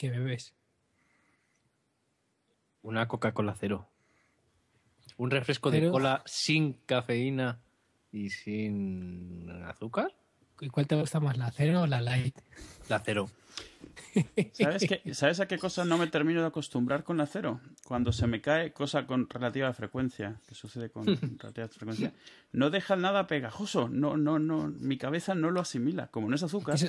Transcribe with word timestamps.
qué 0.00 0.08
bebes? 0.08 0.54
Una 2.80 3.06
Coca-Cola 3.06 3.54
cero. 3.60 3.86
Un 5.18 5.30
refresco 5.30 5.70
de 5.70 5.90
cola 5.90 6.22
sin 6.24 6.72
cafeína 6.86 7.60
y 8.10 8.30
sin 8.30 9.50
azúcar. 9.66 10.14
¿Y 10.58 10.68
cuál 10.70 10.86
te 10.86 10.94
gusta 10.96 11.20
más, 11.20 11.36
la 11.36 11.50
cero 11.50 11.82
o 11.82 11.86
la 11.86 12.00
light? 12.00 12.38
La 12.88 13.00
cero. 13.00 13.28
¿Sabes, 14.52 14.86
qué- 14.88 15.14
¿Sabes 15.14 15.40
a 15.40 15.46
qué 15.48 15.58
cosa 15.58 15.84
no 15.84 15.98
me 15.98 16.06
termino 16.06 16.40
de 16.40 16.46
acostumbrar 16.46 17.04
con 17.04 17.18
la 17.18 17.26
cero? 17.26 17.60
Cuando 17.84 18.10
se 18.12 18.26
me 18.26 18.40
cae 18.40 18.72
cosa 18.72 19.06
con 19.06 19.28
relativa 19.28 19.70
frecuencia, 19.74 20.40
que 20.48 20.54
sucede 20.54 20.88
con 20.90 21.04
relativa 21.38 21.68
frecuencia, 21.68 22.14
no 22.52 22.70
deja 22.70 22.96
nada 22.96 23.26
pegajoso. 23.26 23.90
No, 23.90 24.16
no, 24.16 24.38
no, 24.38 24.68
mi 24.68 24.96
cabeza 24.96 25.34
no 25.34 25.50
lo 25.50 25.60
asimila. 25.60 26.06
Como 26.06 26.30
no 26.30 26.36
es 26.36 26.42
azúcar, 26.42 26.76
Eso- 26.76 26.88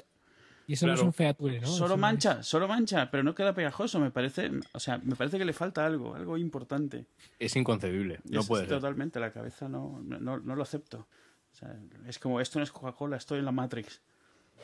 y 0.71 0.73
eso 0.75 0.87
no 0.87 0.93
es 0.93 0.99
Claro. 0.99 1.07
un 1.07 1.13
feature, 1.13 1.59
¿no? 1.59 1.67
solo 1.67 1.85
Eso 1.95 1.97
mancha, 1.97 2.43
solo 2.43 2.65
mancha, 2.65 3.11
pero 3.11 3.23
no 3.23 3.35
queda 3.35 3.53
pegajoso. 3.53 3.99
Me 3.99 4.09
parece, 4.09 4.49
o 4.73 4.79
sea, 4.79 4.99
me 4.99 5.17
parece 5.17 5.37
que 5.37 5.43
le 5.43 5.51
falta 5.51 5.85
algo, 5.85 6.15
algo 6.15 6.37
importante. 6.37 7.07
Es 7.39 7.57
inconcebible. 7.57 8.19
No 8.29 8.39
Es- 8.39 8.47
puede 8.47 8.63
es 8.63 8.69
ser. 8.69 8.77
Totalmente, 8.79 9.19
la 9.19 9.33
cabeza 9.33 9.67
no, 9.67 9.99
no, 10.01 10.39
no 10.39 10.55
lo 10.55 10.63
acepto. 10.63 11.07
O 11.51 11.55
sea, 11.55 11.75
es 12.07 12.19
como, 12.19 12.39
esto 12.39 12.59
no 12.59 12.63
es 12.63 12.71
Coca-Cola, 12.71 13.17
estoy 13.17 13.39
en 13.39 13.45
la 13.45 13.51
Matrix. 13.51 14.01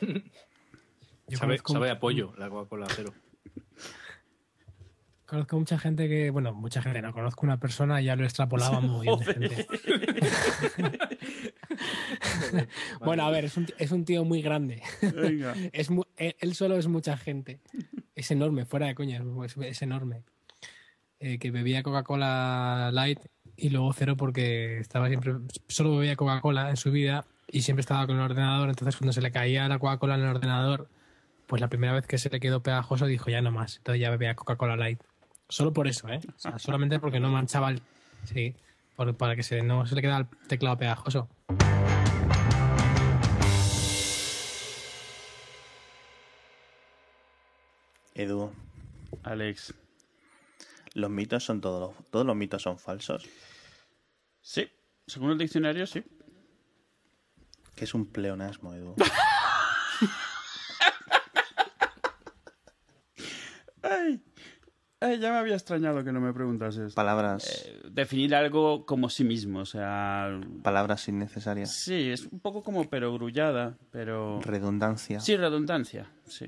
Yo 1.28 1.36
Sabe, 1.36 1.58
conozco, 1.58 1.72
sabe 1.74 1.90
a 1.90 2.00
pollo 2.00 2.32
la 2.38 2.48
Coca-Cola 2.48 2.86
cero. 2.96 3.12
Conozco 5.28 5.58
mucha 5.58 5.78
gente 5.78 6.08
que, 6.08 6.30
bueno, 6.30 6.52
mucha 6.54 6.80
gente, 6.82 7.02
no 7.02 7.12
conozco 7.12 7.44
una 7.44 7.58
persona 7.60 8.00
y 8.00 8.06
ya 8.06 8.16
lo 8.16 8.24
extrapolaba 8.24 8.80
muy 8.80 9.06
bien 9.06 9.18
de 9.18 9.24
gente. 9.24 9.66
Bueno, 13.00 13.24
a 13.24 13.30
ver, 13.30 13.44
es 13.44 13.56
un, 13.56 13.66
es 13.78 13.92
un 13.92 14.04
tío 14.04 14.24
muy 14.24 14.42
grande. 14.42 14.82
Venga. 15.14 15.54
Es 15.72 15.90
mu- 15.90 16.04
él, 16.16 16.34
él 16.40 16.54
solo 16.54 16.76
es 16.76 16.86
mucha 16.88 17.16
gente. 17.16 17.60
Es 18.14 18.30
enorme, 18.30 18.64
fuera 18.64 18.86
de 18.86 18.94
coña, 18.94 19.22
es, 19.44 19.56
es 19.56 19.82
enorme. 19.82 20.22
Eh, 21.20 21.38
que 21.38 21.50
bebía 21.50 21.82
Coca-Cola 21.82 22.90
Light 22.92 23.20
y 23.56 23.70
luego 23.70 23.92
cero 23.92 24.16
porque 24.16 24.78
estaba 24.78 25.08
siempre. 25.08 25.34
Solo 25.68 25.96
bebía 25.96 26.16
Coca-Cola 26.16 26.70
en 26.70 26.76
su 26.76 26.90
vida 26.90 27.24
y 27.50 27.62
siempre 27.62 27.80
estaba 27.80 28.06
con 28.06 28.16
el 28.16 28.22
ordenador. 28.22 28.68
Entonces, 28.68 28.96
cuando 28.96 29.12
se 29.12 29.20
le 29.20 29.30
caía 29.30 29.68
la 29.68 29.78
Coca-Cola 29.78 30.14
en 30.14 30.22
el 30.22 30.28
ordenador, 30.28 30.88
pues 31.46 31.60
la 31.60 31.68
primera 31.68 31.92
vez 31.92 32.06
que 32.06 32.18
se 32.18 32.30
le 32.30 32.40
quedó 32.40 32.62
pegajoso 32.62 33.06
dijo 33.06 33.30
ya 33.30 33.42
no 33.42 33.50
más. 33.50 33.76
Entonces 33.78 34.00
ya 34.00 34.10
bebía 34.10 34.34
Coca-Cola 34.34 34.76
Light. 34.76 35.00
Solo 35.48 35.72
por 35.72 35.88
eso, 35.88 36.08
¿eh? 36.08 36.20
O 36.36 36.38
sea, 36.38 36.58
solamente 36.58 36.98
porque 36.98 37.20
no 37.20 37.30
manchaba 37.30 37.70
el. 37.70 37.80
Sí, 38.24 38.54
por- 38.96 39.16
para 39.16 39.34
que 39.36 39.42
se, 39.42 39.62
no 39.62 39.86
se 39.86 39.94
le 39.94 40.02
quedara 40.02 40.18
el 40.30 40.48
teclado 40.48 40.76
pegajoso. 40.76 41.28
Edu, 48.14 48.52
Alex. 49.22 49.74
los 50.94 51.10
mitos 51.10 51.44
son 51.44 51.60
todos, 51.60 51.94
todos 52.10 52.26
los 52.26 52.34
mitos 52.36 52.62
son 52.62 52.78
falsos. 52.78 53.28
Sí, 54.40 54.68
según 55.06 55.30
el 55.32 55.38
diccionario, 55.38 55.86
sí. 55.86 56.02
Que 57.76 57.84
es 57.84 57.94
un 57.94 58.06
pleonasmo, 58.06 58.74
Edu. 58.74 58.94
Ay, 63.82 64.20
ay, 65.00 65.18
ya 65.18 65.30
me 65.32 65.38
había 65.38 65.54
extrañado 65.54 66.02
que 66.04 66.12
no 66.12 66.20
me 66.20 66.32
preguntases. 66.32 66.94
Palabras, 66.94 67.44
Eh, 67.66 67.82
definir 67.90 68.34
algo 68.34 68.84
como 68.86 69.08
sí 69.10 69.24
mismo, 69.24 69.60
o 69.60 69.66
sea... 69.66 70.40
palabras 70.62 71.06
innecesarias. 71.08 71.72
Sí, 71.72 72.10
es 72.10 72.26
un 72.26 72.40
poco 72.40 72.62
como 72.62 72.88
perogrullada, 72.88 73.76
pero... 73.90 74.40
Redundancia. 74.42 75.20
Sí, 75.20 75.36
redundancia, 75.36 76.10
sí. 76.26 76.46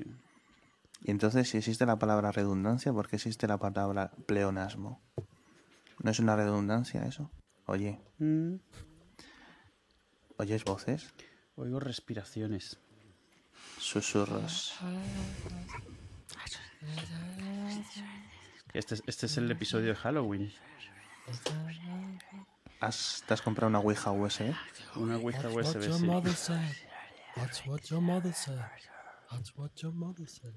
Y 1.03 1.11
entonces, 1.11 1.49
si 1.49 1.57
existe 1.57 1.85
la 1.85 1.97
palabra 1.97 2.31
redundancia, 2.31 2.93
¿por 2.93 3.07
qué 3.07 3.15
existe 3.15 3.47
la 3.47 3.57
palabra 3.57 4.11
pleonasmo? 4.27 5.01
¿No 6.03 6.11
es 6.11 6.19
una 6.19 6.35
redundancia 6.35 7.03
eso? 7.05 7.31
Oye, 7.65 7.99
Mm, 8.19 8.55
¿oyes 10.37 10.63
voces? 10.63 11.13
oigo 11.55 11.79
respiraciones. 11.79 12.79
Susurros. 13.79 14.73
Este 18.73 18.95
es, 18.95 19.03
este 19.05 19.25
es 19.25 19.37
el 19.37 19.51
episodio 19.51 19.89
de 19.89 19.95
Halloween. 19.95 20.51
¿Has, 22.79 23.23
¿Te 23.27 23.33
has 23.33 23.41
comprado 23.41 23.69
una 23.69 23.79
Ouija 23.79 24.11
USB? 24.11 24.53
Una 24.95 25.17
Ouija 25.17 25.41
That's 25.41 25.53
what 25.53 25.65
USB, 25.65 25.81
your 25.81 25.99
sí. 25.99 26.05
mother 26.05 26.33
said. 26.33 26.75
That's 27.35 27.65
what 27.65 27.81
your 27.89 28.01
mother 28.01 28.33
said. 28.33 28.59
That's 29.29 29.55
what 29.55 29.71
your 29.81 29.93
mother 29.93 30.27
said. 30.27 30.53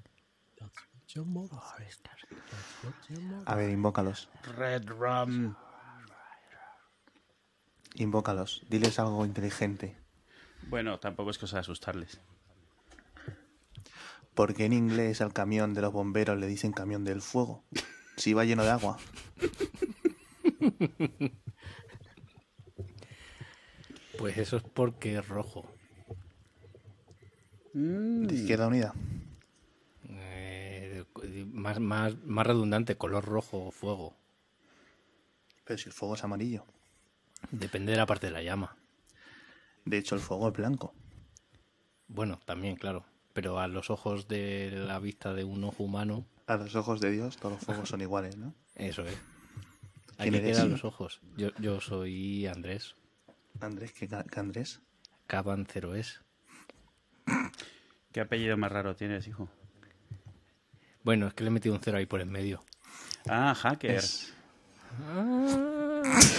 That's 0.59 0.75
what 0.91 1.07
your 1.13 1.25
mother 1.25 1.59
said. 1.71 1.97
That's 2.29 2.83
what 2.83 3.09
your 3.09 3.21
mother 3.21 3.43
A 3.45 3.55
ver, 3.55 3.69
invócalos. 3.69 4.29
Red 4.57 4.89
Rum. 4.89 5.55
Invócalos. 7.95 8.63
Diles 8.69 8.99
algo 8.99 9.25
inteligente. 9.25 9.97
Bueno, 10.67 10.99
tampoco 10.99 11.31
es 11.31 11.37
cosa 11.37 11.57
de 11.57 11.61
asustarles. 11.61 12.19
¿Por 14.33 14.53
qué 14.53 14.65
en 14.65 14.73
inglés 14.73 15.21
al 15.21 15.31
camión 15.31 15.73
de 15.73 15.81
los 15.81 15.93
bomberos 15.93 16.37
le 16.37 16.47
dicen 16.47 16.73
camión 16.73 17.03
del 17.03 17.21
fuego? 17.21 17.63
Si 18.17 18.33
va 18.33 18.45
lleno 18.45 18.63
de 18.63 18.71
agua. 18.71 18.97
Pues 24.17 24.37
eso 24.37 24.57
es 24.57 24.63
porque 24.63 25.17
es 25.17 25.27
rojo. 25.27 25.65
Mm, 27.73 28.27
De 28.27 28.35
Izquierda 28.35 28.67
Unida. 28.67 28.93
Eh, 30.09 31.03
más, 31.51 31.79
más, 31.79 32.15
más 32.23 32.47
redundante, 32.47 32.97
color 32.97 33.25
rojo 33.25 33.67
o 33.67 33.71
fuego. 33.71 34.15
Pero 35.65 35.77
si 35.77 35.89
el 35.89 35.93
fuego 35.93 36.15
es 36.15 36.23
amarillo. 36.23 36.63
Depende 37.51 37.91
de 37.91 37.97
la 37.97 38.05
parte 38.05 38.27
de 38.27 38.33
la 38.33 38.41
llama. 38.41 38.77
De 39.83 39.97
hecho, 39.97 40.15
el 40.15 40.21
fuego 40.21 40.47
es 40.47 40.53
blanco. 40.53 40.93
Bueno, 42.07 42.39
también, 42.45 42.75
claro. 42.75 43.05
Pero 43.33 43.59
a 43.59 43.67
los 43.67 43.89
ojos 43.89 44.27
de 44.27 44.71
la 44.71 44.99
vista 44.99 45.33
de 45.33 45.43
un 45.43 45.63
ojo 45.63 45.83
humano, 45.83 46.25
A 46.47 46.57
los 46.57 46.75
ojos 46.75 46.99
de 47.01 47.11
Dios 47.11 47.37
todos 47.37 47.53
los 47.55 47.63
fuegos 47.63 47.89
son 47.89 48.01
iguales, 48.01 48.37
¿no? 48.37 48.53
eso 48.75 49.03
es. 49.03 49.17
¿Quién 50.17 50.35
Aquí 50.35 50.43
eres? 50.43 50.57
quedan 50.57 50.69
los 50.71 50.85
ojos. 50.85 51.19
Yo, 51.37 51.49
yo 51.59 51.81
soy 51.81 52.45
Andrés. 52.47 52.95
Andrés, 53.59 53.91
¿qué, 53.93 54.07
Andrés? 54.35 54.79
Caban 55.27 55.65
cero 55.69 55.95
es. 55.95 56.21
¿Qué 58.11 58.21
apellido 58.21 58.55
más 58.57 58.71
raro 58.71 58.95
tienes, 58.95 59.27
hijo? 59.27 59.49
Bueno, 61.03 61.27
es 61.27 61.33
que 61.33 61.43
le 61.43 61.49
he 61.49 61.51
metido 61.51 61.75
un 61.75 61.81
cero 61.81 61.97
ahí 61.97 62.05
por 62.05 62.21
en 62.21 62.31
medio. 62.31 62.63
Ah, 63.27 63.53
hacker. 63.55 63.91
Es- 63.91 64.31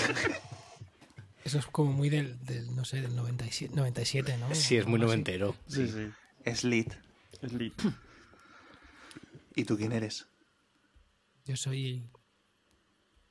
Eso 1.44 1.58
es 1.60 1.66
como 1.66 1.92
muy 1.92 2.08
del, 2.08 2.42
del 2.44 2.74
no 2.74 2.84
sé, 2.84 3.00
del 3.02 3.14
97, 3.14 3.74
97 3.76 4.36
¿no? 4.38 4.52
Sí, 4.54 4.76
es 4.76 4.86
muy 4.86 4.98
noventero. 4.98 5.54
Sí, 5.68 5.86
sí. 5.86 6.08
Es 6.44 6.64
lit. 6.64 6.92
Es 7.42 7.52
lit. 7.52 7.74
¿Y 9.56 9.64
tú 9.64 9.76
quién 9.78 9.92
eres? 9.92 10.28
Yo 11.46 11.56
soy. 11.56 12.06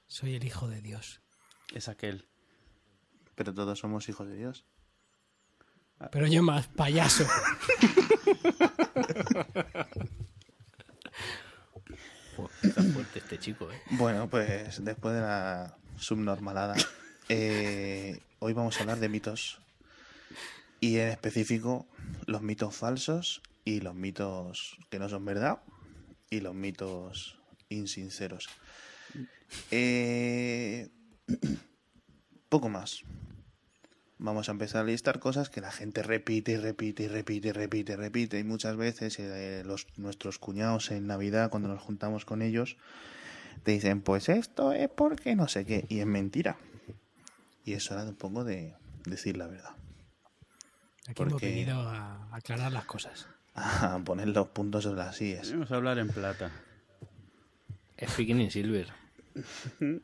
Soy 0.08 0.34
el 0.34 0.44
hijo 0.44 0.68
de 0.68 0.82
Dios. 0.82 1.22
Es 1.74 1.88
aquel. 1.88 2.28
Pero 3.36 3.54
todos 3.54 3.78
somos 3.78 4.10
hijos 4.10 4.28
de 4.28 4.36
Dios. 4.36 4.66
Pero 6.12 6.26
yo 6.26 6.42
más, 6.42 6.68
payaso. 6.68 7.26
Está 12.64 12.82
fuerte 12.82 13.20
este 13.20 13.38
chico, 13.38 13.72
¿eh? 13.72 13.80
Bueno, 13.92 14.28
pues 14.28 14.84
después 14.84 15.14
de 15.14 15.22
la 15.22 15.78
subnormalada, 15.98 16.76
eh, 17.30 18.20
hoy 18.40 18.54
vamos 18.54 18.78
a 18.78 18.82
hablar 18.82 18.98
de 19.00 19.10
mitos. 19.10 19.62
Y 20.80 20.98
en 20.98 21.10
específico, 21.10 21.86
los 22.26 22.42
mitos 22.42 22.76
falsos 22.76 23.44
y 23.64 23.82
los 23.82 23.94
mitos 23.94 24.80
que 24.90 24.98
no 24.98 25.08
son 25.08 25.24
verdad 25.24 25.62
y 26.30 26.40
los 26.42 26.54
mitos 26.56 27.40
insinceros. 27.70 28.48
Eh, 29.72 30.90
poco 32.50 32.70
más. 32.70 33.04
Vamos 34.18 34.48
a 34.48 34.54
empezar 34.54 34.82
a 34.82 34.86
listar 34.86 35.20
cosas 35.20 35.50
que 35.50 35.60
la 35.60 35.72
gente 35.72 36.02
repite 36.02 36.54
y 36.54 36.58
repite 36.58 37.04
y 37.04 37.08
repite 37.10 37.50
y 37.50 37.52
repite 37.52 37.96
repite. 37.98 38.40
Y 38.40 38.44
muchas 38.44 38.78
veces 38.78 39.20
eh, 39.20 39.64
los, 39.66 39.88
nuestros 39.98 40.40
cuñados 40.40 40.90
en 40.92 41.06
Navidad, 41.06 41.50
cuando 41.50 41.68
nos 41.68 41.82
juntamos 41.82 42.24
con 42.24 42.42
ellos, 42.42 42.78
te 43.64 43.72
dicen, 43.72 44.02
pues 44.02 44.30
esto 44.30 44.72
es 44.72 44.90
porque 44.90 45.36
no 45.36 45.48
sé 45.50 45.66
qué. 45.66 45.86
Y 45.90 46.00
es 46.00 46.06
mentira. 46.06 46.58
Y 47.66 47.74
es 47.74 47.92
hora 47.92 48.04
de 48.06 48.12
un 48.12 48.16
poco 48.16 48.44
de 48.46 48.74
decir 49.06 49.36
la 49.38 49.48
verdad. 49.48 49.76
Aquí 51.08 51.22
hemos 51.22 51.34
Porque- 51.34 51.50
venido 51.50 51.82
a 51.82 52.30
aclarar 52.34 52.72
las 52.72 52.86
cosas. 52.86 53.28
A 53.56 54.00
poner 54.04 54.28
los 54.30 54.48
puntos 54.50 54.84
sobre 54.84 54.98
las 54.98 55.16
sillas. 55.16 55.52
Vamos 55.52 55.72
a 55.72 55.76
hablar 55.76 55.98
en 56.00 56.10
plata. 56.10 56.52
Speaking 58.06 58.42
in 58.42 58.52
Silver. 58.52 58.88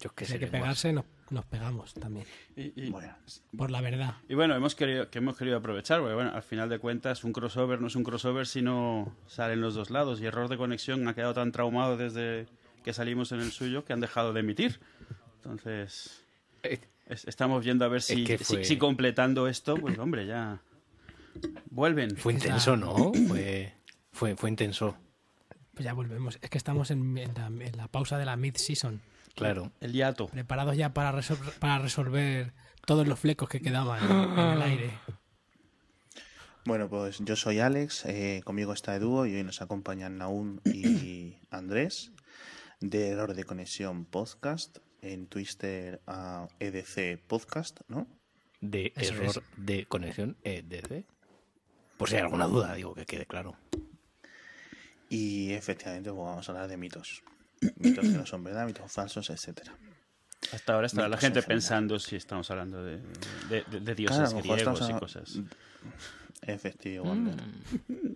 Yo 0.00 0.10
Si 0.16 0.24
sé. 0.26 0.34
hay 0.34 0.38
que 0.40 0.46
pegarse, 0.46 0.92
nos, 0.92 1.04
nos 1.30 1.44
pegamos 1.46 1.92
también. 1.94 2.24
Y, 2.56 2.84
y- 2.86 2.90
Bueno, 2.90 3.14
Por 3.56 3.70
la 3.70 3.80
verdad. 3.80 4.14
y 4.28 4.34
bueno, 4.34 4.54
hemos 4.54 4.74
querido, 4.76 5.10
que 5.10 5.18
hemos 5.18 5.36
querido 5.36 5.56
aprovechar, 5.58 6.00
porque 6.00 6.14
bueno, 6.14 6.30
al 6.32 6.42
final 6.42 6.68
de 6.68 6.78
cuentas 6.78 7.24
un 7.24 7.32
crossover 7.32 7.80
no 7.80 7.88
es 7.88 7.96
un 7.96 8.04
crossover 8.04 8.46
si 8.46 8.62
no 8.62 9.12
salen 9.26 9.60
los 9.60 9.74
dos 9.74 9.90
lados. 9.90 10.20
Y 10.20 10.26
error 10.26 10.48
de 10.48 10.56
conexión 10.56 11.06
ha 11.08 11.14
quedado 11.14 11.34
tan 11.34 11.50
traumado 11.52 11.96
desde 11.96 12.46
que 12.84 12.92
salimos 12.92 13.32
en 13.32 13.40
el 13.40 13.50
suyo 13.50 13.84
que 13.84 13.92
han 13.92 14.00
dejado 14.00 14.32
de 14.32 14.40
emitir. 14.40 14.78
Entonces, 15.36 16.22
Eh, 16.62 16.80
es- 17.08 17.26
estamos 17.26 17.64
viendo 17.64 17.84
a 17.84 17.88
ver 17.88 18.02
si, 18.02 18.24
que 18.24 18.38
si- 18.38 18.44
fue- 18.44 18.64
si 18.64 18.76
completando 18.78 19.48
esto, 19.48 19.76
pues 19.76 19.98
hombre, 19.98 20.26
ya 20.26 20.60
vuelven. 21.70 22.16
Fue 22.16 22.32
intenso, 22.32 22.76
¿no? 22.76 23.12
Fue, 23.28 23.74
fue, 24.12 24.36
fue 24.36 24.50
intenso. 24.50 24.96
Pues 25.74 25.84
ya 25.84 25.92
volvemos. 25.92 26.38
Es 26.42 26.50
que 26.50 26.58
estamos 26.58 26.90
en, 26.90 27.16
en 27.18 27.34
la, 27.34 27.46
en 27.46 27.76
la 27.76 27.86
pausa 27.88 28.18
de 28.18 28.24
la 28.24 28.36
mid-season. 28.36 29.00
Claro. 29.36 29.70
El 29.80 29.92
hiato. 29.92 30.26
Preparados 30.26 30.76
ya 30.76 30.92
para, 30.92 31.12
resol- 31.12 31.52
para 31.60 31.78
resolver 31.78 32.52
todos 32.84 33.06
los 33.06 33.18
flecos 33.20 33.48
que 33.48 33.60
quedaban 33.60 34.02
en 34.36 34.38
el 34.56 34.62
aire. 34.62 34.90
Bueno, 36.64 36.88
pues 36.88 37.18
yo 37.20 37.36
soy 37.36 37.60
Alex, 37.60 38.04
eh, 38.06 38.42
conmigo 38.44 38.72
está 38.72 38.94
Edu 38.94 39.24
y 39.24 39.34
hoy 39.36 39.42
nos 39.44 39.62
acompañan 39.62 40.18
Naum 40.18 40.58
y 40.64 41.36
Andrés 41.50 42.12
de 42.80 43.08
Error 43.08 43.34
de 43.34 43.44
Conexión 43.44 44.04
Podcast 44.04 44.78
en 45.02 45.26
Twitter 45.26 46.00
a 46.06 46.48
EDC 46.58 47.20
Podcast, 47.26 47.80
¿no? 47.88 48.06
De 48.60 48.92
Eso 48.96 49.14
error 49.14 49.26
es. 49.28 49.40
de 49.56 49.86
conexión 49.86 50.36
EDC. 50.44 51.04
Por 51.96 52.08
si 52.08 52.16
hay 52.16 52.22
alguna 52.22 52.46
duda, 52.46 52.74
digo 52.74 52.94
que 52.94 53.06
quede 53.06 53.26
claro. 53.26 53.56
Y 55.08 55.52
efectivamente 55.52 56.10
pues 56.10 56.22
vamos 56.24 56.48
a 56.48 56.52
hablar 56.52 56.68
de 56.68 56.76
mitos. 56.76 57.22
Mitos 57.76 58.04
que 58.04 58.10
no 58.12 58.26
son 58.26 58.44
verdad, 58.44 58.66
mitos 58.66 58.90
falsos, 58.92 59.30
etcétera. 59.30 59.76
Hasta 60.52 60.74
ahora 60.74 60.86
estará 60.86 61.08
la 61.08 61.16
Mitos 61.16 61.20
gente 61.22 61.42
pensando 61.42 61.98
si 61.98 62.14
estamos 62.16 62.50
hablando 62.50 62.84
de, 62.84 62.98
de- 63.48 63.64
de- 63.70 63.80
de 63.80 63.94
dioses 63.96 64.30
Claro, 64.32 64.54
griegos 64.54 64.88
y 64.88 64.92
cosas. 64.94 65.40
Efectivamente. 66.42 67.42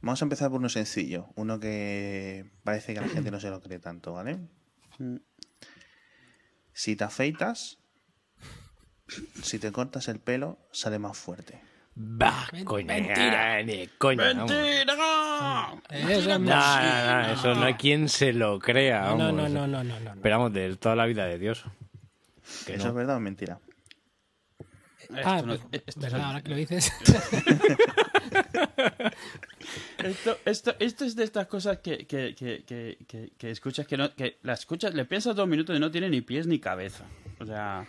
Vamos 0.00 0.22
a 0.22 0.24
empezar 0.24 0.48
por 0.50 0.60
uno 0.60 0.68
sencillo, 0.68 1.26
uno 1.34 1.58
que 1.58 2.48
parece 2.62 2.94
que 2.94 3.00
la 3.00 3.08
gente 3.08 3.32
no 3.32 3.40
se 3.40 3.50
lo 3.50 3.60
cree 3.60 3.80
tanto, 3.80 4.12
¿vale? 4.12 4.38
Mm. 4.98 5.16
Si 6.80 6.94
te 6.94 7.02
afeitas, 7.02 7.78
si 9.42 9.58
te 9.58 9.72
cortas 9.72 10.06
el 10.06 10.20
pelo, 10.20 10.60
sale 10.70 11.00
más 11.00 11.18
fuerte. 11.18 11.60
Bah, 11.96 12.46
coña, 12.64 12.94
mentira. 12.94 13.60
ni 13.64 13.88
coña. 13.98 14.32
vamos. 14.32 14.48
¡Mentira! 14.52 15.72
Eso 15.90 16.18
es 16.20 16.26
No, 16.28 16.38
no, 16.38 17.22
no, 17.26 17.32
eso 17.32 17.54
no 17.56 17.64
hay 17.64 17.74
quien 17.74 18.08
se 18.08 18.32
lo 18.32 18.60
crea. 18.60 19.06
No, 19.06 19.16
no, 19.16 19.24
vamos. 19.24 19.50
no, 19.50 19.66
no, 19.66 19.82
no, 19.82 19.82
no, 19.82 19.98
no. 20.00 20.10
Esperamos 20.12 20.52
de 20.52 20.76
toda 20.76 20.94
la 20.94 21.06
vida 21.06 21.24
de 21.26 21.38
Dios. 21.40 21.64
Que 22.64 22.74
¿Eso 22.74 22.84
no. 22.84 22.90
es 22.90 22.94
verdad 22.94 23.16
o 23.16 23.20
mentira? 23.20 23.58
Ah, 25.24 25.38
Esto 25.38 25.46
no- 25.46 25.54
esto- 25.72 26.00
¿verdad? 26.00 26.20
Ahora 26.22 26.42
que 26.42 26.48
lo 26.50 26.54
dices. 26.56 26.92
Esto, 30.02 30.38
esto, 30.44 30.74
esto 30.78 31.04
es 31.04 31.16
de 31.16 31.24
estas 31.24 31.46
cosas 31.46 31.78
que, 31.78 32.06
que, 32.06 32.34
que, 32.34 33.30
que, 33.36 33.50
escuchas 33.50 33.86
que 33.86 33.96
no, 33.96 34.14
que 34.14 34.38
la 34.42 34.54
escuchas, 34.54 34.94
le 34.94 35.04
piensas 35.04 35.34
dos 35.34 35.48
minutos 35.48 35.76
y 35.76 35.80
no 35.80 35.90
tiene 35.90 36.08
ni 36.08 36.20
pies 36.20 36.46
ni 36.46 36.58
cabeza. 36.58 37.04
O 37.40 37.46
sea, 37.46 37.86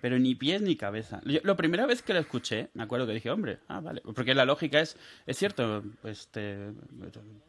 pero 0.00 0.18
ni 0.18 0.34
pies 0.34 0.62
ni 0.62 0.76
cabeza. 0.76 1.20
Yo, 1.24 1.40
la 1.44 1.56
primera 1.56 1.86
vez 1.86 2.02
que 2.02 2.14
lo 2.14 2.20
escuché, 2.20 2.70
me 2.74 2.82
acuerdo 2.82 3.06
que 3.06 3.12
dije, 3.12 3.30
hombre, 3.30 3.58
ah, 3.68 3.80
vale. 3.80 4.00
Porque 4.14 4.34
la 4.34 4.44
lógica 4.44 4.80
es, 4.80 4.96
es 5.26 5.36
cierto, 5.36 5.84
pues 6.00 6.28
te, 6.28 6.72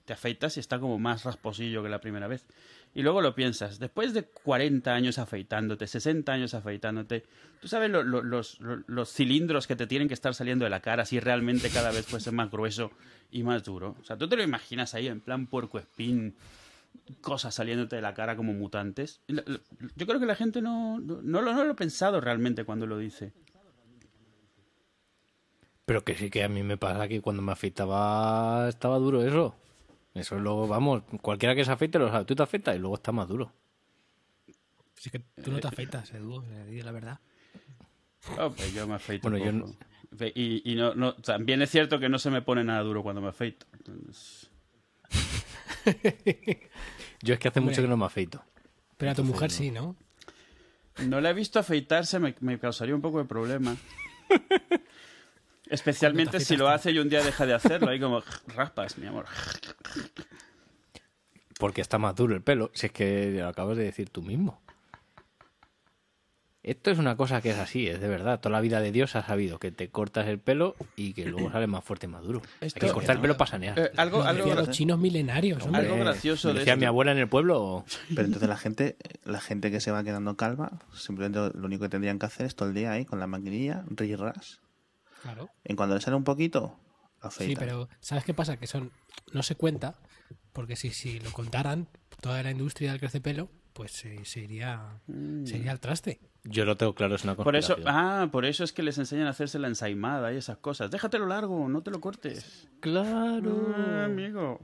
te 0.06 0.14
afeitas 0.14 0.58
y 0.58 0.60
está 0.60 0.80
como 0.80 1.00
más 1.00 1.24
rasposillo 1.24 1.82
que 1.82 1.90
la 1.90 2.02
primera 2.02 2.28
vez. 2.28 2.46
Y 2.94 3.04
luego 3.04 3.22
lo 3.22 3.34
piensas, 3.36 3.80
después 3.80 4.14
de 4.14 4.24
40 4.24 4.94
años 4.94 5.18
afeitándote, 5.18 5.88
60 5.88 6.34
años 6.34 6.54
afeitándote, 6.54 7.24
tú 7.62 7.70
sabes 7.70 7.90
lo- 7.90 8.04
lo- 8.04 8.22
los, 8.22 8.60
lo- 8.60 8.84
los 8.86 9.10
cilindros 9.14 9.66
que 9.66 9.78
te 9.78 9.88
tienen 9.88 10.10
que 10.10 10.14
estar 10.14 10.34
saliendo 10.36 10.66
de 10.66 10.70
la 10.72 10.82
cara 10.82 11.06
si 11.06 11.20
realmente 11.22 11.70
cada 11.70 11.92
vez 11.92 12.06
puede 12.06 12.22
ser 12.22 12.34
más 12.34 12.52
grueso 12.52 12.92
y 13.32 13.44
más 13.44 13.64
duro. 13.64 13.96
O 14.02 14.04
sea, 14.04 14.18
tú 14.18 14.28
te 14.28 14.36
lo 14.36 14.44
imaginas 14.44 14.94
ahí 14.94 15.08
en 15.08 15.22
plan 15.22 15.48
puercoespín, 15.48 16.36
cosas 17.22 17.56
saliéndote 17.56 17.96
de 17.96 18.02
la 18.02 18.14
cara 18.14 18.36
como 18.36 18.52
mutantes. 18.54 19.22
Yo 19.28 20.06
creo 20.06 20.20
que 20.20 20.26
la 20.26 20.36
gente 20.36 20.62
no, 20.62 21.00
no, 21.00 21.22
no 21.22 21.42
no 21.42 21.64
lo 21.64 21.72
ha 21.72 21.76
pensado 21.76 22.20
realmente 22.20 22.66
cuando 22.66 22.88
lo 22.88 22.98
dice. 22.98 23.32
Pero 25.86 26.04
que 26.04 26.16
sí 26.16 26.30
que 26.30 26.44
a 26.44 26.50
mí 26.50 26.62
me 26.64 26.78
pasa 26.78 27.08
que 27.08 27.22
cuando 27.22 27.42
me 27.42 27.52
afeitaba 27.54 28.68
estaba 28.70 28.98
duro 28.98 29.24
eso. 29.24 29.56
Eso 30.14 30.40
luego, 30.40 30.68
vamos, 30.68 31.04
cualquiera 31.22 31.56
que 31.56 31.64
se 31.64 31.72
afeite 31.72 31.98
lo 32.00 32.10
sabe. 32.10 32.26
Tú 32.26 32.36
te 32.36 32.44
afeitas 32.44 32.76
y 32.76 32.80
luego 32.80 32.96
está 32.96 33.12
más 33.12 33.28
duro. 33.28 33.52
Si 34.96 35.10
es 35.10 35.12
que 35.14 35.20
tú 35.42 35.52
no 35.52 35.60
te 35.60 35.68
afeitas, 35.68 36.14
Edu, 36.14 36.44
eh, 36.44 36.66
di 36.66 36.82
la 36.82 36.92
verdad. 36.92 37.20
Oh, 38.38 38.52
pues 38.52 38.74
yo 38.74 38.88
me 38.88 38.96
afeito 38.96 39.30
Bueno, 39.30 39.44
yo 39.44 39.66
poco. 39.66 39.78
Y, 40.36 40.70
y 40.72 40.76
no, 40.76 40.94
no, 40.94 41.16
también 41.16 41.62
es 41.62 41.70
cierto 41.72 41.98
que 42.00 42.10
no 42.10 42.20
se 42.20 42.30
me 42.30 42.42
pone 42.42 42.64
nada 42.64 42.82
duro 42.82 43.02
cuando 43.02 43.22
me 43.22 43.30
afeito. 43.30 43.66
Entonces, 43.74 44.52
Yo 47.22 47.34
es 47.34 47.40
que 47.40 47.48
hace 47.48 47.60
Hombre. 47.60 47.74
mucho 47.74 47.82
que 47.82 47.88
no 47.88 47.98
me 47.98 48.06
afeito. 48.06 48.44
Pero 48.98 49.12
a 49.12 49.16
tu 49.16 49.24
mujer 49.24 49.52
sí, 49.52 49.72
¿no? 49.72 49.96
no 51.06 51.22
la 51.22 51.30
he 51.32 51.34
visto 51.34 51.58
afeitarse, 51.60 52.20
me, 52.20 52.36
me 52.42 52.60
causaría 52.60 52.94
un 52.94 53.02
poco 53.02 53.20
de 53.20 53.26
problema. 53.26 53.76
Especialmente 55.72 56.42
si 56.42 56.58
lo 56.58 56.68
hace 56.68 56.92
y 56.92 57.00
un 57.00 57.08
día 57.10 57.24
deja 57.24 57.46
de 57.46 57.54
hacerlo. 57.54 57.90
Ahí 57.90 58.00
como 58.00 58.22
raspas, 58.56 58.98
mi 58.98 59.08
amor. 59.08 59.26
Porque 61.58 61.80
está 61.80 61.98
más 61.98 62.14
duro 62.14 62.36
el 62.36 62.42
pelo. 62.42 62.72
Si 62.74 62.88
es 62.88 62.92
que 62.92 63.32
lo 63.32 63.48
acabas 63.48 63.78
de 63.78 63.86
decir 63.86 64.10
tú 64.10 64.22
mismo. 64.22 64.62
Esto 66.64 66.92
es 66.92 67.00
una 67.00 67.16
cosa 67.16 67.42
que 67.42 67.50
es 67.52 67.58
así, 67.58 67.88
es 67.88 68.02
de 68.02 68.08
verdad. 68.08 68.40
Toda 68.40 68.52
la 68.52 68.62
vida 68.62 68.82
de 68.82 68.92
Dios 68.92 69.16
ha 69.16 69.24
sabido 69.26 69.58
que 69.58 69.72
te 69.72 69.90
cortas 69.90 70.28
el 70.28 70.40
pelo 70.40 70.76
y 70.96 71.14
que 71.14 71.26
luego 71.26 71.50
sale 71.54 71.68
más 71.68 71.84
fuerte 71.84 72.06
y 72.06 72.10
más 72.10 72.22
duro. 72.22 72.42
Hay 72.60 72.70
que 72.70 72.90
cortar 72.90 73.16
el 73.16 73.22
pelo 73.22 73.38
para 73.38 73.52
sanear. 73.52 73.80
Eh, 73.80 73.92
algo, 73.96 74.22
algo, 74.24 74.54
los 74.54 74.70
chinos 74.72 75.00
milenarios, 75.00 75.64
hombre. 75.64 75.82
algo 75.84 75.98
gracioso 75.98 76.50
Me 76.50 76.56
de 76.56 76.60
decía 76.60 76.74
esto. 76.74 76.82
mi 76.82 76.86
abuela 76.86 77.14
en 77.14 77.18
el 77.18 77.30
pueblo. 77.30 77.86
Pero 78.10 78.24
entonces 78.24 78.48
la 78.50 78.58
gente, 78.58 78.98
la 79.24 79.40
gente 79.40 79.72
que 79.72 79.80
se 79.80 79.90
va 79.90 80.04
quedando 80.04 80.36
calva, 80.36 80.74
simplemente 80.94 81.58
lo 81.58 81.66
único 81.66 81.84
que 81.86 81.90
tendrían 81.90 82.20
que 82.20 82.26
hacer 82.26 82.46
es 82.46 82.56
todo 82.56 82.68
el 82.70 82.76
día 82.76 82.92
ahí 82.92 83.06
con 83.06 83.20
la 83.20 83.26
maquinilla, 83.26 83.84
rirras. 83.90 84.60
Claro. 85.22 85.50
En 85.64 85.76
cuando 85.76 85.96
le 85.96 86.02
sale 86.02 86.16
un 86.18 86.24
poquito, 86.24 86.78
Sí, 87.30 87.56
pero 87.58 87.88
¿sabes 88.00 88.24
qué 88.24 88.34
pasa? 88.34 88.58
Que 88.58 88.66
son 88.66 88.92
no 89.32 89.44
se 89.44 89.56
cuenta, 89.56 89.96
porque 90.54 90.76
si, 90.76 90.90
si 90.90 91.20
lo 91.20 91.32
contaran, 91.32 91.88
toda 92.20 92.42
la 92.42 92.50
industria 92.52 92.92
del 92.92 93.00
crecepelo, 93.00 93.50
pues 93.74 93.92
se, 93.92 94.26
se 94.26 94.40
iría, 94.42 95.00
se 95.46 95.58
iría 95.58 95.72
al 95.72 95.80
traste. 95.80 96.20
Yo 96.44 96.66
lo 96.66 96.76
tengo 96.78 96.96
claro, 96.96 97.14
es 97.16 97.24
una 97.24 97.36
Por 97.36 97.56
eso, 97.56 97.76
ah, 97.86 98.28
por 98.32 98.46
eso 98.46 98.64
es 98.64 98.74
que 98.74 98.82
les 98.82 98.98
enseñan 98.98 99.28
a 99.28 99.30
hacerse 99.30 99.60
la 99.60 99.68
ensaimada 99.68 100.34
y 100.34 100.38
esas 100.38 100.58
cosas. 100.58 100.90
Déjatelo 100.90 101.28
largo, 101.28 101.70
no 101.70 101.84
te 101.84 101.92
lo 101.92 102.02
cortes. 102.02 102.68
Claro. 102.80 103.72
Ah, 103.78 104.06
amigo. 104.06 104.60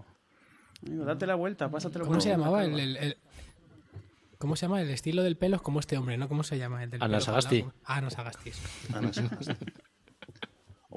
Amigo, 0.88 1.06
date 1.06 1.28
la 1.28 1.36
vuelta, 1.36 1.70
pásatelo 1.70 2.06
¿Cómo 2.06 2.16
por 2.16 2.24
se 2.24 2.30
la 2.30 2.38
llamaba 2.38 2.66
el, 2.66 2.80
el- 2.80 2.98
el- 2.98 3.18
¿Cómo 4.40 4.56
se 4.56 4.66
llama? 4.66 4.82
El 4.82 4.90
estilo 4.90 5.24
del 5.24 5.38
pelo 5.38 5.56
es 5.58 5.62
como 5.62 5.80
este 5.80 5.98
hombre, 5.98 6.18
¿no? 6.18 6.28
¿Cómo 6.28 6.44
se 6.44 6.58
llama? 6.58 6.84
El 6.84 6.90
del 6.92 7.02
Ana 7.04 7.20
pelo. 7.20 7.74
Ah, 7.86 8.02
no 8.02 8.10
Sagasti. 8.10 8.50
eso. 8.50 8.62
Ah, 8.94 9.02
no 9.02 9.14
sé. 9.14 9.24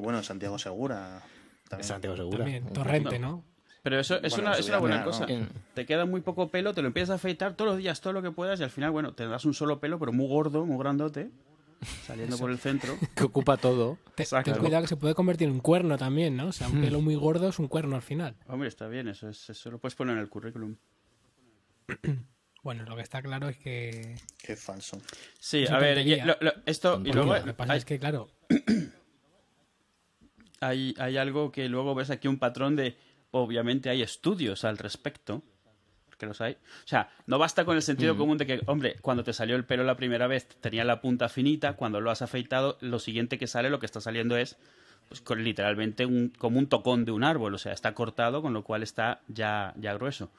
O 0.00 0.02
bueno, 0.02 0.22
Santiago 0.22 0.58
Segura. 0.58 1.22
También. 1.68 1.86
Santiago 1.88 2.16
Segura. 2.16 2.38
También, 2.38 2.66
Torrente, 2.72 3.18
¿no? 3.18 3.44
Pero 3.82 3.98
eso 3.98 4.16
es, 4.22 4.32
Bueno, 4.34 4.48
una, 4.50 4.58
es 4.58 4.68
buena 4.80 4.96
nada, 4.96 5.04
cosa. 5.06 5.26
¿no? 5.26 5.46
Te 5.74 5.86
queda 5.86 6.04
muy 6.04 6.20
poco 6.20 6.50
pelo, 6.50 6.74
te 6.74 6.82
lo 6.82 6.88
empiezas 6.88 7.10
a 7.10 7.14
afeitar 7.14 7.54
todos 7.54 7.70
los 7.70 7.78
días, 7.78 8.00
todo 8.00 8.12
lo 8.12 8.20
que 8.22 8.30
puedas, 8.30 8.60
y 8.60 8.62
al 8.62 8.70
final, 8.70 8.90
bueno, 8.90 9.14
te 9.14 9.26
das 9.26 9.44
un 9.46 9.54
solo 9.54 9.80
pelo, 9.80 9.98
pero 9.98 10.12
muy 10.12 10.26
gordo, 10.28 10.66
muy 10.66 10.76
grandote, 10.78 11.30
saliendo 12.06 12.36
por 12.36 12.50
el 12.50 12.58
centro. 12.58 12.94
Que 13.14 13.24
ocupa 13.24 13.56
todo. 13.56 13.96
Te-. 14.16 14.26
Ten 14.44 14.56
cuidado 14.56 14.82
que 14.82 14.88
se 14.88 14.96
puede 14.96 15.14
convertir 15.14 15.48
en 15.48 15.54
un 15.54 15.60
cuerno 15.60 15.96
también, 15.96 16.36
¿no? 16.36 16.48
O 16.48 16.52
sea, 16.52 16.68
un 16.68 16.82
pelo 16.82 17.00
muy 17.00 17.14
gordo 17.14 17.48
es 17.48 17.58
un 17.58 17.68
cuerno 17.68 17.96
al 17.96 18.02
final. 18.02 18.36
Hombre, 18.48 18.68
está 18.68 18.86
bien, 18.88 19.08
eso, 19.08 19.28
es, 19.30 19.48
eso 19.48 19.70
lo 19.70 19.78
puedes 19.78 19.94
poner 19.94 20.14
en 20.16 20.20
el 20.22 20.28
currículum. 20.28 20.76
Bueno, 22.62 22.84
lo 22.84 22.94
que 22.94 23.00
está 23.00 23.22
claro 23.22 23.48
es 23.48 23.56
que... 23.56 24.16
Qué 24.36 24.54
falso. 24.54 25.00
Sí, 25.38 25.62
Es 25.62 25.70
a 25.70 25.78
ver, 25.78 25.94
tontería. 25.96 26.22
y 26.24 26.26
lo- 26.26 26.36
lo- 26.42 26.52
esto, 26.66 27.00
y 27.02 27.10
luego 27.10 27.34
lo 27.34 27.42
que 27.42 27.54
pasa 27.54 27.72
hay, 27.72 27.78
es 27.78 27.86
que, 27.86 27.98
claro, 27.98 28.28
hay, 30.60 30.94
hay 30.98 31.16
algo 31.16 31.50
que 31.50 31.68
luego 31.68 31.94
ves 31.94 32.10
aquí 32.10 32.28
un 32.28 32.38
patrón 32.38 32.76
de, 32.76 32.96
obviamente 33.30 33.90
hay 33.90 34.02
estudios 34.02 34.64
al 34.64 34.78
respecto, 34.78 35.42
que 36.20 36.26
los 36.26 36.40
hay. 36.40 36.52
O 36.52 36.86
sea, 36.86 37.08
no 37.26 37.38
basta 37.38 37.64
con 37.64 37.74
el 37.74 37.82
sentido 37.82 38.16
común 38.16 38.38
de 38.38 38.46
que, 38.46 38.60
hombre, 38.66 38.96
cuando 39.00 39.24
te 39.24 39.32
salió 39.32 39.56
el 39.56 39.64
pelo 39.64 39.82
la 39.82 39.96
primera 39.96 40.26
vez 40.28 40.46
tenía 40.46 40.84
la 40.84 41.00
punta 41.00 41.28
finita, 41.28 41.72
cuando 41.72 42.00
lo 42.00 42.10
has 42.10 42.22
afeitado, 42.22 42.76
lo 42.80 42.98
siguiente 42.98 43.38
que 43.38 43.46
sale, 43.46 43.70
lo 43.70 43.80
que 43.80 43.86
está 43.86 44.00
saliendo 44.00 44.36
es 44.36 44.58
pues, 45.08 45.22
con, 45.22 45.42
literalmente 45.42 46.06
un, 46.06 46.28
como 46.28 46.58
un 46.58 46.68
tocón 46.68 47.04
de 47.04 47.12
un 47.12 47.24
árbol, 47.24 47.54
o 47.54 47.58
sea, 47.58 47.72
está 47.72 47.94
cortado, 47.94 48.42
con 48.42 48.52
lo 48.52 48.62
cual 48.62 48.82
está 48.82 49.22
ya, 49.28 49.72
ya 49.76 49.94
grueso. 49.94 50.30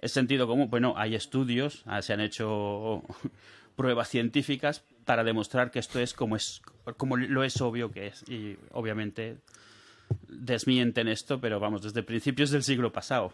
Es 0.00 0.12
sentido 0.12 0.46
común, 0.46 0.68
bueno, 0.70 0.94
hay 0.96 1.14
estudios, 1.14 1.82
ah, 1.86 2.02
se 2.02 2.12
han 2.14 2.20
hecho 2.20 3.02
pruebas 3.76 4.08
científicas 4.08 4.84
para 5.06 5.24
demostrar 5.24 5.70
que 5.70 5.78
esto 5.78 5.98
es 6.00 6.12
como 6.12 6.36
es 6.36 6.60
como 6.98 7.16
lo 7.16 7.42
es 7.44 7.58
obvio 7.62 7.90
que 7.90 8.08
es 8.08 8.22
y 8.28 8.58
obviamente 8.72 9.38
desmienten 10.28 11.08
esto, 11.08 11.40
pero 11.40 11.58
vamos, 11.58 11.80
desde 11.82 12.02
principios 12.02 12.50
del 12.50 12.62
siglo 12.62 12.92
pasado. 12.92 13.32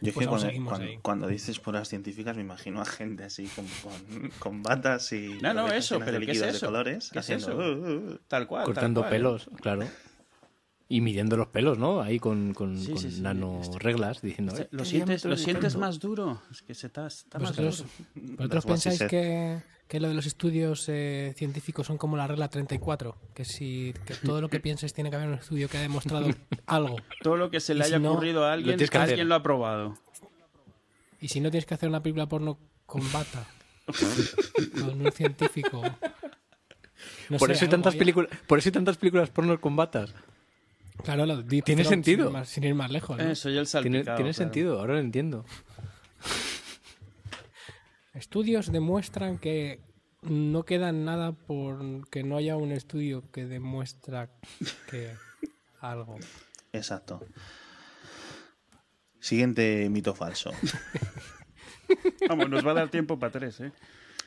Yo 0.00 0.08
es 0.08 0.14
Pues 0.14 0.26
que 0.26 0.62
cuando, 0.64 0.86
cuando- 1.02 1.26
dices 1.28 1.58
puras 1.60 1.88
científicas 1.88 2.34
me 2.36 2.42
imagino 2.42 2.80
a 2.80 2.84
gente 2.84 3.22
así 3.24 3.46
con, 3.46 3.66
con, 3.82 4.30
con 4.38 4.62
batas 4.62 5.12
y 5.12 5.38
No, 5.40 5.54
no, 5.54 5.68
eso, 5.72 5.98
de 5.98 6.04
pero 6.04 6.18
¿qué 6.20 6.32
es 6.32 6.42
eso? 6.42 6.52
de 6.52 6.72
colores 6.72 7.10
¿Qué 7.12 7.18
es 7.20 7.30
eso? 7.30 7.56
"Uh, 7.56 7.60
uh, 7.60 7.86
uh". 8.14 8.18
Tal 8.28 8.46
cual. 8.48 8.64
tal 8.64 8.74
Cortando 8.74 9.00
cual. 9.02 9.10
pelos, 9.10 9.48
claro. 9.60 9.86
Y 10.88 11.00
midiendo 11.00 11.36
los 11.38 11.46
pelos, 11.48 11.78
¿no? 11.78 12.02
Ahí 12.02 12.18
con, 12.18 12.52
con, 12.52 12.78
Sí, 12.78 12.90
con 12.92 12.98
sí, 13.00 13.10
sí. 13.12 13.20
nanoreglas, 13.22 14.20
diciendo... 14.20 14.52
Este- 14.52 14.64
"Eh, 14.64 14.68
¿Lo 14.72 14.82
¿qué 14.82 14.88
sientes, 14.88 15.24
lo 15.24 15.34
es 15.34 15.40
sientes 15.42 15.72
tanto?". 15.72 15.78
más 15.86 15.98
duro? 16.00 16.42
Es 16.50 16.60
que 16.62 16.74
se 16.74 16.88
está, 16.88 17.06
está 17.06 17.38
más 17.38 17.50
¿Vosotros, 17.56 17.84
duro. 18.14 18.36
vosotros 18.36 18.66
pensáis 18.66 19.02
que, 19.04 19.62
que 19.88 20.00
lo 20.00 20.08
de 20.08 20.14
los 20.14 20.26
estudios 20.26 20.84
eh, 20.88 21.32
científicos 21.36 21.86
son 21.86 21.96
como 21.96 22.16
la 22.18 22.26
regla 22.26 22.48
34? 22.48 23.16
Que 23.34 23.44
si 23.46 23.94
que 24.04 24.14
todo 24.16 24.42
lo 24.42 24.50
que 24.50 24.60
pienses 24.60 24.92
tiene 24.92 25.08
que 25.08 25.16
haber 25.16 25.28
un 25.28 25.34
estudio 25.34 25.68
que 25.68 25.78
ha 25.78 25.82
demostrado 25.82 26.28
algo. 26.66 26.96
Todo 27.22 27.36
lo 27.36 27.50
que 27.50 27.60
se 27.60 27.74
le 27.74 27.84
si 27.84 27.88
haya 27.94 27.98
no, 27.98 28.12
ocurrido 28.12 28.44
a 28.44 28.52
alguien, 28.52 28.76
tienes 28.76 28.90
que 28.90 28.98
hacer. 28.98 29.10
alguien 29.10 29.28
lo 29.30 29.34
ha 29.36 29.42
probado. 29.42 29.96
Y 31.22 31.28
si 31.28 31.40
no 31.40 31.50
tienes 31.50 31.64
que 31.64 31.72
hacer 31.74 31.88
una 31.88 32.02
película 32.02 32.26
porno 32.28 32.58
con 32.84 33.00
bata, 33.12 33.46
con 34.78 35.06
un 35.06 35.12
científico. 35.12 35.80
no 37.30 37.38
Por, 37.38 37.48
sé, 37.48 37.54
eso 37.54 37.64
hay 37.64 37.70
tantas 37.70 37.94
películas, 37.96 38.28
por 38.46 38.58
eso 38.58 38.68
hay 38.68 38.72
tantas 38.72 38.96
películas 38.98 39.30
porno 39.30 39.58
con 39.60 39.74
batas. 39.76 40.12
Claro, 41.04 41.26
lo 41.26 41.42
Deep 41.42 41.64
Tiene 41.64 41.84
sentido. 41.84 42.24
Sin 42.24 42.26
ir 42.28 42.32
más, 42.32 42.48
sin 42.48 42.64
ir 42.64 42.74
más 42.74 42.90
lejos. 42.90 43.18
¿no? 43.18 43.24
Eh, 43.24 43.34
soy 43.34 43.56
el 43.58 43.66
Tiene, 43.66 43.66
salpicado. 43.66 44.16
tiene 44.16 44.30
claro. 44.30 44.32
sentido, 44.32 44.80
ahora 44.80 44.94
lo 44.94 45.00
entiendo. 45.00 45.44
Estudios 48.14 48.70
demuestran 48.70 49.38
que 49.38 49.80
no 50.22 50.64
queda 50.64 50.92
nada 50.92 51.32
por 51.32 52.08
que 52.10 52.22
no 52.22 52.36
haya 52.36 52.56
un 52.56 52.72
estudio 52.72 53.24
que 53.32 53.46
demuestra 53.46 54.30
que 54.90 55.10
algo. 55.80 56.16
Exacto. 56.72 57.20
Siguiente 59.18 59.88
mito 59.90 60.14
falso. 60.14 60.50
Vamos, 62.28 62.48
nos 62.48 62.66
va 62.66 62.72
a 62.72 62.74
dar 62.74 62.88
tiempo 62.90 63.18
para 63.18 63.32
tres, 63.32 63.60
¿eh? 63.60 63.72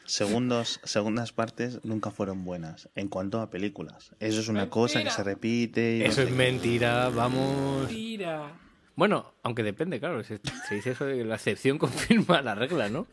Segundos, 0.06 0.80
segundas 0.84 1.32
partes 1.32 1.84
nunca 1.84 2.12
fueron 2.12 2.46
buenas 2.46 2.90
en 2.96 3.08
cuanto 3.08 3.42
a 3.42 3.50
películas. 3.50 4.12
Eso 4.20 4.40
es 4.40 4.48
una 4.48 4.70
cosa 4.70 5.04
que 5.04 5.10
se 5.10 5.24
repite. 5.24 5.98
y 5.98 6.02
Eso 6.04 6.22
es 6.22 6.32
mentira, 6.32 7.10
vamos... 7.10 7.88
Tira. 7.88 8.52
Bueno, 8.96 9.34
aunque 9.44 9.64
depende, 9.64 10.00
claro. 10.00 10.24
Se, 10.24 10.40
se 10.70 10.76
dice 10.76 10.92
eso 10.92 11.06
de 11.06 11.18
que 11.18 11.26
la 11.26 11.36
excepción 11.36 11.78
confirma 11.80 12.42
la 12.42 12.56
regla, 12.56 12.88
¿no? 12.90 13.08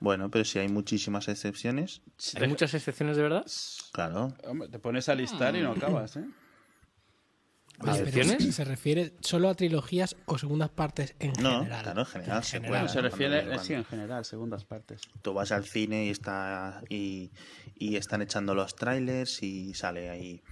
Bueno, 0.00 0.30
pero 0.30 0.44
si 0.44 0.58
hay 0.58 0.68
muchísimas 0.68 1.28
excepciones, 1.28 2.02
¿Hay 2.40 2.48
muchas 2.48 2.74
excepciones 2.74 3.16
de 3.16 3.22
verdad? 3.22 3.46
claro. 3.92 4.32
Hombre, 4.44 4.68
te 4.68 4.78
pones 4.80 5.08
a 5.08 5.14
listar 5.14 5.54
y 5.54 5.60
no 5.60 5.72
acabas, 5.72 6.16
¿eh? 6.16 6.24
Oye, 7.82 7.92
pero 8.04 8.08
¿Excepciones? 8.08 8.54
¿Se 8.54 8.64
refiere 8.64 9.12
solo 9.20 9.48
a 9.48 9.54
trilogías 9.54 10.16
o 10.26 10.38
segundas 10.38 10.70
partes 10.70 11.14
en 11.18 11.32
No, 11.42 11.60
general? 11.60 11.82
claro, 11.82 12.00
en 12.00 12.06
general, 12.06 12.36
En 12.38 12.42
secuelas. 12.44 12.44
general. 12.44 12.88
se 12.88 12.94
Cuando 12.94 13.08
refiere, 13.10 13.54
eh, 13.54 13.58
sí, 13.58 13.74
en 13.74 13.84
general, 13.84 14.24
segundas 14.24 14.64
partes. 14.64 15.02
Tú 15.22 15.34
vas 15.34 15.52
al 15.52 15.64
cine 15.64 16.04
y 16.06 16.10
está 16.10 16.82
y, 16.88 17.32
y 17.74 17.96
están 17.96 18.22
echando 18.22 18.54
los 18.54 18.74
trailers 18.76 19.42
y 19.42 19.74
sale 19.74 20.10
ahí. 20.10 20.42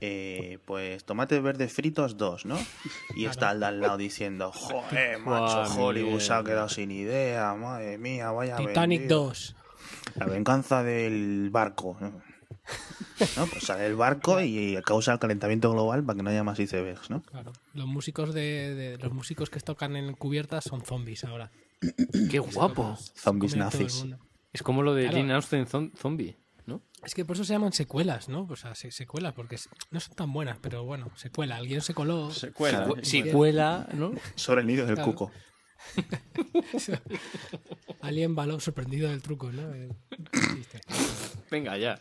eh, 0.00 0.58
pues 0.66 1.04
tomates 1.06 1.40
verdes 1.42 1.72
fritos 1.72 2.18
dos, 2.18 2.44
¿no? 2.44 2.58
Y 3.16 3.24
está 3.24 3.52
el 3.52 3.60
de 3.60 3.66
al 3.66 3.80
lado 3.80 3.96
diciendo, 3.96 4.52
joder, 4.52 5.18
macho, 5.24 5.62
Hollywood 5.78 6.20
se 6.20 6.32
ha 6.34 6.44
quedado 6.44 6.68
sin 6.68 6.90
idea, 6.90 7.54
madre 7.54 7.96
mía, 7.96 8.30
vaya 8.32 8.56
Titanic 8.56 9.00
vendido". 9.00 9.24
2. 9.28 9.56
La 10.16 10.26
venganza 10.26 10.82
del 10.82 11.48
barco. 11.50 11.96
¿no? 12.00 12.22
¿No? 13.36 13.46
Pues 13.46 13.64
sale 13.64 13.86
el 13.86 13.96
barco 13.96 14.40
y 14.40 14.78
causa 14.84 15.12
el 15.12 15.18
calentamiento 15.18 15.70
global 15.70 16.04
para 16.04 16.16
que 16.16 16.22
no 16.22 16.30
haya 16.30 16.44
más 16.44 16.58
icebergs, 16.58 17.10
¿no? 17.10 17.22
Claro. 17.22 17.52
Los 17.74 17.86
músicos 17.86 18.34
de, 18.34 18.74
de- 18.74 18.98
los 18.98 19.12
músicos 19.12 19.50
que 19.50 19.60
tocan 19.60 19.96
en 19.96 20.14
cubiertas 20.14 20.64
son 20.64 20.82
zombies 20.82 21.24
ahora. 21.24 21.50
¡Qué 22.30 22.38
guapo! 22.38 22.96
Zombies 23.16 23.56
nazis. 23.56 24.06
Es 24.52 24.62
como 24.62 24.82
lo 24.82 24.94
de 24.94 25.04
Claro. 25.04 25.18
Jane 25.18 25.34
Austen 25.34 25.66
zom- 25.66 25.92
Zombie, 25.96 26.36
¿no? 26.66 26.80
Es 27.04 27.14
que 27.14 27.24
por 27.24 27.36
eso 27.36 27.44
se 27.44 27.52
llaman 27.52 27.72
secuelas, 27.72 28.28
¿no? 28.28 28.46
O 28.48 28.56
sea, 28.56 28.74
se- 28.74 28.90
secuelas, 28.90 29.34
porque 29.34 29.56
no 29.90 30.00
son 30.00 30.14
tan 30.14 30.32
buenas, 30.32 30.58
pero 30.62 30.84
bueno, 30.84 31.10
secuela. 31.16 31.56
Alguien 31.56 31.82
se 31.82 31.92
coló. 31.92 32.30
Secuela. 32.30 32.78
Claro. 32.84 32.96
¿eh? 32.96 33.04
Si 33.04 33.22
cuela, 33.24 33.88
¿no? 33.94 34.12
Sobre 34.36 34.62
el 34.62 34.66
nido 34.66 34.86
del 34.86 34.94
Claro. 34.94 35.10
cuco. 35.12 35.32
Alguien 38.00 38.34
baló 38.34 38.60
sorprendido 38.60 39.10
del 39.10 39.22
truco, 39.22 39.50
¿no? 39.52 39.62
Venga, 41.50 41.76
ya. 41.78 42.00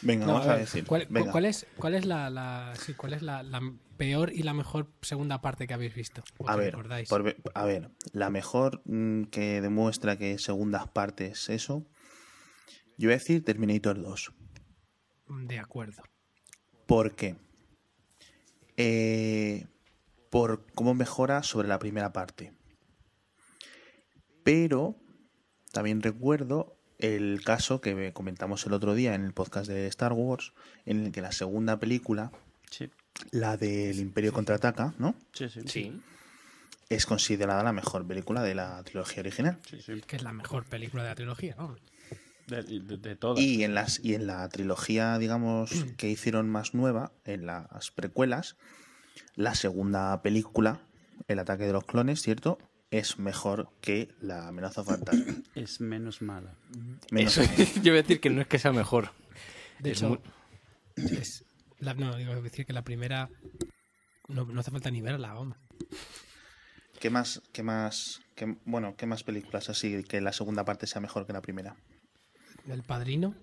Venga, 0.00 0.26
No, 0.26 0.32
vamos 0.34 0.48
a 0.48 0.56
decir. 0.56 0.86
¿Cuál, 0.86 1.06
Venga. 1.10 1.30
cuál 1.30 1.44
es, 1.44 1.66
cuál 1.76 1.94
es 1.94 2.04
la, 2.06 2.30
la- 2.30 2.74
sí, 2.76 2.94
cuál 2.94 3.12
es 3.12 3.22
la, 3.22 3.42
la 3.42 3.60
peor 3.96 4.32
y 4.32 4.42
la 4.42 4.54
mejor 4.54 4.90
segunda 5.02 5.40
parte 5.40 5.66
que 5.66 5.74
habéis 5.74 5.94
visto? 5.94 6.22
A 6.46 6.56
ver, 6.56 6.74
por 7.08 7.36
a 7.54 7.64
ver, 7.64 7.90
la 8.12 8.30
mejor 8.30 8.82
mm, 8.84 9.24
que 9.24 9.60
demuestra 9.60 10.16
que 10.16 10.38
segundas 10.38 10.88
partes 10.88 11.48
eso, 11.50 11.86
yo 12.98 13.08
voy 13.08 13.14
a 13.14 13.18
decir 13.18 13.44
Terminator 13.44 14.00
2. 14.02 14.32
De 15.28 15.58
acuerdo. 15.58 16.02
¿Por 16.86 17.14
qué? 17.14 17.36
Eh, 18.76 19.66
por 20.30 20.66
cómo 20.74 20.94
mejora 20.94 21.42
sobre 21.42 21.68
la 21.68 21.78
primera 21.78 22.12
parte. 22.12 22.52
Pero 24.42 24.96
también 25.72 26.02
recuerdo 26.02 26.76
el 27.02 27.42
caso 27.44 27.80
que 27.80 28.12
comentamos 28.12 28.64
el 28.66 28.72
otro 28.72 28.94
día 28.94 29.14
en 29.14 29.24
el 29.24 29.32
podcast 29.32 29.68
de 29.68 29.86
Star 29.88 30.12
Wars, 30.12 30.52
en 30.86 31.04
el 31.06 31.12
que 31.12 31.20
la 31.20 31.32
segunda 31.32 31.78
película, 31.78 32.32
Sí, 32.70 32.88
la 33.30 33.56
del 33.58 33.98
Imperio 33.98 34.32
contraataca, 34.32 34.94
¿no? 34.98 35.14
sí, 35.34 35.48
sí. 35.50 35.60
Sí. 35.66 36.00
Es 36.88 37.04
considerada 37.06 37.62
la 37.62 37.72
mejor 37.72 38.06
película 38.06 38.42
de 38.42 38.54
la 38.54 38.82
trilogía 38.84 39.20
original. 39.20 39.58
sí, 39.68 39.80
sí. 39.80 40.00
Que 40.06 40.16
es 40.16 40.22
la 40.22 40.32
mejor 40.32 40.64
película 40.64 41.02
de 41.02 41.08
la 41.10 41.14
trilogía, 41.14 41.54
¿no? 41.58 41.76
De, 42.46 42.62
de, 42.62 42.96
de 42.98 43.16
todas. 43.16 43.40
Y 43.42 43.62
en 43.64 43.74
las 43.74 44.00
y 44.02 44.14
en 44.14 44.26
la 44.26 44.48
trilogía, 44.48 45.18
digamos, 45.18 45.70
que 45.96 46.08
hicieron 46.10 46.50
más 46.50 46.74
nueva, 46.74 47.12
en 47.24 47.46
las 47.46 47.90
precuelas, 47.90 48.56
la 49.36 49.54
segunda 49.54 50.20
película, 50.22 50.80
El 51.28 51.38
ataque 51.38 51.64
de 51.64 51.72
los 51.72 51.84
clones, 51.84 52.20
¿cierto? 52.22 52.58
Es 52.92 53.18
mejor 53.18 53.70
que 53.80 54.14
la 54.20 54.46
amenaza 54.48 54.84
fantasma. 54.84 55.34
Es 55.56 55.80
menos 55.80 56.22
mala. 56.22 56.54
Menos- 57.10 57.38
Eso, 57.38 57.42
yo 57.82 57.92
voy 57.92 57.98
a 57.98 58.02
decir 58.02 58.20
que 58.20 58.30
no 58.30 58.40
es 58.42 58.46
que 58.46 58.58
sea 58.60 58.72
mejor. 58.72 59.10
De 59.80 59.90
Es 59.90 59.98
hecho, 59.98 60.08
muy- 60.10 60.20
es 60.96 61.44
la, 61.80 61.94
no, 61.94 62.14
digo, 62.16 62.40
decir 62.42 62.64
que 62.66 62.72
la 62.72 62.84
primera 62.84 63.28
no, 64.28 64.44
no 64.44 64.60
hace 64.60 64.70
falta 64.70 64.90
ni 64.90 65.00
verla, 65.02 65.32
vamos. 65.32 65.56
¿Qué 67.00 67.10
más, 67.10 67.42
qué 67.52 67.62
más, 67.64 68.20
qué- 68.36 68.56
bueno, 68.64 68.94
qué 68.96 69.06
más 69.06 69.24
películas 69.24 69.68
así 69.70 70.04
que 70.04 70.20
la 70.20 70.32
segunda 70.32 70.64
parte 70.64 70.86
sea 70.86 71.00
mejor 71.00 71.26
que 71.26 71.32
la 71.32 71.40
primera? 71.42 71.74
El 72.68 72.82
Padrino, 72.84 73.34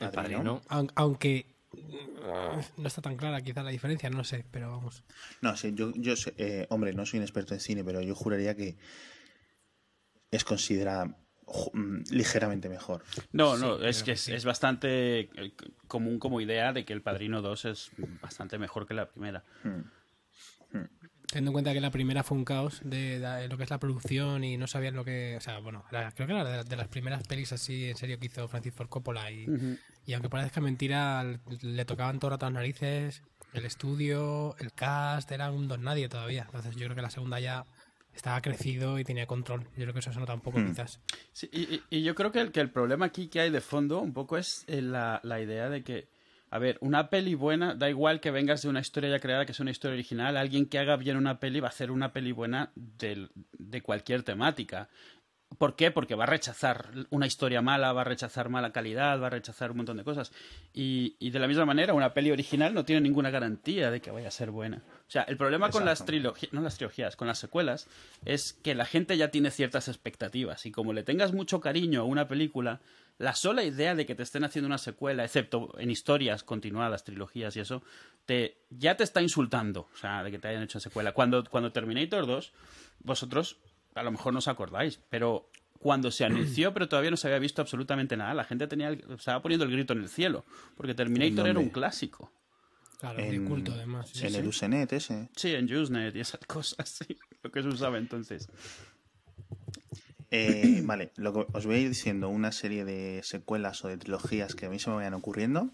El 0.00 0.10
Padrino. 0.10 0.38
padrino. 0.38 0.62
aun- 0.68 0.92
aunque 0.96 1.54
no 2.76 2.86
está 2.86 3.02
tan 3.02 3.16
clara 3.16 3.40
quizá 3.42 3.62
la 3.62 3.70
diferencia, 3.70 4.08
no 4.10 4.24
sé, 4.24 4.44
pero 4.50 4.70
vamos. 4.70 5.04
No, 5.40 5.56
sí, 5.56 5.72
yo, 5.74 5.92
yo 5.94 6.16
sé, 6.16 6.34
eh, 6.38 6.66
hombre, 6.70 6.92
no 6.92 7.06
soy 7.06 7.18
un 7.18 7.24
experto 7.24 7.54
en 7.54 7.60
cine, 7.60 7.84
pero 7.84 8.00
yo 8.00 8.14
juraría 8.14 8.54
que 8.56 8.76
es 10.30 10.44
considerada 10.44 11.06
mm, 11.06 12.02
ligeramente 12.10 12.68
mejor. 12.68 13.02
No, 13.32 13.56
no, 13.56 13.78
Sí, 13.78 13.84
es 13.86 14.02
que 14.02 14.12
es, 14.12 14.20
sí. 14.22 14.32
es 14.32 14.44
bastante 14.44 15.20
eh, 15.20 15.54
común 15.86 16.18
como 16.18 16.40
idea 16.40 16.72
de 16.72 16.84
que 16.84 16.92
El 16.92 17.02
Padrino 17.02 17.42
2 17.42 17.64
es 17.66 17.90
bastante 18.20 18.58
mejor 18.58 18.86
que 18.86 18.94
la 18.94 19.08
primera. 19.08 19.44
Teniendo 21.28 21.50
en 21.50 21.52
cuenta 21.54 21.72
que 21.72 21.80
la 21.80 21.90
primera 21.90 22.22
fue 22.22 22.36
un 22.38 22.44
caos 22.44 22.80
de, 22.84 23.18
de 23.18 23.48
lo 23.48 23.56
que 23.56 23.64
es 23.64 23.70
la 23.70 23.78
producción 23.78 24.44
y 24.44 24.56
no 24.56 24.66
sabían 24.66 24.94
lo 24.94 25.04
que. 25.04 25.34
O 25.36 25.40
sea, 25.40 25.58
bueno, 25.58 25.84
creo 25.90 26.26
que 26.26 26.32
era 26.32 26.44
de, 26.44 26.64
de 26.64 26.76
las 26.76 26.88
primeras 26.88 27.22
pelis 27.26 27.52
así 27.52 27.90
en 27.90 27.96
serio 27.96 28.18
que 28.18 28.26
hizo 28.26 28.46
Francis 28.48 28.72
Ford 28.74 28.88
Coppola. 28.88 29.30
Y, 29.30 29.46
y 30.06 30.12
aunque 30.14 30.28
parezca 30.28 30.60
mentira, 30.60 31.24
le, 31.62 31.84
tocaban 31.84 32.18
todo 32.20 32.28
el 32.28 32.34
rato 32.34 32.46
las 32.46 32.52
narices, 32.54 33.22
el 33.52 33.64
estudio, 33.66 34.54
el 34.60 34.72
cast, 34.72 35.30
era 35.32 35.50
un 35.50 35.66
don 35.68 35.82
nadie 35.82 36.08
todavía. 36.08 36.44
Entonces 36.46 36.76
yo 36.76 36.84
creo 36.86 36.94
que 36.96 37.02
la 37.02 37.10
segunda 37.10 37.40
ya 37.40 37.64
estaba 38.14 38.40
crecido 38.40 38.98
y 38.98 39.04
tenía 39.04 39.26
control. 39.26 39.64
Yo 39.76 39.82
creo 39.82 39.92
que 39.92 39.98
eso 39.98 40.12
se 40.12 40.20
nota 40.20 40.32
un 40.32 40.40
poco, 40.40 40.58
Hmm. 40.60 40.68
quizás. 40.68 41.00
Sí, 41.32 41.50
y, 41.52 41.60
y- 41.74 41.82
y 41.90 42.02
yo 42.02 42.14
creo 42.14 42.32
que 42.32 42.40
el, 42.40 42.52
que 42.52 42.60
el 42.60 42.70
problema 42.70 43.06
aquí 43.06 43.28
que 43.28 43.40
hay 43.40 43.50
de 43.50 43.60
fondo 43.60 44.00
un 44.00 44.12
poco 44.14 44.38
es 44.38 44.64
eh, 44.68 44.80
la, 44.80 45.20
la 45.22 45.40
idea 45.40 45.68
de 45.68 45.82
que, 45.82 46.08
a 46.50 46.58
ver, 46.58 46.78
una 46.80 47.10
peli 47.10 47.34
buena, 47.34 47.74
da 47.74 47.88
igual 47.90 48.20
que 48.20 48.30
vengas 48.30 48.62
de 48.62 48.68
una 48.68 48.80
historia 48.80 49.10
ya 49.10 49.18
creada, 49.20 49.46
que 49.46 49.52
sea 49.54 49.64
una 49.64 49.70
historia 49.72 49.94
original, 49.94 50.36
alguien 50.36 50.66
que 50.66 50.78
haga 50.78 50.96
bien 50.96 51.16
una 51.16 51.40
peli 51.40 51.60
va 51.60 51.68
a 51.68 51.70
hacer 51.70 51.90
una 51.90 52.12
peli 52.12 52.32
buena 52.32 52.70
del- 52.74 53.30
de 53.58 53.82
cualquier 53.82 54.22
temática. 54.22 54.88
¿Por 55.58 55.76
qué? 55.76 55.92
Porque 55.92 56.16
va 56.16 56.24
a 56.24 56.26
rechazar 56.26 56.88
una 57.10 57.26
historia 57.26 57.62
mala, 57.62 57.92
va 57.92 58.00
a 58.00 58.04
rechazar 58.04 58.48
mala 58.48 58.72
calidad, 58.72 59.20
va 59.22 59.28
a 59.28 59.30
rechazar 59.30 59.70
un 59.70 59.76
montón 59.78 59.96
de 59.96 60.02
cosas. 60.04 60.32
Y, 60.74 61.14
y 61.20 61.30
de 61.30 61.38
la 61.38 61.46
misma 61.46 61.64
manera, 61.64 61.94
una 61.94 62.12
peli 62.14 62.32
original 62.32 62.74
no 62.74 62.84
tiene 62.84 63.00
ninguna 63.00 63.30
garantía 63.30 63.90
de 63.92 64.00
que 64.00 64.10
vaya 64.10 64.26
a 64.28 64.32
ser 64.32 64.50
buena. 64.50 64.78
O 65.08 65.10
sea, 65.10 65.22
el 65.22 65.36
problema 65.36 65.70
con 65.70 65.84
las 65.84 66.00
trilogías, 66.04 66.52
no 66.52 66.60
las 66.62 66.76
trilogías, 66.76 67.14
con 67.16 67.28
las 67.28 67.38
secuelas, 67.38 67.86
es 68.24 68.54
que 68.54 68.74
la 68.74 68.84
gente 68.86 69.16
ya 69.16 69.30
tiene 69.30 69.50
ciertas 69.52 69.86
expectativas. 69.88 70.66
Y 70.66 70.72
como 70.72 70.92
le 70.92 71.04
tengas 71.04 71.32
mucho 71.32 71.60
cariño 71.60 72.00
a 72.00 72.04
una 72.04 72.26
película, 72.26 72.80
la 73.18 73.34
sola 73.34 73.64
idea 73.64 73.94
de 73.94 74.04
que 74.06 74.14
te 74.14 74.22
estén 74.22 74.44
haciendo 74.44 74.66
una 74.66 74.78
secuela, 74.78 75.24
excepto 75.24 75.74
en 75.78 75.90
historias 75.90 76.42
continuadas, 76.44 77.04
trilogías 77.04 77.56
y 77.56 77.60
eso, 77.60 77.82
te, 78.26 78.58
ya 78.70 78.96
te 78.96 79.04
está 79.04 79.22
insultando. 79.22 79.88
O 79.94 79.96
sea, 79.96 80.22
de 80.22 80.30
que 80.30 80.38
te 80.38 80.48
hayan 80.48 80.62
hecho 80.64 80.80
secuela. 80.80 81.12
Cuando, 81.12 81.42
cuando 81.44 81.72
Terminator 81.72 82.26
2, 82.26 82.52
vosotros 83.00 83.58
a 83.94 84.02
lo 84.02 84.10
mejor 84.10 84.32
no 84.34 84.40
os 84.40 84.48
acordáis, 84.48 85.00
pero 85.08 85.48
cuando 85.78 86.10
se 86.10 86.24
anunció, 86.24 86.74
pero 86.74 86.88
todavía 86.88 87.10
no 87.10 87.16
se 87.16 87.28
había 87.28 87.38
visto 87.38 87.62
absolutamente 87.62 88.16
nada, 88.16 88.34
la 88.34 88.44
gente 88.44 88.66
tenía 88.66 88.88
el- 88.88 89.04
estaba 89.16 89.40
poniendo 89.40 89.64
el 89.64 89.70
grito 89.72 89.92
en 89.94 90.00
el 90.00 90.08
cielo, 90.08 90.44
porque 90.76 90.94
Terminator 90.94 91.46
era 91.46 91.58
un 91.58 91.70
clásico. 91.70 92.30
Claro, 92.98 93.18
de 93.18 93.28
En- 93.36 93.44
culto 93.46 93.72
además. 93.72 94.08
sí, 94.10 94.26
en 94.26 94.34
el 94.34 94.46
Usenet 94.46 94.92
ese. 94.94 95.28
Sí, 95.36 95.54
en 95.54 95.72
Usenet 95.74 96.16
y 96.16 96.20
esas 96.20 96.40
cosas, 96.46 96.88
sí, 96.88 97.16
lo 97.42 97.50
que 97.50 97.62
se 97.62 97.68
usaba 97.68 97.96
entonces. 97.98 98.48
Eh, 100.30 100.80
vale, 100.84 101.12
lo 101.16 101.32
que 101.32 101.46
os 101.52 101.66
voy 101.66 101.76
a 101.76 101.78
ir 101.78 101.88
diciendo 101.88 102.28
una 102.28 102.52
serie 102.52 102.84
de 102.84 103.20
secuelas 103.22 103.84
o 103.84 103.88
de 103.88 103.96
trilogías 103.96 104.54
que 104.54 104.66
a 104.66 104.70
mí 104.70 104.78
se 104.78 104.90
me 104.90 104.96
vayan 104.96 105.14
ocurriendo. 105.14 105.70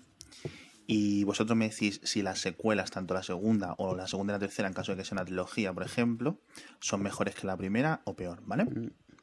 Y 0.87 1.25
vosotros 1.25 1.57
me 1.57 1.69
decís 1.69 2.01
si 2.03 2.23
las 2.23 2.41
secuelas, 2.41 2.91
tanto 2.91 3.15
la 3.15 3.23
segunda 3.23 3.75
o 3.79 3.95
la 3.97 4.07
segunda 4.09 4.33
y 4.33 4.35
la 4.35 4.41
tercera, 4.41 4.69
en 4.69 4.75
caso 4.75 4.93
de 4.93 4.99
que 4.99 5.05
sea 5.05 5.15
una 5.17 5.25
trilogía, 5.25 5.73
por 5.73 5.85
ejemplo, 5.85 6.41
son 6.81 7.03
mejores 7.03 7.35
que 7.35 7.47
la 7.47 7.57
primera 7.57 8.03
o 8.05 8.15
peor, 8.15 8.43
¿vale? 8.45 8.67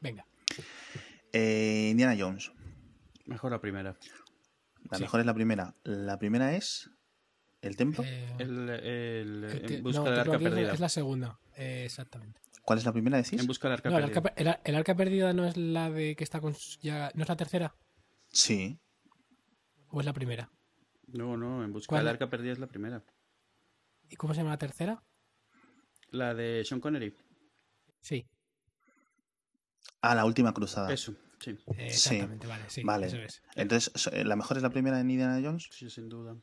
Venga. 0.02 0.26
Eh, 1.34 1.90
Indiana 1.92 2.16
Jones. 2.18 2.52
Mejor 3.26 3.52
la 3.52 3.60
primera. 3.62 3.96
La 4.90 4.98
Sí. 4.98 5.04
mejor 5.04 5.20
es 5.20 5.26
la 5.26 5.34
primera. 5.34 5.76
La 5.84 6.18
primera 6.18 6.56
es 6.56 6.90
El 7.62 7.76
Templo. 7.76 8.04
Eh, 8.08 8.34
El, 8.40 8.70
el- 8.70 9.44
el 9.44 9.62
te- 9.66 9.76
en 9.76 9.84
busca 9.84 10.00
no, 10.00 10.06
del 10.06 10.16
Templo 10.16 10.34
arca 10.34 10.44
perdida. 10.44 10.74
Es 10.74 10.80
la 10.80 10.90
segunda, 10.90 11.40
eh, 11.56 11.84
exactamente. 11.86 12.40
¿Cuál 12.70 12.78
es 12.78 12.86
la 12.86 12.92
primera, 12.94 13.18
decís? 13.18 13.40
En 13.42 13.48
busca 13.48 13.68
del 13.68 13.78
arca 13.78 13.90
No, 13.90 13.98
el 13.98 14.04
perdida. 14.12 14.20
arca, 14.20 14.34
el, 14.36 14.60
el 14.64 14.76
arca 14.76 14.96
perdida 14.96 15.34
no 15.34 15.48
es 15.48 15.58
la 15.58 15.90
de 15.90 16.16
que 16.16 16.24
está 16.24 16.40
con 16.40 16.54
ya 16.84 17.10
no 17.16 17.24
es 17.24 17.30
la 17.30 17.36
tercera 17.36 17.76
Sí. 18.32 18.78
o 19.88 20.00
es 20.02 20.06
la 20.06 20.14
primera. 20.14 20.52
No, 21.08 21.36
no, 21.36 21.64
en 21.64 21.74
busca 21.74 21.98
del 21.98 22.08
arca 22.08 22.30
perdida 22.30 22.52
es 22.54 22.60
la 22.60 22.68
primera. 22.68 23.04
¿Y 24.08 24.18
cómo 24.18 24.36
se 24.36 24.42
llama 24.42 24.52
la 24.52 24.60
tercera? 24.60 25.02
La 26.12 26.36
de 26.36 26.64
Sean 26.64 26.80
Connery. 26.80 27.12
Sí, 28.02 28.24
Ah, 30.02 30.14
la 30.14 30.26
última 30.26 30.54
cruzada. 30.54 30.94
Eso, 30.94 31.16
sí. 31.40 31.58
Sí. 31.58 31.74
exactamente, 31.80 32.46
vale, 32.46 32.64
sí, 32.68 32.84
vale. 32.84 33.08
eso 33.08 33.18
es. 33.18 33.42
Entonces, 33.56 34.08
eh, 34.14 34.24
¿la 34.26 34.36
mejor 34.36 34.58
es 34.58 34.64
la 34.64 34.70
primera 34.70 34.98
de 34.98 35.02
Indiana 35.12 35.42
Jones? 35.44 35.68
Sí, 35.72 35.90
sin 35.90 36.08
duda. 36.08 36.36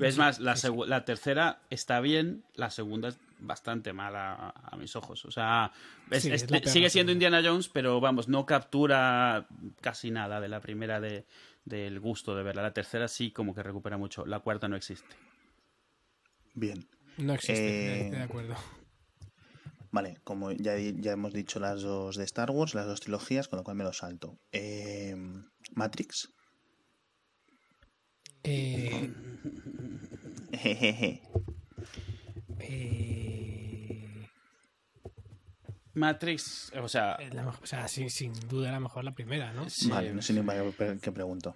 Es 0.00 0.18
más, 0.18 0.40
la, 0.40 0.56
la 0.88 1.04
tercera 1.04 1.62
está 1.70 2.00
bien, 2.00 2.44
la 2.54 2.70
segunda 2.70 3.10
es 3.10 3.18
bastante 3.42 3.92
mala 3.92 4.34
a, 4.34 4.74
a 4.74 4.76
mis 4.76 4.94
ojos. 4.96 5.24
O 5.24 5.30
sea, 5.30 5.70
es- 6.10 6.22
Sí, 6.22 6.28
es- 6.30 6.42
es 6.44 6.50
la 6.50 6.60
peor, 6.60 6.72
sigue 6.72 6.90
siendo. 6.90 7.12
Indiana 7.12 7.40
Jones, 7.44 7.68
pero 7.68 8.00
vamos, 8.00 8.28
no 8.28 8.46
captura 8.46 9.46
casi 9.80 10.10
nada 10.10 10.40
de 10.40 10.48
la 10.48 10.60
primera 10.60 11.00
de, 11.00 11.26
del 11.64 12.00
gusto 12.00 12.34
de 12.36 12.42
verla. 12.42 12.62
La 12.62 12.72
tercera 12.72 13.08
sí 13.08 13.30
como 13.30 13.54
que 13.54 13.62
recupera 13.62 13.96
mucho. 13.98 14.24
La 14.26 14.40
cuarta 14.40 14.68
no 14.68 14.76
existe. 14.76 15.14
Bien. 16.54 16.88
No 17.18 17.34
existe, 17.34 17.54
Eh, 17.94 18.00
estoy 18.04 18.18
de 18.18 18.24
acuerdo. 18.24 18.56
Vale, 19.90 20.16
como 20.24 20.52
ya, 20.52 20.78
ya 20.78 21.12
hemos 21.12 21.34
dicho 21.34 21.60
las 21.60 21.82
dos 21.82 22.16
de 22.16 22.24
Star 22.24 22.50
Wars, 22.50 22.74
las 22.74 22.86
dos 22.86 23.00
trilogías, 23.00 23.48
con 23.48 23.58
lo 23.58 23.62
cual 23.64 23.76
me 23.76 23.84
lo 23.84 23.92
salto. 23.92 24.38
Eh, 24.50 25.14
Matrix. 25.74 26.32
Eh, 28.44 29.12
Jejeje. 30.52 31.22
eh, 32.58 33.31
Matrix, 35.94 36.72
o 36.80 36.88
sea, 36.88 37.18
la 37.32 37.42
mejor- 37.42 37.62
o 37.62 37.66
sea, 37.66 37.86
sin, 37.88 38.08
sin 38.10 38.32
duda 38.48 38.72
la 38.72 38.80
mejor 38.80 39.04
la 39.04 39.12
primera, 39.14 39.52
¿no? 39.52 39.68
sí, 39.68 39.88
Vale, 39.90 40.12
no 40.14 40.22
sé 40.22 40.32
ni 40.32 40.40
para 40.42 40.62
qué 41.00 41.12
pregunto. 41.12 41.54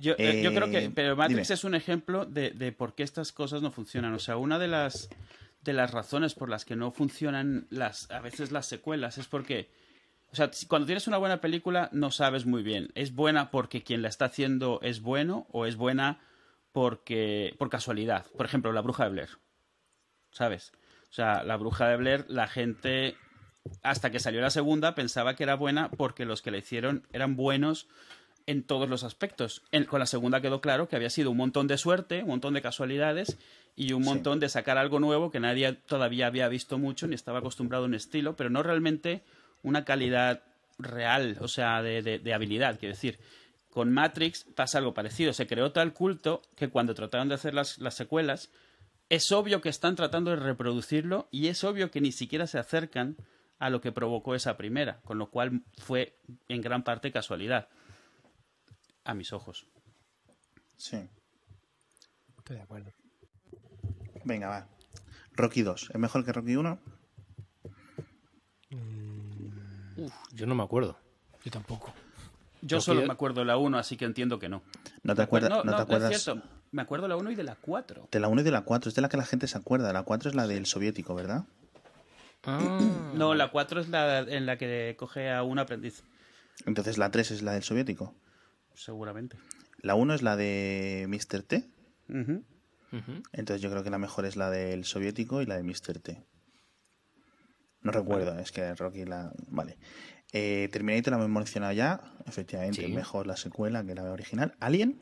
Yo, 0.00 0.14
eh, 0.18 0.42
yo 0.42 0.52
creo 0.52 0.70
que, 0.70 0.84
Eh, 0.86 0.92
pero 0.94 1.14
Matrix 1.16 1.48
dime. 1.48 1.54
es 1.54 1.64
un 1.64 1.74
ejemplo 1.76 2.26
de, 2.26 2.50
de 2.50 2.72
por 2.72 2.94
qué 2.94 3.04
estas 3.04 3.32
cosas 3.32 3.62
no 3.62 3.70
funcionan. 3.70 4.12
O 4.14 4.18
sea, 4.18 4.36
una 4.36 4.58
de 4.58 4.66
las 4.68 5.08
de 5.62 5.72
las 5.72 5.92
razones 5.92 6.34
por 6.34 6.50
las 6.50 6.64
que 6.66 6.76
no 6.76 6.90
funcionan 6.90 7.66
las 7.70 8.10
a 8.10 8.20
veces 8.20 8.52
las 8.52 8.66
secuelas 8.66 9.16
es 9.16 9.28
porque, 9.28 9.70
o 10.30 10.36
sea, 10.36 10.50
cuando 10.68 10.84
tienes 10.84 11.06
una 11.06 11.16
buena 11.16 11.40
película 11.40 11.88
no 11.92 12.10
sabes 12.10 12.44
muy 12.44 12.62
bien, 12.62 12.90
es 12.94 13.14
buena 13.14 13.50
porque 13.50 13.82
quien 13.82 14.02
la 14.02 14.08
está 14.08 14.26
haciendo 14.26 14.78
es 14.82 15.00
bueno 15.00 15.46
o 15.52 15.64
es 15.64 15.76
buena 15.76 16.20
porque 16.72 17.54
por 17.58 17.70
casualidad. 17.70 18.26
Por 18.36 18.44
ejemplo, 18.46 18.72
La 18.72 18.82
Bruja 18.82 19.04
de 19.04 19.10
Blair, 19.10 19.28
¿sabes? 20.32 20.72
O 21.08 21.12
sea, 21.14 21.44
La 21.44 21.56
Bruja 21.56 21.88
de 21.88 21.96
Blair, 21.96 22.24
la 22.28 22.48
gente 22.48 23.16
hasta 23.82 24.10
que 24.10 24.20
salió 24.20 24.40
la 24.40 24.50
segunda 24.50 24.94
pensaba 24.94 25.36
que 25.36 25.42
era 25.44 25.54
buena 25.56 25.90
porque 25.90 26.24
los 26.24 26.42
que 26.42 26.50
la 26.50 26.58
hicieron 26.58 27.06
eran 27.12 27.36
buenos 27.36 27.86
en 28.46 28.62
todos 28.62 28.88
los 28.88 29.04
aspectos. 29.04 29.62
En- 29.72 29.84
con 29.84 30.00
la 30.00 30.06
segunda 30.06 30.40
quedó 30.40 30.60
claro 30.60 30.88
que 30.88 30.96
había 30.96 31.10
sido 31.10 31.30
un 31.30 31.38
montón 31.38 31.66
de 31.66 31.78
suerte, 31.78 32.22
un 32.22 32.28
montón 32.28 32.54
de 32.54 32.60
casualidades 32.62 33.38
y 33.74 33.92
un 33.94 34.02
Sí. 34.02 34.08
montón 34.10 34.38
de 34.40 34.48
sacar 34.50 34.76
algo 34.76 35.00
nuevo 35.00 35.30
que 35.30 35.40
nadie 35.40 35.72
todavía 35.72 36.26
había 36.26 36.48
visto 36.48 36.78
mucho 36.78 37.06
ni 37.06 37.14
estaba 37.14 37.38
acostumbrado 37.38 37.84
a 37.84 37.88
un 37.88 37.94
estilo, 37.94 38.36
pero 38.36 38.50
no 38.50 38.62
realmente 38.62 39.22
una 39.62 39.84
calidad 39.86 40.42
real, 40.78 41.38
o 41.40 41.48
sea, 41.48 41.82
de, 41.82 42.02
de- 42.02 42.18
de 42.18 42.34
habilidad. 42.34 42.78
Quiero 42.78 42.94
decir, 42.94 43.18
con 43.70 43.90
Matrix 43.92 44.44
pasa 44.54 44.78
algo 44.78 44.92
parecido. 44.92 45.32
Se 45.32 45.46
creó 45.46 45.72
tal 45.72 45.92
culto 45.94 46.42
que 46.54 46.68
cuando 46.68 46.94
trataron 46.94 47.28
de 47.28 47.36
hacer 47.36 47.54
las, 47.54 47.78
las 47.78 47.94
secuelas, 47.94 48.50
es 49.08 49.32
obvio 49.32 49.60
que 49.60 49.68
están 49.70 49.96
tratando 49.96 50.30
de 50.30 50.36
reproducirlo 50.36 51.28
y 51.30 51.48
es 51.48 51.64
obvio 51.64 51.90
que 51.90 52.00
ni 52.00 52.12
siquiera 52.12 52.46
se 52.46 52.58
acercan 52.58 53.16
a 53.64 53.70
lo 53.70 53.80
que 53.80 53.92
provocó 53.92 54.34
esa 54.34 54.58
primera, 54.58 55.00
con 55.06 55.16
lo 55.16 55.30
cual 55.30 55.62
fue 55.78 56.18
en 56.48 56.60
gran 56.60 56.84
parte 56.84 57.10
casualidad 57.10 57.68
a 59.04 59.14
mis 59.14 59.32
ojos. 59.32 59.66
Sí. 60.76 60.98
Estoy 62.36 62.56
de 62.56 62.62
acuerdo. 62.62 62.92
Venga, 64.22 64.48
va. 64.48 64.68
Rocky 65.32 65.62
2. 65.62 65.92
¿Es 65.94 65.98
mejor 65.98 66.26
que 66.26 66.32
Rocky 66.34 66.56
1? 66.56 66.78
Yo 70.34 70.46
no 70.46 70.54
me 70.54 70.62
acuerdo. 70.62 70.98
Yo 71.42 71.50
tampoco. 71.50 71.94
Yo 72.60 72.76
Rocky 72.76 72.84
solo 72.84 73.06
me 73.06 73.14
acuerdo 73.14 73.40
de 73.40 73.46
la 73.46 73.56
1, 73.56 73.78
así 73.78 73.96
que 73.96 74.04
entiendo 74.04 74.38
que 74.38 74.50
no. 74.50 74.62
¿No 75.04 75.14
te 75.14 75.22
acuerdas? 75.22 75.48
no, 75.48 75.64
no, 75.64 75.70
no, 75.70 75.76
te 75.76 75.82
acuerdas 75.84 76.12
es 76.12 76.22
cierto. 76.22 76.46
Me 76.70 76.82
acuerdo 76.82 77.04
de 77.04 77.08
la 77.08 77.16
1 77.16 77.30
y 77.30 77.34
de 77.34 77.44
la 77.44 77.54
4. 77.54 78.08
de 78.12 78.20
la 78.20 78.28
1 78.28 78.42
y 78.42 78.44
de 78.44 78.50
la 78.50 78.60
4? 78.60 78.90
Es 78.90 78.94
de 78.94 79.00
la 79.00 79.08
que 79.08 79.16
la 79.16 79.24
gente 79.24 79.46
se 79.46 79.56
acuerda. 79.56 79.90
La 79.94 80.02
4 80.02 80.28
es 80.28 80.36
la 80.36 80.46
del 80.46 80.66
soviético, 80.66 81.14
¿verdad? 81.14 81.46
No, 82.46 83.34
la 83.34 83.50
4 83.50 83.80
es 83.80 83.88
la 83.88 84.20
en 84.20 84.46
la 84.46 84.58
que 84.58 84.94
coge 84.98 85.30
a 85.30 85.42
un 85.42 85.58
aprendiz, 85.58 86.02
Entonces 86.66 86.98
la 86.98 87.10
3 87.10 87.30
es 87.32 87.42
la 87.42 87.52
del 87.52 87.62
soviético. 87.62 88.14
seguramente. 88.74 89.36
La 89.78 89.94
1 89.94 90.14
es 90.14 90.22
la 90.22 90.36
de 90.36 91.06
Mr. 91.08 91.42
T. 91.42 91.68
Entonces 93.32 93.60
yo 93.60 93.70
creo 93.70 93.82
que 93.82 93.90
la 93.90 93.98
mejor 93.98 94.24
es 94.24 94.36
la 94.36 94.50
del 94.50 94.84
soviético 94.84 95.42
y 95.42 95.46
la 95.46 95.56
de 95.56 95.62
Mr. 95.62 95.98
T. 96.00 96.22
No 97.82 97.90
recuerdo, 97.92 98.38
es 98.38 98.50
que 98.52 98.74
Rocky 98.74 99.04
la... 99.04 99.32
Vale. 99.48 99.76
Eh, 100.32 100.68
Terminator 100.72 101.12
la 101.12 101.18
hemos 101.18 101.28
mencionado 101.30 101.72
ya. 101.74 102.00
Efectivamente, 102.26 102.80
Sí. 102.80 102.86
es 102.86 102.94
mejor 102.94 103.26
la 103.26 103.36
secuela 103.36 103.84
que 103.84 103.94
la 103.94 104.04
original. 104.10 104.54
¿Alien? 104.58 105.00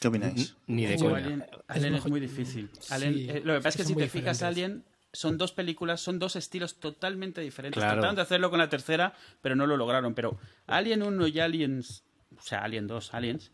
¿Qué 0.00 0.08
opináis? 0.08 0.56
Ni 0.66 0.84
de 0.84 0.96
coña. 0.96 1.16
Alien, 1.16 1.40
Es 1.42 1.48
Alien 1.68 1.86
es 1.86 1.92
mejor- 1.92 2.10
muy 2.10 2.20
difícil. 2.20 2.70
Sí, 2.80 3.28
eh, 3.30 3.40
lo 3.44 3.54
que 3.54 3.58
pasa 3.60 3.68
es 3.70 3.76
que 3.78 3.84
si 3.84 3.94
te 3.94 4.08
fijas, 4.08 4.38
diferentes. 4.38 4.42
Alien 4.42 4.84
son 5.12 5.38
dos 5.38 5.52
películas, 5.52 6.00
son 6.00 6.18
dos 6.18 6.36
estilos 6.36 6.80
totalmente 6.80 7.40
diferentes. 7.40 7.80
Claro. 7.80 7.94
Trataron 7.94 8.16
de 8.16 8.22
hacerlo 8.22 8.50
con 8.50 8.58
la 8.58 8.68
tercera, 8.68 9.14
pero 9.40 9.56
no 9.56 9.66
lo 9.66 9.76
lograron. 9.76 10.14
Pero 10.14 10.38
Alien 10.66 11.02
1 11.02 11.26
y 11.28 11.40
Aliens, 11.40 12.04
o 12.36 12.42
sea, 12.42 12.62
Alien 12.62 12.86
2, 12.86 13.14
Aliens, 13.14 13.50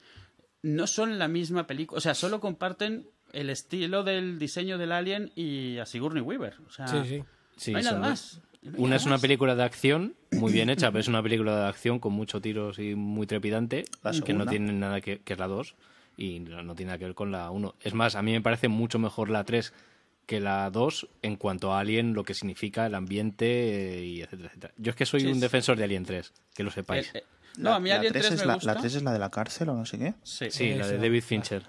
no 0.62 0.86
son 0.86 1.18
la 1.18 1.28
misma 1.28 1.66
película. 1.66 1.98
O 1.98 2.00
sea, 2.00 2.14
solo 2.14 2.40
comparten 2.40 3.06
el 3.32 3.50
estilo 3.50 4.02
del 4.04 4.38
diseño 4.38 4.78
del 4.78 4.92
Alien 4.92 5.32
y 5.34 5.78
a 5.78 5.86
Sigourney 5.86 6.22
Weaver. 6.22 6.54
O 6.66 6.70
sea, 6.70 6.86
Sí, 6.88 6.98
sí. 7.04 7.24
Sí, 7.56 7.72
no 7.72 7.78
hay 7.78 7.84
nada 7.84 7.98
más. 7.98 8.40
No 8.62 8.70
hay 8.70 8.76
Una 8.78 8.82
nada 8.88 8.96
es 8.96 9.04
una 9.04 9.14
más. 9.14 9.20
película 9.20 9.54
de 9.54 9.62
acción 9.62 10.14
muy 10.32 10.52
bien 10.52 10.70
hecha, 10.70 10.88
pero 10.90 11.00
es 11.00 11.08
una 11.08 11.22
película 11.22 11.56
de 11.60 11.66
acción 11.68 11.98
con 11.98 12.12
muchos 12.14 12.40
tiros 12.42 12.78
y 12.78 12.94
muy 12.94 13.26
trepidante, 13.26 13.84
La 14.02 14.12
que 14.12 14.32
no 14.32 14.46
tiene 14.46 14.72
nada 14.72 15.00
que, 15.00 15.20
que 15.20 15.34
es 15.34 15.38
la 15.38 15.46
2 15.46 15.76
y 16.16 16.40
no, 16.40 16.62
no 16.62 16.74
tiene 16.74 16.88
nada 16.88 16.98
que 16.98 17.04
ver 17.04 17.14
con 17.14 17.30
la 17.30 17.50
1. 17.50 17.74
Es 17.80 17.94
más, 17.94 18.14
a 18.16 18.22
mí 18.22 18.32
me 18.32 18.40
parece 18.40 18.68
mucho 18.68 18.98
mejor 18.98 19.30
la 19.30 19.44
3 19.44 19.72
que 20.26 20.40
la 20.40 20.70
2 20.70 21.08
en 21.22 21.36
cuanto 21.36 21.72
a 21.72 21.80
Alien, 21.80 22.14
lo 22.14 22.24
que 22.24 22.34
significa 22.34 22.86
el 22.86 22.94
ambiente 22.94 23.98
eh, 23.98 24.04
y 24.04 24.22
etcétera, 24.22 24.48
etcétera. 24.48 24.74
Yo 24.78 24.90
es 24.90 24.96
que 24.96 25.06
soy 25.06 25.20
Sí, 25.20 25.26
un 25.26 25.34
sí. 25.34 25.40
defensor 25.40 25.76
de 25.76 25.84
Alien 25.84 26.04
3, 26.04 26.32
que 26.54 26.62
lo 26.62 26.70
Eh, 26.70 26.72
sepáis. 26.72 27.10
eh, 27.14 27.24
no, 27.58 27.72
a 27.74 27.80
mí 27.80 27.88
la 27.90 27.96
Alien 27.96 28.12
3 28.12 28.26
3 28.26 28.34
es 28.34 28.40
me 28.40 28.46
la, 28.46 28.54
gusta. 28.54 28.74
la 28.74 28.80
3 28.80 28.94
es 28.94 29.02
la 29.02 29.12
de 29.12 29.18
la 29.18 29.30
cárcel 29.30 29.68
o 29.68 29.74
no 29.74 29.84
sé 29.86 29.98
qué. 29.98 30.14
Sí. 30.22 30.50
sí, 30.50 30.74
la 30.74 30.86
de 30.88 30.98
David. 30.98 31.22
Fincher. 31.22 31.62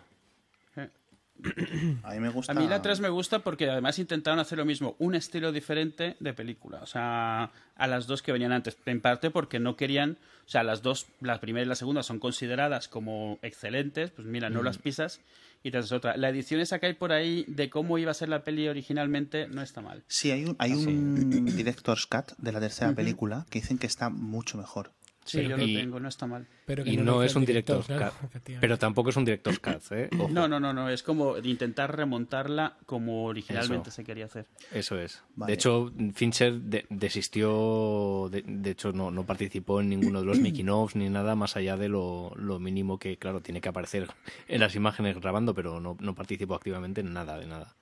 A 2.04 2.13
mí 2.13 2.19
me 2.19 2.30
gusta... 2.30 2.52
A 2.52 2.56
mí 2.56 2.67
la 2.67 2.82
3 2.82 3.02
me 3.02 3.10
gusta 3.10 3.39
porque 3.39 3.69
además 3.69 4.00
intentaron 4.00 4.39
hacer 4.39 4.58
lo 4.58 4.65
mismo, 4.65 4.95
un 5.00 5.15
estilo 5.15 5.52
diferente 5.52 6.15
de 6.19 6.34
película, 6.34 6.80
o 6.82 6.86
sea, 6.86 7.52
a 7.76 7.88
las 7.88 8.08
dos 8.08 8.21
que 8.21 8.32
venían 8.32 8.52
antes, 8.52 8.78
en 8.86 9.02
parte 9.02 9.32
porque 9.32 9.60
no 9.60 9.76
querían, 9.76 10.17
o 10.45 10.50
sea, 10.50 10.63
las 10.63 10.82
dos, 10.82 11.08
la 11.19 11.39
primera 11.39 11.65
y 11.65 11.69
la 11.69 11.76
segunda 11.76 12.04
son 12.04 12.19
consideradas 12.19 12.88
como 12.88 13.39
excelentes, 13.41 14.12
pues 14.12 14.28
mira, 14.28 14.50
no 14.50 14.63
las 14.63 14.78
pisas 14.78 15.21
y 15.63 15.71
te 15.71 15.80
haces 15.80 15.91
otra. 15.91 16.15
La 16.15 16.30
edición 16.30 16.62
esa 16.62 16.80
que 16.80 16.86
hay 16.86 16.93
por 16.93 17.12
ahí 17.12 17.43
de 17.48 17.69
cómo 17.69 17.98
iba 17.98 18.12
a 18.12 18.13
ser 18.13 18.30
la 18.30 18.43
peli 18.43 18.67
originalmente 18.67 19.48
no 19.48 19.62
está 19.62 19.82
mal. 19.82 20.04
Sí, 20.08 20.32
hay 20.32 20.45
un, 20.45 20.56
hay 20.60 20.74
un 20.74 21.45
director's 21.45 22.06
cut 22.06 22.38
de 22.38 22.52
la 22.52 22.60
tercera 22.60 22.93
película 22.93 23.45
que 23.50 23.60
dicen 23.60 23.78
que 23.78 23.88
está 23.88 24.10
mucho 24.10 24.58
mejor. 24.58 24.91
Sí, 25.28 25.38
Pero 25.38 25.50
yo 25.50 25.58
lo 25.58 25.66
tengo, 25.66 26.00
no 26.00 26.08
está 26.08 26.28
mal. 26.28 26.46
Pero 26.68 26.84
que 26.84 26.92
Y 26.92 26.98
no 26.98 27.24
es 27.24 27.36
un 27.36 27.46
director, 27.46 27.78
director, 27.88 28.12
claro. 28.14 28.60
Pero 28.62 28.78
tampoco 28.78 29.10
es 29.10 29.18
un 29.18 29.26
director's 29.26 29.58
cut, 29.58 29.82
¿eh? 29.92 30.08
Ojo. 30.20 30.30
No, 30.30 30.48
no, 30.48 30.60
no, 30.60 30.72
no, 30.72 30.88
es 30.88 31.02
como 31.02 31.40
intentar 31.40 31.98
remontarla 31.98 32.78
como 32.86 33.26
originalmente 33.26 33.90
Eso. 33.90 33.96
se 33.96 34.04
quería 34.04 34.26
hacer. 34.26 34.46
Eso 34.72 35.00
es. 35.00 35.24
Vale. 35.36 35.50
De 35.50 35.56
hecho, 35.56 35.92
Fincher 36.14 36.54
de- 36.54 36.86
desistió, 36.92 38.30
de, 38.32 38.44
de 38.46 38.70
hecho 38.70 38.92
no, 38.94 39.10
no 39.10 39.26
participó 39.26 39.82
en 39.82 39.90
ninguno 39.90 40.20
de 40.20 40.26
los 40.28 40.40
making 40.40 40.70
ofs 40.70 40.96
ni 40.96 41.10
nada 41.10 41.36
más 41.36 41.56
allá 41.58 41.76
de 41.76 41.90
lo, 41.90 42.32
lo 42.36 42.60
mínimo 42.60 43.00
que, 43.00 43.18
claro, 43.18 43.42
tiene 43.42 43.62
que 43.62 43.70
aparecer 43.70 44.08
en 44.48 44.60
las 44.60 44.76
imágenes 44.76 45.20
grabando, 45.20 45.56
pero 45.56 45.80
no, 45.80 45.98
no 46.00 46.14
participó 46.14 46.54
activamente 46.54 47.02
en 47.02 47.14
nada, 47.14 47.40
de 47.40 47.48
nada. 47.48 47.76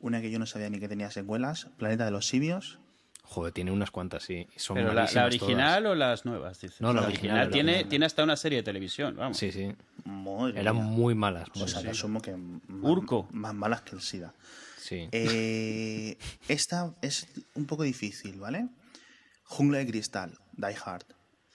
Una 0.00 0.20
que 0.20 0.30
yo 0.32 0.38
no 0.40 0.46
sabía 0.46 0.68
ni 0.70 0.80
que 0.80 0.88
tenía 0.88 1.10
secuelas, 1.12 1.66
Planeta 1.78 2.04
de 2.04 2.10
los 2.10 2.26
Simios. 2.26 2.80
Joder, 3.22 3.52
tiene 3.52 3.70
unas 3.70 3.90
cuantas, 3.90 4.24
sí. 4.24 4.48
Son 4.56 4.74
Pero 4.76 4.92
la, 4.92 5.04
original 5.24 5.86
o 5.86 5.94
las 5.94 6.24
nuevas, 6.24 6.60
dices. 6.60 6.80
No, 6.80 6.92
la 6.92 7.02
original, 7.02 7.50
tiene, 7.50 7.84
tiene 7.84 8.06
hasta 8.06 8.24
una 8.24 8.36
serie 8.36 8.58
de 8.58 8.62
televisión, 8.64 9.14
vamos. 9.16 9.36
Sí, 9.36 9.52
sí. 9.52 9.72
Madre 10.04 10.60
Eran 10.60 10.76
mía. 10.76 10.84
muy 10.84 11.14
malas. 11.14 11.48
muy 11.54 11.64
O 11.64 11.68
sea, 11.68 11.82
que 11.82 11.90
asumo 11.90 12.20
que 12.20 12.32
m- 12.32 12.60
Urco. 12.82 13.28
más 13.32 13.54
malas 13.54 13.82
que 13.82 13.94
el 13.94 14.02
SIDA. 14.02 14.34
Sí. 14.78 15.08
Eh, 15.12 16.18
esta 16.48 16.94
es 17.02 17.28
un 17.54 17.66
poco 17.66 17.82
difícil, 17.84 18.40
¿vale? 18.40 18.68
Jungla 19.44 19.78
de 19.78 19.86
Cristal, 19.86 20.38
Die 20.52 20.76
Hard. 20.84 21.04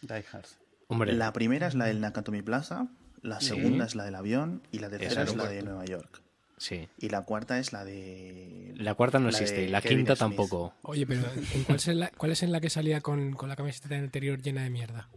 Die 0.01 0.23
Hard. 0.32 0.45
Hombre, 0.88 1.13
La 1.13 1.34
primera 1.34 1.67
es 1.67 1.73
la 1.75 1.86
del 1.86 1.99
Nakatomi 1.99 2.41
Plaza, 2.41 2.88
la 3.21 3.41
segunda 3.41 3.86
es 3.86 3.95
la 3.95 4.04
del 4.06 4.15
avión 4.15 4.62
y 4.71 4.80
la 4.80 4.89
tercera 4.89 5.23
es 5.23 5.36
la 5.36 5.47
de 5.47 5.63
Nueva 5.63 5.84
York. 5.86 6.21
Sí. 6.58 6.88
Y 6.98 7.10
la 7.10 7.22
cuarta 7.24 7.60
es 7.60 7.74
la 7.74 7.84
de... 7.86 8.74
La 8.76 8.94
cuarta 8.96 9.20
no 9.20 9.26
la 9.26 9.38
existe 9.38 9.68
la 9.70 9.82
Kevin 9.82 9.98
quinta 10.00 10.15
Smith. 10.15 10.20
tampoco. 10.20 10.74
Oye, 10.84 11.06
pero 11.06 11.22
¿en 11.54 11.63
cuál, 11.65 11.76
es 11.78 11.88
en 11.88 12.00
la, 12.00 12.10
cuál 12.12 12.32
es 12.32 12.44
en 12.44 12.52
la 12.52 12.60
que 12.62 12.70
salía 12.70 13.02
con, 13.02 13.34
con 13.34 13.50
la 13.50 13.56
camiseta 13.56 13.96
anterior 13.96 14.41
llena 14.41 14.63
de 14.63 14.70
mierda? 14.70 15.10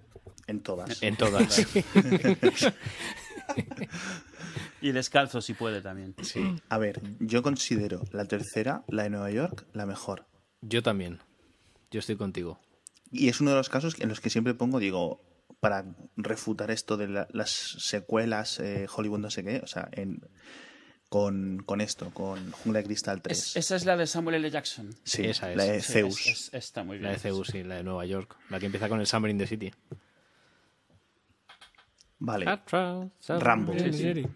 En 0.47 0.61
todas. 0.61 1.03
En 1.03 1.17
todas. 1.17 1.67
Y 4.81 4.93
descalzo 4.93 5.41
si 5.41 5.55
puede 5.55 5.81
también. 5.81 6.15
Sí. 6.23 6.57
A 6.69 6.79
ver, 6.79 7.01
yo 7.19 7.43
considero 7.43 8.03
la 8.13 8.27
tercera, 8.27 8.85
la 8.89 9.03
de 9.05 9.11
Nueva 9.11 9.31
York, 9.31 9.67
la 9.73 9.87
mejor. 9.87 10.27
Yo 10.61 10.83
también. 10.83 11.19
Yo 11.91 11.99
estoy 11.99 12.17
contigo. 12.17 12.61
Y 13.11 13.29
es 13.29 13.41
uno 13.41 13.51
de 13.51 13.57
los 13.57 13.69
casos 13.69 13.97
en 13.99 14.09
los 14.09 14.21
que 14.21 14.31
siempre 14.31 14.55
pongo, 14.55 14.79
digo, 14.79 15.21
para 15.61 15.85
refutar 16.17 16.71
esto 16.71 16.97
de 16.97 17.09
la- 17.09 17.27
las 17.33 17.51
secuelas, 17.51 18.61
eh, 18.61 18.87
Hollywood 18.95 19.19
no 19.19 19.31
sé 19.31 19.43
qué, 19.43 19.61
o 19.65 19.67
sea, 19.67 19.89
en, 19.93 20.21
con, 21.09 21.63
con 21.65 21.81
esto, 21.81 22.11
con 22.11 22.51
Jungla 22.53 22.81
de 22.81 22.85
Cristal 22.87 23.23
3. 23.23 23.39
Es- 23.39 23.57
esa 23.57 23.77
es 23.77 23.85
la 23.87 23.97
de 23.97 24.07
Samuel 24.07 24.37
L. 24.37 24.51
Jackson. 24.51 24.91
sí, 25.05 25.25
esa 25.25 25.51
es. 25.51 25.57
la 25.57 25.65
de 25.65 25.81
Sí, 25.81 25.93
Zeus. 25.93 26.27
es- 26.27 26.27
es- 26.49 26.55
está 26.55 26.85
muy 26.85 26.99
bien. 26.99 27.05
La 27.05 27.13
de 27.13 27.19
Zeus, 27.19 27.49
sí, 27.49 27.63
la 27.65 27.77
de 27.77 27.83
Nueva 27.83 28.05
York. 28.07 28.37
La 28.51 28.59
que 28.61 28.67
empieza 28.67 28.89
con 28.89 29.01
el 29.01 29.07
Summer 29.07 29.31
in 29.31 29.39
the 29.39 29.47
City. 29.47 29.73
Vale, 32.21 32.47
Rambo. 33.29 33.73
¿En 33.75 33.95
serio? 33.95 34.29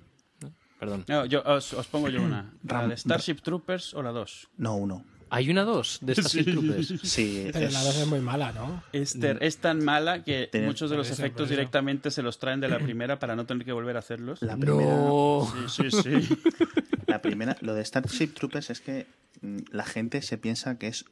Perdón. 0.78 1.04
No, 1.08 1.26
yo, 1.26 1.42
os, 1.44 1.72
os 1.74 1.86
pongo 1.88 2.08
yo 2.08 2.22
una. 2.22 2.52
¿La 2.64 2.86
de 2.88 2.96
Starship 2.96 3.36
Troopers 3.42 3.94
o 3.94 4.02
la 4.02 4.10
2? 4.10 4.48
no 4.56 4.76
uno. 4.76 5.04
Hay 5.34 5.48
una 5.50 5.62
dos 5.64 5.98
de 6.02 6.12
estas 6.12 6.32
Troopers. 6.32 6.94
Sí, 7.02 7.48
Pero 7.52 7.66
es- 7.66 7.72
la 7.72 7.82
2 7.82 7.96
es 7.96 8.06
muy 8.06 8.20
mala, 8.20 8.52
¿no? 8.52 8.82
Es, 8.92 9.18
ter- 9.18 9.38
es 9.42 9.56
tan 9.58 9.82
mala 9.84 10.22
que 10.24 10.50
muchos 10.64 10.90
de 10.90 10.96
los 10.96 11.10
eso, 11.10 11.22
efectos 11.22 11.48
directamente 11.48 12.10
se 12.10 12.22
los 12.22 12.38
traen 12.38 12.60
de 12.60 12.68
la 12.68 12.78
primera 12.84 13.18
para 13.18 13.34
no 13.34 13.46
tener 13.46 13.64
que 13.64 13.72
volver 13.72 13.96
a 13.96 14.00
hacerlos. 14.00 14.42
la 14.42 14.56
primera, 14.56 14.94
No. 14.94 15.50
Sí, 15.68 15.90
sí, 15.90 16.02
sí. 16.02 16.38
la 17.06 17.22
primera, 17.22 17.56
lo 17.62 17.74
de 17.74 17.82
Starship 17.84 18.28
Troopers 18.34 18.70
es 18.70 18.80
que 18.80 19.06
mm, 19.40 19.56
la 19.70 19.84
gente 19.84 20.20
se 20.22 20.36
piensa 20.38 20.78
que 20.78 20.88
es 20.88 21.04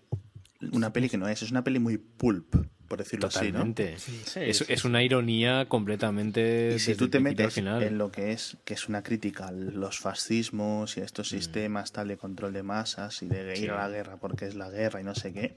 una 0.72 0.92
peli 0.92 1.08
que 1.08 1.16
no 1.16 1.26
es, 1.26 1.42
es 1.42 1.50
una 1.50 1.64
peli 1.64 1.78
muy 1.78 1.96
pulp, 1.96 2.54
por 2.90 2.98
decirlo 2.98 3.28
Totalmente. 3.28 3.96
Sí. 3.98 4.20
Sí, 4.26 4.40
es, 4.42 4.58
sí, 4.58 4.64
es 4.66 4.84
una 4.84 5.04
ironía 5.04 5.66
completamente. 5.68 6.40
así, 6.40 6.70
¿no? 6.70 6.76
Y 6.76 6.78
si 6.80 6.94
tú 6.96 7.08
te 7.08 7.20
metes 7.20 7.54
final. 7.54 7.84
en 7.84 7.98
lo 7.98 8.10
que 8.10 8.32
es 8.32 8.56
que 8.64 8.74
es 8.74 8.88
una 8.88 9.04
crítica 9.04 9.46
a 9.46 9.52
los 9.52 10.00
fascismos 10.00 10.96
y 10.96 11.00
a 11.00 11.04
estos 11.04 11.28
sistemas 11.28 11.92
tal 11.92 12.08
de 12.08 12.16
control 12.16 12.52
de 12.52 12.64
masas 12.64 13.22
y 13.22 13.28
de 13.28 13.56
ir 13.56 13.70
a 13.70 13.76
la 13.76 13.88
guerra 13.88 14.16
porque 14.16 14.46
es 14.46 14.56
la 14.56 14.68
guerra 14.70 15.00
y 15.00 15.04
no 15.04 15.14
sé 15.14 15.32
qué, 15.32 15.56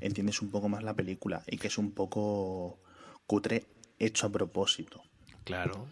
entiendes 0.00 0.40
un 0.42 0.52
poco 0.52 0.68
más 0.68 0.84
la 0.84 0.94
película 0.94 1.42
y 1.48 1.58
que 1.58 1.66
es 1.66 1.76
un 1.76 1.90
poco 1.90 2.78
cutre 3.26 3.66
hecho 3.98 4.28
a 4.28 4.30
propósito. 4.30 5.02
Claro. 5.42 5.88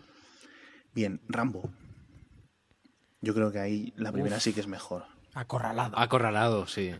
Bien, 0.94 1.20
Rambo. 1.28 1.72
Yo 3.20 3.34
creo 3.34 3.50
que 3.50 3.58
ahí 3.58 3.92
la 3.96 4.12
primera 4.12 4.38
sí 4.38 4.52
que 4.52 4.60
es 4.60 4.68
mejor. 4.68 5.06
Acorralado. 5.40 5.98
Acorralado, 5.98 6.66
sí. 6.66 6.92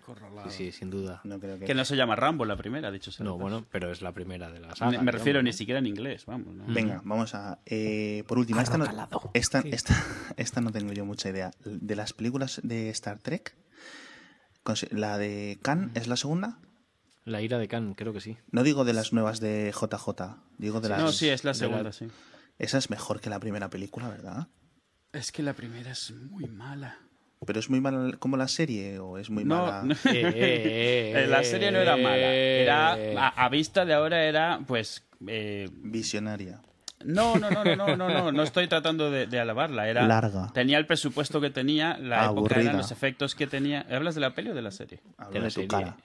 Sí, 0.47 0.51
sí, 0.51 0.73
sin 0.73 0.91
duda. 0.91 1.21
No 1.25 1.41
creo 1.41 1.59
que... 1.59 1.65
Que 1.65 1.75
no 1.75 1.85
se 1.85 1.97
llama 1.97 2.15
Rambo 2.15 2.45
la 2.45 2.57
primera, 2.57 2.91
dicho 2.91 3.11
sea. 3.11 3.25
de 3.25 3.31
No, 3.31 3.37
bueno, 3.39 3.67
pero 3.71 3.91
es 3.91 4.01
la 4.01 4.13
primera 4.13 4.51
de 4.51 4.61
la 4.61 4.69
Me, 4.69 4.77
saga. 4.77 5.03
me 5.03 5.11
refiero 5.11 5.43
ni 5.43 5.53
siquiera 5.53 5.81
en 5.81 5.87
inglés, 5.87 6.25
vamos. 6.27 6.55
¿no? 6.55 6.65
Venga, 6.73 7.01
vamos 7.05 7.35
a... 7.35 7.59
eh, 7.67 8.23
por 8.29 8.39
último, 8.39 8.61
esta 8.61 8.79
no, 8.79 8.85
esta, 9.35 9.63
Sí. 9.63 9.71
esta, 9.73 9.95
esta 10.37 10.61
no 10.61 10.71
tengo 10.71 10.93
yo 10.93 11.05
mucha 11.05 11.29
idea. 11.31 11.51
De 11.65 11.97
las 11.97 12.13
películas 12.13 12.61
de 12.63 12.91
Star 12.91 13.19
Trek, 13.19 13.57
la 14.91 15.19
de 15.19 15.59
Khan 15.63 15.91
es 15.95 16.07
la 16.09 16.17
segunda. 16.17 16.59
La 17.25 17.43
ira 17.43 17.59
de 17.59 17.69
Khan, 17.69 17.95
creo 17.95 18.13
que 18.13 18.21
sí. 18.21 18.37
No 18.51 18.63
digo 18.63 18.85
de 18.85 18.93
las 18.93 19.13
nuevas 19.13 19.41
de 19.41 19.73
JJ, 19.73 20.37
digo 20.59 20.81
de 20.81 20.89
las... 20.91 21.01
No, 21.01 21.13
sí, 21.13 21.29
es 21.29 21.45
la 21.45 21.55
segunda, 21.55 21.83
la- 21.83 21.93
sí. 21.93 22.07
Esa 22.59 22.79
es 22.79 22.89
mejor 22.91 23.21
que 23.21 23.31
la 23.31 23.41
primera 23.41 23.69
película, 23.71 24.09
¿verdad? 24.09 24.49
Es 25.13 25.33
que 25.33 25.43
la 25.43 25.55
primera 25.55 25.91
es 25.93 26.11
muy 26.13 26.47
mala. 26.47 26.99
¿Pero 27.47 27.61
es 27.61 27.71
muy 27.71 27.81
mala 27.81 28.17
como 28.19 28.37
la 28.37 28.49
serie 28.49 28.99
o 28.99 29.17
es 29.19 29.31
muy 29.31 29.45
No, 29.45 29.57
mala? 29.67 29.83
no. 29.85 29.95
Eh, 30.07 30.33
eh, 30.35 31.13
eh, 31.25 31.27
la 31.29 31.43
serie 31.45 31.71
no 31.71 31.79
era 31.79 31.97
mala. 31.97 32.17
Era, 32.33 32.93
a, 33.17 33.29
a 33.45 33.49
vista 33.49 33.85
de 33.85 33.95
ahora 33.95 34.25
era, 34.25 34.61
pues... 34.67 35.07
eh, 35.27 35.69
Visionaria. 35.73 36.61
no, 37.05 37.37
no, 37.37 37.49
no, 37.51 37.63
no, 37.65 37.77
no, 37.77 37.97
no, 37.97 38.09
no, 38.09 38.33
no 38.33 38.43
estoy 38.43 38.67
tratando 38.67 39.11
de, 39.11 39.27
de 39.29 39.39
alabarla. 39.41 39.89
Era, 39.89 40.07
Larga. 40.07 40.51
Tenía 40.53 40.79
el 40.79 40.87
presupuesto 40.87 41.41
que 41.41 41.51
tenía, 41.51 41.97
la 41.99 42.25
época 42.25 42.29
Aburrida. 42.41 42.61
eran 42.63 42.77
los 42.79 42.91
efectos 42.91 43.35
que 43.37 43.47
tenía. 43.47 43.87
¿Hablas 43.91 44.15
de 44.17 44.21
la 44.21 44.35
peli 44.35 44.51
o 44.51 44.55
de 44.55 44.63
la 44.63 44.71
serie? 44.73 45.01
Hablo 45.17 45.33
De 45.35 45.39
la 45.39 45.45
de 45.45 45.51
tu 45.51 45.61
serie. 45.61 45.69
cara. 45.69 45.97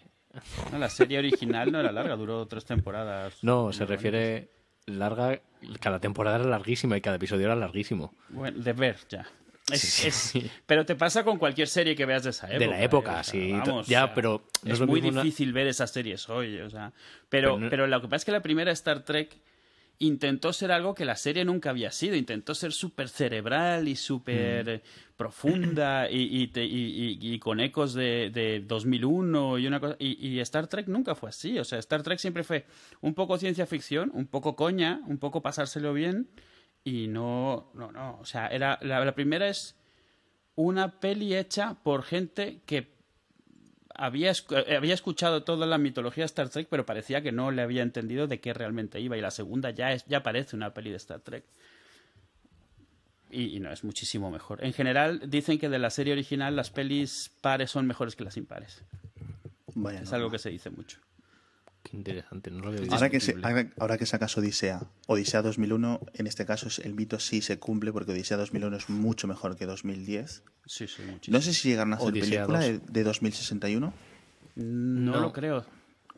No, 0.72 0.78
la 0.80 0.89
serie 0.89 1.19
original 1.19 1.72
no 1.72 1.80
era 1.80 1.91
larga, 1.91 2.15
duró 2.15 2.48
tres 2.48 2.65
temporadas. 2.65 3.36
No, 3.43 3.72
se 3.74 3.86
refiere 3.86 4.50
larga. 4.86 5.39
Cada 5.80 6.00
temporada 6.00 6.38
era 6.38 6.46
larguísima 6.46 6.96
y 6.98 7.02
cada 7.02 7.15
episodio 7.17 7.46
era 7.46 7.56
larguísimo. 7.56 8.13
Bueno, 8.30 8.60
de 8.60 8.74
ver 8.74 8.98
ya. 9.10 9.26
Es- 9.71 9.82
Sí, 9.82 10.08
es- 10.10 10.15
sí. 10.15 10.52
pero 10.65 10.86
te 10.86 10.95
pasa 10.95 11.23
con 11.23 11.38
cualquier 11.38 11.67
serie 11.69 11.95
que 11.95 12.06
veas 12.06 12.23
de 12.23 12.32
esa 12.32 12.47
época. 12.47 12.60
De 12.60 12.67
la 12.67 12.84
época, 12.84 13.12
¿eh? 13.12 13.19
O 13.19 13.23
sea, 13.23 13.32
sí. 13.32 13.52
vamos, 13.54 13.88
Ya, 13.88 14.04
o 14.04 14.08
sea, 14.08 14.13
pero 14.15 14.43
no 14.63 14.73
es 14.73 14.82
muy 14.82 14.99
una- 15.02 15.21
difícil 15.23 15.54
ver 15.54 15.67
esas 15.67 15.91
series 15.91 16.28
hoy. 16.30 16.60
O 16.60 16.69
sea, 16.69 16.91
pero, 17.30 17.56
Pero 17.56 17.69
pero, 17.69 17.84
no- 17.88 17.95
lo 17.95 18.02
que 18.02 18.08
pasa 18.08 18.17
es 18.17 18.26
que 18.26 18.32
la 18.34 18.41
primera 18.41 18.71
Star 18.73 19.06
Trek 19.06 19.38
intentó 19.99 20.52
ser 20.52 20.71
algo 20.73 20.93
que 20.95 21.06
la 21.06 21.15
serie 21.15 21.45
nunca 21.45 21.69
había 21.69 21.91
sido. 21.91 22.15
Intentó 22.17 22.56
ser 22.56 22.73
súper 22.73 23.08
cerebral 23.08 23.88
y 23.88 23.95
súper 23.95 24.82
Mm. 24.84 25.15
profunda 25.15 26.10
y, 26.10 26.41
y 26.41 26.47
te- 26.47 26.65
y- 26.65 27.17
y- 27.21 27.34
y 27.34 27.39
con 27.39 27.62
ecos 27.62 27.93
de, 27.93 28.30
de 28.34 28.60
2001 28.67 29.58
y 29.60 29.67
una 29.67 29.80
cosa. 29.80 29.95
Y 29.99 30.39
Star 30.39 30.67
Trek 30.67 30.88
nunca 30.88 31.15
fue 31.15 31.30
así. 31.30 31.58
O 31.58 31.63
sea, 31.63 31.80
Star 31.80 32.04
Trek 32.04 32.19
siempre 32.19 32.43
fue 32.43 32.65
un 32.99 33.13
poco 33.13 33.38
ciencia 33.38 33.65
ficción, 33.65 34.12
un 34.13 34.28
poco 34.28 34.58
coña, 34.58 34.99
un 35.08 35.19
poco 35.19 35.41
pasárselo 35.41 35.93
bien. 35.93 36.28
Y 36.84 37.08
no, 37.08 37.72
no, 37.74 37.91
no. 37.91 38.19
O 38.19 38.26
sea, 38.26 38.48
era, 38.48 38.78
la, 38.82 39.04
la 39.04 39.15
primera 39.15 39.48
es 39.48 39.76
una 40.56 41.00
peli 41.00 41.36
hecha 41.36 41.76
por 41.84 42.04
gente 42.04 42.62
que 42.65 42.93
había, 43.96 44.32
eh, 44.32 44.76
había 44.76 44.93
escuchado 44.93 45.43
toda 45.43 45.65
la 45.65 45.78
mitología 45.78 46.24
de 46.24 46.28
Star 46.28 46.50
Trek, 46.50 46.67
pero 46.69 46.86
parecía 46.86 47.22
que 47.22 47.32
no 47.32 47.52
le 47.52 47.62
había 47.62 47.84
entendido 47.84 48.28
de 48.28 48.39
qué 48.39 48.54
realmente 48.54 49.00
iba. 49.00 49.17
Y 49.17 49.22
la 49.22 49.32
segunda 49.32 49.69
ya, 49.72 49.93
es, 49.93 50.06
ya 50.06 50.24
parece 50.24 50.56
una 50.56 50.74
peli 50.74 50.89
de 50.89 50.98
Star 50.98 51.22
Trek. 51.22 51.43
Y, 53.30 53.56
y 53.56 53.60
no, 53.60 53.72
es 53.72 53.84
muchísimo 53.84 54.30
mejor. 54.30 54.63
En 54.63 54.74
general, 54.74 55.22
dicen 55.28 55.58
que 55.58 55.69
de 55.69 55.80
la 55.80 55.89
serie 55.89 56.13
original 56.13 56.56
las 56.56 56.69
pelis 56.69 57.32
pares 57.41 57.72
son 57.72 57.88
mejores 57.88 58.15
que 58.15 58.24
las 58.24 58.38
impares. 58.38 58.84
Es 60.02 60.13
algo 60.13 60.30
que 60.30 60.38
se 60.38 60.50
dice 60.50 60.69
mucho. 60.69 61.00
Qué 61.84 61.98
interesante, 61.98 62.50
no 62.50 62.60
lo 62.62 62.67
había 62.69 62.80
visto. 62.82 62.96
Ahora 62.96 63.10
que, 63.10 63.19
se- 63.19 63.36
ahora, 63.43 63.69
ahora 63.78 63.98
que 63.98 64.06
sacas 64.06 64.38
Odisea, 64.38 64.82
Odisea 65.08 65.41
2001, 65.41 66.00
en 66.13 66.28
este 66.28 66.46
caso 66.46 66.67
es- 66.69 66.80
el 66.80 66.93
mito 66.96 67.19
sí 67.19 67.41
se 67.41 67.60
cumple 67.60 67.91
porque 67.91 68.13
Odisea 68.13 68.38
2001 68.38 68.78
es 68.78 68.89
mucho 68.89 69.28
mejor 69.28 69.58
que 69.58 69.65
2010. 69.65 70.43
Sí, 70.65 70.88
sí, 70.88 71.02
muchísimo. 71.04 71.38
No 71.38 71.41
sé 71.41 71.54
si 71.54 71.67
llegaron 71.69 71.93
a 71.93 71.98
hacer 71.98 72.08
Odisea 72.08 72.46
película 72.48 72.60
2. 72.60 72.67
de, 72.67 72.80
de 72.91 73.04
2061. 73.04 73.93
No, 74.56 75.12
No. 75.12 75.19
lo 75.19 75.34
creo. 75.34 75.65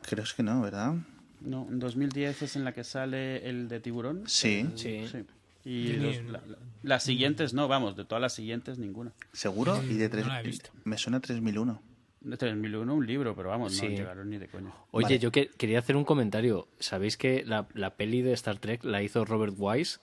Creo 0.02 0.24
que 0.36 0.42
no, 0.42 0.60
¿verdad? 0.62 0.94
No, 1.40 1.66
en 1.68 1.78
2010 1.80 2.42
es 2.42 2.54
en 2.56 2.64
la 2.64 2.72
que 2.72 2.84
sale 2.84 3.48
el 3.48 3.68
de 3.68 3.80
tiburón. 3.80 4.22
Sí. 4.26 4.66
Sí. 4.76 5.06
Sí. 5.10 5.18
Y 5.64 5.92
Yo 5.92 5.98
ni- 5.98 6.16
los- 6.16 6.24
la- 6.26 6.42
la- 6.46 6.58
las 6.84 7.02
siguientes 7.02 7.52
no, 7.54 7.66
vamos, 7.66 7.96
de 7.96 8.04
todas 8.04 8.22
las 8.22 8.32
siguientes 8.34 8.78
ninguna. 8.78 9.12
¿Seguro? 9.32 9.82
Y 9.82 9.94
de 9.94 10.04
No 10.04 10.10
tres, 10.12 10.26
la 10.28 10.40
he 10.40 10.44
visto. 10.44 10.70
Me 10.84 10.96
suena 10.96 11.18
3001. 11.18 11.82
De 12.28 12.36
3001 12.36 12.92
un 12.94 13.06
libro, 13.06 13.36
pero 13.36 13.50
vamos, 13.50 13.72
Sí. 13.76 13.84
no 13.88 13.90
llegaron 13.96 14.28
ni 14.30 14.38
de 14.38 14.48
coña. 14.48 14.72
Oye, 14.90 15.04
Vale. 15.04 15.18
yo 15.20 15.30
que- 15.30 15.48
quería 15.56 15.78
hacer 15.78 15.94
un 15.96 16.04
comentario. 16.04 16.66
¿Sabéis 16.80 17.16
que 17.16 17.44
la, 17.46 17.68
la 17.74 17.94
peli 17.94 18.20
de 18.22 18.32
Star 18.32 18.58
Trek 18.58 18.82
la 18.84 19.00
hizo 19.02 19.24
Robert 19.24 19.54
Wise? 19.56 20.00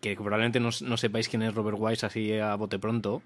Que 0.00 0.14
probablemente 0.14 0.60
no, 0.60 0.70
no 0.82 0.96
sepáis 0.96 1.28
quién 1.28 1.42
es 1.42 1.54
Robert 1.54 1.76
Wise 1.78 2.06
así 2.06 2.32
a 2.38 2.54
bote 2.54 2.78
pronto. 2.78 3.22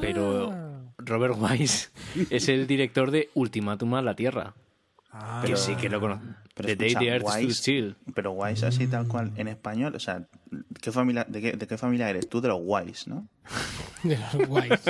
Pero 0.00 0.52
Robert 0.98 1.36
Wise 1.38 1.90
es 2.30 2.48
el 2.48 2.66
director 2.66 3.10
de 3.10 3.30
Ultimátum 3.34 3.94
a 3.94 4.02
la 4.02 4.16
Tierra. 4.16 4.54
Ah, 5.12 5.44
Que 5.46 5.56
sí, 5.56 5.76
que 5.76 5.88
lo 5.88 6.00
conozco. 6.00 6.24
Pero 6.54 6.68
The 6.68 6.76
Day 6.76 6.94
the 6.96 7.06
Earth 7.06 7.26
Stood 7.28 7.36
Wise- 7.44 7.54
Still. 7.54 7.96
Pero 8.14 8.32
Wise 8.32 8.66
así 8.66 8.86
tal 8.88 9.06
cual 9.06 9.30
en 9.36 9.46
español, 9.46 9.94
o 9.94 10.00
sea, 10.00 10.26
¿qué 10.80 10.90
familia, 10.90 11.24
de, 11.28 11.40
qué, 11.40 11.52
¿de 11.52 11.66
qué 11.68 11.78
familia 11.78 12.10
eres? 12.10 12.28
Tú 12.28 12.40
de 12.40 12.48
los 12.48 12.58
Wise, 12.62 13.08
¿no? 13.08 13.28
de 14.02 14.16
los 14.18 14.48
guays. 14.48 14.80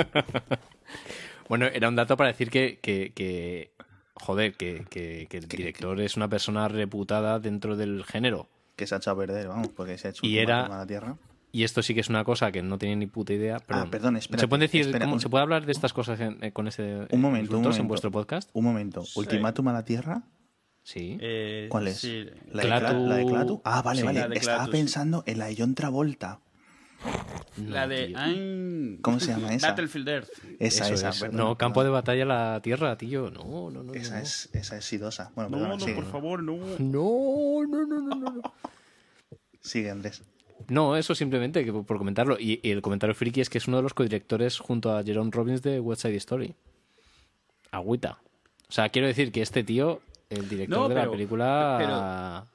Bueno, 1.49 1.65
era 1.67 1.87
un 1.89 1.95
dato 1.95 2.17
para 2.17 2.29
decir 2.31 2.49
que, 2.49 2.79
que, 2.81 3.11
que- 3.13 3.71
joder, 4.15 4.53
que, 4.55 4.85
que- 4.89 5.27
que 5.29 5.37
el 5.37 5.47
director 5.47 5.99
es 6.01 6.15
una 6.17 6.27
persona 6.29 6.67
reputada 6.67 7.39
dentro 7.39 7.75
del 7.75 8.03
género. 8.05 8.47
Que 8.75 8.87
se 8.87 8.95
ha 8.95 8.97
echado 8.97 9.15
a 9.15 9.19
perder, 9.25 9.47
vamos, 9.47 9.69
porque 9.69 9.97
se 9.97 10.07
ha 10.07 10.11
hecho 10.11 10.25
Y 10.25 10.33
un 10.37 10.39
era- 10.43 10.55
ultimátum 10.57 10.75
a 10.75 10.79
la 10.79 10.87
Tierra. 10.87 11.17
Y 11.51 11.63
esto 11.63 11.81
sí 11.81 11.93
que 11.93 12.01
es 12.01 12.09
una 12.09 12.25
cosa 12.25 12.51
que 12.51 12.61
no 12.61 12.77
tiene 12.77 12.97
ni 12.97 13.07
puta 13.07 13.31
idea. 13.31 13.59
Perdón, 13.59 13.85
Ah, 13.87 13.91
perdón, 13.91 14.17
espérate, 14.17 14.41
¿Se 14.41 14.47
puede 14.49 14.63
decir, 14.63 14.81
espera, 14.81 15.05
cómo- 15.05 15.13
un- 15.15 15.19
¿se 15.21 15.29
puede 15.29 15.41
hablar 15.43 15.65
de 15.65 15.71
estas 15.71 15.93
cosas 15.93 16.19
en- 16.19 16.43
eh, 16.43 16.51
con 16.51 16.67
ese 16.67 17.07
Un 17.11 17.21
momento, 17.21 17.55
un 17.55 17.61
momento. 17.63 17.81
en 17.81 17.87
vuestro 17.87 18.11
podcast? 18.11 18.49
Un 18.51 18.65
momento. 18.65 19.03
¿Ultimátum 19.15 19.69
a 19.69 19.73
la 19.73 19.85
Tierra? 19.85 20.23
Sí. 20.83 21.17
Eh, 21.21 21.67
¿Cuál 21.69 21.87
es? 21.87 21.99
sí. 21.99 22.25
¿La, 22.51 22.61
de 22.63 22.67
Clatu- 22.69 22.81
Cla- 22.89 23.07
la 23.07 23.15
de 23.15 23.25
Clatu? 23.25 23.61
Ah, 23.63 23.81
vale, 23.81 24.01
Sí, 24.01 24.05
vale. 24.05 24.37
Estaba 24.37 24.67
pensando 24.67 25.23
en 25.25 25.39
la 25.39 25.45
de 25.45 25.55
John 25.57 25.75
Travolta. 25.75 26.41
La 27.67 27.87
de. 27.87 28.09
I'm- 28.11 28.99
¿Cómo 29.01 29.19
se 29.19 29.31
llama 29.31 29.53
esa? 29.53 29.69
Battlefield 29.69 30.07
Earth. 30.09 30.29
Esa, 30.59 30.85
Eso 30.85 30.93
esa. 30.95 31.09
es. 31.09 31.19
perdón, 31.21 31.37
no, 31.37 31.57
campo 31.57 31.83
de 31.83 31.89
batalla 31.89 32.23
a 32.23 32.25
la 32.25 32.61
tierra, 32.61 32.97
tío. 32.97 33.29
No, 33.31 33.69
no, 33.71 33.83
no. 33.83 33.93
Esa 33.93 34.15
no. 34.17 34.21
es, 34.23 34.49
esa 34.53 34.77
es 34.77 34.85
sidosa. 34.85 35.31
Bueno, 35.35 35.49
No, 35.49 35.57
perdona, 35.57 35.73
no, 35.75 35.79
sigue. 35.79 35.95
por 35.95 36.05
favor, 36.11 36.43
no. 36.43 36.57
No, 36.79 37.63
no, 37.67 37.85
no, 37.85 38.01
no, 38.01 38.15
no. 38.31 38.41
Sigue, 39.61 39.89
Andrés. 39.89 40.21
No, 40.67 40.95
eso 40.97 41.15
simplemente 41.15 41.63
que 41.63 41.71
por 41.71 41.97
comentarlo. 41.97 42.37
Y, 42.39 42.59
y 42.63 42.71
el 42.71 42.81
comentario 42.81 43.13
friki 43.15 43.39
es 43.41 43.49
que 43.49 43.57
es 43.59 43.67
uno 43.67 43.77
de 43.77 43.83
los 43.83 43.93
codirectores 43.93 44.59
junto 44.59 44.95
a 44.95 45.03
Jerome 45.03 45.31
Robbins 45.31 45.61
de 45.61 45.79
West 45.79 46.01
Side 46.01 46.15
Story. 46.17 46.55
Agüita. 47.71 48.19
O 48.67 48.71
sea, 48.71 48.89
quiero 48.89 49.07
decir 49.07 49.31
que 49.31 49.41
este 49.41 49.63
tío, 49.63 50.01
el 50.29 50.49
director 50.49 50.77
No, 50.79 50.89
de 50.89 50.95
pero- 50.95 51.05
la 51.05 51.11
película. 51.11 52.47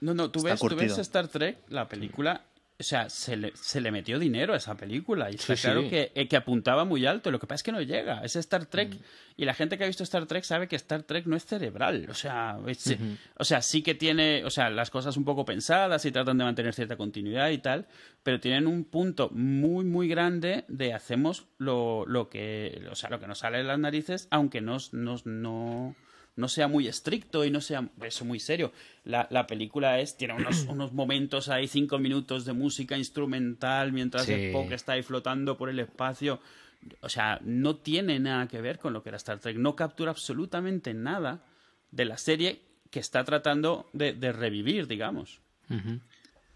No, 0.00 0.14
no, 0.14 0.30
tú 0.30 0.42
ves, 0.42 0.58
tú 0.60 0.74
ves. 0.74 0.98
Star 0.98 1.28
Trek, 1.28 1.58
la 1.68 1.88
película, 1.88 2.42
o 2.82 2.84
sea, 2.84 3.08
se 3.08 3.36
le, 3.36 3.52
se 3.56 3.80
le 3.80 3.90
metió 3.90 4.18
dinero 4.18 4.54
a 4.54 4.58
esa 4.58 4.76
película. 4.76 5.30
Y 5.30 5.36
está 5.36 5.56
Sí, 5.56 5.62
claro 5.62 5.82
sí. 5.82 5.88
Que, 5.88 6.12
eh, 6.14 6.28
que 6.28 6.36
apuntaba 6.36 6.84
muy 6.84 7.06
alto, 7.06 7.30
lo 7.30 7.38
que 7.40 7.46
pasa 7.46 7.56
es 7.56 7.62
que 7.62 7.72
no 7.72 7.80
llega, 7.80 8.22
es 8.22 8.36
Star 8.36 8.66
Trek. 8.66 8.94
Mm. 8.94 8.98
y 9.38 9.44
la 9.46 9.54
gente 9.54 9.78
que 9.78 9.84
ha 9.84 9.86
visto 9.86 10.02
Star 10.02 10.26
Trek 10.26 10.44
sabe 10.44 10.68
que 10.68 10.76
Star 10.76 11.04
Trek 11.04 11.24
no 11.26 11.36
es 11.36 11.46
cerebral, 11.46 12.06
o 12.10 12.14
sea, 12.14 12.58
es- 12.66 12.96
o 13.38 13.44
sea, 13.44 13.62
sí 13.62 13.82
que 13.82 13.94
tiene, 13.94 14.44
o 14.44 14.50
sea, 14.50 14.68
las 14.68 14.90
cosas 14.90 15.16
un 15.16 15.24
poco 15.24 15.44
pensadas 15.46 16.04
y 16.04 16.12
tratan 16.12 16.36
de 16.38 16.44
mantener 16.44 16.74
cierta 16.74 16.96
continuidad 16.96 17.48
y 17.50 17.58
tal, 17.58 17.86
pero 18.22 18.40
tienen 18.40 18.66
un 18.66 18.84
punto 18.84 19.30
muy, 19.30 19.84
muy 19.86 20.06
grande 20.06 20.64
de 20.68 20.92
hacemos 20.92 21.46
lo, 21.58 22.04
lo 22.06 22.28
que, 22.28 22.86
o 22.90 22.94
sea, 22.94 23.08
lo 23.08 23.18
que 23.20 23.26
nos 23.26 23.38
sale 23.38 23.58
de 23.58 23.64
las 23.64 23.78
narices, 23.78 24.28
aunque 24.30 24.60
nos, 24.60 24.92
nos, 24.92 25.24
no 25.24 25.96
no 26.36 26.48
sea 26.48 26.68
muy 26.68 26.88
estricto 26.88 27.44
y 27.44 27.50
no 27.50 27.60
sea 27.60 27.88
eso 28.02 28.24
muy 28.24 28.40
serio. 28.40 28.72
La, 29.04 29.26
la 29.30 29.46
película 29.46 30.00
es 30.00 30.16
tiene 30.16 30.34
unos, 30.34 30.62
unos 30.68 30.92
momentos 30.92 31.48
ahí, 31.48 31.68
cinco 31.68 31.98
minutos 31.98 32.44
de 32.44 32.52
música 32.52 32.96
instrumental 32.96 33.92
mientras 33.92 34.26
Sí. 34.26 34.32
Spock 34.32 34.72
está 34.72 34.92
ahí 34.92 35.02
flotando 35.02 35.56
por 35.56 35.68
el 35.68 35.78
espacio. 35.78 36.40
O 37.00 37.08
sea, 37.08 37.38
no 37.44 37.76
tiene 37.76 38.18
nada 38.18 38.48
que 38.48 38.60
ver 38.60 38.78
con 38.78 38.92
lo 38.92 39.02
que 39.02 39.10
era 39.10 39.16
Star 39.16 39.38
Trek. 39.38 39.56
No 39.56 39.76
captura 39.76 40.10
absolutamente 40.10 40.94
nada 40.94 41.44
de 41.90 42.04
la 42.04 42.16
serie 42.16 42.60
que 42.90 42.98
está 43.00 43.24
tratando 43.24 43.88
de, 43.92 44.12
de 44.14 44.32
revivir, 44.32 44.86
digamos. 44.88 45.40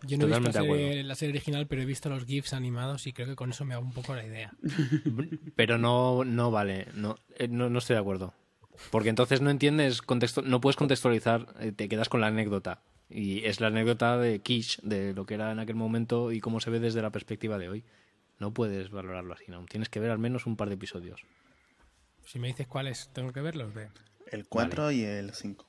Yo 0.03 0.19
no 0.19 0.27
he 0.27 0.39
visto 0.39 0.53
serie, 0.53 1.03
la 1.05 1.15
serie 1.15 1.33
original, 1.35 1.67
pero 1.67 1.83
he 1.83 1.87
visto 1.87 2.09
los 2.11 2.27
GIFs 2.27 2.53
animados 2.53 3.07
y 3.07 3.13
creo 3.13 3.29
que 3.29 3.37
con 3.37 3.51
eso 3.51 3.65
me 3.65 3.75
hago 3.75 3.85
un 3.85 3.93
poco 3.93 4.15
la 4.15 4.27
idea. 4.27 4.53
Pero 5.57 5.79
no, 5.79 6.25
no 6.25 6.51
vale. 6.51 6.87
No, 6.95 7.17
eh, 7.39 7.49
no, 7.49 7.71
no 7.71 7.79
estoy 7.79 7.95
de 7.95 8.01
acuerdo. 8.01 8.35
Porque 8.91 9.09
entonces 9.09 9.41
no 9.41 9.51
entiendes, 9.51 10.03
contexto, 10.03 10.43
no 10.43 10.61
puedes 10.61 10.77
contextualizar, 10.77 11.47
eh, 11.61 11.73
te 11.73 11.89
quedas 11.89 12.09
con 12.09 12.21
la 12.21 12.29
anécdota. 12.29 12.83
Y 13.09 13.45
es 13.45 13.61
la 13.61 13.69
anécdota 13.69 14.19
de 14.19 14.41
Kish, 14.41 14.81
de 14.83 15.15
lo 15.15 15.27
que 15.27 15.35
era 15.35 15.53
en 15.53 15.61
aquel 15.61 15.77
momento 15.77 16.33
y 16.33 16.41
cómo 16.41 16.61
se 16.61 16.71
ve 16.71 16.81
desde 16.81 17.03
la 17.03 17.11
perspectiva 17.11 17.59
de 17.59 17.69
hoy. 17.69 17.85
No 18.39 18.53
puedes 18.53 18.91
valorarlo 18.91 19.35
así, 19.35 19.45
¿no? 19.49 19.65
Tienes 19.67 19.89
que 19.89 20.01
ver 20.01 20.11
al 20.11 20.19
menos 20.19 20.47
un 20.47 20.57
par 20.57 20.69
de 20.69 20.75
episodios. 20.75 21.25
Si 22.25 22.39
me 22.39 22.49
dices 22.49 22.67
cuáles 22.67 23.09
tengo 23.13 23.33
que 23.33 23.41
verlos, 23.41 23.73
ve. 23.73 23.89
El 24.31 24.47
4 24.49 24.91
y 24.91 25.05
el 25.05 25.33
5. 25.33 25.65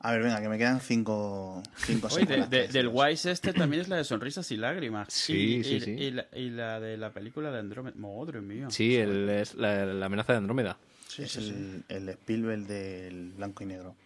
A 0.00 0.12
ver, 0.12 0.22
venga, 0.22 0.40
que 0.40 0.48
me 0.48 0.58
quedan 0.58 0.80
5 0.80 1.62
cinco, 1.84 2.08
Oye, 2.12 2.24
de- 2.48 2.68
del. 2.68 2.86
Wise 2.88 3.32
este 3.32 3.52
también 3.52 3.82
es 3.82 3.88
la 3.88 3.96
de 3.96 4.04
Sonrisas 4.04 4.48
y 4.52 4.56
Lágrimas. 4.56 5.08
Sí, 5.12 5.56
y, 5.56 5.64
sí, 5.64 5.74
y- 5.74 5.80
sí. 5.80 5.90
Y 5.90 6.10
la, 6.12 6.26
y 6.32 6.50
la 6.50 6.78
de 6.78 6.96
la 6.96 7.10
película 7.12 7.50
de 7.50 7.58
Andrómeda. 7.58 7.96
Madre 7.98 8.40
mía. 8.40 8.68
Sí, 8.70 8.94
el- 8.96 9.28
es 9.28 9.54
la, 9.56 9.84
la 9.86 10.06
amenaza 10.06 10.32
de 10.34 10.38
Andrómeda. 10.38 10.78
Sí, 11.08 11.22
es 11.24 11.32
sí, 11.32 11.40
sí. 11.42 11.48
el, 11.50 11.84
el 11.88 12.08
Spielberg 12.10 12.66
del 12.66 13.32
blanco 13.32 13.64
y 13.64 13.66
negro. 13.66 13.96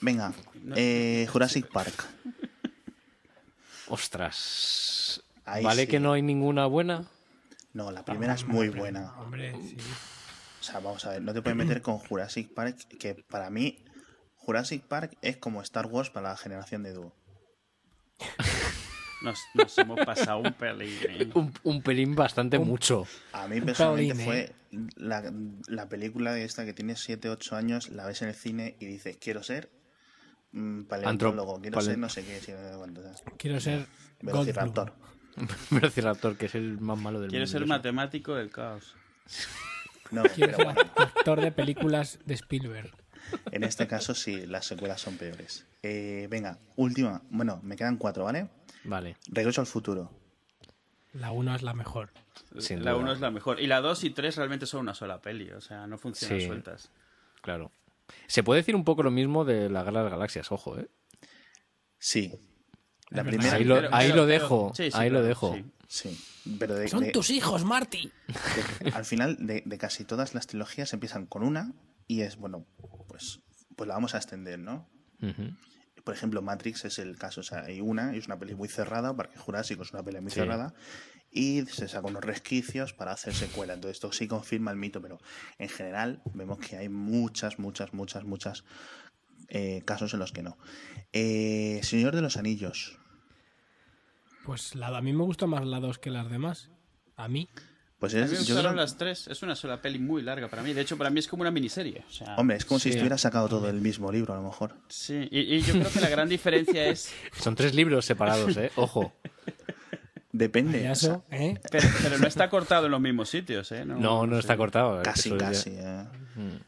Venga, 0.00 0.32
eh, 0.76 1.26
Jurassic 1.30 1.66
Park. 1.70 2.06
Ostras. 3.88 5.22
Ahí 5.44 5.64
¿Vale 5.64 5.82
sí. 5.82 5.88
que 5.88 6.00
no 6.00 6.12
hay 6.12 6.22
ninguna 6.22 6.66
buena? 6.66 7.04
No, 7.72 7.90
la 7.90 8.04
primera 8.04 8.34
es 8.34 8.46
muy 8.46 8.68
buena. 8.70 9.14
Hombre, 9.18 9.52
sí. 9.62 9.76
O 10.60 10.64
sea, 10.64 10.80
vamos 10.80 11.04
a 11.06 11.10
ver, 11.10 11.22
no 11.22 11.32
te 11.32 11.40
puedes 11.42 11.56
meter 11.56 11.80
con 11.80 11.98
Jurassic 11.98 12.52
Park, 12.52 12.76
que 12.98 13.14
para 13.14 13.48
mí 13.50 13.78
Jurassic 14.48 14.82
Park 14.84 15.18
es 15.20 15.36
como 15.36 15.60
Star 15.60 15.84
Wars 15.84 16.08
para 16.08 16.30
la 16.30 16.36
generación 16.38 16.82
de 16.82 16.94
dúo. 16.94 17.14
Nos, 19.20 19.38
nos 19.52 19.76
hemos 19.76 20.00
pasado 20.06 20.38
un 20.38 20.54
pelín. 20.54 20.96
¿eh? 21.06 21.30
Un, 21.34 21.52
un 21.64 21.82
pelín 21.82 22.14
bastante 22.14 22.58
mucho. 22.58 23.06
A 23.34 23.46
mí 23.46 23.60
personalmente 23.60 24.14
Pauline, 24.14 24.24
fue 24.24 24.52
la, 24.96 25.30
la 25.66 25.90
película 25.90 26.32
de 26.32 26.44
esta 26.44 26.64
que 26.64 26.72
tiene 26.72 26.96
7, 26.96 27.28
8 27.28 27.56
años, 27.56 27.90
la 27.90 28.06
ves 28.06 28.22
en 28.22 28.28
el 28.28 28.34
cine 28.34 28.74
y 28.80 28.86
dices, 28.86 29.18
quiero 29.20 29.42
ser 29.42 29.68
mm, 30.52 30.84
paleontólogo, 30.84 31.60
quiero 31.60 31.82
ser 31.82 31.98
no 31.98 32.08
sé 32.08 32.24
qué, 32.24 32.40
si 32.40 32.52
no. 32.52 32.86
Quiero 33.36 33.60
ser 33.60 33.86
Velociraptor. 34.22 34.94
Velociraptor, 35.70 36.38
que 36.38 36.46
es 36.46 36.54
el 36.54 36.80
más 36.80 36.98
malo 36.98 37.20
del 37.20 37.28
Quiero 37.28 37.44
mundo. 37.44 37.58
ser 37.58 37.66
matemático 37.66 38.34
del 38.34 38.50
caos. 38.50 38.96
No, 40.10 40.22
Quiero 40.22 40.56
ser 40.56 40.64
bueno, 40.64 40.80
actor 40.96 41.42
de 41.42 41.52
películas 41.52 42.18
de 42.24 42.32
Spielberg. 42.32 42.94
En 43.52 43.64
este 43.64 43.86
caso 43.86 44.14
sí, 44.14 44.46
las 44.46 44.66
secuelas 44.66 45.00
son 45.00 45.16
peores. 45.16 45.66
Eh, 45.82 46.26
venga, 46.30 46.58
última. 46.76 47.22
Bueno, 47.30 47.60
me 47.62 47.76
quedan 47.76 47.96
cuatro, 47.96 48.24
¿vale? 48.24 48.48
Vale. 48.84 49.16
Regreso 49.28 49.60
al 49.60 49.66
futuro. 49.66 50.10
La 51.14 51.30
1 51.32 51.54
es 51.56 51.62
la 51.62 51.74
mejor. 51.74 52.10
Sin 52.58 52.84
la 52.84 52.92
duda. 52.92 53.02
1 53.02 53.12
es 53.14 53.20
la 53.20 53.30
mejor. 53.30 53.60
Y 53.60 53.66
la 53.66 53.80
2 53.80 54.04
y 54.04 54.10
3 54.10 54.36
realmente 54.36 54.66
son 54.66 54.80
una 54.80 54.94
sola 54.94 55.20
peli. 55.20 55.50
O 55.52 55.60
sea, 55.60 55.86
no 55.86 55.98
funcionan 55.98 56.40
Sí. 56.40 56.46
sueltas. 56.46 56.90
Claro. 57.40 57.72
Se 58.26 58.42
puede 58.42 58.60
decir 58.60 58.76
un 58.76 58.84
poco 58.84 59.02
lo 59.02 59.10
mismo 59.10 59.44
de 59.44 59.68
la 59.70 59.82
Guerra 59.82 59.98
de 60.00 60.04
las 60.04 60.12
Galaxias, 60.12 60.52
ojo, 60.52 60.78
¿eh? 60.78 60.88
Sí. 61.98 62.32
La 63.10 63.24
primera. 63.24 63.54
Ahí 63.54 63.64
lo, 63.64 63.76
Pero- 63.76 63.88
ahí 63.92 64.06
pero- 64.10 64.16
lo 64.22 64.26
pero- 64.28 64.40
dejo, 64.42 64.72
sí, 64.74 64.90
sí, 64.90 64.96
ahí 64.98 65.10
lo 65.10 65.22
dejo. 65.22 65.54
sí. 65.54 65.64
Sí. 65.88 66.20
Pero 66.58 66.74
de, 66.74 66.88
Son 66.88 67.00
de- 67.04 67.10
tus 67.10 67.30
hijos, 67.30 67.64
Marty. 67.64 68.12
de- 68.82 68.90
al 68.92 69.04
final 69.06 69.36
de, 69.46 69.62
de 69.64 69.78
casi 69.78 70.04
todas 70.04 70.34
las 70.34 70.46
trilogías 70.46 70.92
empiezan 70.92 71.24
con 71.26 71.42
una 71.42 71.72
y 72.08 72.22
es, 72.22 72.36
bueno, 72.36 72.66
pues, 73.06 73.40
pues 73.76 73.86
la 73.86 73.94
vamos 73.94 74.14
a 74.14 74.18
extender, 74.18 74.58
¿no? 74.58 74.88
Por 76.04 76.14
ejemplo, 76.14 76.42
Matrix 76.42 76.84
es 76.86 76.98
el 76.98 77.16
caso. 77.18 77.40
O 77.40 77.44
sea, 77.44 77.60
hay 77.64 77.80
una, 77.80 78.14
y 78.14 78.18
es 78.18 78.26
una 78.26 78.38
peli 78.38 78.54
muy 78.54 78.68
cerrada, 78.68 79.14
Parque 79.14 79.38
Jurásico 79.38 79.82
es 79.82 79.92
una 79.92 80.02
peli 80.02 80.20
muy 80.20 80.30
Sí. 80.30 80.40
cerrada, 80.40 80.74
y 81.30 81.66
se 81.66 81.86
saca 81.86 82.08
unos 82.08 82.24
resquicios 82.24 82.94
para 82.94 83.12
hacer 83.12 83.34
secuela. 83.34 83.74
Entonces, 83.74 83.96
esto 83.98 84.10
sí 84.12 84.26
confirma 84.26 84.70
el 84.70 84.78
mito, 84.78 85.02
pero 85.02 85.18
en 85.58 85.68
general 85.68 86.22
vemos 86.32 86.58
que 86.58 86.78
hay 86.78 86.88
muchas, 86.88 87.58
muchas, 87.58 87.92
muchas, 87.92 88.24
muchas 88.24 88.64
eh, 89.48 89.82
casos 89.84 90.14
en 90.14 90.20
los 90.20 90.32
que 90.32 90.42
no. 90.42 90.56
Eh, 91.12 91.80
Señor 91.82 92.14
de 92.14 92.22
los 92.22 92.36
Anillos. 92.38 92.98
Pues 94.46 94.74
la, 94.74 94.88
a 94.88 95.02
mí 95.02 95.12
me 95.12 95.24
gusta 95.24 95.46
más 95.46 95.64
la 95.66 95.78
2 95.80 95.98
que 95.98 96.10
las 96.10 96.30
demás. 96.30 96.70
A 97.16 97.28
mí. 97.28 97.48
Pues 97.98 98.14
A 98.14 98.18
mí 98.18 98.22
es, 98.24 98.30
me 98.30 98.38
gustaron 98.38 98.62
creo- 98.62 98.74
las 98.74 98.96
tres. 98.96 99.26
Es 99.26 99.42
una 99.42 99.56
sola 99.56 99.82
peli 99.82 99.98
muy 99.98 100.22
larga 100.22 100.46
para 100.48 100.62
mí. 100.62 100.72
De 100.72 100.80
hecho, 100.82 100.96
para 100.96 101.10
mí 101.10 101.18
es 101.18 101.26
como 101.26 101.40
una 101.40 101.50
miniserie. 101.50 102.04
O 102.08 102.12
sea, 102.12 102.36
Hombre, 102.36 102.56
es 102.56 102.64
como 102.64 102.78
si 102.78 102.90
estuviera 102.90 103.18
sacado 103.18 103.48
todo 103.48 103.68
el 103.68 103.80
mismo 103.80 104.12
libro, 104.12 104.34
a 104.34 104.36
lo 104.36 104.42
mejor. 104.44 104.74
Sí, 104.88 105.26
y, 105.32 105.40
y 105.56 105.62
yo 105.62 105.72
creo 105.74 105.90
que 105.90 106.00
la 106.00 106.08
gran 106.08 106.28
diferencia 106.28 106.86
es. 106.86 107.12
Son 107.40 107.54
tres 107.56 107.74
libros 107.74 108.04
separados, 108.04 108.56
¿eh? 108.56 108.70
Ojo. 108.76 109.12
Depende. 110.30 110.78
o 110.78 110.82
Payaso, 110.82 111.24
sea, 111.30 111.38
¿eh? 111.40 111.58
Pero, 111.70 111.88
pero 112.02 112.18
no 112.18 112.26
está 112.28 112.50
cortado 112.50 112.86
en 112.86 112.92
los 112.92 113.00
mismos 113.00 113.30
sitios, 113.30 113.72
¿eh? 113.72 113.84
No, 113.84 114.26
no 114.26 114.38
está 114.38 114.56
cortado. 114.56 115.02
casi, 115.02 115.30
Eso 115.30 115.38
ya- 115.38 115.46
casi. 115.48 115.70
eh. 115.74 116.04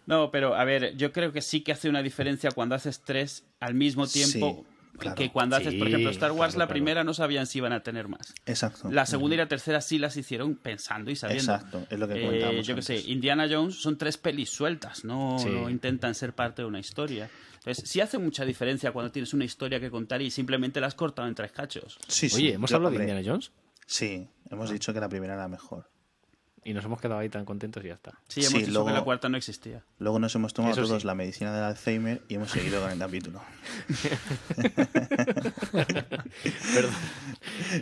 No, 0.07 0.33
pero 0.33 0.57
a 0.57 0.65
ver, 0.65 0.97
yo 0.97 1.13
creo 1.13 1.31
que 1.33 1.43
sí 1.43 1.61
que 1.61 1.71
hace 1.71 1.89
una 1.89 2.03
diferencia 2.03 2.51
cuando 2.51 2.75
haces 2.75 3.03
tres 3.05 3.45
al 3.61 3.75
mismo 3.75 4.09
tiempo 4.09 4.65
Sí, 4.67 4.70
claro. 4.99 5.15
que 5.17 5.31
cuando 5.31 5.57
haces, 5.57 5.75
por 5.75 5.89
ejemplo, 5.89 6.11
Star 6.11 6.33
Wars, 6.33 6.55
claro, 6.55 6.59
la 6.61 6.67
claro. 6.67 6.69
primera 6.71 7.05
no 7.05 7.15
sabían 7.15 7.47
si 7.47 7.59
iban 7.59 7.73
a 7.73 7.83
tener 7.83 8.09
más. 8.09 8.35
Exacto. 8.47 8.91
La 8.91 9.07
segunda 9.07 9.35
y 9.35 9.39
la 9.39 9.49
tercera 9.49 9.81
sí 9.81 9.99
las 9.99 10.17
hicieron 10.17 10.57
pensando 10.57 11.11
y 11.11 11.17
sabiendo. 11.17 11.55
Exacto, 11.55 11.87
es 11.91 11.99
lo 11.99 12.09
que 12.09 12.15
Eh, 12.21 12.25
comentábamos 12.27 12.67
yo 12.67 12.75
que 12.75 12.83
sé. 12.83 12.99
Indiana 13.07 13.47
Jones 13.51 13.77
son 13.81 13.99
tres 13.99 14.17
pelis 14.19 14.51
sueltas, 14.51 15.05
no, 15.05 15.39
Sí. 15.39 15.49
no 15.51 15.69
intentan 15.71 16.15
ser 16.15 16.33
parte 16.35 16.63
de 16.63 16.69
una 16.69 16.81
historia. 16.81 17.29
Entonces, 17.59 17.89
sí 17.91 18.01
hace 18.01 18.17
mucha 18.17 18.45
diferencia 18.47 18.91
cuando 18.93 19.13
tienes 19.13 19.35
una 19.35 19.45
historia 19.45 19.79
que 19.81 19.91
contar 19.91 20.23
y 20.23 20.31
simplemente 20.31 20.81
la 20.81 20.87
has 20.87 20.95
cortado 20.95 21.29
en 21.29 21.35
tres 21.35 21.53
cachos. 21.53 21.99
Sí, 22.09 22.29
sí. 22.31 22.37
Oye, 22.37 22.55
¿hemos 22.55 22.71
Yo, 22.71 22.77
hablado 22.77 22.95
de 22.97 23.03
Indiana 23.03 23.21
Jones? 23.23 23.53
Sí, 23.87 24.29
hemos 24.51 24.71
dicho 24.71 24.95
que 24.95 25.01
la 25.01 25.09
primera 25.11 25.35
era 25.35 25.47
mejor. 25.49 25.90
Y 26.63 26.75
nos 26.75 26.85
hemos 26.85 27.01
quedado 27.01 27.21
ahí 27.21 27.29
tan 27.31 27.45
contentos 27.47 27.83
y 27.85 27.89
ya 27.89 27.95
está. 27.95 28.19
Sí, 28.29 28.41
hemos 28.41 28.53
Sí, 28.53 28.59
dicho 28.59 28.73
luego- 28.73 28.89
que 28.89 28.93
la 28.93 29.03
cuarta 29.03 29.29
no 29.31 29.37
existía. 29.39 29.83
Luego 29.99 30.19
nos 30.19 30.35
hemos 30.35 30.53
tomado 30.53 30.73
Eso 30.75 30.83
sí. 30.85 30.89
todos 30.89 31.05
la 31.05 31.15
medicina 31.15 31.55
del 31.55 31.65
Alzheimer 31.65 32.21
y 32.29 32.35
hemos 32.35 32.51
seguido 32.51 32.83
con 32.83 32.91
el 32.91 32.99
capítulo. 32.99 33.41
Perdón. 36.75 36.95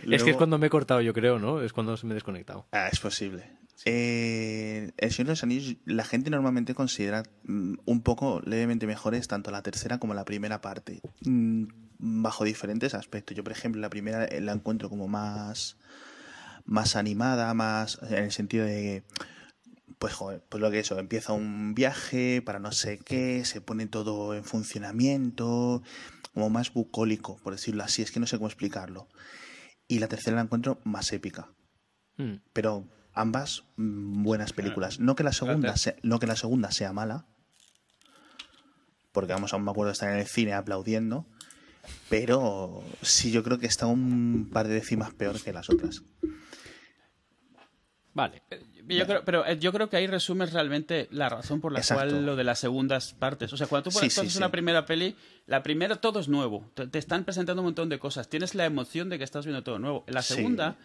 Es 0.09 0.23
que 0.23 0.31
es 0.31 0.37
cuando 0.37 0.57
me 0.57 0.67
he 0.67 0.69
cortado, 0.69 1.01
yo 1.01 1.13
creo, 1.13 1.39
¿no? 1.39 1.61
Es 1.61 1.73
cuando 1.73 1.97
se 1.97 2.05
me 2.05 2.13
he 2.13 2.15
desconectado. 2.15 2.65
Ah, 2.71 2.87
es 2.91 2.99
posible. 2.99 3.51
Eh, 3.85 4.91
el 4.97 5.11
Señor 5.11 5.27
de 5.27 5.31
los 5.33 5.43
Anillos, 5.43 5.75
la 5.85 6.03
gente 6.03 6.29
normalmente 6.29 6.73
considera 6.75 7.23
mm, 7.45 7.75
un 7.85 8.01
poco 8.01 8.41
levemente 8.45 8.87
mejores 8.87 9.27
tanto 9.27 9.51
la 9.51 9.61
tercera 9.61 9.99
como 9.99 10.13
la 10.13 10.25
primera 10.25 10.59
parte, 10.61 11.01
mm, 11.25 11.63
bajo 11.97 12.43
diferentes 12.43 12.93
aspectos. 12.93 13.37
Yo, 13.37 13.43
por 13.43 13.53
ejemplo, 13.53 13.79
la 13.81 13.89
primera 13.89 14.27
la 14.41 14.51
encuentro 14.51 14.89
como 14.89 15.07
más, 15.07 15.77
más 16.69 16.95
animada, 16.95 17.53
más 17.53 17.99
en 18.03 18.25
el 18.25 18.31
sentido 18.31 18.65
de 18.65 19.03
pues 19.97 20.13
joder, 20.13 20.41
pues 20.47 20.61
lo 20.61 20.71
que 20.71 20.79
eso, 20.79 20.97
empieza 20.97 21.33
un 21.33 21.75
viaje 21.75 22.41
para 22.41 22.59
no 22.59 22.71
sé 22.71 22.99
qué, 22.99 23.43
se 23.43 23.59
pone 23.59 23.85
todo 23.85 24.33
en 24.33 24.45
funcionamiento, 24.45 25.83
como 26.33 26.49
más 26.49 26.71
bucólico, 26.71 27.37
por 27.43 27.53
decirlo 27.53 27.83
así, 27.83 28.01
es 28.01 28.11
que 28.11 28.21
no 28.21 28.27
sé 28.27 28.37
cómo 28.37 28.47
explicarlo. 28.47 29.09
Y 29.89 29.99
la 29.99 30.07
tercera 30.07 30.37
la 30.37 30.43
encuentro 30.43 30.79
más 30.85 31.11
épica 31.11 31.49
Mm. 32.19 32.41
pero 32.51 32.85
ambas 33.13 33.63
mm, 33.77 34.23
buenas 34.23 34.53
películas. 34.53 34.99
No 34.99 35.15
que 35.15 35.23
la 35.23 35.31
segunda, 35.31 35.75
sea, 35.77 35.95
no 36.03 36.19
que 36.19 36.27
la 36.27 36.35
segunda 36.35 36.69
sea 36.71 36.93
mala, 36.93 37.25
porque 39.11 39.33
vamos, 39.33 39.53
aún 39.53 39.63
me 39.63 39.71
acuerdo 39.71 39.87
de 39.87 39.93
estar 39.93 40.11
en 40.11 40.19
el 40.19 40.27
cine 40.27 40.53
aplaudiendo, 40.53 41.25
pero 42.09 42.83
sí 43.01 43.31
yo 43.31 43.41
creo 43.41 43.57
que 43.57 43.67
está 43.67 43.87
un 43.87 44.49
par 44.51 44.67
de 44.67 44.75
décimas 44.75 45.13
peor 45.13 45.41
que 45.41 45.53
las 45.53 45.69
otras. 45.69 46.03
Vale. 48.19 48.41
Yo 48.85 49.05
creo, 49.05 49.23
pero 49.23 49.45
eh, 49.45 49.57
yo 49.59 49.71
creo 49.71 49.87
que 49.89 49.95
ahí 49.97 50.07
resumes 50.07 50.51
realmente 50.51 51.07
la 51.11 51.29
razón 51.29 51.61
por 51.61 51.71
la 51.71 51.79
Exacto. 51.79 52.03
cual 52.05 52.25
lo 52.25 52.35
de 52.35 52.43
las 52.43 52.59
segundas 52.59 53.13
partes. 53.13 53.53
O 53.53 53.57
sea, 53.57 53.67
cuando 53.67 53.89
tú 53.89 53.97
Sí, 53.97 54.09
una 54.37 54.51
primera 54.51 54.85
peli, 54.85 55.15
la 55.45 55.63
primera 55.63 55.95
todo 55.95 56.19
es 56.19 56.27
nuevo. 56.27 56.65
Te, 56.73 56.87
te 56.87 56.99
están 56.99 57.23
presentando 57.23 57.61
un 57.61 57.67
montón 57.67 57.87
de 57.87 57.97
cosas. 57.97 58.27
Tienes 58.27 58.55
la 58.55 58.65
emoción 58.65 59.07
de 59.07 59.17
que 59.17 59.23
estás 59.23 59.45
viendo 59.45 59.63
todo 59.63 59.79
nuevo. 59.79 60.03
La 60.07 60.21
segunda, 60.21 60.75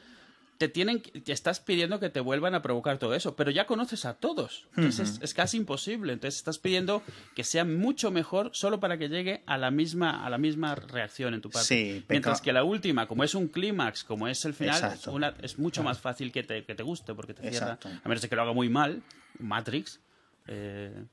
te 0.58 0.68
tienen, 0.68 1.02
te 1.02 1.32
estás 1.32 1.58
pidiendo 1.60 1.98
que 2.00 2.10
te 2.10 2.20
vuelvan 2.20 2.54
a 2.54 2.62
provocar 2.62 2.98
todo 2.98 3.14
eso, 3.14 3.34
pero 3.36 3.50
ya 3.50 3.66
conoces 3.66 4.04
a 4.04 4.14
todos. 4.14 4.68
Entonces 4.76 5.10
es, 5.16 5.22
es 5.22 5.34
casi 5.34 5.56
imposible. 5.56 6.12
Entonces 6.12 6.38
estás 6.38 6.58
pidiendo 6.58 7.02
que 7.34 7.42
sea 7.44 7.64
mucho 7.64 8.10
mejor 8.10 8.50
solo 8.54 8.78
para 8.80 8.96
que 8.96 9.08
llegue 9.08 9.42
a 9.46 9.58
la 9.58 9.70
misma, 9.70 10.24
a 10.24 10.30
la 10.30 10.38
misma 10.38 10.74
reacción 10.76 11.34
en 11.34 11.40
tu 11.40 11.50
parte. 11.50 11.66
Sí, 11.66 12.04
Mientras 12.08 12.40
que 12.40 12.52
la 12.52 12.62
última, 12.64 13.08
como 13.08 13.24
es 13.24 13.34
un 13.34 13.48
clímax, 13.48 14.04
como 14.04 14.28
es 14.28 14.44
el 14.44 14.54
final, 14.54 14.80
una- 15.14 15.34
es 15.42 15.58
mucho 15.58 15.82
más 15.82 15.98
fácil 15.98 16.30
que 16.30 16.42
te, 16.44 16.64
que 16.64 16.74
te 16.74 16.82
guste 16.82 17.14
porque 17.14 17.34
te 17.34 17.42
cierra. 17.50 17.74
Exacto. 17.74 17.88
A 18.04 18.08
menos 18.08 18.22
de 18.22 18.28
que 18.28 18.36
lo 18.36 18.42
haga 18.42 18.52
muy 18.52 18.68
mal, 18.68 19.02
Matrix. 19.38 20.00
eh, 20.46 21.04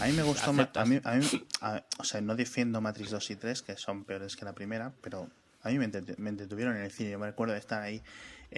A 0.00 0.06
mí 0.06 0.12
me 0.12 0.22
gustó. 0.24 0.50
A 0.80 0.84
mí, 0.84 1.00
a 1.04 1.14
mí- 1.14 1.46
a- 1.62 1.82
o 1.98 2.04
sea, 2.04 2.20
no 2.20 2.34
defiendo 2.36 2.80
Matrix 2.80 3.10
2 3.10 3.30
y 3.30 3.36
3, 3.36 3.62
que 3.62 3.76
son 3.76 4.04
peores 4.04 4.36
que 4.36 4.44
la 4.44 4.54
primera, 4.54 4.92
pero 5.00 5.30
a 5.62 5.70
mí 5.70 5.78
me, 5.78 5.88
me 6.18 6.28
entretuvieron 6.30 6.76
en 6.76 6.82
el 6.82 6.90
cine. 6.90 7.10
Yo 7.10 7.18
me 7.18 7.26
recuerdo 7.26 7.54
de 7.54 7.58
estar 7.60 7.82
ahí 7.82 8.02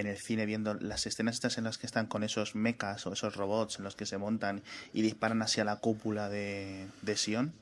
en 0.01 0.07
el 0.07 0.17
cine 0.17 0.47
viendo 0.47 0.75
las 0.75 1.07
escenas 1.07 1.35
estas 1.37 1.59
en 1.59 1.65
las 1.65 1.77
que 1.79 1.87
están 1.87 2.07
con 2.07 2.23
esos 2.23 2.55
mechas 2.55 3.07
o 3.07 3.13
esos 3.13 3.35
robots 3.37 3.79
en 3.79 3.85
los 3.85 3.97
que 3.97 4.07
se 4.07 4.17
montan 4.19 4.63
y 4.93 5.03
disparan 5.03 5.43
hacia 5.43 5.65
la 5.65 5.77
cúpula 5.77 6.29
de, 6.29 6.87
de 7.03 7.17
Sion. 7.17 7.53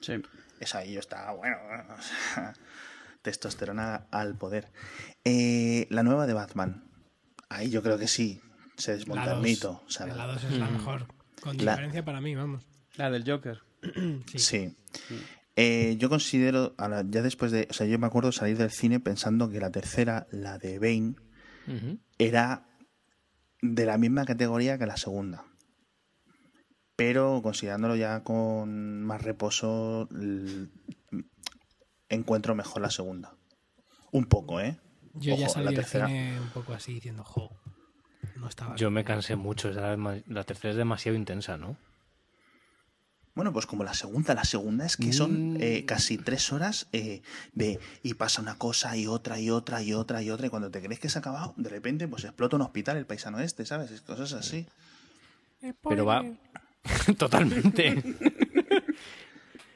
sí. 0.00 0.14
Esa 0.60 0.78
ahí 0.78 0.92
yo 0.92 1.00
estaba, 1.00 1.32
bueno, 1.32 1.56
o 1.98 2.02
sea, 2.34 2.54
testosterona 3.22 4.06
al 4.10 4.34
poder. 4.36 4.68
Eh, 5.24 5.86
la 5.90 6.02
nueva 6.02 6.26
de 6.26 6.34
Batman. 6.34 6.84
Ahí 7.48 7.68
yo 7.70 7.82
creo 7.82 7.98
que 7.98 8.08
sí, 8.08 8.40
se 8.76 8.92
desmonta 8.92 9.26
La 9.26 9.32
el 9.34 9.40
mito. 9.42 9.82
O 9.86 9.90
sea, 9.90 10.06
la 10.06 10.14
la- 10.14 10.26
2 10.34 10.44
es 10.44 10.58
la 10.58 10.68
mejor. 10.70 11.06
Con 11.40 11.56
La- 11.58 11.72
diferencia 11.72 12.04
para 12.04 12.20
mí, 12.20 12.34
vamos. 12.34 12.64
La 12.96 13.10
del 13.10 13.24
Joker. 13.28 13.60
Sí. 14.26 14.38
Sí. 14.38 14.76
Eh, 15.56 15.96
yo 15.98 16.08
considero, 16.08 16.74
ahora, 16.78 17.02
ya 17.06 17.20
después 17.22 17.52
de, 17.52 17.66
o 17.68 17.72
sea, 17.74 17.86
yo 17.86 17.98
me 17.98 18.06
acuerdo 18.06 18.32
salir 18.32 18.56
del 18.56 18.70
cine 18.70 19.00
pensando 19.00 19.50
que 19.50 19.60
la 19.60 19.70
tercera, 19.70 20.26
la 20.30 20.58
de 20.58 20.78
Bane, 20.78 21.14
Era 22.18 22.66
de 23.60 23.86
la 23.86 23.98
misma 23.98 24.24
categoría 24.24 24.78
que 24.78 24.86
la 24.86 24.96
segunda. 24.96 25.44
Pero 26.96 27.40
considerándolo 27.42 27.96
ya 27.96 28.22
con 28.22 29.02
más 29.02 29.22
reposo, 29.22 30.08
encuentro 32.08 32.54
mejor 32.54 32.82
la 32.82 32.90
segunda. 32.90 33.34
Un 34.10 34.26
poco, 34.26 34.60
¿eh? 34.60 34.78
Yo 35.14 35.36
ya 35.36 35.48
salí 35.48 35.64
la 35.64 35.70
del 35.70 35.80
tercera. 35.80 36.06
cine 36.06 36.40
un 36.40 36.48
poco 36.50 36.72
así 36.74 36.94
diciendo, 36.94 37.24
jo, 37.24 37.50
no 38.36 38.48
estaba 38.48 38.76
Yo 38.76 38.88
bien". 38.88 38.94
me 38.94 39.04
cansé 39.04 39.36
mucho. 39.36 39.70
La 39.70 40.44
tercera 40.44 40.70
es 40.70 40.76
demasiado 40.76 41.16
intensa, 41.16 41.56
¿no? 41.56 41.76
Bueno, 43.34 43.52
pues 43.52 43.64
como 43.66 43.82
la 43.82 43.94
segunda, 43.94 44.34
la 44.34 44.44
segunda 44.44 44.84
es 44.84 44.96
que 44.98 45.12
son 45.12 45.54
Mm. 45.54 45.56
eh, 45.60 45.84
casi 45.86 46.18
tres 46.18 46.52
horas 46.52 46.88
eh, 46.92 47.22
de 47.54 47.78
y 48.02 48.14
pasa 48.14 48.42
una 48.42 48.58
cosa 48.58 48.94
y 48.96 49.06
otra 49.06 49.40
y 49.40 49.48
otra 49.50 49.82
y 49.82 49.94
otra 49.94 50.22
y 50.22 50.28
otra 50.30 50.46
y 50.46 50.50
cuando 50.50 50.70
te 50.70 50.82
crees 50.82 51.00
que 51.00 51.08
se 51.08 51.18
ha 51.18 51.20
acabado, 51.20 51.54
de 51.56 51.70
repente 51.70 52.06
pues 52.08 52.24
explota 52.24 52.56
un 52.56 52.62
hospital 52.62 52.98
el 52.98 53.06
paisano 53.06 53.40
este, 53.40 53.64
¿sabes? 53.64 53.90
Es 53.90 54.02
cosas 54.02 54.34
así. 54.34 54.66
Pero 55.88 56.04
va... 56.04 56.24
Totalmente. 57.16 58.02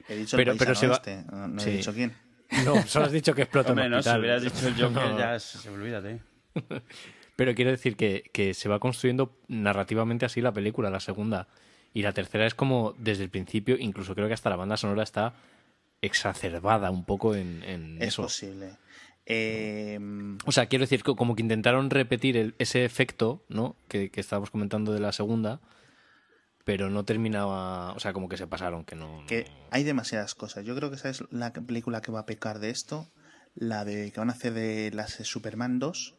He 0.09 0.17
dicho 0.17 0.37
Pero- 0.37 0.53
el 0.53 0.59
pero 0.59 0.75
se 0.75 0.87
va- 0.87 0.95
este, 0.97 1.23
no, 1.31 1.49
no 1.49 1.61
Sí. 1.61 1.71
he 1.71 1.77
dicho 1.79 1.93
quién. 1.95 2.13
No, 2.65 2.87
solo 2.87 3.07
has 3.07 3.13
dicho 3.13 3.35
que 3.35 3.43
explota 3.43 3.73
un 3.73 3.79
Hombre, 3.79 3.91
no, 3.91 3.97
si 4.03 4.09
hospital. 4.09 4.21
hubieras 4.21 4.43
dicho 4.43 4.69
el 4.69 4.75
Joker, 4.81 5.11
No. 5.13 5.19
ya 5.19 5.39
se, 5.41 5.59
se- 5.59 5.71
olvídate. 5.71 6.21
Pero 7.37 7.55
quiero 7.55 7.71
decir 7.71 7.97
que, 7.97 8.31
que 8.33 8.55
se 8.55 8.69
va 8.69 8.79
construyendo 8.81 9.39
narrativamente 9.49 10.25
así 10.27 10.41
la 10.41 10.53
película, 10.53 10.91
la 10.91 11.01
segunda. 11.01 11.49
Y 11.97 12.03
la 12.03 12.13
tercera 12.13 12.47
es 12.47 12.55
como 12.55 12.95
desde 12.99 13.25
el 13.25 13.31
principio, 13.31 13.77
incluso 13.79 14.15
creo 14.15 14.29
que 14.29 14.35
hasta 14.35 14.51
la 14.51 14.57
banda 14.57 14.77
sonora 14.77 15.03
está 15.03 15.33
exacerbada 16.03 16.91
un 16.91 17.05
poco 17.05 17.35
en, 17.35 17.63
en 17.63 17.97
Es 18.03 18.09
eso. 18.09 18.23
posible. 18.23 18.77
Eh, 19.25 19.99
O 20.45 20.53
sea, 20.53 20.67
quiero 20.67 20.83
decir, 20.85 21.03
co- 21.03 21.17
como 21.17 21.35
que 21.35 21.43
intentaron 21.43 21.89
repetir 21.91 22.37
el- 22.37 22.55
ese 22.59 22.85
efecto, 22.85 23.43
¿no? 23.49 23.77
Que, 23.89 24.11
que 24.11 24.21
estábamos 24.21 24.51
comentando 24.51 24.93
de 24.93 25.01
la 25.01 25.13
segunda, 25.13 25.61
pero 26.65 26.91
no 26.91 27.05
terminaba, 27.05 27.93
o 27.93 27.99
sea, 28.01 28.13
como 28.13 28.29
que 28.29 28.37
se 28.37 28.47
pasaron, 28.47 28.85
que 28.85 28.95
no... 28.95 29.25
que 29.27 29.47
hay 29.71 29.83
demasiadas 29.83 30.35
cosas. 30.35 30.65
Yo 30.65 30.77
creo 30.77 30.91
que 30.91 30.97
esa 30.97 31.09
es 31.09 31.25
la 31.31 31.53
película 31.53 32.03
que 32.03 32.13
va 32.13 32.21
a 32.21 32.27
pecar 32.27 32.59
de 32.59 32.71
esto. 32.71 33.09
La 33.55 33.87
de 33.87 34.13
que 34.13 34.21
van 34.21 34.29
a 34.29 34.35
hacer 34.35 34.53
de 34.53 34.91
las 34.93 35.17
de 35.17 35.25
Superman 35.25 35.79
2, 35.79 36.15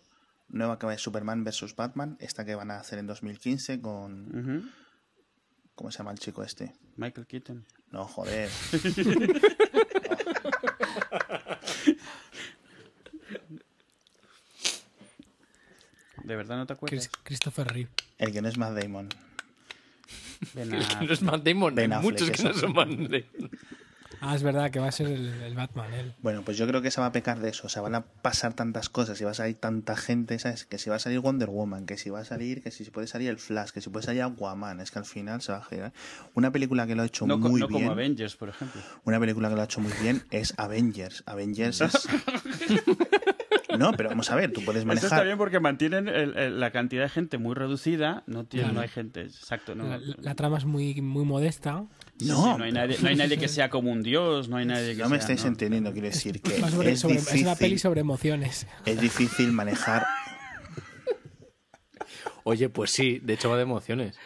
nueva 0.50 0.80
que 0.80 0.88
va 0.88 0.94
de 0.94 0.98
Superman 0.98 1.44
vs. 1.44 1.76
Batman, 1.76 2.18
esta 2.20 2.46
que 2.46 2.56
van 2.56 2.72
a 2.72 2.80
hacer 2.80 2.98
en 2.98 3.06
2015 3.06 3.80
con... 3.80 4.36
Ujú. 4.36 4.68
¿Cómo 5.78 5.92
se 5.92 6.00
llama 6.00 6.12
el 6.12 6.18
chico 6.18 6.42
este? 6.44 6.74
Michael 6.96 7.28
Keaton. 7.28 7.64
No, 7.92 8.06
joder. 8.06 8.50
¿De 16.24 16.36
verdad 16.36 16.58
no 16.58 16.66
te 16.66 16.74
acuerdas? 16.74 17.08
Chris- 17.08 17.20
Christopher 17.24 17.68
Reeve. 17.68 17.90
El 18.18 18.32
que 18.32 18.42
no 18.42 18.50
es 18.50 18.58
Matt 18.58 18.74
Damon. 18.74 19.10
Ben 20.54 20.70
Que 20.72 20.78
Affleck. 20.78 21.02
no 21.08 21.14
es 21.14 21.22
Matt 21.22 21.44
Damon, 21.44 21.76
Ben 21.76 21.94
Affleck, 21.94 22.12
muchos 22.14 22.30
que 22.30 22.36
eso. 22.36 22.50
no 22.50 22.54
son 22.54 22.74
Matt 22.74 22.90
Damon. 22.90 23.52
Ah, 24.22 24.36
es 24.36 24.44
verdad 24.44 24.72
que 24.72 24.80
va 24.80 24.88
a 24.88 24.92
ser 24.92 25.08
el, 25.08 25.28
el 25.44 25.56
Batman, 25.56 25.94
él. 25.94 26.14
Bueno, 26.22 26.42
pues 26.44 26.58
yo 26.58 26.68
creo 26.68 26.82
que 26.82 26.90
se 26.92 27.00
va 27.02 27.08
a 27.08 27.12
pecar 27.12 27.40
de 27.40 27.50
eso. 27.50 27.68
O 27.68 27.70
sea, 27.70 27.82
van 27.82 27.96
a 27.96 28.02
pasar 28.06 28.54
tantas 28.54 28.90
cosas 28.90 29.20
y 29.22 29.24
va 29.24 29.32
a 29.32 29.34
salir 29.36 29.56
tanta 29.56 29.96
gente, 29.96 30.40
¿sabes? 30.40 30.66
Que 30.66 30.78
si 30.78 30.90
va 30.90 30.96
a 30.96 31.00
salir 31.00 31.20
Wonder 31.20 31.50
Woman, 31.50 31.86
que 31.86 31.98
si 31.98 32.10
va 32.10 32.20
a 32.22 32.26
salir, 32.26 32.62
que 32.64 32.72
si 32.72 32.84
puede 32.86 33.08
salir 33.08 33.30
el 33.30 33.38
Flash, 33.38 33.70
que 33.72 33.82
si 33.82 33.90
puede 33.90 34.06
salir 34.06 34.24
Aquaman. 34.24 34.80
Es 34.80 34.92
que 34.92 35.00
al 35.00 35.06
final 35.06 35.42
se 35.42 35.52
va 35.52 35.60
a 35.60 35.64
girar. 35.64 35.94
Una 36.34 36.52
película 36.52 36.88
que 36.88 36.96
lo 36.96 37.04
ha 37.04 37.06
hecho 37.06 37.28
No, 37.28 37.38
muy 37.38 37.62
no 37.62 37.68
bien. 37.68 37.82
como 37.82 37.92
Avengers, 37.94 38.36
por 38.36 38.50
ejemplo. 38.50 38.82
Una 39.04 39.20
película 39.20 39.50
que 39.50 39.56
lo 39.56 39.62
ha 39.62 39.66
hecho 39.66 39.82
muy 39.82 39.94
bien 40.02 40.24
es 40.32 40.54
Avengers. 40.58 41.24
Avengers 41.26 41.82
es. 41.82 42.08
No, 43.78 43.92
pero 43.92 44.10
vamos 44.10 44.32
a 44.32 44.36
ver, 44.36 44.52
tú 44.54 44.64
puedes 44.64 44.84
Eso 44.84 44.92
está 44.94 45.08
manejar. 45.08 45.26
bien 45.26 45.38
porque 45.38 45.60
mantienen 45.60 46.08
el- 46.08 46.36
el- 46.38 46.60
la 46.60 46.72
cantidad 46.72 47.04
de 47.04 47.10
gente 47.10 47.38
muy 47.38 47.54
reducida. 47.54 48.24
No, 48.26 48.46
tiene, 48.46 48.64
Claro. 48.68 48.76
no 48.76 48.82
hay 48.82 48.88
gente, 48.88 49.22
exacto. 49.22 49.76
No, 49.76 49.84
La, 49.88 50.00
la 50.18 50.36
trama 50.36 50.58
es 50.58 50.66
muy, 50.66 51.00
muy 51.02 51.26
modesta. 51.26 51.86
Sí, 52.20 52.26
No, 52.28 52.54
sí, 52.54 52.58
no, 52.58 52.64
hay 52.64 52.72
nadie, 52.72 52.98
no 53.00 53.10
hay 53.10 53.16
nadie 53.16 53.38
que 53.38 53.48
sea 53.48 53.70
como 53.70 53.92
un 53.92 54.02
dios, 54.02 54.50
no 54.50 54.58
hay 54.58 54.66
nadie 54.66 54.96
que 54.96 55.04
No 55.04 55.10
me 55.10 55.18
sea, 55.18 55.20
estáis 55.22 55.44
¿no? 55.44 55.50
entendiendo, 55.50 55.92
quiero 55.94 56.08
decir 56.08 56.42
que 56.42 56.60
Va 56.62 56.70
sobre- 56.72 56.92
es, 56.94 57.00
sobre- 57.00 57.16
es 57.18 57.28
una 57.28 57.56
peli 57.56 57.70
difícil, 57.70 57.80
sobre 57.80 58.02
emociones. 58.02 58.66
es 58.86 59.00
difícil 59.00 59.52
manejar. 59.52 60.06
Oye, 62.44 62.70
pues 62.70 62.92
sí, 62.92 63.20
de 63.20 63.34
hecho 63.34 63.50
va 63.50 63.58
de 63.58 63.64
emociones. 63.64 64.18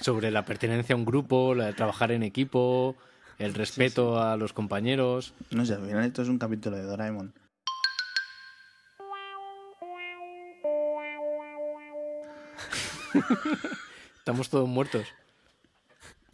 Sobre 0.00 0.30
la 0.30 0.44
pertenencia 0.44 0.94
a 0.94 0.98
un 0.98 1.04
grupo, 1.04 1.54
la 1.54 1.66
de 1.66 1.72
trabajar 1.74 2.12
en 2.12 2.22
equipo, 2.22 2.96
el 3.38 3.52
respeto 3.52 4.22
a 4.22 4.36
los 4.36 4.52
compañeros. 4.52 5.34
No 5.50 5.66
sé, 5.66 5.74
al 5.74 5.86
final 5.86 6.04
esto 6.04 6.22
es 6.22 6.28
un 6.28 6.38
capítulo 6.38 6.76
de 6.76 6.82
Doraemon. 6.84 7.34
Estamos 14.18 14.48
todos 14.50 14.68
muertos. 14.68 15.06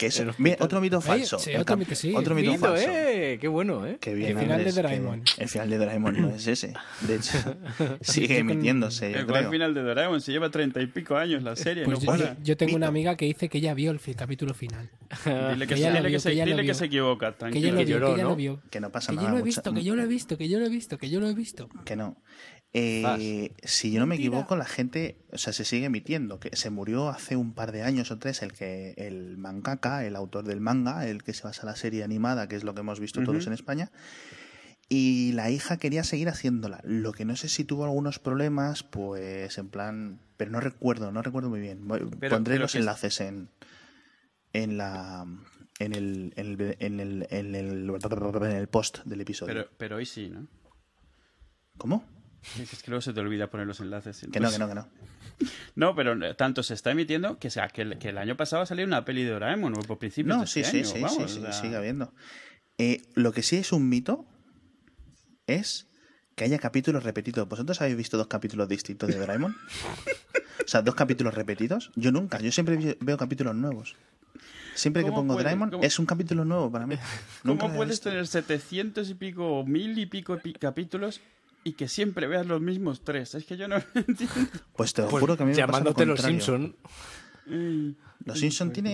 Que 0.02 0.06
es- 0.08 0.18
El 0.18 0.26
mira, 0.26 0.32
hospital. 0.32 0.64
otro 0.66 0.80
mito 0.80 1.00
falso. 1.00 1.38
sí, 1.38 1.54
otro 1.54 1.76
mito, 1.76 1.94
sí. 1.94 2.12
Otro 2.14 2.34
mito 2.34 2.50
Mito, 2.52 2.66
falso. 2.66 2.88
eh, 2.90 3.38
qué 3.40 3.46
bueno, 3.48 3.86
¿eh? 3.86 3.98
Que 4.00 4.14
bien 4.14 4.32
El 4.32 4.38
final 4.44 4.64
de 4.64 4.72
Doraemon. 4.72 5.22
El 5.38 5.48
final 5.48 5.70
de 5.70 5.78
Doraemon 5.78 6.20
no 6.20 6.28
es 6.30 6.46
ese. 6.46 6.74
De 7.02 7.14
hecho, 7.16 7.38
sigue 8.00 8.38
emitiéndose, 8.38 9.12
yo 9.12 9.18
El 9.20 9.26
creo. 9.26 9.50
final 9.50 9.74
de 9.74 9.82
Doraemon 9.82 10.20
se 10.20 10.32
lleva 10.32 10.50
treinta 10.50 10.80
y 10.82 10.86
pico 10.86 11.16
años 11.16 11.42
la 11.42 11.54
serie. 11.56 11.84
Pues 11.84 12.02
no 12.02 12.16
yo, 12.42 12.56
tengo 12.56 12.76
una 12.76 12.88
amiga 12.88 13.16
que 13.16 13.26
dice 13.26 13.48
que 13.48 13.58
ella 13.58 13.74
vio 13.74 13.90
el 13.92 14.00
capítulo 14.16 14.54
final. 14.54 14.90
Dile 15.24 15.66
que, 15.66 15.74
que 15.74 15.76
se, 15.76 15.80
ella 15.82 15.90
lo 15.90 15.96
dile 15.96 16.08
vio, 16.08 16.16
que 16.16 16.20
se- 16.20 16.28
que 16.28 16.34
ella 16.34 16.44
lo 16.44 16.50
dile 16.50 16.56
que 16.56 16.62
vio. 16.66 16.74
se 16.74 16.84
equivoca, 16.86 17.34
Que 17.36 17.58
ella 17.58 17.72
lo 17.72 17.84
vio, 17.84 17.98
¿no? 18.00 18.16
lo 18.30 18.36
vio. 18.36 18.62
Que 18.70 18.80
no 18.80 18.90
pasa 18.90 19.12
Que 19.12 19.16
nada. 19.16 19.28
yo 19.28 19.32
lo 19.34 19.38
he 19.38 19.42
visto, 19.42 19.72
que 19.72 19.84
yo 19.84 19.94
lo 19.94 20.02
he 20.02 20.06
visto, 20.06 20.36
que 20.36 20.48
yo 20.48 20.58
lo 20.58 20.66
he 20.66 20.68
visto, 20.70 20.98
que 20.98 21.10
yo 21.10 21.20
lo 21.20 21.28
he 21.28 21.34
visto. 21.34 21.68
Que 21.84 21.96
no. 21.96 22.16
Eh, 22.74 23.52
si 23.64 23.92
yo 23.92 24.00
no 24.00 24.06
me 24.06 24.14
equivoco, 24.14 24.56
la 24.56 24.64
gente, 24.64 25.16
o 25.30 25.36
sea, 25.38 25.52
se 25.52 25.64
sigue 25.64 25.84
emitiendo. 25.86 26.40
Que 26.40 26.56
se 26.56 26.70
murió 26.70 27.10
hace 27.10 27.36
un 27.36 27.52
par 27.52 27.70
de 27.72 27.82
años 27.82 28.10
o 28.10 28.18
tres 28.18 28.40
el 28.42 28.52
que 28.52 28.94
el 28.96 29.36
mangaka, 29.36 30.06
el 30.06 30.16
autor 30.16 30.44
del 30.46 30.60
manga, 30.60 31.06
el 31.06 31.22
que 31.22 31.34
se 31.34 31.42
basa 31.42 31.62
en 31.62 31.66
la 31.66 31.76
serie 31.76 32.02
animada, 32.02 32.48
que 32.48 32.56
es 32.56 32.64
lo 32.64 32.74
que 32.74 32.80
hemos 32.80 32.98
visto 33.00 33.22
todos 33.22 33.46
en 33.46 33.52
España. 33.52 33.90
Y 34.88 35.32
la 35.32 35.50
hija 35.50 35.76
quería 35.78 36.04
seguir 36.04 36.28
haciéndola. 36.28 36.80
Lo 36.84 37.12
que 37.12 37.24
no 37.24 37.36
sé 37.36 37.48
si 37.48 37.64
tuvo 37.64 37.84
algunos 37.84 38.18
problemas, 38.18 38.82
pues 38.82 39.56
en 39.58 39.68
plan, 39.68 40.20
pero 40.36 40.50
no 40.50 40.60
recuerdo, 40.60 41.12
no 41.12 41.22
recuerdo 41.22 41.48
muy 41.50 41.60
bien. 41.60 41.86
Pero- 41.88 42.10
Pondré 42.10 42.54
pero 42.54 42.62
los 42.62 42.74
es- 42.74 42.80
enlaces 42.80 43.20
en 43.20 43.48
en 44.54 44.76
la 44.76 45.26
en 45.78 45.94
el 45.94 46.32
en 46.36 46.46
el 46.60 46.76
en 46.78 47.00
el, 47.00 47.26
en 47.30 47.54
el, 47.54 47.90
en 47.90 48.44
el 48.52 48.68
post 48.68 48.98
del 49.04 49.20
episodio. 49.22 49.52
Pero, 49.54 49.68
pero 49.78 49.96
hoy 49.96 50.04
sí, 50.06 50.28
¿no? 50.28 50.46
¿Cómo? 51.78 52.04
Es 52.72 52.82
que 52.82 52.90
luego 52.90 53.00
se 53.00 53.12
te 53.12 53.20
olvida 53.20 53.48
poner 53.48 53.66
los 53.66 53.80
enlaces. 53.80 54.26
Que 54.32 54.40
no, 54.40 54.50
que 54.50 54.58
no, 54.58 54.68
que 54.68 54.74
no. 54.74 54.88
No, 55.74 55.94
pero 55.94 56.12
eh, 56.24 56.34
tanto 56.34 56.62
se 56.62 56.74
está 56.74 56.90
emitiendo 56.90 57.38
que, 57.38 57.50
sea, 57.50 57.68
que, 57.68 57.82
el, 57.82 58.18
año 58.18 58.36
pasado 58.36 58.64
salió 58.66 58.84
una 58.84 59.04
peli 59.04 59.24
de 59.24 59.30
Doraemon, 59.30 59.72
por 59.72 59.98
principios 59.98 60.36
No, 60.36 60.46
sí, 60.46 60.60
este 60.60 60.84
sí, 60.84 61.00
sí, 61.00 61.04
sí, 61.08 61.28
sí, 61.28 61.52
sigue 61.52 61.76
habiendo. 61.76 62.12
Eh, 62.78 63.02
lo 63.14 63.32
que 63.32 63.42
sí 63.42 63.56
es 63.56 63.72
un 63.72 63.88
mito 63.88 64.26
es 65.46 65.88
que 66.36 66.44
haya 66.44 66.58
capítulos 66.58 67.02
repetidos. 67.02 67.48
¿Vosotros 67.48 67.80
habéis 67.80 67.96
visto 67.96 68.16
dos 68.16 68.26
capítulos 68.26 68.68
distintos 68.68 69.08
de 69.08 69.16
Doraemon? 69.16 69.56
o 70.64 70.68
sea, 70.68 70.82
dos 70.82 70.94
capítulos 70.94 71.34
repetidos. 71.34 71.90
Yo 71.96 72.12
nunca, 72.12 72.38
yo 72.40 72.52
siempre 72.52 72.96
veo 73.00 73.16
capítulos 73.16 73.54
nuevos. 73.54 73.96
Siempre 74.74 75.02
que 75.02 75.08
¿Cómo 75.08 75.22
pongo 75.22 75.34
puede- 75.34 75.44
Doraemon 75.44 75.70
cómo- 75.70 75.82
es 75.82 75.98
un 75.98 76.06
capítulo 76.06 76.44
nuevo 76.44 76.70
para 76.70 76.86
mí. 76.86 76.96
¿Cómo 77.42 77.72
puedes 77.74 78.00
tener 78.00 78.26
700 78.26 79.08
y 79.10 79.14
pico 79.14 79.60
o 79.60 79.66
mil 79.66 79.98
y 79.98 80.06
pico 80.06 80.38
capítulos 80.58 81.20
y 81.64 81.72
que 81.74 81.88
siempre 81.88 82.26
veas 82.26 82.46
los 82.46 82.60
mismos 82.60 83.02
tres? 83.04 83.34
Es 83.34 83.44
que 83.44 83.56
yo 83.56 83.68
no 83.68 83.76
entiendo. 83.94 84.34
Pues 84.76 84.92
te 84.92 85.02
lo 85.02 85.08
Pues 85.08 85.20
juro 85.20 85.36
que 85.36 85.42
a 85.42 85.46
mí 85.46 85.52
me 85.52 85.56
pasa 85.56 85.66
lo 85.66 85.72
llamándote 85.94 86.06
los. 86.06 86.20
Simpson, 86.20 86.76
Los 88.24 88.38
Simpson 88.38 88.72
tiene 88.72 88.92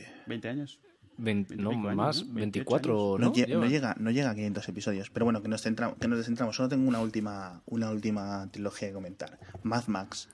eh, 0.00 0.06
20 0.26 0.48
años. 0.48 0.80
20 1.16 1.56
no 1.56 1.70
años, 1.70 1.94
más, 1.94 2.24
¿no? 2.26 2.34
24, 2.34 3.16
no, 3.20 3.26
¿no? 3.26 3.32
lle- 3.32 3.46
no 3.48 3.66
llega 3.66 3.94
no 4.00 4.10
llega 4.10 4.30
a 4.30 4.34
500 4.34 4.68
episodios 4.68 5.10
pero 5.10 5.24
bueno 5.24 5.40
que 5.42 5.48
nos 5.48 5.62
centramos 5.62 5.96
que 5.98 6.08
nos 6.08 6.18
descentramos 6.18 6.56
solo 6.56 6.68
tengo 6.68 6.88
una 6.88 6.98
última 7.00 7.62
una 7.66 7.88
última 7.92 8.48
trilogía 8.50 8.88
que 8.88 8.94
comentar 8.94 9.38
Mad 9.62 9.84
Max 9.86 10.28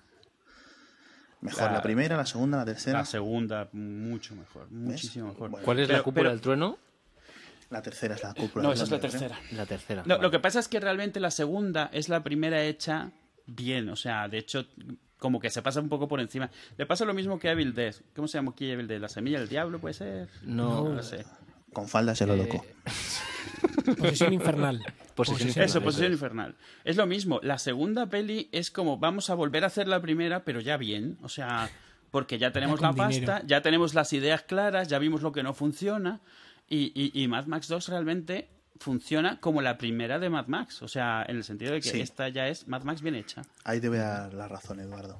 mejor 1.42 1.64
La- 1.64 1.72
la, 1.72 1.82
primera 1.82 2.16
la 2.16 2.24
segunda 2.24 2.56
la 2.56 2.64
tercera 2.64 3.00
La 3.00 3.04
segunda, 3.04 3.68
mucho 3.72 4.34
mejor, 4.34 4.70
muchísimo 4.70 5.28
mejor. 5.28 5.50
Bueno. 5.50 5.64
¿Cuál 5.66 5.80
es 5.80 5.86
Pero- 5.86 5.98
la 5.98 6.02
cúpula 6.02 6.20
pero- 6.22 6.30
del 6.30 6.40
trueno? 6.40 6.78
La 7.70 7.82
tercera 7.82 8.14
es 8.16 8.22
la 8.22 8.34
cúpula 8.34 8.62
No, 8.64 8.72
esa 8.72 8.84
es 8.84 8.90
la 8.90 8.98
creo. 8.98 9.10
tercera. 9.10 9.40
La 9.52 9.66
tercera. 9.66 10.02
No, 10.04 10.14
vale. 10.16 10.22
Lo 10.22 10.30
que 10.30 10.38
pasa 10.40 10.58
es 10.60 10.68
que 10.68 10.80
realmente 10.80 11.20
la 11.20 11.30
segunda 11.30 11.88
es 11.92 12.08
la 12.08 12.22
primera 12.22 12.62
hecha 12.64 13.12
bien, 13.46 13.88
o 13.88 13.96
sea, 13.96 14.28
de 14.28 14.38
hecho, 14.38 14.66
como 15.18 15.38
que 15.40 15.50
se 15.50 15.62
pasa 15.62 15.80
un 15.80 15.88
poco 15.88 16.08
por 16.08 16.20
encima. 16.20 16.50
Le 16.76 16.86
pasa 16.86 17.04
lo 17.04 17.14
mismo 17.14 17.38
que 17.38 17.48
a 17.48 17.52
Evil 17.52 17.74
Dead. 17.74 17.94
¿Cómo 18.14 18.26
se 18.28 18.38
llama 18.38 18.52
aquí 18.52 18.70
Evil 18.70 18.86
Dead? 18.88 19.00
¿La 19.00 19.08
semilla 19.08 19.38
del 19.38 19.48
diablo 19.48 19.78
puede 19.78 19.94
ser? 19.94 20.28
No. 20.42 20.84
no 20.88 20.94
lo 20.94 21.02
sé. 21.02 21.24
con 21.72 21.88
falda 21.88 22.14
se 22.14 22.26
lo 22.26 22.36
loco 22.36 22.64
Posesión 23.98 24.32
infernal. 24.32 24.82
Posesión 25.14 25.48
Eso, 25.48 25.60
infernal, 25.60 25.82
Posesión 25.84 26.06
es. 26.06 26.16
Infernal. 26.16 26.54
Es 26.84 26.96
lo 26.96 27.06
mismo. 27.06 27.40
La 27.42 27.58
segunda 27.58 28.06
peli 28.06 28.48
es 28.52 28.70
como 28.70 28.98
vamos 28.98 29.30
a 29.30 29.34
volver 29.34 29.64
a 29.64 29.68
hacer 29.68 29.88
la 29.88 30.00
primera, 30.00 30.44
pero 30.44 30.60
ya 30.60 30.76
bien. 30.76 31.18
O 31.22 31.28
sea, 31.28 31.68
porque 32.10 32.38
ya 32.38 32.52
tenemos 32.52 32.80
Ya 32.80 32.88
la 32.88 32.92
pasta, 32.94 33.12
dinero. 33.20 33.38
ya 33.46 33.62
tenemos 33.62 33.94
las 33.94 34.12
ideas 34.12 34.42
claras, 34.42 34.88
ya 34.88 34.98
vimos 34.98 35.22
lo 35.22 35.32
que 35.32 35.42
no 35.42 35.54
funciona. 35.54 36.20
Y, 36.70 36.92
y, 36.94 37.22
y 37.22 37.28
Mad 37.28 37.44
Max 37.46 37.68
2 37.68 37.88
realmente 37.88 38.48
funciona 38.78 39.38
como 39.40 39.60
la 39.60 39.76
primera 39.76 40.18
de 40.18 40.30
Mad 40.30 40.46
Max. 40.46 40.80
O 40.82 40.88
sea, 40.88 41.22
en 41.28 41.36
el 41.36 41.44
sentido 41.44 41.72
de 41.72 41.80
que 41.82 41.90
Sí. 41.90 42.00
esta 42.00 42.28
ya 42.30 42.46
es 42.48 42.66
Mad 42.68 42.84
Max 42.84 43.02
bien 43.02 43.16
hecha. 43.16 43.42
ahí 43.64 43.80
te 43.80 43.88
voy 43.90 43.98
a 43.98 44.02
dar 44.08 44.34
la 44.34 44.48
razón 44.48 44.80
Eduardo 44.80 45.18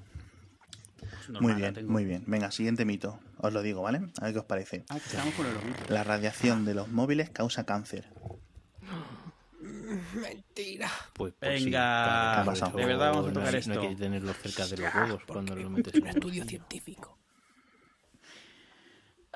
Normal, 1.28 1.42
muy 1.42 1.54
bien 1.60 1.74
tengo. 1.74 1.92
muy 1.92 2.04
bien 2.04 2.24
venga 2.26 2.50
siguiente 2.50 2.84
mito 2.84 3.18
os 3.38 3.52
lo 3.52 3.62
digo 3.62 3.82
vale 3.82 4.00
a 4.20 4.24
ver 4.24 4.32
qué 4.32 4.38
os 4.40 4.44
parece 4.44 4.84
Ah, 4.88 4.94
que 4.98 5.06
estamos 5.06 5.32
con 5.34 5.46
la 5.88 6.02
radiación 6.04 6.64
de 6.64 6.74
los 6.74 6.88
móviles 6.88 7.30
causa 7.30 7.64
cáncer 7.64 8.08
Mentira. 10.14 10.90
Pues, 11.12 11.34
pues 11.38 11.58
sí, 11.58 11.64
Venga, 11.66 12.44
eso 12.52 12.66
de 12.70 12.86
verdad 12.86 13.10
vamos 13.12 13.30
a 13.30 13.32
tocar 13.32 13.54
esto. 13.54 13.74
No 13.74 13.80
hay 13.82 13.88
que 13.90 13.96
tenerlo 13.96 14.32
cerca 14.34 14.66
de 14.66 14.76
los 14.78 14.94
huevos 14.94 15.22
cuando 15.26 15.54
lo 15.56 15.68
metes 15.70 15.94
Un 16.00 16.06
estudio 16.06 16.44
científico. 16.44 17.18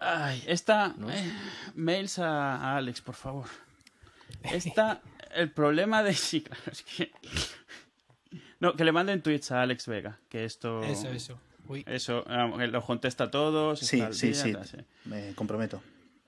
Ay, 0.05 0.43
esta. 0.47 0.95
eh, 1.11 1.33
mails 1.75 2.19
a, 2.19 2.57
a 2.57 2.77
Alex, 2.77 3.01
por 3.01 3.15
favor. 3.15 3.47
Esta. 4.43 5.01
El 5.35 5.51
problema 5.51 6.03
de. 6.03 6.15
Sí, 6.15 6.43
claro, 6.43 6.63
es 6.71 6.83
que. 6.83 7.11
No, 8.61 8.75
que 8.75 8.85
le 8.85 8.93
manden 8.93 9.21
tweets 9.23 9.51
a 9.53 9.63
Alex 9.63 9.87
Vega, 9.87 10.19
que 10.29 10.45
esto. 10.45 10.83
Eso, 10.83 11.09
eso. 11.09 11.41
Uy. 11.67 11.83
Eso, 11.87 12.25
vamos, 12.29 12.59
que 12.59 12.67
los 12.69 12.85
contesta 12.85 13.25
a 13.25 13.31
todos. 13.31 13.81
sí 13.81 13.99
está 14.01 14.13
sí 14.13 14.33
día, 14.33 14.65
sí 14.65 14.77
me 15.07 15.35
comprometo 15.35 15.83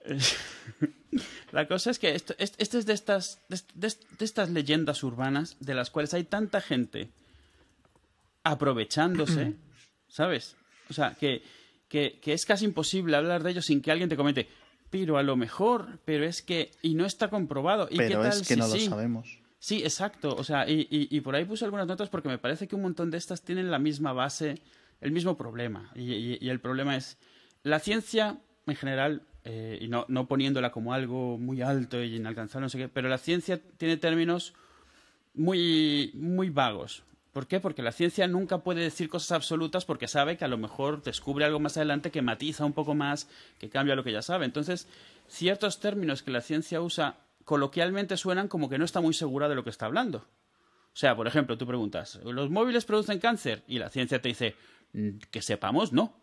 La 1.53 1.67
cosa 1.69 1.91
es 1.91 1.99
que 1.99 2.15
esto, 2.15 2.35
es- 2.39 2.55
este 2.59 2.79
es 2.79 2.87
de 2.87 2.93
estas, 2.95 3.41
de, 3.49 3.61
de- 3.75 3.95
de 4.19 4.25
estas 4.25 4.49
leyendas 4.51 5.03
urbanas 5.03 5.57
de 5.61 5.75
las 5.75 5.91
cuales 5.91 6.15
hay 6.15 6.25
tanta 6.25 6.61
gente 6.61 7.11
aprovechándose, 8.45 9.55
¿sabes? 10.09 10.57
O 10.91 10.93
sea, 10.93 11.15
que, 11.15 11.43
que, 11.89 12.19
que 12.21 12.33
es 12.33 12.45
casi 12.47 12.65
imposible 12.65 13.17
hablar 13.17 13.43
de 13.43 13.51
ello 13.51 13.63
sin 13.63 13.81
que 13.81 13.91
alguien 13.91 14.09
te 14.09 14.17
comente, 14.17 14.49
pero 14.91 15.19
a 15.19 15.23
lo 15.23 15.37
mejor, 15.37 15.99
pero 16.05 16.25
es 16.25 16.43
que, 16.43 16.71
y 16.83 16.95
no 16.95 17.07
está 17.07 17.29
comprobado. 17.29 17.89
¿Y 17.91 17.97
qué 17.99 18.11
tal 18.17 18.27
es 18.29 18.39
que 18.49 18.55
si 18.55 18.61
no 18.61 18.67
sí? 18.69 18.85
lo 18.85 18.91
sabemos 18.91 19.39
Sí, 19.59 19.83
exacto. 19.83 20.37
O 20.37 20.45
sea, 20.45 20.69
y, 20.69 20.87
y- 20.91 21.09
y 21.11 21.21
por 21.23 21.35
ahí 21.35 21.45
puse 21.45 21.65
algunas 21.65 21.87
notas 21.89 22.09
porque 22.09 22.29
me 22.29 22.39
parece 22.39 22.69
que 22.69 22.77
un 22.77 22.83
montón 22.83 23.11
de 23.11 23.17
estas 23.19 23.43
tienen 23.43 23.71
la 23.71 23.79
misma 23.79 24.13
base, 24.13 24.61
el 25.01 25.11
mismo 25.13 25.37
problema. 25.37 25.91
Y, 25.97 26.13
y- 26.13 26.39
y 26.41 26.49
el 26.51 26.61
problema 26.61 26.97
es, 26.97 27.19
la 27.63 27.81
ciencia 27.81 28.39
en 28.67 28.77
general, 28.77 29.23
eh, 29.45 29.79
y 29.81 29.89
no, 29.89 30.05
no 30.09 30.29
poniéndola 30.29 30.71
como 30.71 30.93
algo 30.93 31.39
muy 31.39 31.63
alto 31.63 32.03
y 32.03 32.15
inalcanzable, 32.17 32.67
no 32.67 32.69
sé 32.69 32.79
qué, 32.79 32.89
pero 32.89 33.09
la 33.09 33.19
ciencia 33.19 33.61
tiene 33.79 33.97
términos 33.97 34.55
muy, 35.35 36.13
muy 36.15 36.51
vagos. 36.51 37.03
¿Por 37.37 37.47
qué? 37.47 37.61
Porque 37.61 37.83
la 37.83 37.93
ciencia 37.93 38.27
nunca 38.27 38.63
puede 38.63 38.81
decir 38.81 39.11
cosas 39.11 39.33
absolutas 39.33 39.85
porque 39.85 40.09
sabe 40.09 40.39
que 40.39 40.47
a 40.47 40.49
lo 40.49 40.57
mejor 40.57 41.03
descubre 41.03 41.45
algo 41.45 41.61
más 41.61 41.77
adelante 41.77 42.11
que 42.11 42.23
matiza 42.23 42.65
un 42.65 42.73
poco 42.73 42.95
más, 42.95 43.29
que 43.59 43.69
cambia 43.69 43.95
lo 43.95 44.03
que 44.03 44.11
ya 44.11 44.23
sabe. 44.23 44.47
Entonces, 44.47 44.89
ciertos 45.29 45.79
términos 45.79 46.23
que 46.23 46.31
la 46.31 46.41
ciencia 46.41 46.81
usa 46.81 47.19
coloquialmente 47.45 48.17
suenan 48.17 48.49
como 48.49 48.71
que 48.71 48.79
no 48.79 48.87
está 48.87 49.03
muy 49.03 49.13
segura 49.13 49.51
de 49.51 49.55
lo 49.55 49.65
que 49.65 49.69
está 49.69 49.85
hablando. 49.85 50.21
O 50.21 50.97
sea, 50.97 51.15
por 51.15 51.27
ejemplo, 51.27 51.59
tú 51.59 51.67
preguntas, 51.67 52.19
¿los 52.25 52.49
móviles 52.49 52.87
producen 52.87 53.19
cáncer? 53.19 53.65
Y 53.69 53.81
la 53.81 53.91
ciencia 53.91 54.23
te 54.23 54.31
dice, 54.31 54.55
"Mm, 54.95 55.19
que 55.31 55.43
sepamos, 55.43 55.93
no. 55.93 56.17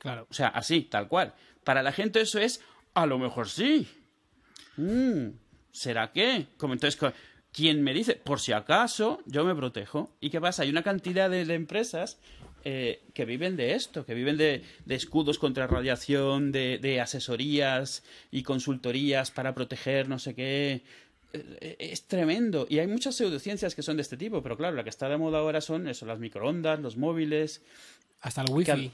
Claro. 0.00 0.26
O 0.28 0.34
sea, 0.34 0.48
así, 0.48 0.80
tal 0.80 1.06
cual. 1.06 1.32
Para 1.62 1.84
la 1.84 1.92
gente 1.92 2.20
eso 2.20 2.40
es, 2.40 2.60
a 2.92 3.06
lo 3.06 3.20
mejor 3.20 3.48
sí. 3.48 3.86
Mm, 4.78 5.28
¿Será 5.70 6.10
que? 6.10 6.48
Como 6.56 6.72
entonces, 6.72 6.98
¿quién 7.56 7.82
me 7.82 7.94
dice? 7.94 8.14
Por 8.16 8.38
si 8.38 8.52
acaso, 8.52 9.20
yo 9.26 9.44
me 9.44 9.54
protejo. 9.54 10.10
¿Y 10.20 10.28
qué 10.30 10.40
pasa? 10.40 10.62
Hay 10.62 10.68
una 10.70 10.82
cantidad 10.82 11.30
de, 11.30 11.44
de 11.46 11.54
empresas 11.54 12.18
eh, 12.64 13.00
que 13.14 13.24
viven 13.24 13.56
de 13.56 13.74
esto, 13.74 14.04
que 14.04 14.12
viven 14.14 14.36
de, 14.36 14.62
de 14.84 14.94
escudos 14.94 15.38
contra 15.38 15.66
radiación, 15.66 16.52
de, 16.52 16.78
de 16.78 17.00
asesorías 17.00 18.02
y 18.30 18.42
consultorías 18.42 19.30
para 19.30 19.54
proteger 19.54 20.08
no 20.08 20.18
sé 20.18 20.34
qué. 20.34 20.82
Eh, 21.32 21.76
Es 21.78 22.02
tremendo. 22.06 22.66
Y 22.68 22.78
hay 22.78 22.86
muchas 22.86 23.14
pseudociencias 23.14 23.74
que 23.74 23.82
son 23.82 23.96
de 23.96 24.02
este 24.02 24.16
tipo, 24.16 24.42
pero 24.42 24.56
claro, 24.56 24.76
la 24.76 24.84
que 24.84 24.90
está 24.90 25.08
de 25.08 25.16
moda 25.16 25.38
ahora 25.38 25.60
son 25.60 25.88
eso, 25.88 26.04
las 26.06 26.18
microondas, 26.18 26.80
los 26.80 26.96
móviles, 26.96 27.62
Hasta 28.20 28.42
el 28.42 28.50
wifi. 28.50 28.72
Que- 28.72 28.90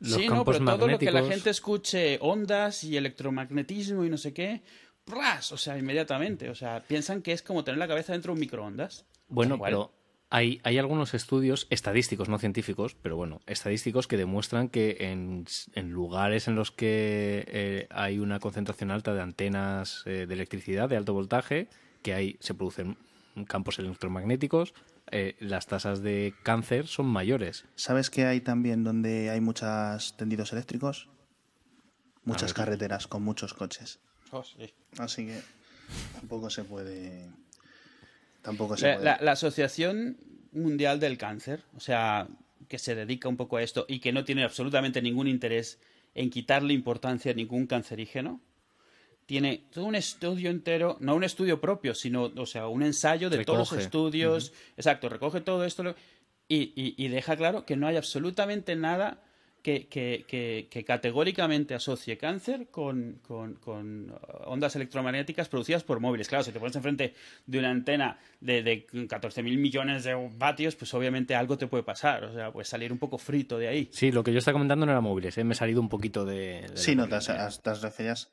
Los 0.00 0.12
sí, 0.12 0.28
no, 0.28 0.44
pero 0.44 0.58
todo 0.64 0.86
lo 0.88 0.98
que 0.98 1.10
la 1.10 1.22
gente 1.24 1.50
escuche, 1.50 2.18
ondas 2.20 2.84
y 2.84 2.96
electromagnetismo 2.96 4.04
y 4.04 4.10
no 4.10 4.16
sé 4.16 4.32
qué, 4.32 4.62
¡pras! 5.08 5.52
O 5.52 5.56
sea, 5.56 5.78
inmediatamente. 5.78 6.50
O 6.50 6.54
sea, 6.54 6.82
piensan 6.86 7.22
que 7.22 7.32
es 7.32 7.42
como 7.42 7.64
tener 7.64 7.78
la 7.78 7.88
cabeza 7.88 8.12
dentro 8.12 8.32
de 8.32 8.34
un 8.34 8.40
microondas. 8.40 9.06
Bueno, 9.28 9.58
pero 9.62 9.92
hay, 10.30 10.60
hay 10.64 10.78
algunos 10.78 11.14
estudios 11.14 11.66
estadísticos, 11.70 12.28
no 12.28 12.38
científicos, 12.38 12.96
pero 13.00 13.16
bueno, 13.16 13.40
estadísticos 13.46 14.06
que 14.06 14.16
demuestran 14.16 14.68
que 14.68 14.96
en, 15.00 15.46
en 15.74 15.90
lugares 15.90 16.48
en 16.48 16.54
los 16.54 16.70
que 16.70 17.44
eh, 17.48 17.86
hay 17.90 18.18
una 18.18 18.40
concentración 18.40 18.90
alta 18.90 19.14
de 19.14 19.22
antenas 19.22 20.02
eh, 20.06 20.26
de 20.26 20.34
electricidad 20.34 20.88
de 20.88 20.96
alto 20.96 21.12
voltaje, 21.12 21.68
que 22.02 22.14
hay, 22.14 22.36
se 22.40 22.54
producen 22.54 22.96
campos 23.46 23.78
electromagnéticos, 23.78 24.74
eh, 25.10 25.36
las 25.40 25.66
tasas 25.66 26.02
de 26.02 26.34
cáncer 26.42 26.86
son 26.86 27.06
mayores. 27.06 27.64
¿Sabes 27.76 28.10
que 28.10 28.26
hay 28.26 28.40
también 28.40 28.84
donde 28.84 29.30
hay 29.30 29.40
muchos 29.40 30.16
tendidos 30.16 30.52
eléctricos? 30.52 31.08
muchas 32.28 32.52
carreteras 32.52 33.06
con 33.06 33.22
muchos 33.22 33.54
coches. 33.54 34.00
Oh, 34.32 34.42
sí. 34.44 34.72
Así 34.98 35.26
que 35.26 35.40
tampoco 36.14 36.50
se 36.50 36.64
puede. 36.64 37.28
Tampoco 38.42 38.76
se 38.76 38.86
La, 38.86 38.92
puede. 38.94 39.04
la- 39.04 39.18
la 39.20 39.32
Asociación 39.32 40.16
Mundial 40.52 41.00
del 41.00 41.18
Cáncer, 41.18 41.62
o 41.76 41.80
sea, 41.80 42.28
que 42.68 42.78
se 42.78 42.94
dedica 42.94 43.28
un 43.28 43.36
poco 43.36 43.56
a 43.56 43.62
esto 43.62 43.84
y 43.88 44.00
que 44.00 44.12
no 44.12 44.24
tiene 44.24 44.44
absolutamente 44.44 45.00
ningún 45.02 45.28
interés 45.28 45.78
en 46.14 46.30
quitarle 46.30 46.74
importancia 46.74 47.32
a 47.32 47.34
ningún 47.34 47.66
cancerígeno, 47.66 48.40
tiene 49.26 49.62
todo 49.70 49.84
un 49.84 49.94
estudio 49.94 50.48
entero, 50.50 50.96
no 51.00 51.14
un 51.14 51.22
estudio 51.24 51.60
propio, 51.60 51.94
sino, 51.94 52.24
o 52.34 52.46
sea, 52.46 52.66
un 52.68 52.82
ensayo 52.82 53.28
de 53.28 53.44
todos 53.44 53.58
los 53.72 53.72
estudios, 53.84 54.52
exacto, 54.76 55.08
recoge 55.10 55.40
todo 55.42 55.64
esto 55.64 55.82
lo- 55.82 55.94
y, 56.48 56.72
y- 56.74 56.94
y 56.96 57.08
deja 57.08 57.36
claro 57.36 57.66
que 57.66 57.76
no 57.76 57.86
hay 57.86 57.96
absolutamente 57.96 58.74
nada 58.74 59.22
que, 59.62 59.86
que- 59.88 60.24
que- 60.28 60.68
que 60.70 60.84
categóricamente 60.84 61.74
asocie 61.74 62.16
cáncer 62.16 62.68
con, 62.68 63.18
con- 63.26 63.54
con 63.54 64.14
ondas 64.46 64.76
electromagnéticas 64.76 65.48
producidas 65.48 65.82
por 65.84 66.00
móviles. 66.00 66.28
Claro, 66.28 66.44
si 66.44 66.52
te 66.52 66.60
pones 66.60 66.76
enfrente 66.76 67.14
de 67.46 67.58
una 67.58 67.70
antena 67.70 68.18
de, 68.40 68.62
de 68.62 68.86
14.000 68.86 69.42
millones 69.58 70.04
de 70.04 70.14
vatios, 70.36 70.76
pues 70.76 70.94
obviamente 70.94 71.34
algo 71.34 71.58
te 71.58 71.66
puede 71.66 71.82
pasar, 71.82 72.24
o 72.24 72.32
sea, 72.32 72.52
puedes 72.52 72.68
salir 72.68 72.92
un 72.92 72.98
poco 72.98 73.18
frito 73.18 73.58
de 73.58 73.68
ahí. 73.68 73.88
Sí, 73.92 74.12
lo 74.12 74.22
que 74.24 74.32
yo 74.32 74.38
estaba 74.38 74.54
comentando 74.54 74.86
no 74.86 74.92
era 74.92 75.00
móviles, 75.00 75.36
¿eh? 75.38 75.44
me 75.44 75.54
he 75.54 75.56
salido 75.56 75.80
un 75.80 75.88
poquito 75.88 76.24
de... 76.24 76.62
de 76.68 76.76
Sí, 76.76 76.94
no, 76.94 77.08
te, 77.08 77.16
has- 77.16 77.60
te 77.62 77.70
has 77.70 77.82
referías. 77.82 78.30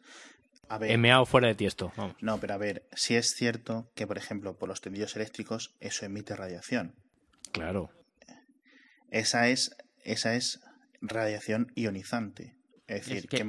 A 0.70 0.78
ver. 0.80 0.90
He 0.92 0.98
meado 0.98 1.26
fuera 1.26 1.48
de 1.48 1.56
tiesto, 1.56 1.92
vamos. 1.96 2.16
No, 2.22 2.40
pero 2.40 2.54
a 2.56 2.58
ver, 2.58 2.84
sí 2.94 3.16
es 3.16 3.36
cierto 3.36 3.88
que, 3.94 4.08
por 4.08 4.18
ejemplo, 4.18 4.58
por 4.58 4.68
los 4.70 4.82
tendidos 4.82 5.16
eléctricos, 5.16 5.76
eso 5.80 6.06
emite 6.06 6.36
radiación. 6.36 6.94
Claro. 7.52 7.92
Esa 9.12 9.48
es, 9.50 9.76
esa 10.04 10.36
es 10.36 10.60
radiación 11.10 11.72
ionizante. 11.76 12.56
Es 12.88 13.02
decir, 13.06 13.18
Es 13.18 13.22
que- 13.28 13.38
que, 13.38 13.44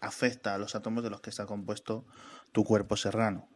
afecta 0.00 0.54
a 0.54 0.58
los 0.58 0.74
átomos 0.74 1.02
de 1.02 1.10
los 1.10 1.20
que 1.20 1.30
está 1.30 1.46
compuesto 1.46 2.06
tu 2.52 2.64
cuerpo 2.64 2.96
serrano. 2.96 3.48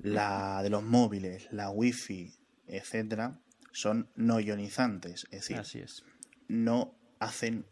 La 0.00 0.62
de 0.62 0.70
los 0.70 0.82
móviles, 0.82 1.48
la 1.52 1.70
wifi, 1.70 2.34
etcétera, 2.66 3.38
son 3.72 4.08
no 4.16 4.40
ionizantes. 4.40 5.24
Es 5.30 5.42
decir, 5.42 5.58
Así 5.58 5.78
es. 5.80 6.04
no 6.48 6.94
hacen, 7.20 7.66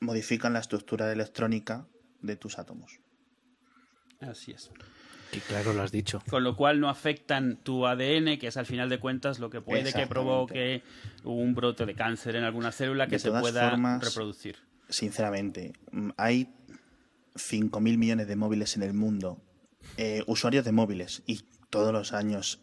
modifican 0.00 0.52
la 0.52 0.60
estructura 0.60 1.10
electrónica 1.12 1.86
de 2.22 2.36
tus 2.36 2.58
átomos. 2.58 3.00
Así 4.20 4.52
es. 4.52 4.70
Y 5.32 5.38
claro, 5.40 5.72
lo 5.72 5.82
has 5.82 5.92
dicho. 5.92 6.20
Con 6.28 6.42
lo 6.42 6.56
cual 6.56 6.80
no 6.80 6.88
afectan 6.88 7.56
tu 7.62 7.86
ADN, 7.86 8.38
que 8.38 8.48
es 8.48 8.56
al 8.56 8.66
final 8.66 8.88
de 8.88 8.98
cuentas 8.98 9.38
lo 9.38 9.48
que 9.50 9.60
puede 9.60 9.92
que 9.92 10.06
provoque 10.08 10.82
un 11.24 11.54
brote 11.54 11.86
de 11.86 11.94
cáncer 11.94 12.34
en 12.36 12.42
alguna 12.44 12.72
célula 12.72 13.06
que 13.06 13.12
De 13.12 13.18
se 13.20 13.30
pueda 13.30 13.70
formas, 13.70 14.02
reproducir. 14.02 14.56
Sinceramente, 14.88 15.72
mm, 15.92 16.10
hay 16.16 16.48
5.000 17.36 17.96
millones 17.96 18.26
de 18.26 18.34
móviles 18.34 18.74
en 18.76 18.82
el 18.82 18.92
mundo, 18.92 19.40
eh, 19.96 20.24
usuarios 20.26 20.64
de 20.64 20.72
móviles, 20.72 21.22
y 21.26 21.42
todos 21.70 21.92
los 21.92 22.12
años 22.12 22.58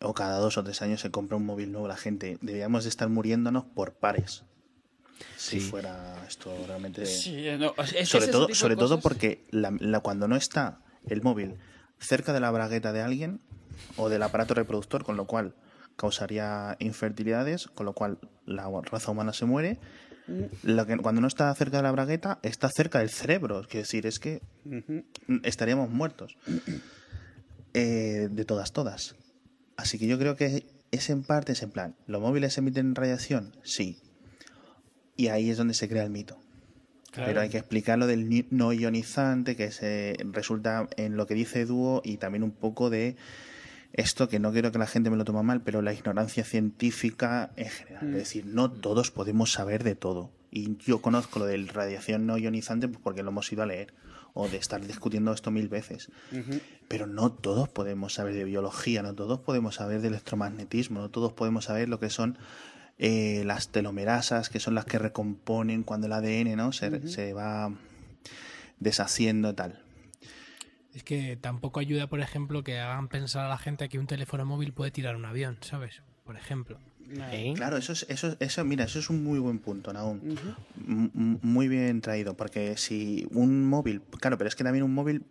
o 0.00 0.12
cada 0.12 0.36
dos 0.38 0.58
o 0.58 0.64
tres 0.64 0.82
años 0.82 1.00
se 1.00 1.10
compra 1.10 1.38
un 1.38 1.46
móvil 1.46 1.72
nuevo 1.72 1.88
la 1.88 1.96
gente. 1.96 2.36
Deberíamos 2.42 2.84
de 2.84 2.90
estar 2.90 3.08
muriéndonos 3.08 3.64
por 3.64 3.94
pares. 3.94 4.44
Si 5.36 5.60
fuera 5.60 6.22
esto 6.28 6.52
realmente... 6.66 7.06
Sí, 7.06 7.46
no, 7.58 7.72
es- 7.94 8.08
sobre 8.10 8.26
todo, 8.28 8.54
sobre 8.54 8.76
todo 8.76 9.00
porque 9.00 9.46
la- 9.50 9.74
la- 9.80 10.00
cuando 10.00 10.28
no 10.28 10.36
está 10.36 10.80
el 11.08 11.22
móvil 11.22 11.56
cerca 11.98 12.32
de 12.32 12.40
la 12.40 12.50
bragueta 12.50 12.92
de 12.92 13.02
alguien 13.02 13.40
o 13.96 14.08
del 14.08 14.22
aparato 14.22 14.54
reproductor, 14.54 15.04
con 15.04 15.16
lo 15.16 15.26
cual 15.26 15.54
causaría 15.96 16.76
infertilidades, 16.78 17.66
con 17.68 17.86
lo 17.86 17.92
cual 17.92 18.18
la 18.46 18.68
raza 18.82 19.10
humana 19.10 19.32
se 19.32 19.44
muere. 19.44 19.78
Lo 20.62 20.86
que, 20.86 20.96
cuando 20.96 21.20
no 21.20 21.28
está 21.28 21.54
cerca 21.54 21.78
de 21.78 21.82
la 21.82 21.92
bragueta, 21.92 22.38
está 22.42 22.70
cerca 22.70 23.00
del 23.00 23.10
cerebro. 23.10 23.60
Es 23.60 23.68
decir, 23.68 24.06
es 24.06 24.18
que 24.18 24.42
estaríamos 25.42 25.90
muertos. 25.90 26.36
Eh, 27.76 28.28
de 28.30 28.44
todas, 28.44 28.72
todas. 28.72 29.16
Así 29.76 29.98
que 29.98 30.06
yo 30.06 30.16
creo 30.16 30.36
que 30.36 30.64
es 30.92 31.10
en 31.10 31.24
parte, 31.24 31.50
es 31.50 31.62
en 31.64 31.72
plan, 31.72 31.96
¿los 32.06 32.22
móviles 32.22 32.56
emiten 32.56 32.94
radiación? 32.94 33.56
Sí. 33.64 33.98
Y 35.16 35.26
ahí 35.26 35.50
es 35.50 35.56
donde 35.56 35.74
se 35.74 35.88
crea 35.88 36.04
el 36.04 36.10
mito. 36.10 36.38
Pero 37.14 37.40
hay 37.40 37.48
que 37.48 37.58
explicar 37.58 37.98
lo 37.98 38.06
del 38.06 38.46
no 38.50 38.72
ionizante, 38.72 39.56
que 39.56 39.70
se 39.70 40.16
resulta 40.32 40.88
en 40.96 41.16
lo 41.16 41.26
que 41.26 41.34
dice 41.34 41.64
Duo 41.64 42.02
y 42.04 42.16
también 42.16 42.42
un 42.42 42.50
poco 42.50 42.90
de 42.90 43.16
esto 43.92 44.28
que 44.28 44.40
no 44.40 44.52
quiero 44.52 44.72
que 44.72 44.78
la 44.78 44.88
gente 44.88 45.08
me 45.10 45.16
lo 45.16 45.24
tome 45.24 45.42
mal, 45.42 45.62
pero 45.62 45.80
la 45.80 45.92
ignorancia 45.92 46.44
científica 46.44 47.52
en 47.56 47.68
general. 47.68 48.08
Es 48.08 48.14
decir, 48.14 48.46
no 48.46 48.70
todos 48.70 49.12
podemos 49.12 49.52
saber 49.52 49.84
de 49.84 49.94
todo. 49.94 50.32
Y 50.50 50.76
yo 50.78 51.00
conozco 51.00 51.38
lo 51.38 51.46
del 51.46 51.68
radiación 51.68 52.26
no 52.26 52.36
ionizante 52.36 52.88
pues 52.88 53.00
porque 53.02 53.22
lo 53.22 53.30
hemos 53.30 53.52
ido 53.52 53.62
a 53.62 53.66
leer 53.66 53.94
o 54.34 54.48
de 54.48 54.56
estar 54.56 54.84
discutiendo 54.84 55.32
esto 55.32 55.52
mil 55.52 55.68
veces. 55.68 56.10
Pero 56.88 57.06
no 57.06 57.30
todos 57.30 57.68
podemos 57.68 58.14
saber 58.14 58.34
de 58.34 58.44
biología, 58.44 59.02
no 59.02 59.14
todos 59.14 59.38
podemos 59.40 59.76
saber 59.76 60.00
de 60.00 60.08
electromagnetismo, 60.08 61.00
no 61.00 61.10
todos 61.10 61.32
podemos 61.32 61.66
saber 61.66 61.88
lo 61.88 62.00
que 62.00 62.10
son 62.10 62.36
eh, 62.98 63.42
las 63.44 63.68
telomerasas, 63.68 64.48
que 64.48 64.60
son 64.60 64.74
las 64.74 64.84
que 64.84 64.98
recomponen 64.98 65.82
cuando 65.82 66.06
el 66.06 66.12
ADN 66.12 66.56
¿no? 66.56 66.72
se, 66.72 67.08
se 67.08 67.32
va 67.32 67.72
deshaciendo 68.78 69.50
y 69.50 69.54
tal. 69.54 69.82
Es 70.94 71.02
que 71.02 71.36
tampoco 71.36 71.80
ayuda, 71.80 72.06
por 72.06 72.20
ejemplo, 72.20 72.62
que 72.62 72.78
hagan 72.78 73.08
pensar 73.08 73.46
a 73.46 73.48
la 73.48 73.58
gente 73.58 73.88
que 73.88 73.98
un 73.98 74.06
teléfono 74.06 74.44
móvil 74.46 74.72
puede 74.72 74.92
tirar 74.92 75.16
un 75.16 75.24
avión, 75.24 75.58
¿sabes? 75.60 76.02
Por 76.24 76.36
ejemplo. 76.36 76.78
¿Eh? 77.32 77.52
Claro, 77.56 77.76
eso 77.76 77.92
es, 77.92 78.06
eso, 78.08 78.36
eso, 78.38 78.64
mira, 78.64 78.84
eso 78.84 79.00
es 79.00 79.10
un 79.10 79.24
muy 79.24 79.40
buen 79.40 79.58
punto, 79.58 79.92
Naum. 79.92 80.20
Muy 80.76 81.68
bien 81.68 82.00
traído, 82.00 82.36
porque 82.36 82.76
si 82.76 83.26
un 83.30 83.66
móvil, 83.66 84.02
claro, 84.20 84.38
pero 84.38 84.48
es 84.48 84.54
que 84.54 84.64
también 84.64 84.84
un 84.84 84.94
móvil 84.94 85.26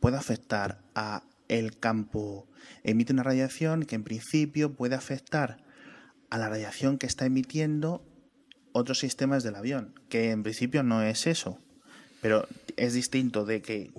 puede 0.00 0.16
afectar 0.16 0.80
a 0.94 1.22
el 1.48 1.78
campo, 1.78 2.46
emite 2.82 3.12
una 3.12 3.22
radiación 3.22 3.84
que 3.84 3.94
en 3.94 4.04
principio 4.04 4.74
puede 4.74 4.94
afectar 4.94 5.58
a 6.30 6.38
la 6.38 6.48
radiación 6.48 6.98
que 6.98 7.06
está 7.06 7.26
emitiendo 7.26 8.02
otros 8.72 8.98
sistemas 8.98 9.42
del 9.42 9.56
avión, 9.56 9.94
que 10.08 10.30
en 10.30 10.42
principio 10.42 10.82
no 10.82 11.02
es 11.02 11.26
eso, 11.26 11.58
pero 12.20 12.46
es 12.76 12.94
distinto 12.94 13.44
de 13.44 13.62
que 13.62 13.90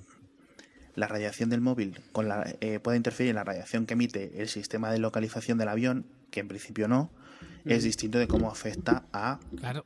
la 0.96 1.08
radiación 1.08 1.50
del 1.50 1.62
móvil 1.62 2.00
con 2.12 2.28
la, 2.28 2.56
eh, 2.62 2.80
puede 2.80 2.98
interferir 2.98 3.30
en 3.30 3.36
la 3.36 3.44
radiación 3.44 3.86
que 3.86 3.94
emite 3.94 4.42
el 4.42 4.50
sistema 4.50 4.92
de 4.92 5.00
localización 5.00 5.58
del 5.58 5.70
avión, 5.70 6.06
que 6.32 6.42
en 6.42 6.48
principio 6.48 6.88
no, 6.88 7.10
es 7.66 7.84
distinto 7.84 8.18
de 8.20 8.28
cómo 8.28 8.50
afecta 8.50 9.06
a, 9.14 9.40
Claro. 9.58 9.86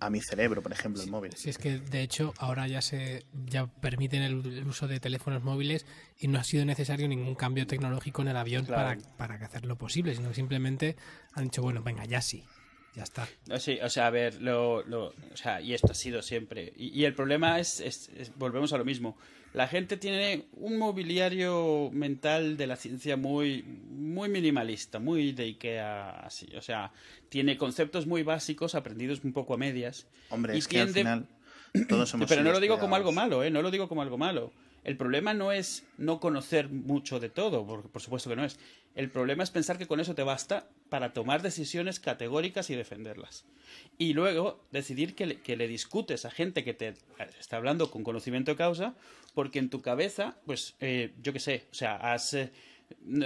a 0.00 0.10
mi 0.10 0.20
cerebro, 0.20 0.62
por 0.62 0.72
ejemplo, 0.72 1.02
el 1.02 1.10
móvil. 1.10 1.32
Si 1.36 1.50
es 1.50 1.58
que 1.58 1.78
de 1.78 2.02
hecho 2.02 2.34
ahora 2.38 2.66
ya 2.66 2.82
se 2.82 3.24
ya 3.46 3.66
permiten 3.66 4.22
el, 4.22 4.44
el 4.46 4.66
uso 4.66 4.88
de 4.88 4.98
teléfonos 5.00 5.42
móviles 5.42 5.86
y 6.18 6.28
no 6.28 6.38
ha 6.38 6.44
sido 6.44 6.64
necesario 6.64 7.06
ningún 7.08 7.34
cambio 7.34 7.66
tecnológico 7.66 8.22
en 8.22 8.28
el 8.28 8.36
avión 8.36 8.64
Claro. 8.64 9.00
para, 9.16 9.36
para 9.36 9.46
hacerlo 9.46 9.76
posible, 9.76 10.14
sino 10.14 10.28
que 10.28 10.34
simplemente 10.34 10.96
han 11.34 11.44
dicho, 11.44 11.62
bueno, 11.62 11.82
venga, 11.82 12.04
ya 12.04 12.20
sí, 12.22 12.44
ya 12.94 13.02
está. 13.04 13.28
Sí, 13.58 13.78
o 13.82 13.88
sea, 13.88 14.06
a 14.06 14.10
ver, 14.10 14.40
lo, 14.42 14.82
lo- 14.84 15.06
o 15.32 15.36
sea, 15.36 15.60
y 15.60 15.72
esto 15.74 15.92
ha 15.92 15.94
sido 15.94 16.22
siempre. 16.22 16.72
Y, 16.76 16.88
y 16.98 17.04
el 17.04 17.14
problema 17.14 17.58
es, 17.60 17.80
es- 17.80 18.10
es- 18.16 18.36
volvemos 18.36 18.72
a 18.72 18.78
lo 18.78 18.84
mismo. 18.84 19.16
La 19.54 19.68
gente 19.68 19.98
tiene 19.98 20.46
un 20.54 20.78
mobiliario 20.78 21.90
mental 21.92 22.56
de 22.56 22.66
la 22.66 22.76
ciencia 22.76 23.16
muy, 23.18 23.62
muy 23.62 24.28
minimalista, 24.30 24.98
muy 24.98 25.32
de 25.32 25.44
Ikea, 25.44 26.20
así. 26.20 26.48
O 26.56 26.62
sea, 26.62 26.90
tiene 27.28 27.58
conceptos 27.58 28.06
muy 28.06 28.22
básicos 28.22 28.74
aprendidos 28.74 29.20
un 29.24 29.32
poco 29.34 29.52
a 29.54 29.58
medias. 29.58 30.06
Hombre, 30.30 30.54
y 30.54 30.58
es 30.58 30.68
que 30.68 30.80
al 30.80 30.88
final 30.88 31.26
todos 31.88 32.14
hemos 32.14 32.28
Pero 32.28 32.42
no 32.42 32.52
lo 32.52 32.60
digo 32.60 32.78
como 32.78 32.96
algo 32.96 33.12
malo, 33.12 33.44
¿eh? 33.44 33.50
No 33.50 33.60
lo 33.60 33.70
digo 33.70 33.88
como 33.88 34.00
algo 34.02 34.16
malo. 34.16 34.52
El 34.84 34.96
problema 34.96 35.32
no 35.32 35.52
es 35.52 35.84
no 35.96 36.18
conocer 36.18 36.68
mucho 36.68 37.20
de 37.20 37.28
todo, 37.28 37.64
porque 37.64 37.88
por 37.88 38.02
supuesto 38.02 38.28
que 38.28 38.36
no 38.36 38.44
es. 38.44 38.58
El 38.94 39.10
problema 39.10 39.42
es 39.42 39.50
pensar 39.50 39.78
que 39.78 39.86
con 39.86 40.00
eso 40.00 40.14
te 40.14 40.22
basta 40.22 40.68
para 40.88 41.12
tomar 41.12 41.40
decisiones 41.40 42.00
categóricas 42.00 42.68
y 42.68 42.74
defenderlas. 42.74 43.44
Y 43.96 44.12
luego 44.12 44.60
decidir 44.70 45.14
que 45.14 45.26
le, 45.26 45.40
que 45.40 45.56
le 45.56 45.68
discutes 45.68 46.24
a 46.24 46.30
gente 46.30 46.64
que 46.64 46.74
te 46.74 46.94
está 47.38 47.56
hablando 47.56 47.90
con 47.90 48.02
conocimiento 48.02 48.50
de 48.50 48.56
causa, 48.56 48.94
porque 49.34 49.60
en 49.60 49.70
tu 49.70 49.80
cabeza, 49.82 50.36
pues, 50.46 50.74
eh, 50.80 51.14
yo 51.22 51.32
qué 51.32 51.40
sé, 51.40 51.66
o 51.70 51.74
sea, 51.74 52.16
eh, 52.32 52.50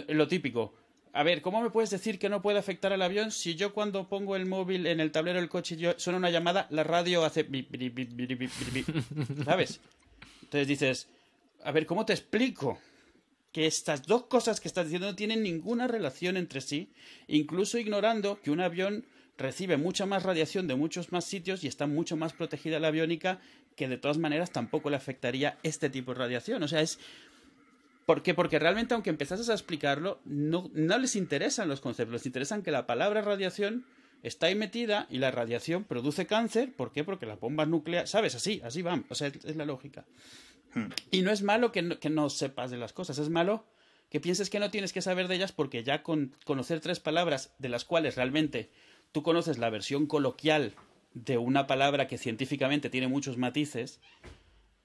lo 0.09 0.29
típico. 0.29 0.75
A 1.13 1.23
ver, 1.23 1.41
¿cómo 1.41 1.63
me 1.63 1.71
puedes 1.71 1.89
decir 1.89 2.19
que 2.19 2.29
no 2.29 2.43
puede 2.43 2.59
afectar 2.59 2.93
al 2.93 3.01
avión 3.01 3.31
si 3.33 3.55
yo 3.55 3.73
cuando 3.73 4.07
pongo 4.07 4.37
el 4.37 4.45
móvil 4.45 4.87
en 4.87 5.01
el 5.01 5.11
tablero 5.11 5.41
del 5.41 5.49
coche 5.49 5.77
yo 5.77 5.95
suena 5.97 6.19
una 6.19 6.29
llamada, 6.29 6.67
la 6.69 6.85
radio 6.85 7.25
hace? 7.25 7.47
¿Sabes? 9.45 9.81
Entonces 10.43 10.69
dices, 10.69 11.09
a 11.67 11.73
ver, 11.73 11.85
¿cómo 11.87 12.07
te 12.07 12.13
explico? 12.13 12.79
Que 13.51 13.67
estas 13.67 14.07
dos 14.07 14.27
cosas 14.27 14.61
que 14.61 14.69
estás 14.69 14.87
diciendo 14.87 15.09
no 15.09 15.17
tienen 15.17 15.43
ninguna 15.43 15.89
relación 15.89 16.37
entre 16.37 16.61
sí, 16.61 16.93
incluso 17.27 17.79
ignorando 17.79 18.41
que 18.41 18.53
un 18.53 18.61
avión 18.61 19.05
recibe 19.37 19.77
mucha 19.77 20.07
más 20.07 20.23
radiación 20.23 20.69
de 20.69 20.77
muchos 20.77 21.11
más 21.11 21.25
sitios 21.25 21.65
y 21.65 21.67
está 21.67 21.89
mucho 21.89 22.17
más 22.17 22.33
protegida 22.35 22.79
la 22.79 22.89
aviónica 22.89 23.41
que 23.75 23.89
de 23.89 23.99
todas 23.99 24.17
maneras 24.17 24.53
tampoco 24.53 24.91
le 24.91 24.97
afectaría 24.97 25.59
este 25.65 25.91
tipo 25.91 26.13
de 26.15 26.21
radiación. 26.21 26.63
O 26.63 26.69
sea, 26.69 26.81
es... 26.83 27.01
¿Por 28.07 28.23
qué? 28.23 28.33
Porque 28.33 28.61
realmente 28.61 28.95
aunque 28.95 29.11
empezases 29.11 29.49
a 29.49 29.53
explicarlo, 29.55 30.21
no, 30.25 30.71
no 30.73 30.99
les 30.99 31.17
interesan 31.17 31.69
los 31.69 31.81
conceptos, 31.81 32.13
les 32.13 32.27
interesan 32.27 32.63
que 32.63 32.71
la 32.71 32.87
palabra 32.87 33.23
radiación 33.23 33.85
está 34.23 34.47
ahí 34.47 34.55
metida 34.55 35.09
y 35.11 35.19
la 35.19 35.33
radiación 35.33 35.83
produce 35.83 36.27
cáncer. 36.27 36.73
¿Por 36.73 36.93
qué? 36.93 37.03
Porque 37.03 37.27
las 37.27 37.41
bombas 37.41 37.67
nucleares, 37.67 38.09
¿sabes? 38.09 38.37
Así, 38.37 38.63
así 38.65 38.83
van. 38.83 39.05
O 39.09 39.17
sea, 39.17 39.27
es 39.27 39.57
la 39.57 39.65
lógica. 39.65 40.05
Y 41.11 41.23
no 41.23 41.31
es 41.31 41.43
malo 41.43 41.73
que 41.73 41.83
no, 41.83 42.31
sepas 42.31 42.71
de 42.71 42.77
las 42.77 42.93
cosas, 42.93 43.19
es 43.19 43.31
malo 43.31 43.65
que 44.11 44.21
pienses 44.21 44.51
que 44.51 44.61
no 44.61 44.71
tienes 44.71 44.93
que 44.93 45.03
saber 45.03 45.27
de 45.27 45.35
ellas 45.35 45.53
porque 45.53 45.83
ya 45.83 46.03
con 46.03 46.35
conocer 46.45 46.81
tres 46.81 47.01
palabras 47.01 47.55
de 47.59 47.69
las 47.69 47.85
cuales 47.85 48.17
realmente 48.17 48.71
tú 49.13 49.23
conoces 49.23 49.59
la 49.59 49.71
versión 49.71 50.07
coloquial 50.07 50.75
de 51.15 51.39
una 51.39 51.67
palabra 51.67 52.07
que 52.07 52.19
científicamente 52.19 52.91
tiene 52.91 53.09
muchos 53.09 53.37
matices, 53.37 54.01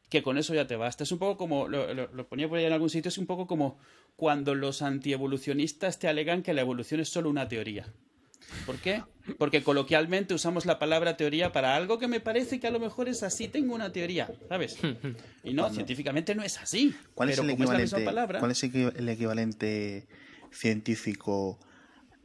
que 0.10 0.24
con 0.24 0.38
eso 0.38 0.54
ya 0.54 0.68
te 0.68 0.76
basta. 0.76 1.04
Es 1.04 1.12
un 1.12 1.20
poco 1.20 1.38
como, 1.38 1.68
lo, 1.68 2.28
ponía 2.28 2.48
por 2.48 2.58
ahí 2.58 2.66
en 2.66 2.74
algún 2.74 2.90
sitio, 2.90 3.10
es 3.10 3.18
un 3.18 3.28
poco 3.28 3.48
como 3.48 3.78
cuando 4.16 4.56
los 4.56 4.82
antievolucionistas 4.82 6.00
te 6.00 6.08
alegan 6.08 6.44
que 6.44 6.54
la 6.54 6.62
evolución 6.62 7.00
es 7.00 7.10
solo 7.10 7.30
una 7.30 7.48
teoría. 7.48 7.94
¿Por 8.66 8.78
qué? 8.78 9.04
Porque 9.38 9.64
coloquialmente 9.64 10.34
usamos 10.34 10.66
la 10.66 10.80
palabra 10.80 11.18
teoría 11.18 11.52
para 11.52 11.76
algo 11.76 12.00
que 12.00 12.08
me 12.08 12.20
parece 12.20 12.60
que 12.60 12.68
a 12.68 12.72
lo 12.72 12.80
mejor 12.80 13.10
es 13.10 13.24
así, 13.24 13.48
tengo 13.48 13.76
una 13.76 13.92
teoría, 13.92 14.30
¿sabes? 14.50 14.78
Y 15.44 15.54
no, 15.54 15.70
científicamente 15.70 16.36
no 16.36 16.44
es 16.44 16.60
así. 16.60 16.96
¿Cuál 17.16 17.32
es, 17.32 17.40
el 17.40 17.50
equivalente, 17.50 18.04
¿Cuál 18.40 18.52
es 18.52 18.64
el 18.64 19.10
equivalente 19.10 20.08
científico 20.52 21.60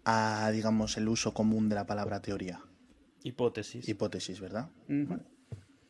a, 0.04 0.50
digamos, 0.52 0.96
el 0.96 1.08
uso 1.08 1.32
común 1.32 1.68
de 1.68 1.76
la 1.76 1.86
palabra 1.86 2.20
teoría? 2.20 2.60
Hipótesis. 3.22 3.88
Hipótesis, 3.88 4.40
¿verdad? 4.40 4.68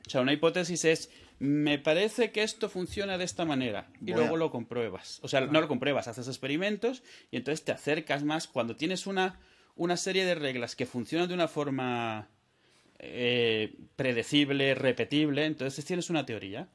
O 0.06 0.10
sea, 0.10 0.20
una 0.20 0.32
hipótesis 0.32 0.84
es, 0.84 1.10
me 1.38 1.78
parece 1.78 2.30
que 2.30 2.42
esto 2.42 2.68
funciona 2.68 3.18
de 3.18 3.24
esta 3.24 3.44
manera 3.44 3.88
y 4.00 4.12
luego 4.12 4.36
lo 4.36 4.50
compruebas. 4.50 5.18
O 5.22 5.28
sea, 5.28 5.42
no 5.42 5.60
lo 5.60 5.68
compruebas, 5.68 6.08
haces 6.08 6.28
experimentos 6.28 7.02
y 7.30 7.36
entonces 7.36 7.64
te 7.64 7.72
acercas 7.72 8.22
más 8.22 8.46
cuando 8.46 8.76
tienes 8.76 9.06
una, 9.06 9.40
una 9.76 9.96
serie 9.96 10.24
de 10.24 10.34
reglas 10.34 10.74
que 10.74 10.86
funcionan 10.86 11.28
de 11.28 11.34
una 11.34 11.48
forma 11.48 12.28
eh, 12.98 13.76
predecible, 13.94 14.74
repetible, 14.74 15.44
entonces 15.44 15.84
tienes 15.84 16.10
una 16.10 16.26
teoría. 16.26 16.68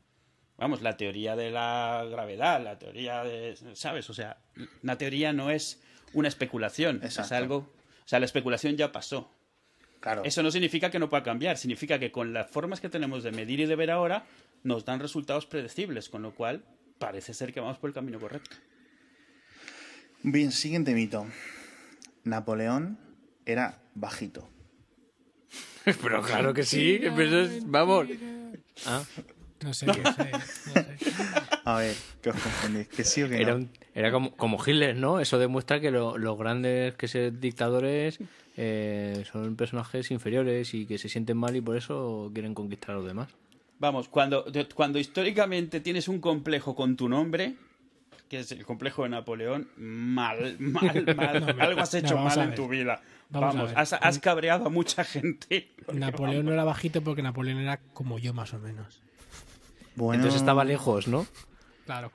Vamos, 0.58 0.82
la 0.82 0.96
teoría 0.96 1.36
de 1.36 1.50
la 1.50 2.06
gravedad, 2.10 2.64
la 2.64 2.78
teoría 2.78 3.24
de... 3.24 3.58
¿Sabes? 3.74 4.10
O 4.12 4.14
sea, 4.14 4.38
una 4.84 4.98
teoría 4.98 5.34
no 5.34 5.50
es 5.50 5.82
una 6.14 6.28
especulación, 6.28 7.02
es 7.04 7.18
algo... 7.32 7.58
O 7.58 8.08
sea, 8.12 8.20
la 8.20 8.26
especulación 8.26 8.78
ya 8.78 8.92
pasó. 8.92 9.32
Eso 10.24 10.44
no 10.44 10.52
significa 10.52 10.90
que 10.90 11.00
no 11.00 11.10
pueda 11.10 11.24
cambiar, 11.24 11.58
significa 11.58 12.00
que 12.00 12.12
con 12.12 12.34
las 12.34 12.50
formas 12.50 12.82
que 12.82 12.90
tenemos 12.90 13.24
de 13.24 13.32
medir 13.32 13.60
y 13.60 13.66
de 13.66 13.76
ver 13.76 13.92
ahora 13.92 14.26
nos 14.64 14.86
dan 14.86 15.00
resultados 15.00 15.46
predecibles, 15.46 16.10
con 16.10 16.22
lo 16.22 16.34
cual 16.34 16.64
parece 16.98 17.34
ser 17.34 17.54
que 17.54 17.60
vamos 17.60 17.78
por 17.78 17.90
el 17.90 17.94
camino 17.94 18.20
correcto. 18.20 18.56
Bien, 20.24 20.52
siguiente 20.52 20.94
mito. 20.94 21.28
Napoleón 22.24 23.00
era 23.46 23.82
bajito. 23.96 24.50
Pero 25.86 26.22
claro 26.22 26.54
que 26.54 26.64
sí, 26.64 27.02
vamos. 27.66 28.08
¿Ah? 28.86 29.04
No 29.64 29.74
sé 29.74 29.86
qué 29.86 29.94
sé, 30.12 30.32
A 31.66 31.78
ver, 31.78 31.96
¿qué 32.22 32.30
os 32.32 32.36
confundís? 32.36 32.88
¿Que 32.88 33.04
sí 33.04 33.22
o 33.22 33.30
que 33.30 33.42
era, 33.42 33.60
era 33.94 34.12
como, 34.12 34.36
como 34.36 34.58
Hitler, 34.58 34.96
¿no? 34.96 35.20
Eso 35.20 35.38
demuestra 35.38 35.80
que 35.80 35.92
los 35.92 36.38
grandes 36.38 36.96
que 36.96 37.08
se 37.08 37.30
dictadores 37.30 38.20
eh, 38.58 39.24
son 39.32 39.56
personajes 39.56 40.10
inferiores 40.10 40.74
y 40.74 40.86
que 40.86 40.98
se 40.98 41.10
sienten 41.10 41.38
mal 41.38 41.56
y 41.56 41.62
por 41.62 41.78
eso 41.78 42.32
quieren 42.34 42.56
conquistar 42.56 42.92
a 42.92 43.00
los 43.00 43.08
demás. 43.08 43.30
Vamos, 43.78 44.10
cuando, 44.10 44.46
cuando 44.74 45.00
históricamente 45.00 45.80
tienes 45.80 46.08
un 46.08 46.20
complejo 46.20 46.76
con 46.76 46.96
tu 46.96 47.08
nombre, 47.08 47.56
que 48.32 48.40
es 48.40 48.52
el 48.54 48.66
complejo 48.66 49.04
de 49.04 49.10
Napoleón, 49.10 49.68
mal, 49.76 50.56
mal, 50.60 51.16
mal. 51.18 51.60
Algo 51.60 51.82
has 51.82 51.94
hecho 51.94 52.16
mal 52.16 52.40
en 52.40 52.56
tu 52.56 52.70
vida. 52.70 53.02
Vamos, 53.30 53.74
has, 53.76 54.20
cabreado 54.20 54.68
a 54.68 54.70
mucha 54.70 55.04
gente. 55.04 55.74
Napoleón 55.94 56.46
no 56.46 56.54
era 56.54 56.64
bajito 56.64 57.02
porque 57.02 57.22
Napoleón 57.22 57.58
era 57.58 57.82
como 57.94 58.20
yo, 58.20 58.34
más 58.34 58.54
o 58.54 58.60
menos. 58.60 59.02
Entonces 59.98 60.36
estaba 60.36 60.64
lejos, 60.64 61.10
¿no? 61.10 61.28
Claro. 61.86 62.14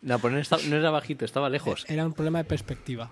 Napoleón 0.00 0.42
no 0.70 0.76
era 0.76 0.90
bajito, 0.90 1.26
estaba 1.26 1.50
lejos. 1.50 1.84
Era 1.86 2.06
un 2.06 2.14
problema 2.14 2.38
de 2.38 2.44
perspectiva. 2.44 3.10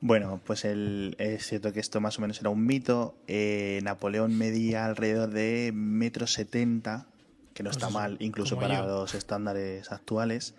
Bueno, 0.00 0.42
pues 0.44 0.66
el, 0.66 1.16
es 1.18 1.46
cierto 1.46 1.72
que 1.72 1.80
esto 1.80 2.02
más 2.02 2.18
o 2.18 2.20
menos 2.20 2.38
era 2.38 2.50
un 2.50 2.66
mito. 2.66 3.16
Eh, 3.28 3.80
Napoleón 3.82 4.36
medía 4.36 4.84
alrededor 4.84 5.30
de 5.30 5.72
metro 5.74 6.26
setenta, 6.26 7.06
que 7.54 7.62
no 7.62 7.70
está 7.70 7.86
pues 7.86 7.94
mal 7.94 8.16
incluso 8.20 8.58
para 8.58 8.86
los 8.86 9.14
estándares 9.14 9.90
actuales. 9.90 10.54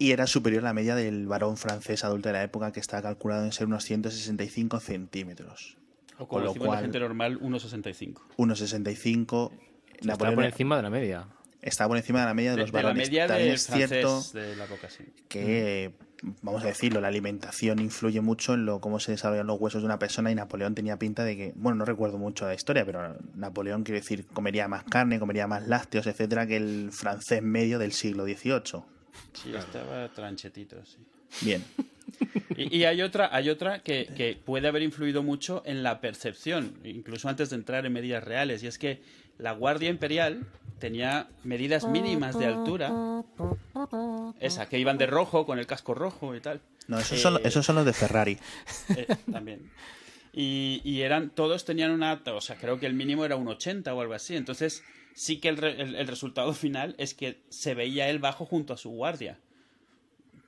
Y 0.00 0.12
era 0.12 0.26
superior 0.26 0.62
a 0.62 0.68
la 0.68 0.72
media 0.72 0.94
del 0.94 1.26
varón 1.26 1.58
francés 1.58 2.04
adulto 2.04 2.30
de 2.30 2.32
la 2.32 2.42
época, 2.42 2.72
que 2.72 2.80
está 2.80 3.02
calculado 3.02 3.44
en 3.44 3.52
ser 3.52 3.66
unos 3.66 3.84
165 3.84 4.80
centímetros. 4.80 5.76
O 6.16 6.26
con 6.26 6.42
lo 6.42 6.54
cual, 6.54 6.70
la 6.70 6.80
gente 6.80 6.98
normal, 6.98 7.38
1,65. 7.38 8.14
1,65. 8.38 9.52
Napoleón 10.00 10.36
por 10.36 10.44
encima 10.44 10.76
de 10.78 10.82
la 10.82 10.88
media. 10.88 11.26
Estaba 11.60 11.88
por 11.88 11.98
encima 11.98 12.20
de 12.20 12.24
la 12.24 12.32
media 12.32 12.52
de, 12.52 12.56
los 12.56 12.72
varones. 12.72 13.12
La 13.12 13.28
media 13.28 13.52
es 13.52 13.66
cierto 13.66 14.22
de 14.32 14.56
la 14.56 14.64
época, 14.64 14.88
sí. 14.88 15.04
que 15.28 15.92
vamos 16.40 16.64
a 16.64 16.68
decirlo, 16.68 17.02
la 17.02 17.08
alimentación 17.08 17.78
influye 17.78 18.22
mucho 18.22 18.54
en 18.54 18.64
lo 18.64 18.80
cómo 18.80 19.00
se 19.00 19.12
desarrollan 19.12 19.46
los 19.46 19.60
huesos 19.60 19.82
de 19.82 19.86
una 19.86 19.98
persona 19.98 20.30
y 20.30 20.34
Napoleón 20.34 20.74
tenía 20.74 20.98
pinta 20.98 21.24
de 21.24 21.36
que, 21.36 21.52
bueno, 21.56 21.76
no 21.76 21.84
recuerdo 21.84 22.16
mucho 22.16 22.46
la 22.46 22.54
historia, 22.54 22.86
pero 22.86 23.18
Napoleón 23.34 23.82
quiere 23.82 24.00
decir 24.00 24.26
comería 24.32 24.66
más 24.66 24.84
carne, 24.84 25.18
comería 25.18 25.46
más 25.46 25.68
lácteos, 25.68 26.06
etcétera, 26.06 26.46
que 26.46 26.56
el 26.56 26.88
francés 26.90 27.42
medio 27.42 27.78
del 27.78 27.92
siglo 27.92 28.24
XVIII. 28.24 28.82
Sí, 29.32 29.54
estaba 29.54 30.08
tranchetito, 30.08 30.76
sí. 30.84 30.98
Bien. 31.42 31.64
Y, 32.56 32.84
hay 32.84 33.02
otra, 33.02 33.30
hay 33.32 33.48
otra 33.48 33.82
que, 33.82 34.08
que, 34.16 34.36
puede 34.36 34.68
haber 34.68 34.82
influido 34.82 35.22
mucho 35.22 35.62
en 35.64 35.82
la 35.82 36.00
percepción, 36.00 36.74
incluso 36.84 37.28
antes 37.28 37.50
de 37.50 37.56
entrar 37.56 37.86
en 37.86 37.92
medidas 37.92 38.22
reales, 38.22 38.62
y 38.62 38.66
es 38.66 38.78
que 38.78 39.00
la 39.38 39.52
Guardia 39.52 39.88
Imperial 39.88 40.44
tenía 40.80 41.28
medidas 41.44 41.86
mínimas 41.86 42.36
de 42.36 42.46
altura. 42.46 42.90
Esa, 44.40 44.68
que 44.68 44.78
iban 44.78 44.98
de 44.98 45.06
rojo, 45.06 45.46
con 45.46 45.60
el 45.60 45.66
casco 45.66 45.94
rojo 45.94 46.34
y 46.34 46.40
tal. 46.40 46.60
No, 46.88 46.98
esos, 46.98 47.20
son, 47.20 47.40
esos 47.44 47.64
son 47.64 47.76
los 47.76 47.84
de 47.84 47.92
Ferrari. 47.92 48.38
Eh, 48.96 49.06
también. 49.30 49.70
Y, 50.32 51.00
eran, 51.00 51.30
todos 51.30 51.64
tenían 51.64 51.90
una, 51.90 52.20
o 52.24 52.40
sea, 52.40 52.56
creo 52.56 52.80
que 52.80 52.86
el 52.86 52.94
mínimo 52.94 53.24
era 53.24 53.36
un 53.36 53.48
80 53.48 53.94
o 53.94 54.00
algo 54.00 54.14
así. 54.14 54.36
Entonces, 54.36 54.82
sí 55.14 55.38
que 55.38 55.48
el, 55.48 55.64
el, 55.64 56.06
resultado 56.06 56.52
final 56.54 56.94
es 56.98 57.14
que 57.14 57.40
se 57.48 57.74
veía 57.74 58.08
él 58.08 58.18
bajo 58.18 58.46
junto 58.46 58.72
a 58.74 58.76
su 58.76 58.90
guardia. 58.90 59.38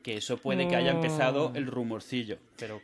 Que 0.02 0.16
eso 0.16 0.36
puede 0.36 0.66
que 0.66 0.74
haya 0.74 0.90
empezado 0.90 1.52
el 1.54 1.66
rumorcillo, 1.66 2.38
pero... 2.58 2.80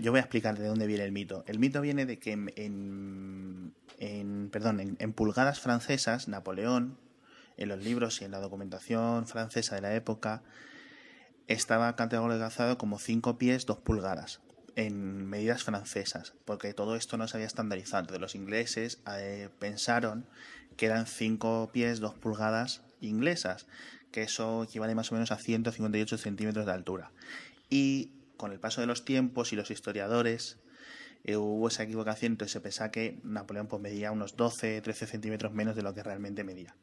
Yo 0.00 0.12
voy 0.12 0.18
a 0.18 0.22
explicar 0.22 0.58
de 0.58 0.66
dónde 0.66 0.86
viene 0.86 1.04
el 1.04 1.12
mito. 1.12 1.44
El 1.46 1.58
mito 1.58 1.82
viene 1.82 2.06
de 2.06 2.18
que 2.18 2.32
en 2.32 3.74
en, 3.98 4.48
perdón, 4.50 4.96
en, 4.98 5.12
pulgadas 5.12 5.60
francesas, 5.60 6.28
Napoleón, 6.28 6.98
en 7.56 7.68
los 7.68 7.82
libros 7.82 8.20
y 8.20 8.24
en 8.24 8.30
la 8.30 8.38
documentación 8.38 9.26
francesa 9.26 9.74
de 9.74 9.82
la 9.82 9.94
época, 9.94 10.42
estaba 11.48 11.94
categorizado 11.96 12.78
como 12.78 12.98
5 12.98 13.38
pies 13.38 13.66
2 13.66 13.78
pulgadas 13.78 14.40
en 14.76 15.26
medidas 15.26 15.64
francesas, 15.64 16.34
porque 16.44 16.72
todo 16.72 16.94
esto 16.94 17.16
no 17.16 17.26
se 17.26 17.36
había 17.36 17.48
estandarizado. 17.48 18.12
De 18.12 18.20
los 18.20 18.36
ingleses 18.36 19.00
eh, 19.18 19.48
pensaron 19.58 20.26
que 20.78 20.86
eran 20.86 21.06
5 21.06 21.70
pies 21.72 22.00
2 22.00 22.14
pulgadas 22.14 22.82
inglesas, 23.02 23.66
que 24.12 24.22
eso 24.22 24.62
equivale 24.62 24.94
más 24.94 25.12
o 25.12 25.16
menos 25.16 25.32
a 25.32 25.36
158 25.36 26.16
centímetros 26.16 26.64
de 26.64 26.72
altura. 26.72 27.10
Y 27.68 28.12
con 28.38 28.52
el 28.52 28.60
paso 28.60 28.80
de 28.80 28.86
los 28.86 29.04
tiempos 29.04 29.52
y 29.52 29.56
los 29.56 29.70
historiadores 29.70 30.56
eh, 31.24 31.36
hubo 31.36 31.68
esa 31.68 31.82
equivocación, 31.82 32.32
entonces 32.32 32.52
se 32.52 32.60
pensaba 32.60 32.90
que 32.90 33.18
Napoleón 33.24 33.66
pues, 33.66 33.82
medía 33.82 34.12
unos 34.12 34.36
12, 34.36 34.80
13 34.80 35.06
centímetros 35.06 35.52
menos 35.52 35.76
de 35.76 35.82
lo 35.82 35.92
que 35.92 36.02
realmente 36.02 36.44
medía. 36.44 36.74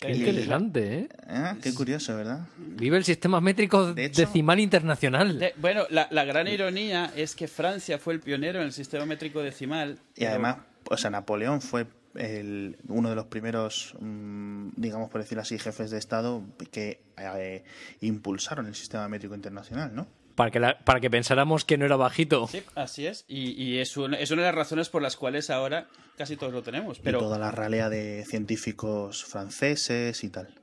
Qué 0.00 0.12
interesante, 0.12 1.00
¿eh? 1.00 1.08
¿eh? 1.28 1.54
Qué 1.60 1.74
curioso, 1.74 2.16
¿verdad? 2.16 2.46
Vive 2.56 2.96
el 2.96 3.04
sistema 3.04 3.42
métrico 3.42 3.92
decimal 3.92 4.58
internacional. 4.58 5.52
bueno, 5.58 5.84
la, 5.90 6.24
gran 6.24 6.48
ironía 6.48 7.12
es 7.14 7.34
que 7.34 7.46
Francia 7.46 7.98
fue 7.98 8.14
el 8.14 8.20
pionero 8.20 8.60
en 8.60 8.66
el 8.66 8.72
sistema 8.72 9.04
métrico 9.04 9.42
decimal. 9.42 9.98
Y 10.14 10.24
además, 10.24 10.58
o 10.88 10.96
sea, 10.96 11.10
Napoleón 11.10 11.60
fue 11.60 11.86
el, 12.18 12.78
uno 12.88 13.10
de 13.10 13.16
los 13.16 13.26
primeros, 13.26 13.94
mm, 14.00 14.70
digamos 14.76 15.10
por 15.10 15.20
decirlo 15.20 15.42
así, 15.42 15.58
jefes 15.58 15.90
de 15.90 15.98
Estado 15.98 16.42
que 16.70 17.02
eh, 17.16 17.64
impulsaron 18.00 18.66
el 18.66 18.74
sistema 18.74 19.08
métrico 19.08 19.34
internacional, 19.34 19.94
¿no? 19.94 20.06
para 20.36 20.50
que, 20.50 20.60
para 20.84 21.00
que 21.00 21.10
pensáramos 21.10 21.64
que 21.64 21.78
no 21.78 21.86
era 21.86 21.96
bajito. 21.96 22.46
Sí, 22.46 22.62
así 22.76 23.06
es. 23.06 23.24
Y, 23.26 23.78
es, 23.78 23.96
una, 23.96 24.18
es, 24.18 24.30
una, 24.30 24.42
de 24.42 24.48
las 24.48 24.54
razones 24.54 24.88
por 24.90 25.02
las 25.02 25.16
cuales 25.16 25.50
ahora 25.50 25.88
casi 26.16 26.36
todos 26.36 26.52
lo 26.52 26.62
tenemos. 26.62 27.00
Pero... 27.00 27.18
Y 27.18 27.20
toda 27.22 27.38
la 27.38 27.50
ralea 27.50 27.88
de 27.88 28.24
científicos 28.24 29.24
franceses 29.24 30.22
y 30.22 30.28
tal. 30.28 30.54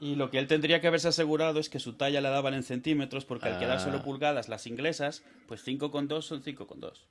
Y 0.00 0.16
lo 0.16 0.30
que 0.30 0.38
él 0.38 0.46
tendría 0.46 0.80
que 0.80 0.88
haberse 0.88 1.08
asegurado 1.08 1.60
es 1.60 1.68
que 1.68 1.78
su 1.78 1.94
talla 1.94 2.20
la 2.20 2.30
daban 2.30 2.54
en 2.54 2.62
centímetros, 2.62 3.24
porque 3.24 3.48
al 3.48 3.58
quedar 3.58 3.80
solo 3.80 3.98
ah. 3.98 4.02
pulgadas 4.02 4.48
las 4.48 4.66
inglesas, 4.66 5.22
pues 5.46 5.66
5,2 5.66 6.22
son 6.22 6.42
5,2. 6.42 7.04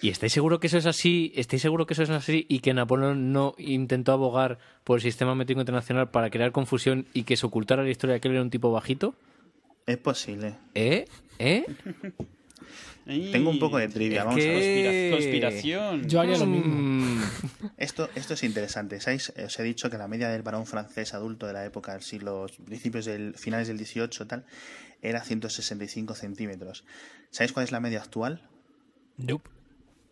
¿Y 0.00 0.10
estáis 0.10 0.32
seguro 0.32 0.60
que 0.60 0.66
eso 0.66 0.78
es 0.78 0.86
así? 0.86 1.32
¿Estáis 1.36 1.62
seguro 1.62 1.86
que 1.86 1.94
eso 1.94 2.02
es 2.02 2.10
así 2.10 2.44
y 2.48 2.58
que 2.58 2.74
Napoleón 2.74 3.32
no 3.32 3.54
intentó 3.58 4.12
abogar 4.12 4.58
por 4.84 4.98
el 4.98 5.02
sistema 5.02 5.34
métrico 5.34 5.60
internacional 5.60 6.10
para 6.10 6.30
crear 6.30 6.52
confusión 6.52 7.06
y 7.14 7.22
que 7.22 7.36
se 7.36 7.46
ocultara 7.46 7.82
la 7.82 7.90
historia 7.90 8.14
de 8.14 8.20
que 8.20 8.28
él 8.28 8.34
era 8.34 8.42
un 8.42 8.50
tipo 8.50 8.70
bajito? 8.70 9.14
Es 9.86 9.96
posible. 9.96 10.56
¿Eh? 10.74 11.06
¿Eh? 11.38 11.64
Tengo 13.06 13.50
un 13.50 13.60
poco 13.60 13.78
de 13.78 13.88
trivia, 13.88 14.24
vamos 14.24 14.42
a 14.42 14.48
ver. 14.48 15.12
Conspiración. 15.12 16.08
Yo 16.08 16.20
haría 16.20 16.36
lo 16.38 16.46
mismo. 16.46 16.74
Mm. 16.74 17.22
Esto, 17.76 18.10
esto 18.16 18.34
es 18.34 18.42
interesante. 18.42 19.00
¿Sabéis? 19.00 19.32
Os 19.44 19.58
he 19.60 19.62
dicho 19.62 19.88
que 19.88 19.96
la 19.96 20.08
media 20.08 20.28
del 20.28 20.42
varón 20.42 20.66
francés 20.66 21.14
adulto 21.14 21.46
de 21.46 21.52
la 21.52 21.64
época 21.64 21.92
del 21.92 22.02
siglo, 22.02 22.46
principios 22.64 23.04
del, 23.04 23.34
finales 23.34 23.68
del 23.68 23.78
18 23.78 24.26
tal, 24.26 24.44
era 25.02 25.22
165 25.22 26.16
centímetros. 26.16 26.84
¿Sabéis 27.30 27.52
cuál 27.52 27.64
es 27.64 27.70
la 27.70 27.78
media 27.78 28.00
actual? 28.00 28.42
Nope. 29.18 29.55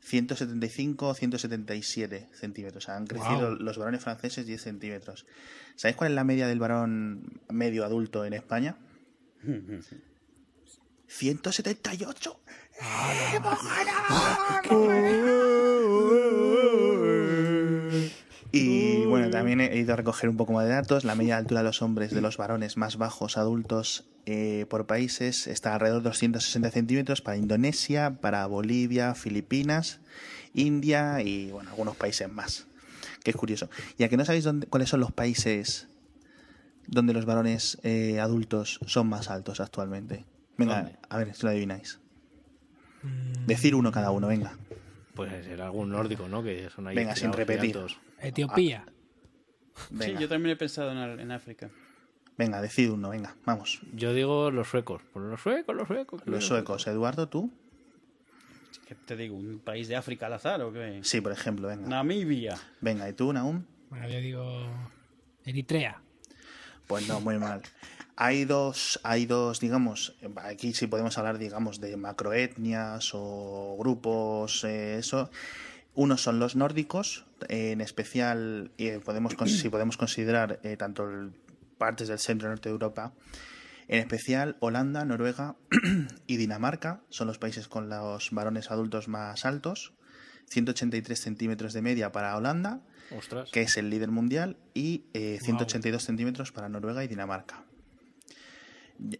175 0.05 1.09
o 1.09 1.14
177 1.14 2.28
centímetros. 2.34 2.84
O 2.84 2.86
sea, 2.86 2.96
han 2.96 3.07
crecido 3.07 3.50
Wow. 3.50 3.57
los 3.59 3.78
varones 3.78 4.02
franceses 4.02 4.46
10 4.46 4.61
centímetros. 4.62 5.26
¿Sabéis 5.76 5.96
cuál 5.96 6.11
es 6.12 6.14
la 6.14 6.24
media 6.24 6.46
del 6.46 6.59
varón 6.61 7.40
medio 7.48 7.84
adulto 7.84 8.24
en 8.24 8.34
España? 8.34 8.76
178. 11.09 12.40
Y 18.55 19.05
bueno, 19.07 19.30
también 19.30 19.61
he 19.61 19.76
ido 19.76 19.94
a 19.94 19.96
recoger 19.96 20.30
un 20.30 20.36
poco 20.36 20.52
más 20.52 20.64
de 20.64 20.70
datos. 20.70 21.05
La 21.05 21.14
media 21.16 21.34
de 21.34 21.40
altura 21.40 21.61
de 21.61 21.64
los 21.64 21.82
hombres 21.82 22.12
de 22.12 22.20
los 22.20 22.36
varones 22.36 22.76
más 22.76 22.96
bajos 22.96 23.36
adultos 23.36 24.05
eh, 24.26 24.64
por 24.68 24.86
países 24.86 25.48
está 25.48 25.74
alrededor 25.74 26.02
de 26.02 26.11
260 26.11 26.70
centímetros 26.70 27.20
para 27.20 27.36
Indonesia, 27.36 28.18
para 28.20 28.46
Bolivia, 28.46 29.14
Filipinas, 29.14 30.00
India 30.55 31.20
y 31.20 31.50
bueno, 31.50 31.70
algunos 31.70 31.96
países 31.96 32.30
más. 32.32 32.66
Que 33.24 33.30
es 33.30 33.36
curioso. 33.36 33.68
Y 33.98 34.05
a 34.05 34.09
que 34.09 34.16
no 34.16 34.24
sabéis 34.24 34.44
dónde, 34.44 34.66
cuáles 34.68 34.88
son 34.88 35.00
los 35.00 35.11
países 35.11 35.88
donde 36.86 37.12
los 37.12 37.24
varones 37.24 37.78
eh, 37.82 38.20
adultos 38.20 38.78
son 38.86 39.09
más 39.09 39.30
altos 39.30 39.59
actualmente. 39.61 40.24
Venga, 40.57 40.82
¿Dónde? 40.82 40.98
a 41.09 41.18
ver 41.18 41.34
si 41.34 41.42
lo 41.42 41.48
adivináis. 41.48 41.98
Decir 43.46 43.74
uno 43.74 43.90
cada 43.90 44.11
uno, 44.11 44.28
venga. 44.28 44.57
Pues 45.14 45.44
será 45.44 45.66
algún 45.66 45.90
nórdico, 45.90 46.28
¿no? 46.28 46.42
Que 46.42 46.68
son 46.70 46.88
ahí 46.88 46.96
Venga, 46.96 47.14
sin 47.14 47.32
repetir. 47.32 47.78
Etiopía. 48.20 48.84
Venga, 49.90 50.04
Sí, 50.18 50.22
yo 50.22 50.28
también 50.28 50.54
he 50.54 50.56
pensado 50.56 50.92
en, 50.92 51.20
en 51.20 51.30
África. 51.32 51.68
venga 52.36 52.60
decid 52.60 52.90
uno, 52.90 53.10
venga, 53.10 53.36
vamos. 53.44 53.80
Yo 53.92 54.12
digo 54.14 54.50
los 54.50 54.68
suecos. 54.68 55.02
Los 55.14 55.40
suecos, 55.40 55.74
los 55.74 55.86
suecos. 55.88 56.22
Los 56.26 56.44
suecos. 56.46 56.86
Eduardo, 56.86 57.28
¿tú? 57.28 57.50
¿Qué 58.88 58.94
te 58.94 59.16
digo? 59.16 59.36
¿Un 59.36 59.60
país 59.60 59.88
de 59.88 59.96
África 59.96 60.26
al 60.26 60.34
azar 60.34 60.60
o 60.62 60.72
qué? 60.72 61.00
Sí, 61.02 61.20
por 61.20 61.32
ejemplo, 61.32 61.68
venga. 61.68 61.88
Namibia. 61.88 62.56
Venga, 62.80 63.08
¿y 63.08 63.12
tú, 63.14 63.32
Naum? 63.32 63.64
Bueno, 63.90 64.08
yo 64.08 64.18
digo 64.20 64.66
Eritrea. 65.44 66.00
Pues 66.86 67.08
no, 67.08 67.20
muy 67.20 67.38
mal. 67.38 67.62
Hay 68.16 68.44
dos, 68.44 69.00
hay 69.02 69.26
dos, 69.26 69.58
digamos, 69.58 70.14
aquí 70.36 70.72
sí 70.72 70.86
podemos 70.86 71.18
hablar, 71.18 71.38
digamos, 71.38 71.80
de 71.80 71.96
macroetnias 71.96 73.10
o 73.12 73.76
grupos, 73.78 74.62
eh, 74.64 74.98
eso. 74.98 75.30
Unos 75.94 76.22
son 76.22 76.38
los 76.38 76.54
nórdicos, 76.54 77.24
eh, 77.48 77.72
en 77.72 77.80
especial, 77.80 78.70
eh, 78.78 79.00
podemos, 79.04 79.34
si 79.46 79.68
podemos 79.68 79.96
considerar 79.96 80.60
eh, 80.62 80.76
tanto 80.76 81.08
el- 81.08 81.32
partes 81.78 82.06
del 82.06 82.20
centro 82.20 82.48
y 82.48 82.50
norte 82.50 82.68
de 82.68 82.72
Europa, 82.72 83.12
en 83.88 83.98
especial 83.98 84.56
Holanda, 84.60 85.04
Noruega 85.04 85.56
y 86.28 86.36
Dinamarca 86.36 87.00
son 87.10 87.26
los 87.26 87.38
países 87.38 87.66
con 87.68 87.88
los 87.88 88.30
varones 88.30 88.70
adultos 88.70 89.08
más 89.08 89.44
altos. 89.44 89.92
183 90.46 91.18
centímetros 91.18 91.72
de 91.72 91.82
media 91.82 92.12
para 92.12 92.36
Holanda, 92.36 92.80
Ostras. 93.10 93.50
que 93.50 93.62
es 93.62 93.76
el 93.76 93.90
líder 93.90 94.10
mundial, 94.10 94.56
y 94.74 95.04
eh, 95.14 95.38
182 95.42 96.04
centímetros 96.04 96.52
para 96.52 96.68
Noruega 96.68 97.02
y 97.02 97.08
Dinamarca. 97.08 97.63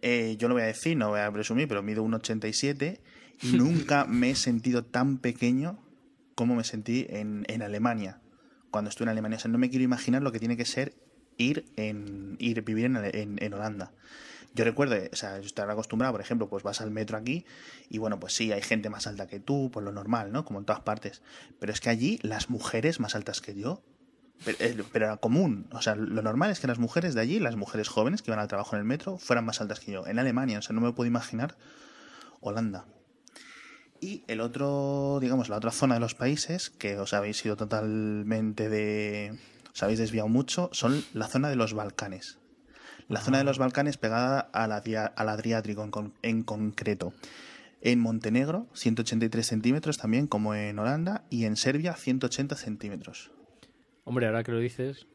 Eh, 0.01 0.35
yo 0.39 0.47
lo 0.47 0.55
voy 0.55 0.63
a 0.63 0.67
decir, 0.67 0.95
no 0.97 1.09
voy 1.09 1.19
a 1.19 1.31
presumir, 1.31 1.67
pero 1.67 1.83
mido 1.83 2.03
1,87 2.03 2.99
y 3.41 3.47
nunca 3.57 4.05
me 4.05 4.31
he 4.31 4.35
sentido 4.35 4.83
tan 4.83 5.17
pequeño 5.17 5.79
como 6.35 6.55
me 6.55 6.63
sentí 6.63 7.05
en, 7.09 7.45
en 7.47 7.61
Alemania, 7.61 8.19
cuando 8.71 8.89
estuve 8.89 9.05
en 9.05 9.09
Alemania. 9.09 9.37
O 9.37 9.39
sea, 9.41 9.51
no 9.51 9.57
me 9.57 9.69
quiero 9.69 9.83
imaginar 9.83 10.21
lo 10.21 10.31
que 10.31 10.39
tiene 10.39 10.57
que 10.57 10.65
ser 10.65 10.93
ir 11.37 11.65
en 11.75 12.35
ir 12.39 12.61
vivir 12.63 12.85
en, 12.85 12.95
en- 12.97 13.37
en 13.41 13.53
Holanda. 13.53 13.91
Yo 14.53 14.63
recuerdo, 14.63 14.95
o 15.11 15.15
sea, 15.17 15.37
yo 15.39 15.45
estaba 15.45 15.73
acostumbrado, 15.73 16.13
por 16.13 16.21
ejemplo, 16.21 16.47
pues 16.47 16.63
vas 16.63 16.79
al 16.79 16.89
metro 16.89 17.17
aquí 17.17 17.45
y 17.89 17.97
bueno, 17.97 18.21
pues 18.21 18.33
sí, 18.33 18.53
hay 18.53 18.61
gente 18.61 18.89
más 18.89 19.05
alta 19.05 19.27
que 19.27 19.41
tú, 19.41 19.69
por 19.69 19.83
lo 19.83 19.91
normal, 19.91 20.31
¿no? 20.31 20.45
Como 20.45 20.59
en 20.59 20.65
todas 20.65 20.81
partes. 20.81 21.21
Pero 21.59 21.73
es 21.73 21.81
que 21.81 21.89
allí 21.89 22.19
las 22.21 22.49
mujeres 22.49 23.01
más 23.01 23.15
altas 23.15 23.41
que 23.41 23.53
yo, 23.53 23.83
pero, 24.43 24.85
era 24.93 25.17
común. 25.17 25.67
O 25.71 25.81
sea, 25.81 25.95
lo 25.95 26.21
normal 26.21 26.51
es 26.51 26.59
que 26.59 26.67
las 26.67 26.79
mujeres 26.79 27.13
de 27.15 27.21
allí, 27.21 27.39
las 27.39 27.55
mujeres 27.55 27.87
jóvenes 27.87 28.21
que 28.21 28.31
iban 28.31 28.39
al 28.39 28.47
trabajo 28.47 28.75
en 28.75 28.79
el 28.81 28.85
metro, 28.85 29.17
fueran 29.17 29.45
más 29.45 29.61
altas 29.61 29.79
que 29.79 29.91
yo. 29.91 30.05
En 30.07 30.19
Alemania, 30.19 30.59
o 30.59 30.61
sea, 30.61 30.73
no 30.73 30.81
me 30.81 30.91
puedo 30.91 31.07
imaginar 31.07 31.55
Holanda. 32.41 32.85
Y 34.01 34.23
el 34.27 34.41
otro, 34.41 35.19
digamos, 35.21 35.49
la 35.49 35.57
otra 35.57 35.71
zona 35.71 35.95
de 35.95 35.99
los 36.01 36.15
países, 36.15 36.69
que 36.69 36.97
os 36.99 37.13
habéis 37.13 37.43
ido 37.45 37.55
totalmente 37.55 38.69
de. 38.69 39.37
os 39.73 39.81
habéis 39.83 39.99
desviado 39.99 40.27
mucho, 40.27 40.69
son 40.73 41.03
la 41.13 41.27
zona 41.27 41.49
de 41.49 41.55
los 41.55 41.73
Balcanes. 41.73 42.37
La 43.07 43.21
zona 43.21 43.37
de 43.37 43.43
los 43.43 43.57
Balcanes 43.59 43.97
pegada 43.97 44.39
a 44.39 44.67
la, 44.67 44.81
dia- 44.83 45.05
al 45.15 45.29
Adriático 45.29 45.83
en, 45.83 46.13
en 46.23 46.43
concreto. 46.43 47.13
En 47.81 47.99
Montenegro, 47.99 48.67
183 48.73 49.45
centímetros 49.45 49.97
también, 49.99 50.25
como 50.27 50.55
en 50.55 50.77
Holanda, 50.79 51.23
y 51.29 51.45
en 51.45 51.55
Serbia, 51.55 51.93
180 51.95 52.55
centímetros. 52.55 53.31
Hombre, 54.05 54.27
ahora 54.27 54.43
que 54.43 54.51
lo 54.51 54.59
dices, 54.59 55.07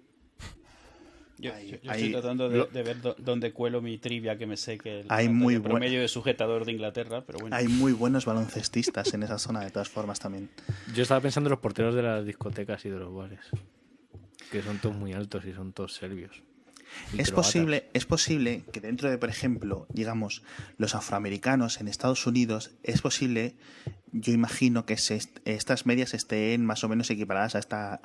Yo, 1.39 1.55
Ahí- 1.55 1.71
yo- 1.71 1.77
yo 1.81 1.91
ahí- 1.91 2.01
estoy 2.05 2.13
tratando 2.21 2.51
de, 2.51 2.59
lo- 2.59 2.67
de 2.67 2.83
ver 2.83 3.01
dó- 3.01 3.15
dónde 3.17 3.53
cuelo 3.55 3.81
mi 3.81 3.97
trivia 3.97 4.37
que 4.37 4.45
me 4.47 4.59
sé 4.59 4.77
que 4.77 5.01
el, 5.01 5.07
Hay 5.09 5.25
el 5.25 5.33
muy 5.33 5.55
buen- 5.57 5.71
promedio 5.71 6.03
de 6.03 6.09
sujetador 6.09 6.67
de 6.67 6.73
Inglaterra, 6.73 7.25
pero 7.27 7.39
bueno. 7.39 7.57
Hay 7.57 7.67
muy 7.67 7.93
buenos 7.93 8.27
baloncestistas 8.27 9.15
en 9.15 9.23
esa 9.23 9.39
zona, 9.39 9.61
de 9.65 9.71
todas 9.71 9.89
formas, 9.89 10.21
también. 10.21 10.51
yo 10.95 11.03
estaba 11.03 11.23
pensando 11.23 11.49
en 11.49 11.53
los 11.53 11.61
porteros 11.61 11.95
de 11.95 12.03
las 12.03 12.27
discotecas 12.27 12.85
y 12.85 12.91
de 12.91 12.99
los 12.99 13.15
bares. 13.15 13.41
Que 14.53 14.61
son 14.61 14.79
todos 14.81 14.97
muy 14.97 15.15
altos 15.15 15.47
y 15.47 15.55
son 15.55 15.73
todos 15.73 15.95
serbios. 15.95 16.43
Es 17.17 17.31
posible, 17.31 17.89
es 17.95 18.05
posible 18.05 18.65
que 18.71 18.81
dentro 18.81 19.09
de, 19.09 19.17
por 19.17 19.31
ejemplo, 19.31 19.87
digamos, 19.89 20.43
los 20.77 20.95
afroamericanos 20.95 21.81
en 21.81 21.89
Estados 21.89 22.27
Unidos, 22.27 22.73
es 22.83 23.01
posible, 23.01 23.55
yo 24.13 24.33
imagino 24.35 24.85
que 24.85 24.99
se 24.99 25.15
est- 25.15 25.39
estas 25.47 25.87
medias 25.87 26.13
estén 26.13 26.67
más 26.67 26.85
o 26.85 26.89
menos 26.91 27.09
equiparadas 27.09 27.55
a 27.55 27.61
esta 27.61 28.01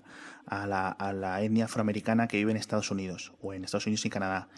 a 0.47 0.67
la, 0.67 0.89
a 0.89 1.13
la 1.13 1.41
etnia 1.41 1.65
afroamericana 1.65 2.27
que 2.27 2.37
vive 2.37 2.51
en 2.51 2.57
Estados 2.57 2.91
Unidos, 2.91 3.33
o 3.41 3.53
en 3.53 3.63
Estados 3.65 3.85
Unidos 3.87 4.05
y 4.05 4.09
Canadá. 4.09 4.49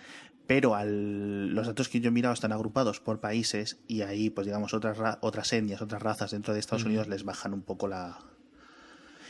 Pero 0.48 0.76
al- 0.76 1.50
los 1.54 1.68
datos 1.68 1.90
que 1.90 2.00
yo 2.00 2.08
he 2.08 2.12
mirado 2.12 2.34
están 2.34 2.52
agrupados 2.54 3.00
por 3.02 3.20
países 3.20 3.80
y 3.88 4.02
ahí, 4.04 4.30
pues 4.30 4.46
digamos, 4.48 4.74
otras, 4.74 4.98
ra- 4.98 5.18
otras 5.22 5.52
etnias, 5.52 5.82
otras 5.82 6.02
razas 6.02 6.32
dentro 6.32 6.54
de 6.54 6.60
Estados 6.62 6.86
Unidos 6.86 7.08
les 7.08 7.24
bajan 7.26 7.54
un 7.54 7.62
poco 7.62 7.88
la... 7.88 8.18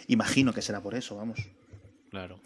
Imagino 0.08 0.54
que 0.54 0.62
será 0.62 0.82
por 0.82 0.94
eso, 0.96 1.16
vamos. 1.18 1.40
Claro. 2.12 2.40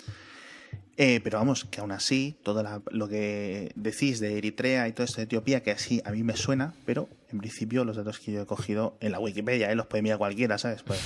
Eh, 0.98 1.20
pero 1.24 1.38
vamos, 1.40 1.66
que 1.66 1.80
aún 1.82 1.92
así, 1.92 2.38
todo 2.44 2.64
la- 2.64 2.82
lo 2.92 3.08
que 3.08 3.72
decís 3.76 4.20
de 4.20 4.38
Eritrea 4.38 4.88
y 4.88 4.94
todo 4.94 5.04
esto 5.06 5.18
de 5.18 5.24
Etiopía, 5.24 5.64
que 5.64 5.72
así 5.72 6.02
a 6.06 6.12
mí 6.12 6.24
me 6.24 6.36
suena, 6.36 6.74
pero 6.86 7.10
en 7.32 7.40
principio 7.40 7.84
los 7.86 7.98
datos 7.98 8.20
que 8.20 8.32
yo 8.32 8.42
he 8.42 8.46
cogido 8.46 8.98
en 9.00 9.12
la 9.12 9.20
Wikipedia, 9.20 9.72
eh, 9.72 9.76
los 9.76 9.88
puede 9.88 10.02
mirar 10.04 10.18
cualquiera, 10.18 10.58
¿sabes? 10.58 10.84
Pues 10.84 11.00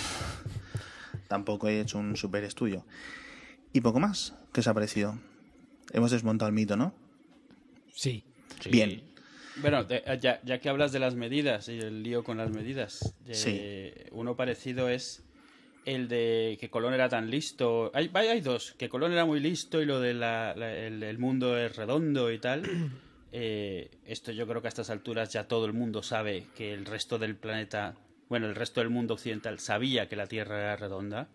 tampoco 1.28 1.67
he 1.67 1.80
hecho 1.80 1.97
un 1.97 2.15
super 2.15 2.43
estudio. 2.43 2.86
Y 3.73 3.82
poco 3.82 3.99
más, 3.99 4.34
¿qué 4.53 4.61
os 4.61 4.67
ha 4.67 4.73
parecido? 4.73 5.17
Hemos 5.91 6.11
desmontado 6.11 6.49
el 6.49 6.55
mito, 6.55 6.76
¿no? 6.78 6.93
Sí. 7.93 8.23
Sí. 8.61 8.69
Bien. 8.69 9.03
Bueno, 9.61 9.84
de- 9.84 10.03
ya, 10.21 10.41
ya 10.43 10.59
que 10.59 10.69
hablas 10.69 10.91
de 10.91 10.99
las 10.99 11.15
medidas 11.15 11.69
y 11.69 11.80
el 11.80 12.03
lío 12.03 12.23
con 12.23 12.38
las 12.38 12.51
medidas, 12.51 13.13
eh, 13.28 13.34
Sí. 14.03 14.09
uno 14.11 14.36
parecido 14.36 14.89
es 14.89 15.23
el 15.86 16.07
de 16.07 16.57
que 16.59 16.69
Colón 16.69 16.93
era 16.93 17.07
tan 17.09 17.30
listo. 17.30 17.91
Hay, 17.93 18.09
hay, 18.13 18.28
hay 18.28 18.41
dos, 18.41 18.73
que 18.78 18.89
Colón 18.89 19.11
era 19.13 19.23
muy 19.26 19.39
listo 19.39 19.82
y 19.82 19.86
lo 19.86 19.99
de 19.99 20.13
la, 20.13 20.53
la- 20.57 20.76
el, 20.76 21.03
el 21.03 21.17
mundo 21.19 21.57
es 21.57 21.76
redondo 21.76 22.32
y 22.32 22.39
tal. 22.39 22.63
Eh, 23.38 23.91
esto 24.05 24.32
yo 24.32 24.47
creo 24.47 24.61
que 24.61 24.67
a 24.67 24.69
estas 24.69 24.89
alturas 24.89 25.28
ya 25.34 25.45
todo 25.45 25.65
el 25.65 25.73
mundo 25.73 26.01
sabe 26.01 26.45
que 26.55 26.73
el 26.73 26.86
resto 26.86 27.19
del 27.19 27.36
planeta, 27.36 27.93
bueno, 28.30 28.47
el 28.47 28.55
resto 28.55 28.82
del 28.82 28.89
mundo 28.89 29.13
occidental 29.15 29.59
sabía 29.59 30.07
que 30.09 30.15
la 30.15 30.28
Tierra 30.28 30.59
era 30.59 30.76
redonda, 30.76 31.28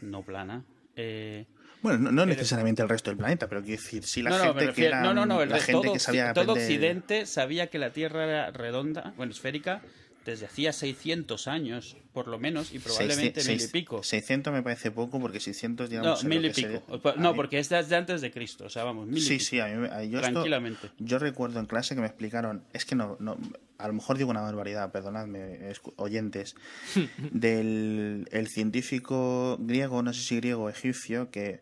no 0.00 0.22
plana. 0.22 0.64
Eh, 0.96 1.46
Bueno, 1.82 1.98
no, 1.98 2.10
no 2.12 2.26
necesariamente 2.26 2.82
el 2.82 2.88
resto 2.88 3.10
del 3.10 3.18
planeta, 3.18 3.48
pero 3.48 3.62
quiero 3.62 3.80
decir, 3.80 4.02
sí 4.04 4.22
la 4.22 4.30
no, 4.30 4.38
no, 4.38 4.44
gente 4.46 4.66
me 4.66 4.72
que 4.72 4.86
era 4.86 5.00
no, 5.02 5.14
no, 5.14 5.26
no, 5.26 5.42
el 5.42 5.48
la 5.50 5.58
gente 5.60 5.72
todo, 5.82 5.92
que 5.92 5.98
sabía 6.00 6.32
todo 6.32 6.52
aprender- 6.54 6.64
Occidente 6.64 7.26
sabía 7.26 7.68
que 7.68 7.78
la 7.78 7.90
Tierra 7.90 8.24
era 8.24 8.50
redonda, 8.50 9.14
bueno, 9.16 9.30
esférica, 9.32 9.82
desde 10.24 10.46
hacía 10.46 10.72
600 10.72 11.48
años, 11.48 11.96
por 12.12 12.28
lo 12.28 12.38
menos, 12.38 12.74
y 12.74 12.78
probablemente 12.80 13.42
mil 13.44 13.62
y 13.62 13.66
pico. 13.68 14.02
600 14.02 14.52
me 14.52 14.62
parece 14.62 14.90
poco, 14.90 15.18
porque 15.20 15.40
600, 15.40 15.86
No, 15.86 15.90
digamos... 15.90 16.22
en 16.22 16.28
lo 16.28 16.34
mil 16.34 16.44
y 16.44 16.50
pico. 16.50 16.82
a 17.08 17.14
No, 17.16 17.32
mí- 17.32 17.36
porque 17.36 17.58
es 17.58 17.68
desde 17.70 17.96
antes 17.96 18.20
de 18.20 18.30
Cristo, 18.30 18.64
o 18.66 18.68
sea, 18.68 18.84
vamos, 18.84 19.06
mil 19.06 19.18
y 19.18 19.20
Sí, 19.22 19.34
pico. 19.38 19.44
sí, 19.44 19.56
yo 19.56 20.18
esto- 20.18 20.20
Tranquilamente. 20.32 20.90
yo 20.98 21.18
recuerdo 21.18 21.60
en 21.60 21.66
clase 21.66 21.94
que 21.94 22.00
me 22.02 22.06
explicaron, 22.06 22.62
es 22.72 22.84
que 22.84 22.94
no, 22.94 23.16
no 23.20 23.38
a 23.78 23.86
lo 23.86 23.94
mejor 23.94 24.18
digo 24.18 24.28
una 24.30 24.42
barbaridad, 24.42 24.90
perdonadme, 24.92 25.72
oyentes, 25.96 26.56
del 27.32 28.28
el 28.32 28.48
científico 28.48 29.56
griego, 29.60 30.02
no 30.02 30.12
sé 30.12 30.22
si 30.22 30.36
griego 30.36 30.64
o 30.64 30.68
egipcio, 30.68 31.30
que 31.30 31.40
de- 31.40 31.60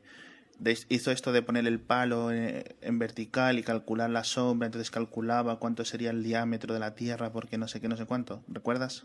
hizo 0.88 1.10
esto 1.10 1.32
de 1.32 1.42
poner 1.42 1.66
el 1.66 1.78
palo 1.80 2.30
en, 2.32 2.64
en 2.80 2.98
vertical 2.98 3.58
y 3.58 3.62
calcular 3.62 4.10
la 4.10 4.24
sombra, 4.24 4.66
entonces 4.66 4.90
calculaba 4.90 5.58
cuánto 5.58 5.84
sería 5.84 6.10
el 6.10 6.22
diámetro 6.22 6.74
de 6.74 6.80
la 6.80 6.94
Tierra, 6.94 7.30
porque 7.32 7.58
no 7.58 7.68
sé 7.68 7.80
qué, 7.80 7.88
no 7.88 7.96
sé 7.96 8.06
cuánto. 8.06 8.42
¿Recuerdas? 8.48 9.04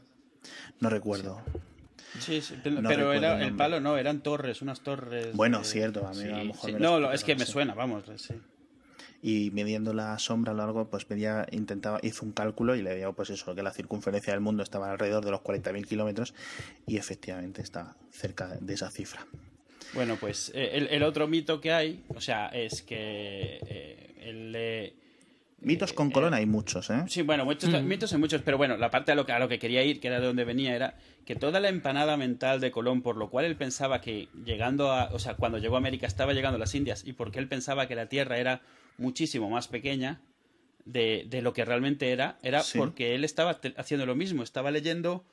No 0.80 0.90
recuerdo. 0.90 1.42
Sí, 2.20 2.42
sí, 2.42 2.56
pero, 2.62 2.82
No 2.82 2.90
pero 2.90 3.12
recuerdo 3.12 3.18
era 3.38 3.42
el 3.48 3.56
palo, 3.56 3.80
no, 3.80 3.98
eran 3.98 4.22
torres, 4.22 4.62
unas 4.62 4.82
torres. 4.82 5.36
Bueno, 5.36 5.60
de- 5.60 5.66
cierto, 5.66 6.08
a 6.08 6.12
mí 6.14 6.24
a 6.24 6.38
lo 6.40 6.46
mejor 6.46 6.70
sí. 6.70 6.74
me 6.74 6.80
lo 6.80 6.90
No, 6.90 7.00
lo- 7.00 7.12
es 7.14 7.24
que 7.24 7.36
me 7.36 7.46
suena, 7.46 7.74
vamos, 7.74 8.04
sí. 8.18 8.34
Y 9.24 9.52
midiendo 9.52 9.94
la 9.94 10.18
sombra 10.18 10.52
a 10.52 10.56
lo 10.56 10.64
largo, 10.66 10.90
pues 10.90 11.08
medía, 11.10 11.46
intentaba, 11.52 12.00
hizo 12.02 12.26
un 12.26 12.32
cálculo 12.32 12.76
y 12.76 12.82
le 12.82 12.96
dio, 12.96 13.14
pues 13.14 13.30
eso, 13.30 13.54
que 13.54 13.62
la 13.62 13.72
circunferencia 13.72 14.34
del 14.34 14.42
mundo 14.42 14.64
estaba 14.64 14.92
alrededor 14.92 15.24
de 15.24 15.30
los 15.32 15.42
40.000 15.42 15.86
kilómetros 15.86 16.34
y 16.88 16.98
efectivamente 16.98 17.62
está 17.62 17.96
cerca 18.10 18.48
de 18.60 18.74
esa 18.74 18.90
cifra. 18.90 19.28
Bueno, 19.94 20.16
pues 20.20 20.52
eh, 20.56 20.72
el, 20.74 20.88
el 20.88 21.04
otro 21.04 21.28
mito 21.28 21.60
que 21.60 21.72
hay, 21.72 22.04
o 22.10 22.22
sea, 22.22 22.48
es 22.48 22.82
que 22.82 23.60
eh, 23.68 24.16
el, 24.22 24.54
eh, 24.56 24.94
Mitos 25.60 25.94
con 25.94 26.10
Colón 26.10 26.34
hay 26.34 26.46
muchos, 26.48 26.90
¿eh? 26.90 27.04
Sí, 27.08 27.22
bueno, 27.22 27.46
muchos, 27.46 27.70
mitos 27.84 28.12
hay 28.14 28.20
muchos, 28.20 28.42
pero 28.42 28.58
bueno, 28.58 28.78
la 28.78 28.90
parte 28.90 29.12
a 29.12 29.16
lo, 29.16 29.28
que, 29.28 29.32
a 29.32 29.38
lo 29.38 29.48
que 29.48 29.60
quería 29.60 29.84
ir, 29.84 30.00
que 30.00 30.08
era 30.08 30.20
de 30.20 30.26
donde 30.26 30.44
venía, 30.44 30.76
era 30.76 30.96
que 31.24 31.36
toda 31.36 31.60
la 31.60 31.70
empanada 31.70 32.18
mental 32.18 32.60
de 32.60 32.72
Colón, 32.72 33.04
por 33.04 33.16
lo 33.16 33.30
cual 33.30 33.46
él 33.46 33.56
pensaba 33.56 34.02
que 34.02 34.28
llegando 34.44 34.92
a, 34.92 35.10
o 35.14 35.20
sea, 35.20 35.36
cuando 35.36 35.60
llegó 35.60 35.76
a 35.76 35.78
América 35.78 36.08
estaba 36.08 36.34
llegando 36.34 36.56
a 36.56 36.60
las 36.60 36.74
Indias, 36.74 37.04
y 37.06 37.14
porque 37.14 37.38
él 37.38 37.48
pensaba 37.48 37.88
que 37.88 37.94
la 37.96 38.08
Tierra 38.08 38.40
era 38.40 38.62
muchísimo 38.98 39.52
más 39.52 39.68
pequeña 39.68 40.20
de, 40.86 41.26
de 41.30 41.44
lo 41.44 41.54
que 41.54 41.64
realmente 41.64 42.12
era, 42.12 42.40
era 42.42 42.64
Sí. 42.64 42.80
porque 42.80 43.14
él 43.14 43.24
estaba 43.24 43.60
haciendo 43.78 44.08
lo 44.08 44.16
mismo, 44.16 44.42
estaba 44.42 44.72
leyendo 44.72 45.24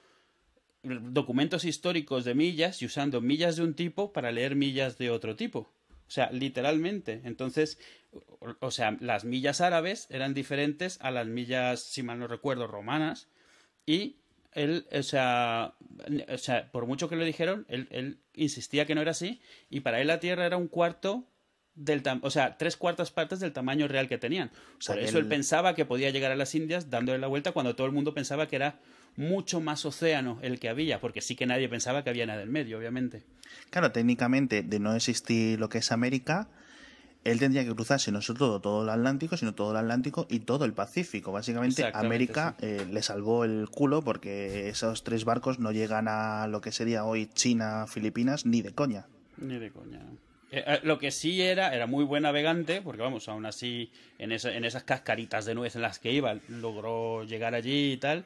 documentos 1.12 1.64
históricos 1.64 2.24
de 2.24 2.34
millas 2.34 2.82
y 2.82 2.86
usando 2.86 3.20
millas 3.20 3.56
de 3.56 3.62
un 3.62 3.74
tipo 3.74 4.12
para 4.12 4.32
leer 4.32 4.54
millas 4.56 4.98
de 4.98 5.10
otro 5.10 5.36
tipo. 5.36 5.60
O 5.60 6.10
sea, 6.10 6.30
literalmente. 6.32 7.20
Entonces, 7.24 7.78
o, 8.12 8.54
o 8.60 8.70
sea, 8.70 8.96
las 9.00 9.24
millas 9.24 9.60
árabes 9.60 10.06
eran 10.10 10.32
diferentes 10.34 10.98
a 11.02 11.10
las 11.10 11.26
millas, 11.26 11.82
si 11.82 12.02
mal 12.02 12.18
no 12.18 12.26
recuerdo, 12.26 12.66
romanas. 12.66 13.28
Y 13.84 14.16
él, 14.52 14.86
o 14.90 15.02
sea, 15.02 15.74
o 16.32 16.38
sea 16.38 16.70
por 16.72 16.86
mucho 16.86 17.08
que 17.08 17.16
le 17.16 17.24
dijeron, 17.26 17.66
él, 17.68 17.88
él 17.90 18.20
insistía 18.34 18.86
que 18.86 18.94
no 18.94 19.02
era 19.02 19.10
así. 19.10 19.40
Y 19.68 19.80
para 19.80 20.00
él 20.00 20.06
la 20.06 20.20
Tierra 20.20 20.46
era 20.46 20.56
un 20.56 20.68
cuarto 20.68 21.26
del 21.74 22.02
tam- 22.02 22.20
o 22.22 22.30
sea, 22.30 22.56
tres 22.56 22.76
cuartas 22.76 23.10
partes 23.12 23.38
del 23.38 23.52
tamaño 23.52 23.86
real 23.86 24.08
que 24.08 24.18
tenían. 24.18 24.50
sea, 24.80 24.94
Por 24.96 25.04
eso 25.04 25.18
él 25.18 25.24
él- 25.24 25.28
pensaba 25.28 25.74
que 25.74 25.84
podía 25.84 26.10
llegar 26.10 26.32
a 26.32 26.36
las 26.36 26.54
Indias 26.54 26.90
dándole 26.90 27.18
la 27.18 27.26
vuelta 27.28 27.52
cuando 27.52 27.76
todo 27.76 27.86
el 27.86 27.92
mundo 27.92 28.14
pensaba 28.14 28.48
que 28.48 28.56
era 28.56 28.80
mucho 29.18 29.60
más 29.60 29.84
océano 29.84 30.38
el 30.42 30.58
que 30.58 30.68
había, 30.70 31.00
porque 31.00 31.20
sí 31.20 31.36
que 31.36 31.44
nadie 31.44 31.68
pensaba 31.68 32.02
que 32.04 32.08
había 32.10 32.24
nada 32.24 32.42
en 32.42 32.50
medio, 32.50 32.78
obviamente. 32.78 33.22
Claro, 33.70 33.92
técnicamente, 33.92 34.62
de 34.62 34.78
no 34.78 34.94
existir 34.94 35.58
lo 35.60 35.68
que 35.68 35.78
es 35.78 35.92
América, 35.92 36.48
él 37.24 37.38
tendría 37.40 37.64
que 37.64 37.74
cruzarse 37.74 38.12
no 38.12 38.22
solo 38.22 38.38
todo, 38.38 38.60
todo 38.60 38.82
el 38.84 38.88
Atlántico, 38.90 39.36
sino 39.36 39.54
todo 39.54 39.72
el 39.72 39.76
Atlántico 39.76 40.26
y 40.30 40.38
todo 40.40 40.64
el 40.64 40.72
Pacífico. 40.72 41.32
Básicamente, 41.32 41.84
América 41.92 42.54
eh, 42.60 42.86
le 42.90 43.02
salvó 43.02 43.44
el 43.44 43.68
culo 43.70 44.02
porque 44.02 44.68
esos 44.68 45.02
tres 45.02 45.24
barcos 45.24 45.58
no 45.58 45.72
llegan 45.72 46.06
a 46.08 46.46
lo 46.46 46.60
que 46.60 46.70
sería 46.72 47.04
hoy 47.04 47.26
China, 47.34 47.86
Filipinas, 47.88 48.46
ni 48.46 48.62
de 48.62 48.72
coña. 48.72 49.06
Ni 49.36 49.58
de 49.58 49.70
coña. 49.70 50.00
Eh, 50.50 50.64
eh, 50.66 50.80
lo 50.84 50.98
que 50.98 51.10
sí 51.10 51.42
era, 51.42 51.74
era 51.74 51.86
muy 51.86 52.04
buen 52.04 52.22
navegante, 52.22 52.80
porque 52.80 53.02
vamos, 53.02 53.28
aún 53.28 53.44
así, 53.44 53.90
en, 54.18 54.32
esa- 54.32 54.54
en 54.54 54.64
esas 54.64 54.84
cascaritas 54.84 55.44
de 55.44 55.54
nuez 55.54 55.74
en 55.76 55.82
las 55.82 55.98
que 55.98 56.12
iba, 56.12 56.36
logró 56.48 57.24
llegar 57.24 57.54
allí 57.54 57.92
y 57.92 57.96
tal. 57.98 58.24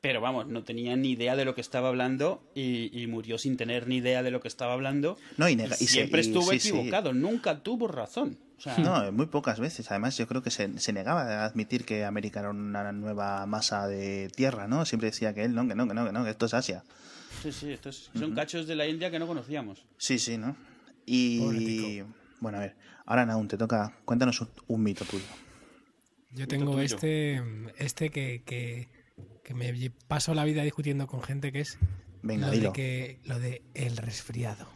Pero 0.00 0.20
vamos, 0.22 0.46
no 0.46 0.64
tenía 0.64 0.96
ni 0.96 1.10
idea 1.10 1.36
de 1.36 1.44
lo 1.44 1.54
que 1.54 1.60
estaba 1.60 1.88
hablando 1.88 2.42
y, 2.54 2.90
y 2.98 3.06
murió 3.06 3.36
sin 3.36 3.56
tener 3.58 3.86
ni 3.86 3.96
idea 3.96 4.22
de 4.22 4.30
lo 4.30 4.40
que 4.40 4.48
estaba 4.48 4.72
hablando. 4.72 5.18
No, 5.36 5.46
y 5.48 5.56
nega- 5.56 5.76
y 5.78 5.86
se- 5.86 5.88
siempre 5.88 6.22
y 6.22 6.26
estuvo 6.26 6.50
sí, 6.52 6.58
sí. 6.60 6.68
equivocado, 6.70 7.12
nunca 7.12 7.62
tuvo 7.62 7.86
razón. 7.86 8.38
O 8.56 8.60
sea, 8.62 8.78
No, 8.78 9.10
muy 9.12 9.26
pocas 9.26 9.60
veces. 9.60 9.90
Además, 9.90 10.16
yo 10.16 10.26
creo 10.26 10.42
que 10.42 10.50
se, 10.50 10.78
se 10.78 10.92
negaba 10.94 11.22
a 11.22 11.44
admitir 11.44 11.84
que 11.84 12.04
América 12.04 12.40
era 12.40 12.50
una 12.50 12.92
nueva 12.92 13.44
masa 13.46 13.86
de 13.88 14.30
tierra, 14.34 14.68
¿no? 14.68 14.84
Siempre 14.86 15.10
decía 15.10 15.34
que 15.34 15.44
él, 15.44 15.54
no, 15.54 15.66
que 15.68 15.74
no, 15.74 15.86
que 15.86 15.94
no, 15.94 16.06
que 16.06 16.12
no, 16.12 16.24
que 16.24 16.30
esto 16.30 16.46
es 16.46 16.54
Asia. 16.54 16.82
sí, 17.42 17.52
sí, 17.52 17.70
estos 17.72 18.10
son 18.18 18.34
cachos 18.34 18.66
de 18.66 18.76
la 18.76 18.86
India 18.86 19.10
que 19.10 19.18
no 19.18 19.26
conocíamos. 19.26 19.84
Sí, 19.98 20.18
sí, 20.18 20.36
¿no? 20.38 20.56
Y... 21.06 21.40
Pobre 21.40 22.04
Bueno, 22.40 22.58
a 22.58 22.60
ver. 22.62 22.76
Ahora, 23.06 23.26
Naun, 23.26 23.48
te 23.48 23.56
toca... 23.58 23.92
Cuéntanos 24.04 24.40
un, 24.40 24.48
un 24.68 24.82
mito 24.82 25.04
tuyo. 25.04 25.24
Yo 26.32 26.46
tengo 26.46 26.80
este, 26.80 27.42
este 27.76 28.10
que, 28.10 28.42
que, 28.46 28.88
que 29.50 29.54
me 29.54 29.90
paso 30.06 30.32
la 30.32 30.44
vida 30.44 30.62
discutiendo 30.62 31.08
con 31.08 31.22
gente 31.24 31.50
que 31.50 31.60
es 31.62 31.76
Venga, 32.22 32.46
lo, 32.46 32.52
dilo. 32.52 32.68
de 32.68 32.72
que, 32.72 33.20
lo 33.24 33.40
de 33.40 33.62
el 33.74 33.96
resfriado. 33.96 34.68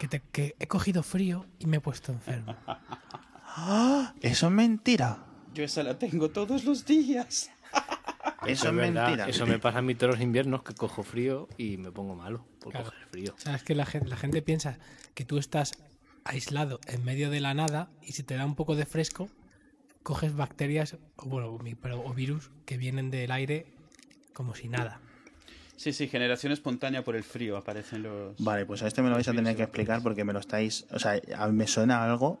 Que, 0.00 0.08
te- 0.08 0.20
que 0.32 0.56
he 0.58 0.66
cogido 0.66 1.04
frío 1.04 1.46
y 1.60 1.66
me 1.66 1.76
he 1.76 1.80
puesto 1.80 2.10
enfermo. 2.10 2.56
¡Ah! 2.66 4.14
Eso 4.20 4.46
es 4.48 4.52
mentira. 4.52 5.24
Yo 5.54 5.62
esa 5.62 5.84
la 5.84 5.96
tengo 5.96 6.30
todos 6.30 6.64
los 6.64 6.84
días. 6.86 7.50
Eso 8.48 8.68
es 8.70 8.74
verdad, 8.74 9.04
mentira. 9.06 9.28
Eso 9.28 9.46
me 9.46 9.60
pasa 9.60 9.78
a 9.78 9.82
mí 9.82 9.94
todos 9.94 10.14
los 10.14 10.22
inviernos 10.22 10.64
que 10.64 10.74
cojo 10.74 11.04
frío 11.04 11.48
y 11.56 11.76
me 11.76 11.92
pongo 11.92 12.16
malo 12.16 12.44
por 12.58 12.72
Claro. 12.72 12.86
coger 12.90 13.06
frío. 13.10 13.34
O 13.36 13.40
sea, 13.40 13.54
es 13.54 13.62
que 13.62 13.76
la 13.76 13.86
gente, 13.86 14.08
la 14.08 14.16
gente 14.16 14.42
piensa 14.42 14.80
que 15.14 15.24
tú 15.24 15.38
estás 15.38 15.70
aislado 16.24 16.80
en 16.88 17.04
medio 17.04 17.30
de 17.30 17.38
la 17.40 17.54
nada 17.54 17.90
y 18.02 18.10
si 18.12 18.24
te 18.24 18.34
da 18.34 18.44
un 18.44 18.56
poco 18.56 18.74
de 18.74 18.86
fresco, 18.86 19.28
coges 20.02 20.34
bacterias 20.34 20.96
o, 21.16 21.26
bueno, 21.26 21.58
o 22.04 22.14
virus 22.14 22.50
que 22.64 22.76
vienen 22.78 23.10
del 23.10 23.30
aire 23.30 23.66
como 24.32 24.54
si 24.54 24.68
nada. 24.68 25.00
Sí, 25.76 25.92
sí, 25.92 26.08
generación 26.08 26.52
espontánea 26.52 27.04
por 27.04 27.14
el 27.14 27.22
frío 27.22 27.56
aparecen 27.56 28.02
los. 28.02 28.36
Vale, 28.40 28.66
pues 28.66 28.82
a 28.82 28.88
este 28.88 29.00
me 29.02 29.08
lo 29.10 29.14
vais 29.14 29.28
a 29.28 29.32
tener 29.32 29.54
que 29.56 29.62
explicar 29.62 30.02
porque 30.02 30.24
me 30.24 30.32
lo 30.32 30.40
estáis... 30.40 30.86
O 30.90 30.98
sea, 30.98 31.20
a 31.36 31.46
mí 31.46 31.52
me 31.56 31.66
suena 31.68 32.02
algo, 32.02 32.40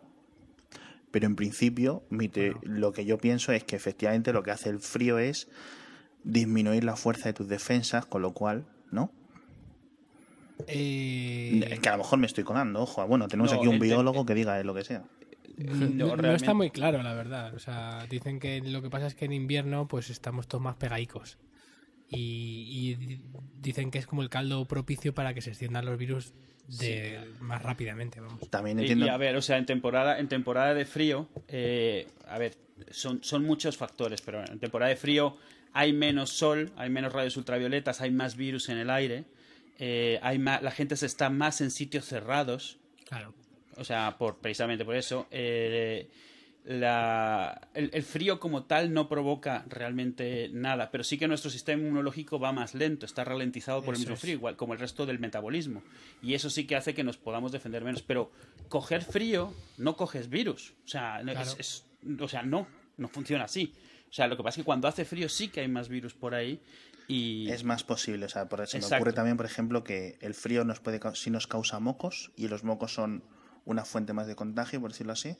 pero 1.12 1.26
en 1.26 1.36
principio 1.36 2.02
mi 2.10 2.28
te- 2.28 2.56
lo 2.62 2.92
que 2.92 3.04
yo 3.04 3.16
pienso 3.18 3.52
es 3.52 3.62
que 3.62 3.76
efectivamente 3.76 4.32
lo 4.32 4.42
que 4.42 4.50
hace 4.50 4.70
el 4.70 4.80
frío 4.80 5.18
es 5.20 5.46
disminuir 6.24 6.82
la 6.82 6.96
fuerza 6.96 7.28
de 7.28 7.32
tus 7.32 7.46
defensas, 7.48 8.06
con 8.06 8.22
lo 8.22 8.32
cual, 8.32 8.66
¿no? 8.90 9.12
Eh, 10.66 11.64
Es 11.70 11.78
que 11.80 11.88
a 11.88 11.92
lo 11.92 11.98
mejor 11.98 12.18
me 12.18 12.26
estoy 12.26 12.42
colando, 12.44 12.80
ojo. 12.82 13.06
Bueno, 13.06 13.28
tenemos 13.28 13.52
No, 13.52 13.58
aquí 13.58 13.68
un 13.68 13.78
biólogo 13.78 14.26
que 14.26 14.34
diga 14.34 14.62
lo 14.64 14.74
que 14.74 14.84
sea. 14.84 15.04
no, 15.94 16.16
No, 16.16 16.34
está 16.34 16.54
muy 16.54 16.70
claro, 16.70 17.02
la 17.02 17.14
verdad. 17.14 17.54
O 17.54 17.58
sea, 17.58 18.06
dicen 18.08 18.38
que 18.40 18.60
lo 18.60 18.82
que 18.82 18.90
pasa 18.90 19.06
es 19.06 19.14
que 19.14 19.24
en 19.24 19.32
invierno 19.32 19.88
pues 19.88 20.10
estamos 20.10 20.46
todos 20.48 20.62
más 20.62 20.76
pegaicos. 20.76 21.38
Y, 22.10 22.66
y 22.70 22.94
di- 22.94 23.20
dicen 23.60 23.90
que 23.90 23.98
es 23.98 24.06
como 24.06 24.22
el 24.22 24.30
caldo 24.30 24.64
propicio 24.66 25.12
para 25.14 25.34
que 25.34 25.42
se 25.42 25.50
extiendan 25.50 25.84
los 25.84 25.98
virus 25.98 26.32
de 26.80 27.20
más 27.40 27.62
rápidamente, 27.62 28.20
vamos. 28.20 28.48
También 28.50 28.78
Y, 28.78 28.82
entiendo... 28.82 29.06
y, 29.06 29.08
a 29.10 29.16
ver, 29.18 29.36
o 29.36 29.42
sea, 29.42 29.58
en 29.58 29.66
temporada, 29.66 30.18
en 30.18 30.28
temporada 30.28 30.72
de 30.74 30.84
frío, 30.86 31.28
eh, 31.48 32.06
a 32.26 32.38
ver, 32.38 32.56
son, 32.90 33.22
son 33.22 33.44
muchos 33.44 33.76
factores, 33.76 34.22
pero 34.22 34.42
en 34.44 34.58
temporada 34.58 34.88
de 34.90 34.96
frío 34.96 35.36
hay 35.74 35.92
menos 35.92 36.30
sol, 36.30 36.72
hay 36.76 36.88
menos 36.88 37.12
rayos 37.12 37.36
ultravioletas, 37.36 38.00
hay 38.00 38.10
más 38.10 38.36
virus 38.36 38.68
en 38.70 38.78
el 38.78 38.88
aire, 38.90 39.24
eh, 39.78 40.18
hay 40.22 40.38
más, 40.38 40.62
la 40.62 40.70
gente 40.70 40.96
se 40.96 41.06
está 41.06 41.28
más 41.30 41.60
en 41.60 41.70
sitios 41.70 42.06
cerrados, 42.06 42.78
Claro. 43.04 43.34
O 43.78 43.84
sea, 43.84 44.16
por, 44.18 44.38
precisamente 44.38 44.84
por 44.84 44.96
eso. 44.96 45.26
eh, 45.30 46.08
la, 46.64 47.68
el, 47.72 47.90
el 47.94 48.02
frío 48.02 48.38
como 48.38 48.64
tal 48.64 48.92
no 48.92 49.08
provoca 49.08 49.64
realmente 49.68 50.50
nada, 50.52 50.90
pero 50.90 51.02
sí 51.02 51.16
que 51.16 51.26
nuestro 51.26 51.50
sistema 51.50 51.80
inmunológico 51.82 52.38
va 52.38 52.52
más 52.52 52.74
lento, 52.74 53.06
está 53.06 53.24
ralentizado 53.24 53.82
por 53.82 53.94
el 53.94 54.00
mismo 54.00 54.14
es. 54.14 54.20
frío, 54.20 54.34
igual 54.34 54.56
como 54.56 54.74
el 54.74 54.78
resto 54.78 55.06
del 55.06 55.18
metabolismo. 55.18 55.82
Y 56.22 56.34
eso 56.34 56.50
sí 56.50 56.66
que 56.66 56.76
hace 56.76 56.94
que 56.94 57.04
nos 57.04 57.16
podamos 57.16 57.52
defender 57.52 57.84
menos. 57.84 58.02
Pero 58.02 58.30
coger 58.68 59.02
frío 59.02 59.54
no 59.78 59.96
coges 59.96 60.28
virus. 60.28 60.74
O 60.84 60.88
sea, 60.88 61.22
no, 61.22 61.32
Claro. 61.32 61.50
es- 61.58 61.84
es- 62.04 62.20
o 62.20 62.28
sea, 62.28 62.42
no, 62.42 62.66
no 62.98 63.08
funciona 63.08 63.44
así. 63.44 63.72
O 64.10 64.12
sea, 64.12 64.26
lo 64.26 64.36
que 64.36 64.42
pasa 64.42 64.60
es 64.60 64.64
que 64.64 64.66
cuando 64.66 64.88
hace 64.88 65.04
frío 65.06 65.28
sí 65.30 65.48
que 65.48 65.60
hay 65.60 65.68
más 65.68 65.88
virus 65.88 66.12
por 66.14 66.34
ahí. 66.34 66.60
Y 67.06 67.48
Es 67.50 67.64
más 67.64 67.82
posible, 67.84 68.26
o 68.26 68.28
sea, 68.28 68.46
por 68.46 68.60
eso 68.60 68.76
me 68.78 68.84
ocurre 68.96 69.14
también, 69.14 69.38
por 69.38 69.46
ejemplo, 69.46 69.82
que 69.82 70.18
el 70.20 70.34
frío 70.34 70.64
nos 70.64 70.80
puede, 70.80 71.00
ca- 71.00 71.14
sí 71.14 71.30
nos 71.30 71.46
causa 71.46 71.80
mocos 71.80 72.30
y 72.36 72.48
los 72.48 72.62
mocos 72.64 72.92
son 72.92 73.22
una 73.68 73.84
fuente 73.84 74.12
más 74.12 74.26
de 74.26 74.34
contagio, 74.34 74.80
por 74.80 74.90
decirlo 74.92 75.12
así. 75.12 75.36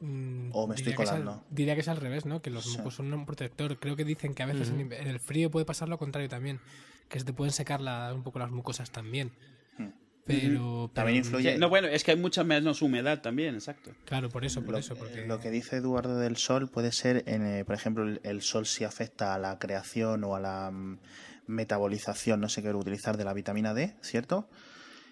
Mm, 0.00 0.50
O 0.52 0.66
me 0.66 0.74
estoy 0.74 0.92
diría 0.92 0.96
que 0.96 1.02
es 1.04 1.10
al- 1.10 1.18
colando. 1.22 1.44
diría 1.50 1.74
que 1.74 1.80
es 1.80 1.88
al 1.88 1.96
revés, 1.96 2.26
¿no? 2.26 2.42
Que 2.42 2.50
los 2.50 2.64
Sí. 2.64 2.76
mocos 2.76 2.94
son 2.96 3.12
un 3.14 3.24
protector. 3.24 3.78
Creo 3.78 3.96
que 3.96 4.04
dicen 4.04 4.34
que 4.34 4.42
a 4.42 4.46
veces 4.46 4.68
en, 4.68 4.92
el 4.92 5.20
frío 5.20 5.50
puede 5.50 5.64
pasar 5.64 5.88
lo 5.88 5.96
contrario 5.96 6.28
también. 6.28 6.60
Que 7.08 7.18
se 7.20 7.24
te 7.24 7.32
pueden 7.32 7.52
secar 7.52 7.80
la- 7.80 8.12
un 8.12 8.22
poco 8.22 8.38
las 8.40 8.50
mucosas 8.50 8.90
también. 8.90 9.30
Hmm. 9.78 9.90
Pero, 10.26 10.90
También 10.92 11.22
pero- 11.22 11.38
influye- 11.38 11.52
Sí, 11.54 11.58
no, 11.60 11.68
bueno, 11.68 11.86
es 11.86 12.02
que 12.02 12.10
hay 12.10 12.16
mucha 12.18 12.42
menos 12.42 12.82
humedad 12.82 13.22
también, 13.22 13.54
exacto. 13.54 13.92
Claro, 14.04 14.28
por 14.28 14.44
eso, 14.44 14.60
por 14.62 14.72
Lo, 14.72 14.78
eso. 14.78 14.96
Porque... 14.96 15.24
lo 15.24 15.38
que 15.38 15.50
dice 15.52 15.76
Eduardo 15.76 16.18
del 16.18 16.36
sol 16.36 16.68
puede 16.68 16.90
ser, 16.90 17.22
en, 17.26 17.46
eh, 17.46 17.64
por 17.64 17.76
ejemplo, 17.76 18.02
el, 18.02 18.20
el 18.24 18.42
sol 18.42 18.66
si 18.66 18.82
afecta 18.82 19.34
a 19.34 19.38
la 19.38 19.58
creación 19.60 20.24
o 20.24 20.34
a 20.34 20.40
la 20.40 20.70
mm, 20.72 20.98
metabolización, 21.46 22.40
no 22.40 22.48
sé 22.48 22.60
qué 22.62 22.70
utilizar, 22.74 23.16
de 23.16 23.24
la 23.24 23.32
vitamina 23.34 23.72
D, 23.72 23.94
¿cierto? 24.02 24.48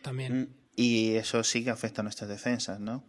También. 0.02 0.50
Y 0.76 1.14
eso 1.14 1.44
sí 1.44 1.64
que 1.64 1.70
afecta 1.70 2.02
a 2.02 2.04
nuestras 2.04 2.28
defensas, 2.28 2.80
¿no? 2.80 3.04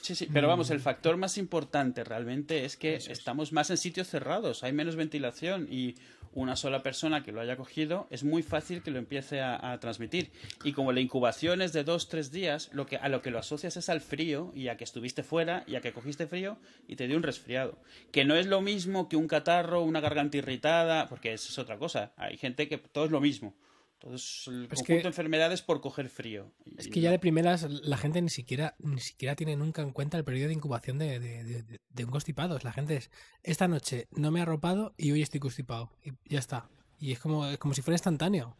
Sí, 0.00 0.14
sí, 0.14 0.28
pero 0.32 0.46
vamos, 0.46 0.70
el 0.70 0.78
factor 0.78 1.16
más 1.16 1.36
importante 1.36 2.04
realmente 2.04 2.64
es 2.64 2.76
que 2.76 2.94
es. 2.94 3.08
estamos 3.08 3.52
más 3.52 3.70
en 3.70 3.76
sitios 3.76 4.06
cerrados, 4.06 4.62
hay 4.62 4.72
menos 4.72 4.94
ventilación 4.94 5.66
y 5.68 5.96
una 6.36 6.54
sola 6.54 6.82
persona 6.82 7.24
que 7.24 7.32
lo 7.32 7.40
haya 7.40 7.56
cogido, 7.56 8.06
es 8.10 8.22
muy 8.22 8.42
fácil 8.42 8.82
que 8.82 8.90
lo 8.90 8.98
empiece 8.98 9.40
a, 9.40 9.76
transmitir. 9.80 10.30
Y 10.64 10.74
como 10.74 10.92
la 10.92 11.00
incubación 11.00 11.62
es 11.62 11.72
de 11.72 11.82
dos, 11.82 12.08
tres 12.08 12.30
días, 12.30 12.68
lo 12.72 12.86
que, 12.86 12.98
a 12.98 13.08
lo 13.08 13.22
que 13.22 13.30
lo 13.30 13.38
asocias 13.38 13.76
es 13.78 13.88
al 13.88 14.02
frío 14.02 14.52
y 14.54 14.68
a 14.68 14.76
que 14.76 14.84
estuviste 14.84 15.22
fuera 15.22 15.64
y 15.66 15.76
a 15.76 15.80
que 15.80 15.94
cogiste 15.94 16.26
frío 16.26 16.58
y 16.86 16.96
te 16.96 17.08
dio 17.08 17.16
un 17.16 17.22
resfriado. 17.22 17.78
Que 18.12 18.26
no 18.26 18.36
es 18.36 18.46
lo 18.46 18.60
mismo 18.60 19.08
que 19.08 19.16
un 19.16 19.28
catarro, 19.28 19.82
una 19.82 20.00
garganta 20.00 20.36
irritada, 20.36 21.08
porque 21.08 21.32
eso 21.32 21.48
es 21.48 21.58
otra 21.58 21.78
cosa. 21.78 22.12
Hay 22.16 22.36
gente 22.36 22.68
que 22.68 22.76
todo 22.76 23.06
es 23.06 23.10
lo 23.10 23.22
mismo. 23.22 23.54
Entonces, 24.00 24.48
el 24.48 24.68
conjunto 24.68 24.92
de 24.92 25.08
enfermedades 25.08 25.62
por 25.62 25.80
coger 25.80 26.10
frío. 26.10 26.52
Es 26.76 26.88
que 26.88 27.00
ya 27.00 27.10
de 27.10 27.18
primeras 27.18 27.62
la 27.62 27.96
gente 27.96 28.20
ni 28.20 28.28
siquiera 28.28 28.74
ni 28.78 29.00
siquiera 29.00 29.36
tiene 29.36 29.56
nunca 29.56 29.80
en 29.80 29.92
cuenta 29.92 30.18
el 30.18 30.24
periodo 30.24 30.48
de 30.48 30.54
incubación 30.54 30.98
de, 30.98 31.18
de, 31.18 32.04
un 32.04 32.10
constipado. 32.10 32.58
La 32.62 32.72
gente 32.72 32.96
es, 32.96 33.10
esta 33.42 33.68
noche 33.68 34.08
no 34.10 34.30
me 34.30 34.40
ha 34.40 34.42
arropado 34.42 34.94
y 34.98 35.12
hoy 35.12 35.22
estoy 35.22 35.40
constipado. 35.40 35.90
Y 36.04 36.12
ya 36.28 36.38
está. 36.38 36.68
Y 37.00 37.12
es 37.12 37.18
como, 37.18 37.46
como 37.58 37.72
si 37.72 37.80
fuera 37.80 37.94
instantáneo. 37.94 38.54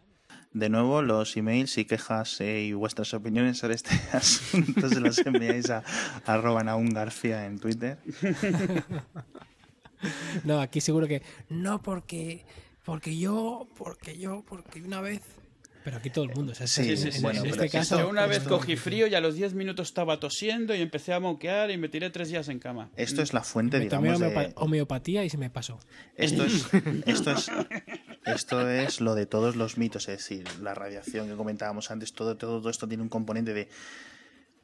De 0.52 0.70
nuevo, 0.70 1.02
los 1.02 1.36
emails 1.36 1.76
y 1.76 1.84
quejas 1.84 2.40
eh, 2.40 2.62
y 2.62 2.72
vuestras 2.72 3.12
opiniones 3.12 3.58
sobre 3.58 3.74
este 3.74 3.94
asunto 4.12 4.88
se 4.88 5.00
los 5.00 5.18
enviáis 5.18 5.68
a, 5.68 5.84
a 6.24 6.24
arroba 6.32 6.62
García 6.64 7.44
en 7.44 7.58
Twitter. 7.58 7.98
no, 10.44 10.60
aquí 10.60 10.80
seguro 10.80 11.06
que 11.06 11.20
no 11.50 11.82
porque 11.82 12.46
porque 12.86 13.18
yo, 13.18 13.66
porque 13.76 14.16
yo, 14.16 14.44
porque 14.48 14.80
una 14.80 15.00
vez. 15.00 15.20
Pero 15.82 15.98
aquí 15.98 16.08
todo 16.08 16.24
el 16.24 16.34
mundo, 16.34 16.52
es 16.52 16.58
sí, 16.70 16.96
sí, 16.96 17.12
sí, 17.12 17.26
en, 17.26 17.46
este 17.46 17.68
caso. 17.68 17.98
Yo 17.98 18.08
una 18.08 18.26
vez 18.26 18.44
cogí 18.44 18.76
frío 18.76 19.06
y 19.08 19.14
a 19.14 19.20
los 19.20 19.34
10 19.34 19.54
minutos 19.54 19.88
estaba 19.88 20.18
tosiendo 20.18 20.74
y 20.74 20.80
empecé 20.80 21.12
a 21.12 21.20
moquear 21.20 21.70
y 21.70 21.78
me 21.78 21.88
tiré 21.88 22.10
tres 22.10 22.28
días 22.28 22.48
en 22.48 22.58
cama. 22.60 22.90
Esto 22.96 23.22
es 23.22 23.32
la 23.32 23.42
fuente, 23.42 23.78
me 23.78 23.84
digamos. 23.84 24.18
Tomé 24.18 24.52
homeopatía 24.54 25.24
y 25.24 25.30
se 25.30 25.36
me 25.36 25.50
pasó. 25.50 25.78
Esto 26.16 26.44
es, 26.44 26.66
esto 27.06 27.32
es, 27.32 27.50
esto 28.24 28.70
es 28.70 29.00
lo 29.00 29.14
de 29.14 29.26
todos 29.26 29.56
los 29.56 29.78
mitos, 29.78 30.08
es 30.08 30.18
decir, 30.18 30.44
la 30.60 30.74
radiación 30.74 31.28
que 31.28 31.34
comentábamos 31.34 31.90
antes, 31.90 32.12
todo, 32.12 32.36
todo 32.36 32.70
esto 32.70 32.88
tiene 32.88 33.02
un 33.02 33.08
componente 33.08 33.52
de 33.52 33.68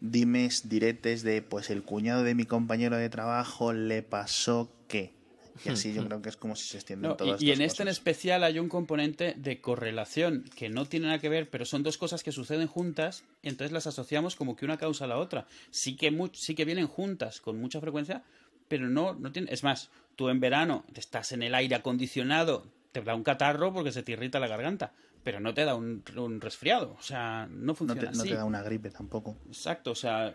dimes, 0.00 0.68
diretes 0.68 1.22
de 1.22 1.42
pues 1.42 1.70
el 1.70 1.82
cuñado 1.82 2.24
de 2.24 2.34
mi 2.34 2.44
compañero 2.44 2.96
de 2.96 3.08
trabajo 3.08 3.72
le 3.72 4.02
pasó 4.02 4.72
que 4.88 5.21
y 5.64 5.68
así 5.68 5.92
yo 5.92 6.04
creo 6.06 6.22
que 6.22 6.28
es 6.28 6.36
como 6.36 6.56
si 6.56 6.68
se 6.68 6.78
extienden 6.78 7.16
todas 7.16 7.42
Y, 7.42 7.46
y 7.46 7.50
en 7.52 7.60
este 7.60 7.82
en 7.82 7.88
especial 7.88 8.44
hay 8.44 8.58
un 8.58 8.68
componente 8.68 9.34
de 9.36 9.60
correlación 9.60 10.44
que 10.56 10.68
no 10.68 10.86
tiene 10.86 11.06
nada 11.06 11.18
que 11.18 11.28
ver, 11.28 11.50
pero 11.50 11.64
son 11.64 11.82
dos 11.82 11.98
cosas 11.98 12.22
que 12.22 12.32
suceden 12.32 12.66
juntas 12.66 13.24
y 13.42 13.48
entonces 13.48 13.72
las 13.72 13.86
asociamos 13.86 14.36
como 14.36 14.56
que 14.56 14.64
una 14.64 14.78
causa 14.78 15.04
a 15.04 15.08
la 15.08 15.18
otra. 15.18 15.46
Sí 15.70 15.96
que, 15.96 16.30
sí 16.32 16.54
que 16.54 16.64
vienen 16.64 16.86
juntas 16.86 17.40
con 17.40 17.58
mucha 17.58 17.80
frecuencia, 17.80 18.22
pero 18.68 18.88
no, 18.88 19.14
no 19.14 19.32
tiene... 19.32 19.52
Es 19.52 19.62
más, 19.64 19.90
tú 20.16 20.28
en 20.28 20.40
verano 20.40 20.84
estás 20.94 21.32
en 21.32 21.42
el 21.42 21.54
aire 21.54 21.74
acondicionado, 21.74 22.66
te 22.92 23.02
da 23.02 23.14
un 23.14 23.22
catarro 23.22 23.72
porque 23.72 23.92
se 23.92 24.02
te 24.02 24.12
irrita 24.12 24.40
la 24.40 24.48
garganta, 24.48 24.92
pero 25.24 25.40
no 25.40 25.54
te 25.54 25.64
da 25.64 25.74
un, 25.74 26.02
resfriado. 26.40 26.96
O 26.98 27.02
sea, 27.02 27.46
no 27.50 27.74
funciona 27.74 28.10
así. 28.10 28.18
No 28.18 28.24
te 28.24 28.34
da 28.34 28.44
una 28.44 28.62
gripe 28.62 28.90
tampoco. 28.90 29.36
Exacto, 29.46 29.92
o 29.92 29.94
sea, 29.94 30.34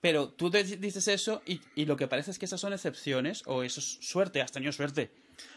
pero 0.00 0.30
tú 0.30 0.50
dices 0.50 1.08
eso 1.08 1.42
y, 1.46 1.60
y, 1.74 1.84
lo 1.84 1.96
que 1.96 2.08
parece 2.08 2.30
es 2.30 2.38
que 2.38 2.46
esas 2.46 2.60
son 2.60 2.72
excepciones 2.72 3.42
o 3.46 3.62
eso 3.62 3.80
es 3.80 3.98
suerte, 4.00 4.40
has 4.40 4.52
tenido 4.52 4.72
suerte. 4.72 5.10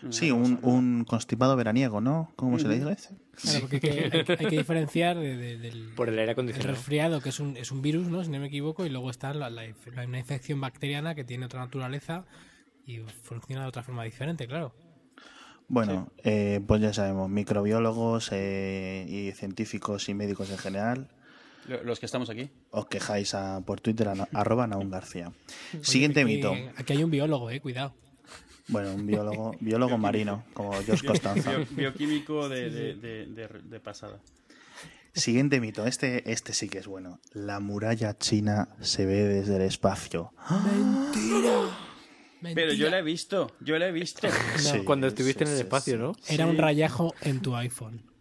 Sí, 0.10 0.32
un, 0.32 0.60
un, 0.62 1.06
constipado 1.06 1.56
veraniego, 1.56 2.02
¿no? 2.02 2.32
¿Cómo 2.36 2.58
se 2.60 2.68
le 2.68 2.76
dice? 2.76 3.16
Claro, 3.36 3.60
porque 3.62 3.76
hay 3.76 3.82
que, 4.24 4.32
hay 4.34 4.46
que 4.46 4.58
diferenciar 4.58 5.18
del 5.18 5.92
Por 5.96 6.10
el 6.10 6.20
aire 6.20 6.32
acondicionado. 6.32 6.74
resfriado, 6.74 7.22
que 7.22 7.30
es 7.30 7.40
un, 7.40 7.58
es 7.58 7.72
un 7.72 7.82
virus, 7.82 8.08
¿no? 8.08 8.24
Si 8.24 8.30
no 8.30 8.40
me 8.40 8.48
equivoco, 8.48 8.86
y 8.86 8.90
luego 8.90 9.10
está 9.10 9.34
la, 9.34 9.50
la, 9.50 9.64
una 10.06 10.20
infección 10.20 10.62
bacteriana 10.62 11.16
que 11.16 11.24
tiene 11.24 11.46
otra 11.46 11.60
naturaleza 11.60 12.26
y 12.86 13.00
funciona 13.00 13.64
de 13.64 13.68
otra 13.68 13.84
forma 13.84 14.04
diferente, 14.04 14.48
claro. 14.48 14.74
Bueno, 15.68 16.12
eh, 16.24 16.62
pues 16.66 16.82
ya 16.82 16.94
sabemos, 16.94 17.30
microbiólogos 17.30 18.30
eh, 18.32 19.06
y 19.08 19.32
científicos 19.32 20.08
y 20.10 20.14
médicos 20.14 20.50
en 20.52 20.58
general 20.58 21.10
los 21.68 22.00
que 22.00 22.06
estamos 22.06 22.30
aquí. 22.30 22.50
Os 22.72 22.88
quejáis 22.88 23.34
a, 23.34 23.62
por 23.62 23.82
Twitter 23.82 24.10
a, 24.10 24.28
arroba 24.34 24.68
Naun 24.68 24.90
García. 24.90 25.32
Siguiente 25.82 26.26
mito. 26.26 26.54
Aquí 26.76 26.94
hay 26.94 27.04
un 27.04 27.12
biólogo, 27.12 27.50
eh, 27.50 27.60
cuidado. 27.60 27.94
Bueno, 28.68 28.94
un 28.94 29.06
biólogo, 29.06 29.56
biólogo 29.60 29.98
marino, 29.98 30.46
como 30.54 30.74
George 30.84 31.06
Costanza. 31.06 31.52
bioquímico 31.72 32.48
de, 32.48 32.96
de, 32.96 33.80
pasada. 33.80 34.20
Siguiente 35.14 35.60
mito, 35.60 35.86
este, 35.86 36.32
este 36.32 36.54
sí 36.54 36.70
que 36.70 36.80
es 36.80 36.88
bueno. 36.88 37.20
La 37.34 37.60
muralla 37.60 38.18
china 38.18 38.70
se 38.82 39.06
ve 39.06 39.24
desde 39.24 39.58
el 39.58 39.62
espacio. 39.64 40.34
¡Mentira! 40.50 41.70
Pero 42.56 42.74
yo 42.74 42.90
la 42.90 43.00
he 43.00 43.04
visto, 43.04 43.52
yo 43.62 43.78
la 43.78 43.88
he 43.88 43.92
visto. 43.92 44.28
cuando 44.86 45.08
estuviste 45.08 45.44
en 45.44 45.52
el 45.52 45.58
espacio, 45.60 45.98
¿no? 45.98 46.14
Era 46.28 46.46
un 46.46 46.58
rayajo 46.58 47.14
en 47.22 47.42
tu 47.42 47.56
iPhone. 47.56 48.13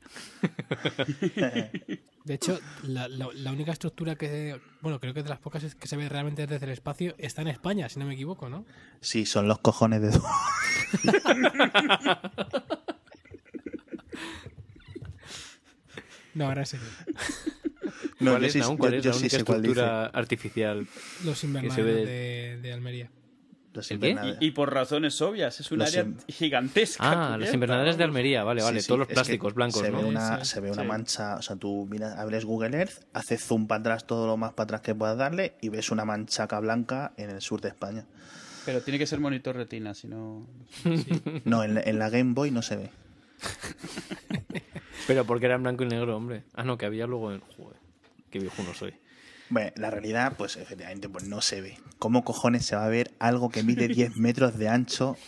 De 2.25 2.35
hecho, 2.35 2.61
la, 2.85 3.09
la, 3.09 3.51
única 3.51 3.73
estructura 3.73 4.15
que, 4.15 4.61
bueno, 4.81 5.01
creo 5.01 5.13
que 5.13 5.19
es 5.21 5.25
de 5.25 5.31
las 5.31 5.41
pocas 5.41 5.75
que 5.75 5.89
se 5.89 5.97
ve 5.97 6.09
realmente 6.09 6.47
desde 6.47 6.67
el 6.67 6.73
espacio 6.73 7.17
está 7.19 7.43
en 7.43 7.49
España, 7.49 7.89
si 7.89 7.99
no 7.99 8.07
me 8.07 8.15
equivoco, 8.15 8.49
¿no? 8.49 8.65
Sí, 9.01 9.27
son 9.27 9.49
los 9.49 9.59
cojones 9.59 10.03
de... 10.03 10.11
no, 16.35 16.47
ahora 16.47 16.65
sí. 16.65 16.77
No, 18.21 18.31
¿Cuál, 18.33 18.45
es, 18.45 18.57
¿Cuál 18.79 18.95
es 18.95 19.05
la 19.05 19.17
única 19.17 19.37
estructura 19.37 20.07
artificial? 20.07 20.87
Los 21.25 21.43
invernaderos 21.43 22.07
de, 22.07 22.61
de 22.63 22.73
Almería. 22.73 23.11
Y, 24.41 24.51
por 24.51 24.73
razones 24.73 25.21
obvias, 25.23 25.59
es 25.61 25.71
un 25.73 25.83
área 25.83 26.07
gigantesca. 26.29 27.33
Ah, 27.33 27.39
las 27.39 27.55
invernaderas 27.55 27.97
de 27.97 28.05
Almería, 28.05 28.45
vale, 28.45 28.63
vale, 28.63 28.83
todos 28.83 28.99
los 28.99 29.09
plásticos 29.09 29.55
blancos. 29.55 29.81
Se 29.81 29.91
¿no? 29.91 29.99
ve 29.99 30.05
una, 30.05 30.45
se 30.45 30.61
ve 30.61 30.71
una 30.71 30.85
mancha, 30.85 31.37
o 31.37 31.43
sea, 31.43 31.57
tú 31.57 31.87
miras, 31.91 32.19
abres 32.19 32.45
Google 32.45 32.77
Earth, 32.77 33.05
haces 33.13 33.43
zoom 33.43 33.67
para 33.67 33.81
atrás 33.81 34.07
todo 34.07 34.27
lo 34.27 34.37
más 34.37 34.53
para 34.53 34.65
atrás 34.65 34.81
que 34.83 34.95
puedas 34.95 35.17
darle 35.17 35.57
y 35.61 35.71
ves 35.71 35.91
una 35.91 36.05
manchaca 36.05 36.61
blanca 36.61 37.13
en 37.17 37.31
el 37.31 37.41
sur 37.41 37.61
de 37.61 37.69
España. 37.69 38.05
Pero 38.65 38.81
tiene 38.83 38.99
que 38.99 39.07
ser 39.07 39.21
monitor 39.21 39.57
retina, 39.57 39.95
si 39.95 40.07
no. 40.07 40.47
No, 41.45 41.65
en, 41.65 41.99
la 41.99 42.11
Game 42.11 42.35
Boy 42.35 42.51
no 42.51 42.63
se 42.63 42.77
ve. 42.77 42.91
Pero 45.07 45.25
porque 45.25 45.47
era 45.47 45.57
en 45.57 45.63
blanco 45.63 45.83
y 45.85 45.89
negro, 45.89 46.17
hombre. 46.17 46.45
Ah, 46.55 46.63
no, 46.63 46.79
que 46.79 46.87
había 46.87 47.07
luego 47.07 47.33
en. 47.33 47.41
Joder, 47.41 47.79
qué 48.31 48.39
viejo 48.39 48.63
no 48.63 48.75
soy. 48.75 48.95
Bueno, 49.53 49.71
la 49.77 49.91
realidad, 49.91 50.33
pues 50.39 50.57
efectivamente, 50.57 51.11
pues 51.11 51.25
no 51.25 51.43
se 51.43 51.61
ve. 51.61 51.77
¿Cómo 51.99 52.25
cojones 52.25 52.65
se 52.65 52.75
va 52.75 52.87
a 52.87 52.89
ver 52.89 53.11
algo 53.19 53.51
que 53.51 53.63
mide 53.63 53.87
10 53.89 54.17
metros 54.17 54.57
de 54.57 54.71
ancho 54.71 55.19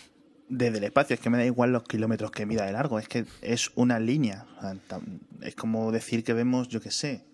desde 0.49 0.79
el 0.79 0.85
espacio? 0.85 1.13
Es 1.13 1.21
que 1.21 1.29
me 1.29 1.37
da 1.37 1.45
igual 1.45 1.73
los 1.73 1.83
kilómetros 1.83 2.31
que 2.31 2.47
mida 2.47 2.65
de 2.65 2.73
largo, 2.73 2.99
es 2.99 3.07
que 3.07 3.27
es 3.43 3.71
una 3.75 4.01
línea. 4.01 4.47
es 5.43 5.55
como 5.55 5.93
decir 5.93 6.25
que 6.25 6.33
vemos, 6.33 6.69
yo 6.69 6.81
qué 6.81 6.91
sé, 6.91 7.27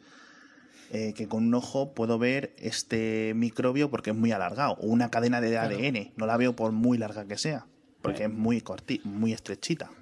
eh, 0.91 1.14
que 1.14 1.28
con 1.28 1.47
un 1.47 1.55
ojo 1.55 1.95
puedo 1.95 2.18
ver 2.18 2.57
este 2.59 3.34
microbio 3.36 3.88
porque 3.88 4.11
es 4.11 4.16
muy 4.16 4.32
alargado, 4.32 4.72
o 4.80 4.88
una 4.88 5.12
cadena 5.12 5.41
de 5.41 5.57
ADN, 5.59 6.12
no 6.16 6.26
la 6.26 6.36
veo 6.36 6.57
por 6.57 6.72
muy 6.72 6.99
larga 6.99 7.24
que 7.24 7.38
sea, 7.38 7.68
porque 8.03 8.24
es 8.24 8.32
muy 8.32 8.62
corti 8.62 9.01
muy 9.05 9.32
estrechita. 9.32 9.93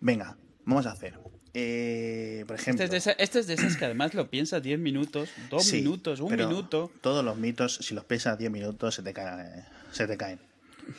Venga, 0.00 0.36
vamos 0.64 0.86
a 0.86 0.90
hacer 0.90 1.16
eh, 1.54 2.44
por 2.46 2.56
ejemplo. 2.56 2.84
Este 2.84 3.38
es, 3.38 3.46
de 3.46 3.54
esas 3.54 3.76
que 3.76 3.84
además 3.84 4.12
lo 4.14 4.28
piensas 4.28 4.62
10 4.62 4.78
minutos, 4.80 5.30
2 5.50 5.72
minutos, 5.72 6.20
un 6.20 6.34
minuto. 6.34 6.90
Todos 7.00 7.24
los 7.24 7.36
mitos, 7.36 7.76
si 7.76 7.94
los 7.94 8.04
piensas 8.04 8.36
10 8.38 8.50
minutos, 8.50 8.96
se 8.96 9.02
te, 9.02 9.14
caen, 9.14 9.64
se 9.92 10.06
te 10.08 10.16
caen. 10.16 10.40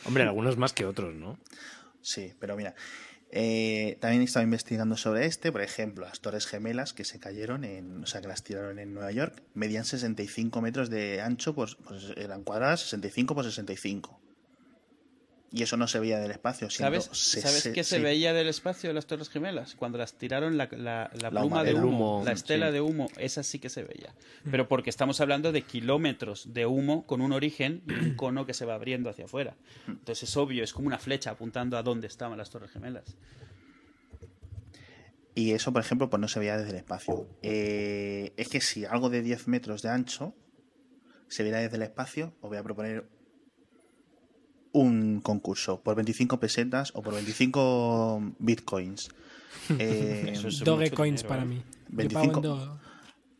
Hombre, 0.04 0.24
algunos 0.24 0.56
más 0.56 0.72
que 0.72 0.86
otros, 0.86 1.14
¿no? 1.14 1.38
Sí, 2.00 2.32
pero 2.40 2.56
mira. 2.56 2.74
Eh, 3.32 3.98
también 4.00 4.22
he 4.22 4.24
estado 4.24 4.44
investigando 4.44 4.96
sobre 4.96 5.26
este, 5.26 5.50
por 5.50 5.60
ejemplo, 5.60 6.06
las 6.06 6.20
Torres 6.20 6.46
Gemelas 6.46 6.92
que 6.92 7.04
se 7.04 7.18
cayeron, 7.18 7.64
en, 7.64 8.04
o 8.04 8.06
sea, 8.06 8.20
que 8.20 8.28
las 8.28 8.44
tiraron 8.44 8.78
en 8.78 8.94
Nueva 8.94 9.10
York, 9.10 9.42
medían 9.52 9.84
65 9.84 10.62
metros 10.62 10.90
de 10.90 11.20
ancho, 11.20 11.54
pues, 11.54 11.74
pues 11.74 12.14
eran 12.16 12.44
cuadradas 12.44 12.80
65 12.80 13.34
por 13.34 13.44
65. 13.44 14.20
Y 15.52 15.62
eso 15.62 15.76
no 15.76 15.86
se 15.86 16.00
veía 16.00 16.18
del 16.18 16.32
espacio. 16.32 16.68
¿Sabes, 16.70 17.08
¿sabes 17.12 17.70
qué 17.72 17.84
se 17.84 18.00
veía 18.00 18.32
del 18.32 18.48
espacio 18.48 18.90
de 18.90 18.94
las 18.94 19.06
Torres 19.06 19.28
Gemelas? 19.28 19.74
Cuando 19.76 19.96
las 19.96 20.14
tiraron 20.14 20.56
la, 20.56 20.68
la, 20.72 21.30
pluma 21.30 21.62
de 21.62 21.74
humo, 21.74 22.22
la 22.24 22.32
estela 22.32 22.72
de 22.72 22.80
humo, 22.80 23.08
esa 23.16 23.42
sí 23.42 23.58
que 23.58 23.68
se 23.68 23.84
veía. 23.84 24.12
Pero 24.50 24.68
porque 24.68 24.90
estamos 24.90 25.20
hablando 25.20 25.52
de 25.52 25.62
kilómetros 25.62 26.52
de 26.52 26.66
humo 26.66 27.06
con 27.06 27.20
un 27.20 27.32
origen 27.32 27.82
y 27.86 27.92
un 27.92 28.14
cono 28.16 28.44
que 28.44 28.54
se 28.54 28.64
va 28.64 28.74
abriendo 28.74 29.08
hacia 29.08 29.26
afuera. 29.26 29.56
Entonces 29.86 30.28
es 30.28 30.36
obvio, 30.36 30.64
es 30.64 30.72
como 30.72 30.88
una 30.88 30.98
flecha 30.98 31.30
apuntando 31.30 31.78
a 31.78 31.82
dónde 31.82 32.08
estaban 32.08 32.36
las 32.38 32.50
Torres 32.50 32.72
Gemelas. 32.72 33.16
Y 35.36 35.52
eso, 35.52 35.70
por 35.72 35.82
ejemplo, 35.82 36.08
pues 36.08 36.18
no 36.18 36.28
se 36.28 36.40
veía 36.40 36.56
desde 36.56 36.70
el 36.70 36.76
espacio. 36.76 37.28
Eh, 37.42 38.32
es 38.38 38.48
que 38.48 38.62
si 38.62 38.86
algo 38.86 39.10
de 39.10 39.20
10 39.20 39.48
metros 39.48 39.82
de 39.82 39.90
ancho 39.90 40.34
se 41.28 41.42
viera 41.42 41.58
desde 41.58 41.76
el 41.76 41.82
espacio, 41.82 42.34
os 42.40 42.48
voy 42.48 42.56
a 42.58 42.62
proponer 42.62 43.06
un 44.76 45.20
concurso 45.20 45.80
por 45.80 45.96
25 45.96 46.38
pesetas 46.38 46.92
o 46.94 47.02
por 47.02 47.14
25 47.14 48.34
bitcoins. 48.38 49.10
Eh, 49.80 50.38
Dogecoins 50.64 51.24
para 51.24 51.44
mí. 51.44 51.60
25, 51.88 52.78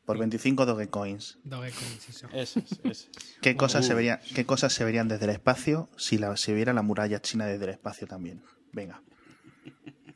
por 0.05 0.19
25 0.19 0.67
Dogecoins. 0.67 1.39
Dogecoins, 1.45 2.09
eso. 2.09 2.29
¿Qué, 3.43 3.57
cosas 3.57 3.87
se 3.87 3.95
verían, 3.95 4.19
¿Qué 4.35 4.45
cosas 4.45 4.73
se 4.73 4.83
verían 4.83 5.07
desde 5.07 5.27
el 5.27 5.31
espacio 5.31 5.89
si 5.97 6.19
la, 6.19 6.37
se 6.37 6.53
viera 6.53 6.73
la 6.73 6.83
muralla 6.83 7.23
china 7.23 7.47
desde 7.47 7.65
el 7.67 7.71
espacio 7.71 8.09
también? 8.09 8.43
Venga. 8.73 9.03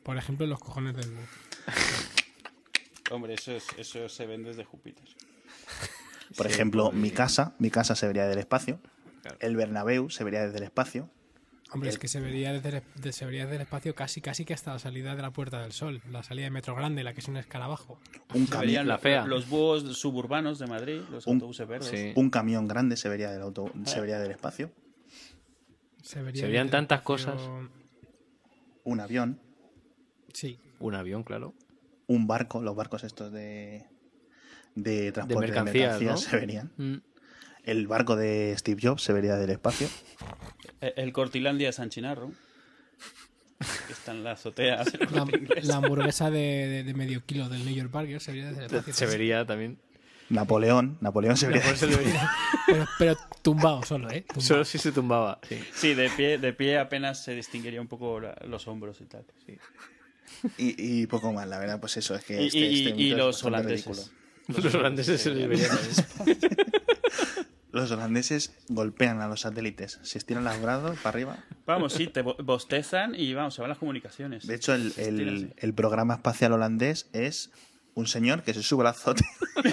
Por 0.03 0.17
ejemplo, 0.17 0.45
los 0.47 0.59
cojones 0.59 0.97
del 0.97 1.11
búho. 1.11 1.23
Hombre, 3.11 3.35
eso, 3.35 3.53
es, 3.53 3.65
eso 3.77 4.09
se 4.09 4.25
ven 4.25 4.43
desde 4.43 4.65
Júpiter. 4.65 5.05
Por 6.35 6.47
Sí, 6.47 6.53
ejemplo, 6.53 6.91
mi 6.91 7.11
casa, 7.11 7.55
mi 7.59 7.69
casa 7.69 7.95
se 7.95 8.07
vería 8.07 8.27
del 8.27 8.39
espacio. 8.39 8.79
Claro. 9.21 9.37
El 9.39 9.55
Bernabéu 9.55 10.09
se 10.09 10.23
vería 10.23 10.43
desde 10.45 10.57
el 10.57 10.63
espacio. 10.63 11.09
Hombre, 11.73 11.87
El- 11.89 11.93
es 11.93 11.99
que 11.99 12.07
se 12.09 12.19
vería, 12.19 12.51
desde 12.51 12.83
el, 13.03 13.13
se 13.13 13.25
vería 13.25 13.43
desde 13.43 13.55
el 13.55 13.61
espacio 13.61 13.95
casi 13.95 14.19
casi 14.19 14.43
que 14.43 14.53
hasta 14.53 14.73
la 14.73 14.79
salida 14.79 15.15
de 15.15 15.21
la 15.21 15.31
Puerta 15.31 15.61
del 15.61 15.71
Sol, 15.71 16.01
la 16.11 16.21
salida 16.21 16.45
de 16.45 16.51
Metro 16.51 16.75
Grande, 16.75 17.01
la 17.03 17.13
que 17.13 17.21
es 17.21 17.27
un 17.29 17.37
escarabajo. 17.37 17.97
Un, 18.33 18.45
Se 18.47 18.53
cami- 18.53 18.59
verían 18.61 18.87
la 18.89 18.97
fea. 18.97 19.25
los 19.25 19.47
búhos 19.47 19.97
suburbanos 19.97 20.59
de 20.59 20.67
Madrid, 20.67 21.01
los 21.09 21.27
Un- 21.27 21.35
autobuses 21.35 21.65
verdes. 21.67 21.89
Sí. 21.89 22.11
un 22.15 22.29
camión 22.29 22.67
grande 22.67 22.97
se 22.97 23.07
vería 23.07 23.31
del 23.31 23.41
auto, 23.41 23.71
se 23.85 24.01
vería 24.01 24.19
del 24.19 24.31
espacio. 24.31 24.71
Se, 26.01 26.21
vería 26.21 26.41
Se 26.41 26.47
verían 26.47 26.69
tantas 26.69 26.99
espacio- 26.99 27.69
Un 28.83 28.99
avión, 28.99 29.39
Sí, 30.33 30.59
Un 30.79 30.95
avión, 30.95 31.23
claro. 31.23 31.53
un 32.07 32.25
barco, 32.27 32.61
los 32.61 32.75
barcos 32.75 33.03
estos 33.03 33.31
de 33.31 33.85
de 34.75 35.11
transporte 35.11 35.45
de 35.47 35.51
mercancías, 35.51 35.99
mercancías, 36.01 36.11
¿no? 36.11 36.17
se 36.17 36.35
verían. 36.37 36.71
Mm. 36.77 36.95
El 37.63 37.87
barco 37.87 38.15
de 38.15 38.55
Steve 38.57 38.79
Jobs 38.81 39.03
se 39.03 39.13
vería 39.13 39.35
del 39.35 39.49
espacio. 39.51 39.87
El, 40.79 40.93
el 40.97 41.13
Cortilandia 41.13 41.67
de 41.67 41.73
San 41.73 41.89
Chinarro. 41.89 42.31
Que 43.87 43.93
está 43.93 44.11
en 44.11 44.23
la 44.23 44.31
azotea. 44.31 44.83
la, 45.61 45.75
hamburguesa 45.75 46.31
de, 46.31 46.39
de- 46.39 46.83
de 46.83 46.93
medio 46.95 47.23
kilo 47.25 47.47
del 47.47 47.63
New 47.63 47.75
York 47.75 47.91
Burger 47.91 48.19
se 48.19 48.31
vería 48.31 48.47
desde 48.47 48.61
el 48.65 48.65
espacio. 48.75 48.93
Se 48.93 49.05
vería 49.05 49.45
también. 49.45 49.77
Napoleón, 50.29 50.97
Napoleón 51.01 51.35
se 51.37 51.47
vería. 51.47 51.61
Pero, 52.65 52.87
pero 52.97 53.17
tumbado 53.41 53.83
solo, 53.83 54.09
¿eh? 54.09 54.21
Tumbado. 54.21 54.41
Solo 54.47 54.63
si 54.65 54.77
se 54.77 54.91
tumbaba, 54.93 55.39
sí. 55.49 55.61
Sí, 55.73 55.93
de 55.93 56.09
pie, 56.09 56.37
de 56.37 56.53
pie 56.53 56.77
apenas 56.79 57.21
se 57.21 57.35
distinguiría 57.35 57.81
un 57.81 57.87
poco 57.87 58.19
la- 58.21 58.35
los 58.47 58.65
hombros 58.67 59.01
y 59.01 59.05
tal. 59.05 59.25
sí. 59.45 59.57
Y, 60.57 61.01
y 61.01 61.07
poco 61.07 61.33
más, 61.33 61.45
la 61.49 61.59
verdad, 61.59 61.81
pues 61.81 61.97
eso 61.97 62.15
es 62.15 62.23
que 62.23 62.41
Y, 62.43 62.47
este- 62.47 62.57
y- 62.59 62.87
este 62.87 62.89
y 62.91 62.93
mito 63.09 63.15
es 63.15 63.17
los 63.17 63.43
holandeses. 63.43 64.11
Los 64.47 64.73
holandeses 64.73 65.21
se 65.21 65.31
les 65.31 65.47
verían. 65.49 65.69
Los 67.71 67.89
holandeses 67.91 68.53
golpean 68.67 69.21
a 69.21 69.27
los 69.27 69.41
satélites, 69.41 69.99
se 70.03 70.17
estiran 70.17 70.43
los 70.43 70.61
brazos 70.61 70.97
para 70.99 71.09
arriba. 71.09 71.37
Vamos, 71.65 71.93
sí, 71.93 72.07
te 72.07 72.21
bo- 72.21 72.35
bostezan 72.43 73.15
y 73.15 73.33
vamos, 73.33 73.53
se 73.55 73.61
van 73.61 73.69
las 73.69 73.77
comunicaciones. 73.77 74.45
De 74.45 74.55
hecho, 74.55 74.73
el, 74.73 75.73
programa 75.75 76.15
espacial 76.15 76.51
holandés 76.53 77.07
es 77.13 77.49
un 77.93 78.07
señor 78.07 78.43
que 78.43 78.53
se 78.53 78.61
sube 78.63 78.81
al 78.81 78.87
azote 78.87 79.23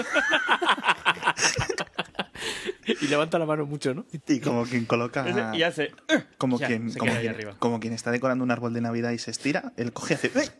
Y 3.00 3.06
levanta 3.08 3.38
la 3.38 3.44
mano 3.46 3.66
mucho, 3.66 3.92
¿no? 3.94 4.06
y 4.28 4.40
como 4.40 4.64
quien 4.64 4.86
coloca 4.86 5.28
Ese- 5.28 5.58
Y 5.58 5.62
hace. 5.62 5.92
como 6.38 6.58
ya, 6.58 6.66
quien 6.68 6.92
como 6.94 7.12
quien, 7.16 7.28
arriba. 7.34 7.54
como 7.58 7.80
quien 7.80 7.92
está 7.92 8.10
decorando 8.10 8.44
un 8.44 8.50
árbol 8.50 8.72
de 8.72 8.80
navidad 8.80 9.10
y 9.10 9.18
se 9.18 9.30
estira 9.30 9.72
él 9.76 9.92
coge 9.92 10.14
y 10.14 10.16
hace 10.16 10.26
¡eh! 10.38 10.50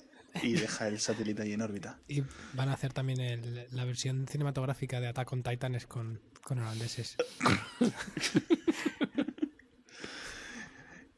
Y 0.42 0.52
deja 0.52 0.88
el 0.88 1.00
satélite 1.00 1.42
ahí 1.42 1.52
en 1.52 1.62
órbita 1.62 1.98
Y 2.08 2.22
van 2.54 2.68
a 2.68 2.74
hacer 2.74 2.92
también 2.92 3.20
el- 3.20 3.66
la 3.70 3.84
versión 3.84 4.26
cinematográfica 4.28 5.00
de 5.00 5.08
Attack 5.08 5.32
on 5.32 5.42
Titanes 5.42 5.86
con, 5.86 6.20
con 6.42 6.58
holandeses. 6.58 7.16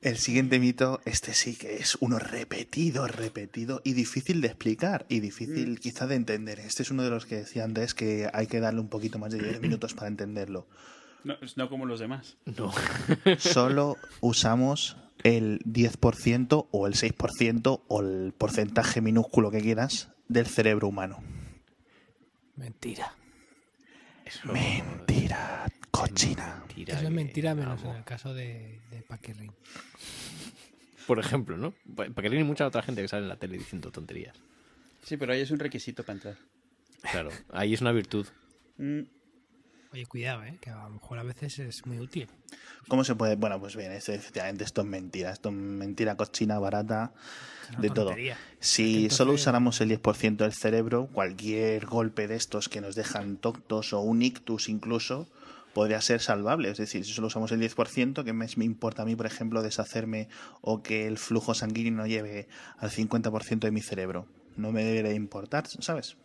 el 0.01 0.17
siguiente 0.17 0.59
mito 0.59 1.01
este 1.05 1.35
sí 1.35 1.57
que 1.57 1.77
es 1.77 1.97
uno 2.01 2.19
repetido 2.19 3.07
repetido 3.07 3.83
y 3.85 3.93
difícil 3.93 4.41
de 4.41 4.49
explicar 4.49 5.05
y 5.11 5.21
difícil 5.21 5.79
quizá 5.79 6.07
de 6.07 6.15
entender 6.15 6.59
este 6.61 6.83
es 6.83 6.91
uno 6.91 7.03
de 7.03 7.11
los 7.11 7.27
que 7.27 7.37
decía 7.37 7.65
antes 7.65 7.93
que 7.95 8.31
hay 8.33 8.47
que 8.47 8.61
darle 8.61 8.81
un 8.81 8.89
poquito 8.89 9.19
más 9.19 9.33
de 9.33 9.39
10 9.41 9.61
minutos 9.61 9.93
para 9.95 10.09
entenderlo 10.09 10.67
No, 11.25 11.35
no 11.57 11.69
como 11.69 11.85
los 11.85 12.01
demás. 12.01 12.39
No. 12.47 12.73
solo 13.39 13.97
usamos 14.23 14.97
el 15.25 15.61
10% 15.65 16.69
o 16.71 16.87
el 16.87 16.95
6% 16.95 17.83
o 17.89 18.01
el 18.01 18.33
porcentaje 18.37 19.01
minúsculo 19.01 19.51
que 19.51 19.61
quieras 19.61 20.11
del 20.29 20.47
cerebro 20.47 20.89
humano. 20.89 21.23
Mentira. 22.57 23.15
Eso- 24.25 24.53
Mentira, 24.53 25.67
cochina. 25.91 26.63
Mentira 26.69 26.95
Eso 26.95 27.05
es 27.05 27.11
mentira, 27.11 27.55
menos 27.55 27.83
en 27.85 27.91
el 27.91 28.05
caso 28.05 28.33
de, 28.35 28.81
de. 28.91 29.05
Por 31.07 31.19
ejemplo, 31.19 31.57
¿no? 31.57 31.75
Porque 31.97 32.29
hay 32.29 32.45
mucha 32.45 32.67
otra 32.67 32.83
gente 32.83 33.03
que 33.03 33.09
sale 33.09 33.23
en 33.25 33.29
la 33.29 33.37
tele 33.37 33.59
diciendo 33.59 33.91
tonterías. 33.91 34.37
Sí, 35.03 35.17
pero 35.17 35.33
ahí 35.33 35.41
es 35.41 35.51
un 35.51 35.59
requisito 35.59 36.05
para 36.05 36.15
entrar. 36.17 36.37
Claro, 37.11 37.31
ahí 37.53 37.75
es 37.75 37.81
una 37.81 37.91
virtud. 37.93 38.27
Oye, 39.93 40.07
cuidado, 40.07 40.45
¿eh? 40.45 40.57
Que 40.61 40.71
a 40.71 40.85
lo 40.85 40.91
mejor 40.91 41.19
a 41.19 41.25
veces 41.25 41.59
es 41.59 41.85
muy 41.85 41.99
útil. 41.99 42.29
¿Cómo 42.87 43.03
se 43.03 43.17
puede? 43.17 43.35
Bueno, 43.35 43.59
pues 43.59 43.75
bien, 43.75 43.91
esto- 43.91 44.13
efectivamente 44.13 44.63
esto 44.63 44.83
es 44.83 44.87
mentira. 44.87 45.33
Esto 45.33 45.49
es 45.49 45.55
mentira 45.57 46.17
cochina, 46.17 46.61
barata, 46.61 47.13
Es 47.65 47.71
una 47.71 47.81
de 47.81 47.91
todo. 47.91 48.15
Si 48.61 48.95
Entonces- 48.95 49.17
solo 49.17 49.33
usáramos 49.33 49.81
el 49.81 49.89
10% 49.89 50.45
del 50.45 50.53
cerebro, 50.53 51.09
cualquier 51.13 51.87
golpe 51.87 52.29
de 52.29 52.37
estos 52.37 52.69
que 52.69 52.81
nos 52.81 52.95
dejan 52.95 53.37
tontos 53.37 53.93
o 53.93 54.01
un 54.01 54.23
ictus 54.23 54.69
incluso, 54.69 55.29
podría 55.75 56.01
ser 56.01 56.21
salvable. 56.21 56.71
Es 56.71 56.79
decir, 56.79 57.05
si 57.05 57.13
solo 57.13 57.27
usamos 57.27 57.51
el 57.51 57.59
10%, 57.61 58.25
que 58.25 58.33
me, 58.33 58.47
me 58.57 58.65
importa 58.65 59.03
a 59.03 59.05
mí, 59.05 59.17
por 59.17 59.27
ejemplo, 59.27 59.61
deshacerme 59.61 60.29
o 60.61 60.83
que 60.85 61.09
el 61.09 61.19
flujo 61.19 61.53
sanguíneo 61.55 61.93
no 61.93 62.07
lleve 62.07 62.49
al 62.79 62.91
50% 62.91 63.67
de 63.67 63.73
mi 63.73 63.81
cerebro. 63.81 64.27
No 64.57 64.71
me 64.71 64.85
debería 64.85 65.15
importar, 65.15 65.67
¿sabes? 65.67 66.17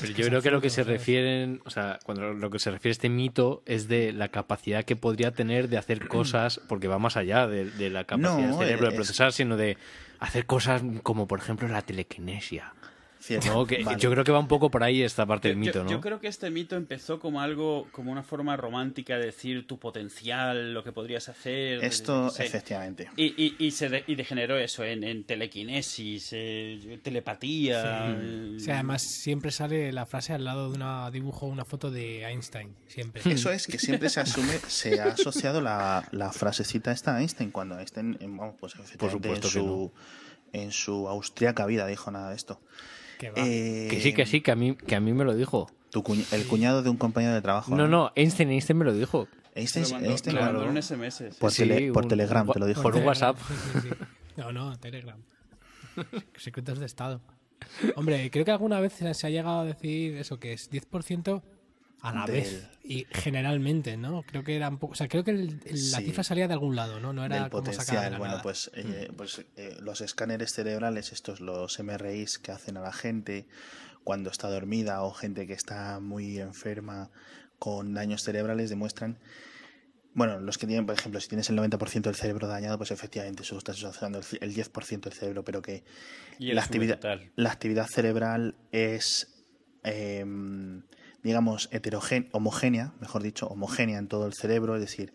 Pero 0.00 0.12
yo 0.12 0.26
creo 0.26 0.42
que 0.42 0.50
lo 0.50 0.60
que 0.60 0.70
se 0.70 0.84
refieren, 0.84 1.60
o 1.64 1.70
sea, 1.70 1.98
cuando 2.04 2.32
lo 2.32 2.50
que 2.50 2.58
se 2.58 2.70
refiere 2.70 2.90
a 2.90 2.92
este 2.92 3.08
mito 3.08 3.62
es 3.66 3.88
de 3.88 4.12
la 4.12 4.28
capacidad 4.28 4.84
que 4.84 4.96
podría 4.96 5.32
tener 5.32 5.68
de 5.68 5.78
hacer 5.78 6.08
cosas, 6.08 6.60
porque 6.68 6.88
va 6.88 6.98
más 6.98 7.16
allá 7.16 7.46
de, 7.46 7.70
de 7.70 7.90
la 7.90 8.04
capacidad 8.04 8.36
No, 8.48 8.58
del 8.58 8.66
cerebro 8.66 8.90
de 8.90 8.94
procesar, 8.94 9.32
sino 9.32 9.56
de 9.56 9.76
hacer 10.18 10.46
cosas 10.46 10.82
como, 11.02 11.26
por 11.26 11.38
ejemplo, 11.38 11.68
la 11.68 11.82
telequinesia. 11.82 12.74
Cierto. 13.22 13.48
¿no? 13.52 13.66
Que 13.66 13.84
Vale. 13.84 13.98
Yo 14.00 14.10
creo 14.10 14.24
que 14.24 14.32
va 14.32 14.38
un 14.38 14.48
poco 14.48 14.70
por 14.70 14.82
ahí 14.82 15.02
esta 15.02 15.26
parte 15.26 15.48
del 15.48 15.58
mito, 15.58 15.74
yo, 15.74 15.84
¿no? 15.84 15.90
yo 15.90 16.00
creo 16.00 16.20
que 16.20 16.26
este 16.28 16.48
mito 16.50 16.74
empezó 16.74 17.20
como 17.20 17.42
algo, 17.42 17.86
como 17.92 18.10
una 18.10 18.22
forma 18.22 18.56
romántica 18.56 19.18
de 19.18 19.26
decir 19.26 19.66
tu 19.66 19.78
potencial, 19.78 20.72
lo 20.72 20.82
que 20.82 20.90
podrías 20.92 21.28
hacer. 21.28 21.84
Esto, 21.84 22.22
no 22.22 22.30
sé. 22.30 22.46
efectivamente. 22.46 23.10
Y, 23.16 23.34
y, 23.36 23.56
y 23.58 23.70
se 23.72 23.90
de- 23.90 24.04
y 24.06 24.14
degeneró 24.14 24.56
eso 24.58 24.84
en, 24.84 25.04
en 25.04 25.24
telequinesis, 25.24 26.30
eh, 26.32 26.98
telepatía. 27.02 28.06
eh, 28.18 28.54
O 28.56 28.58
sea, 28.60 28.74
además 28.76 29.02
siempre 29.02 29.50
sale 29.50 29.92
la 29.92 30.06
frase 30.06 30.32
al 30.32 30.44
lado 30.44 30.70
de 30.70 30.76
una 30.76 31.10
dibujo, 31.10 31.44
una 31.46 31.64
foto 31.66 31.90
de 31.90 32.24
Einstein. 32.24 32.74
Siempre. 32.86 33.20
Eso 33.30 33.52
es 33.52 33.66
que 33.66 33.78
siempre 33.78 34.08
se 34.08 34.20
asume, 34.20 34.58
se 34.66 34.98
ha 35.00 35.08
asociado 35.08 35.60
la, 35.60 36.08
la 36.12 36.32
frasecita 36.32 36.90
esta 36.90 37.16
a 37.16 37.20
Einstein, 37.20 37.50
cuando 37.50 37.78
Einstein, 37.78 38.14
eh, 38.20 38.26
vamos, 38.28 38.54
pues 38.58 38.74
efectivamente 38.76 39.28
supuesto 39.28 39.46
en 39.48 39.52
que 39.52 39.58
su, 39.60 39.92
en 40.52 40.72
su 40.72 41.08
austríaca 41.08 41.66
vida 41.66 41.86
dijo 41.86 42.10
nada 42.10 42.30
de 42.30 42.36
esto. 42.36 42.60
Que 43.20 43.30
va. 43.30 43.34
Eh, 43.46 43.88
Que 43.90 44.00
sí, 44.00 44.14
que 44.14 44.24
sí, 44.24 44.40
que 44.40 44.50
a 44.50 44.56
mí, 44.56 44.74
que 44.74 44.96
a 44.96 45.00
mí 45.00 45.12
me 45.12 45.24
lo 45.24 45.34
dijo. 45.36 45.70
tu 45.90 46.02
cuñ- 46.02 46.24
el 46.32 46.46
cuñado 46.46 46.82
de 46.82 46.88
un 46.88 46.96
compañero 46.96 47.34
de 47.34 47.42
trabajo. 47.42 47.76
No, 47.76 47.86
no, 47.86 48.12
Einstein, 48.16 48.50
Einstein 48.50 48.78
me 48.78 48.84
lo 48.86 48.94
dijo. 48.94 49.28
Einstein, 49.54 49.84
lo 49.84 49.90
mandó, 49.90 50.10
Einstein 50.10 50.36
un 50.70 50.76
SMS. 50.78 51.34
por, 51.38 51.50
Sí, 51.52 51.62
tele- 51.64 51.92
por 51.92 52.04
un- 52.04 52.08
Telegram, 52.08 52.46
un- 52.48 52.52
te 52.54 52.58
lo 52.60 52.66
dijo. 52.66 52.80
por 52.82 52.94
un 52.94 53.02
Telegram, 53.02 53.34
WhatsApp. 53.34 53.36
sí, 53.74 53.80
sí. 53.82 53.88
No, 54.36 54.52
no, 54.52 54.78
Telegram. 54.78 55.20
Secretos 56.36 56.78
de 56.78 56.86
Estado. 56.86 57.20
Hombre, 57.96 58.30
creo 58.30 58.44
que 58.44 58.50
alguna 58.52 58.80
vez 58.80 58.92
se 58.94 59.12
se 59.12 59.26
ha 59.26 59.30
llegado 59.30 59.60
a 59.60 59.64
decir 59.64 60.16
eso, 60.16 60.38
que 60.38 60.52
es 60.54 60.70
10% 60.70 61.42
a 62.02 62.12
la 62.14 62.26
Del- 62.26 62.34
vez. 62.36 62.68
Y 62.82 63.06
generalmente, 63.10 63.96
¿no? 63.96 64.22
Creo 64.22 64.42
que 64.42 64.56
era 64.56 64.68
un 64.68 64.78
poco. 64.78 64.92
O 64.92 64.96
sea, 64.96 65.06
creo 65.08 65.22
que 65.22 65.30
el- 65.32 65.60
el- 65.66 65.90
la 65.90 65.98
Sí. 65.98 66.04
cifra 66.06 66.22
salía 66.24 66.48
de 66.48 66.54
algún 66.54 66.74
lado, 66.76 66.98
¿no? 67.00 67.12
No 67.12 67.24
era 67.24 67.36
del 67.42 67.50
como 67.50 67.62
de 67.62 67.70
potencial. 67.72 68.12
la 68.12 68.18
Bueno, 68.18 68.32
nada. 68.32 68.42
pues, 68.42 68.70
eh, 68.74 69.10
pues 69.16 69.44
eh, 69.56 69.76
los 69.80 70.00
escáneres 70.00 70.52
cerebrales, 70.52 71.12
estos, 71.12 71.40
los 71.40 71.78
MRIs 71.78 72.38
que 72.38 72.52
hacen 72.52 72.76
a 72.76 72.80
la 72.80 72.92
gente 72.92 73.46
cuando 74.02 74.30
está 74.30 74.48
dormida 74.48 75.02
o 75.02 75.12
gente 75.12 75.46
que 75.46 75.52
está 75.52 76.00
muy 76.00 76.38
enferma 76.38 77.10
con 77.58 77.92
daños 77.94 78.22
cerebrales, 78.22 78.70
demuestran. 78.70 79.18
Bueno, 80.14 80.40
los 80.40 80.58
que 80.58 80.66
tienen, 80.66 80.86
por 80.86 80.96
ejemplo, 80.98 81.20
si 81.20 81.28
tienes 81.28 81.50
el 81.50 81.56
90% 81.56 82.08
del 82.08 82.16
cerebro 82.16 82.48
dañado, 82.48 82.76
pues 82.78 82.90
efectivamente 82.90 83.44
solo 83.44 83.58
estás 83.58 83.80
usando 83.80 84.18
el, 84.18 84.24
el 84.40 84.54
10% 84.54 85.08
del 85.10 85.12
cerebro, 85.18 85.44
pero 85.44 85.62
que 85.62 85.84
Y 86.38 86.52
la 86.52 86.62
actividad, 86.62 86.98
la 87.36 87.52
actividad 87.52 87.86
cerebral 87.86 88.56
es, 88.72 89.44
em, 89.84 90.82
digamos, 91.22 91.68
homogénea, 92.32 92.92
mejor 93.00 93.22
dicho, 93.22 93.46
homogénea 93.46 93.98
en 93.98 94.08
todo 94.08 94.26
el 94.26 94.32
cerebro, 94.32 94.74
es 94.74 94.80
decir, 94.80 95.12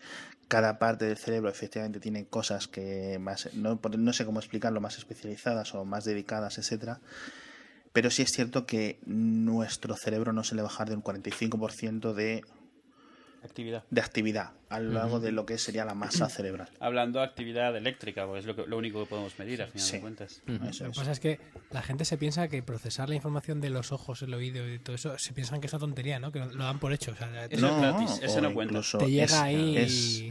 cada 0.48 0.78
parte 0.78 1.06
del 1.06 1.16
cerebro 1.16 1.50
efectivamente 1.50 2.00
tiene 2.00 2.26
cosas 2.26 2.68
que 2.68 3.18
más, 3.18 3.52
no, 3.54 3.80
no 3.98 4.12
sé 4.12 4.24
cómo 4.24 4.38
explicarlo, 4.38 4.80
más 4.80 4.98
especializadas 4.98 5.74
o 5.74 5.84
más 5.84 6.04
dedicadas, 6.04 6.58
etcétera. 6.58 7.00
Pero 7.92 8.10
sí 8.10 8.22
es 8.22 8.30
cierto 8.30 8.66
que 8.66 9.00
nuestro 9.06 9.96
cerebro 9.96 10.32
no 10.32 10.44
suele 10.44 10.62
bajar 10.62 10.88
de 10.88 10.96
un 10.96 11.02
45% 11.02 12.12
de, 12.12 12.44
Actividad. 13.46 13.84
de 13.90 14.00
actividad 14.00 14.50
a 14.68 14.78
lo 14.80 14.92
largo 14.92 15.20
de 15.20 15.32
lo 15.32 15.46
que 15.46 15.56
sería 15.58 15.84
la 15.84 15.94
masa 15.94 16.28
cerebral. 16.28 16.68
Hablando 16.80 17.20
de 17.20 17.24
actividad 17.24 17.74
eléctrica, 17.76 18.24
porque 18.26 18.40
es 18.40 18.46
lo, 18.46 18.54
que- 18.54 18.66
lo 18.66 18.76
único 18.76 19.02
que 19.02 19.08
podemos 19.08 19.38
medir, 19.38 19.62
al 19.62 19.68
final 19.68 19.86
Sí. 19.86 19.92
de 19.96 20.00
cuentas. 20.00 20.42
Eso 20.46 20.58
Lo 20.58 20.68
es. 20.68 20.78
que 20.78 21.00
pasa 21.00 21.12
es 21.12 21.20
que 21.20 21.40
la 21.70 21.82
gente 21.82 22.04
se 22.04 22.18
piensa 22.18 22.48
que 22.48 22.62
procesar 22.62 23.08
la 23.08 23.14
información 23.14 23.60
de 23.60 23.70
los 23.70 23.92
ojos, 23.92 24.22
el 24.22 24.34
oído 24.34 24.68
y 24.72 24.78
todo 24.78 24.94
eso, 24.96 25.18
se 25.18 25.32
piensan 25.32 25.60
que 25.60 25.66
es 25.68 25.72
una 25.72 25.80
tontería, 25.80 26.18
¿no? 26.18 26.30
Que 26.32 26.40
lo 26.40 26.64
dan 26.64 26.78
por 26.78 26.92
hecho. 26.92 27.12
O 27.12 27.14
sea, 27.16 27.48
te, 27.48 27.56
Eso 27.56 27.66
es 27.68 27.76
gratis, 27.80 28.20
ese 28.22 28.38
o 28.38 28.42
no 28.42 28.52
cuenta. 28.54 28.80
te 28.98 29.10
llega 29.10 29.24
es- 29.24 29.32
ahí. 29.34 29.76
es- 29.78 30.24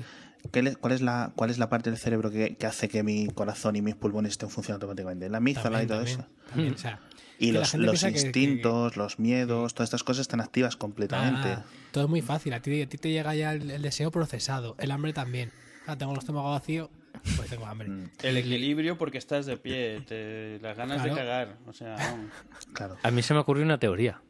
¿qué 0.51 0.61
le- 0.61 0.75
¿cuál, 0.75 0.93
es 0.93 1.01
la, 1.01 1.31
¿cuál 1.35 1.49
es 1.49 1.57
la 1.57 1.69
parte 1.69 1.89
del 1.89 1.97
cerebro 1.97 2.29
que, 2.29 2.55
que 2.55 2.65
hace 2.67 2.87
que 2.87 3.01
mi 3.01 3.27
corazón 3.29 3.75
y 3.75 3.81
mis 3.81 3.95
pulmones 3.95 4.33
estén 4.33 4.49
funcionando 4.49 4.85
automáticamente? 4.85 5.27
La 5.29 5.37
amígdala 5.37 5.81
y 5.81 5.87
todo 5.87 5.97
también, 5.99 6.19
eso. 6.19 6.29
también, 6.49 6.73
o 6.73 6.77
sea, 6.77 6.99
Y 7.37 7.51
los, 7.51 7.73
los 7.75 7.91
piensa 7.91 8.07
que- 8.07 8.13
que- 8.13 8.21
instintos, 8.27 8.95
los 8.97 9.19
miedos, 9.19 9.73
todas 9.73 9.87
estas 9.87 10.03
cosas 10.03 10.21
están 10.21 10.39
activas 10.41 10.77
completamente. 10.77 11.49
Ah, 11.49 11.65
todo 11.91 12.05
es 12.05 12.09
muy 12.09 12.21
fácil. 12.21 12.53
A 12.53 12.61
ti, 12.61 12.81
a 12.81 12.87
ti 12.87 12.97
te 12.97 13.09
llega 13.11 13.35
ya 13.35 13.53
el, 13.53 13.69
el 13.71 13.81
deseo 13.81 14.09
procesado. 14.11 14.75
El 14.79 14.91
hambre 14.91 15.11
también. 15.13 15.51
Ah, 15.87 15.97
tengo 15.97 16.13
el 16.13 16.19
estómago 16.19 16.51
vacío, 16.51 16.89
pues 17.35 17.49
tengo 17.49 17.65
hambre. 17.65 17.89
Mm, 17.89 18.09
El 18.23 18.37
equilibrio 18.37 18.97
porque 18.97 19.17
estás 19.17 19.45
de 19.45 19.57
pie, 19.57 20.01
te- 20.07 20.59
las 20.61 20.77
ganas 20.77 20.97
Claro. 21.01 21.13
de 21.15 21.21
cagar. 21.21 21.57
O 21.67 21.73
sea, 21.73 21.95
vamos. 21.99 22.31
claro. 22.73 22.95
A 23.03 23.11
mí 23.11 23.21
se 23.21 23.33
me 23.33 23.39
ocurrió 23.41 23.63
una 23.65 23.77
teoría. 23.79 24.21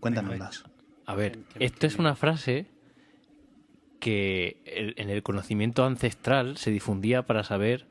Cuéntanoslas. 0.00 0.64
A 1.06 1.14
ver, 1.14 1.40
esta 1.58 1.86
es 1.86 1.96
una 1.96 2.14
frase 2.16 2.66
que 3.98 4.62
el- 4.64 4.94
en 4.96 5.10
el 5.10 5.22
conocimiento 5.22 5.84
ancestral 5.84 6.56
se 6.56 6.70
difundía 6.70 7.26
para 7.26 7.44
saber 7.44 7.86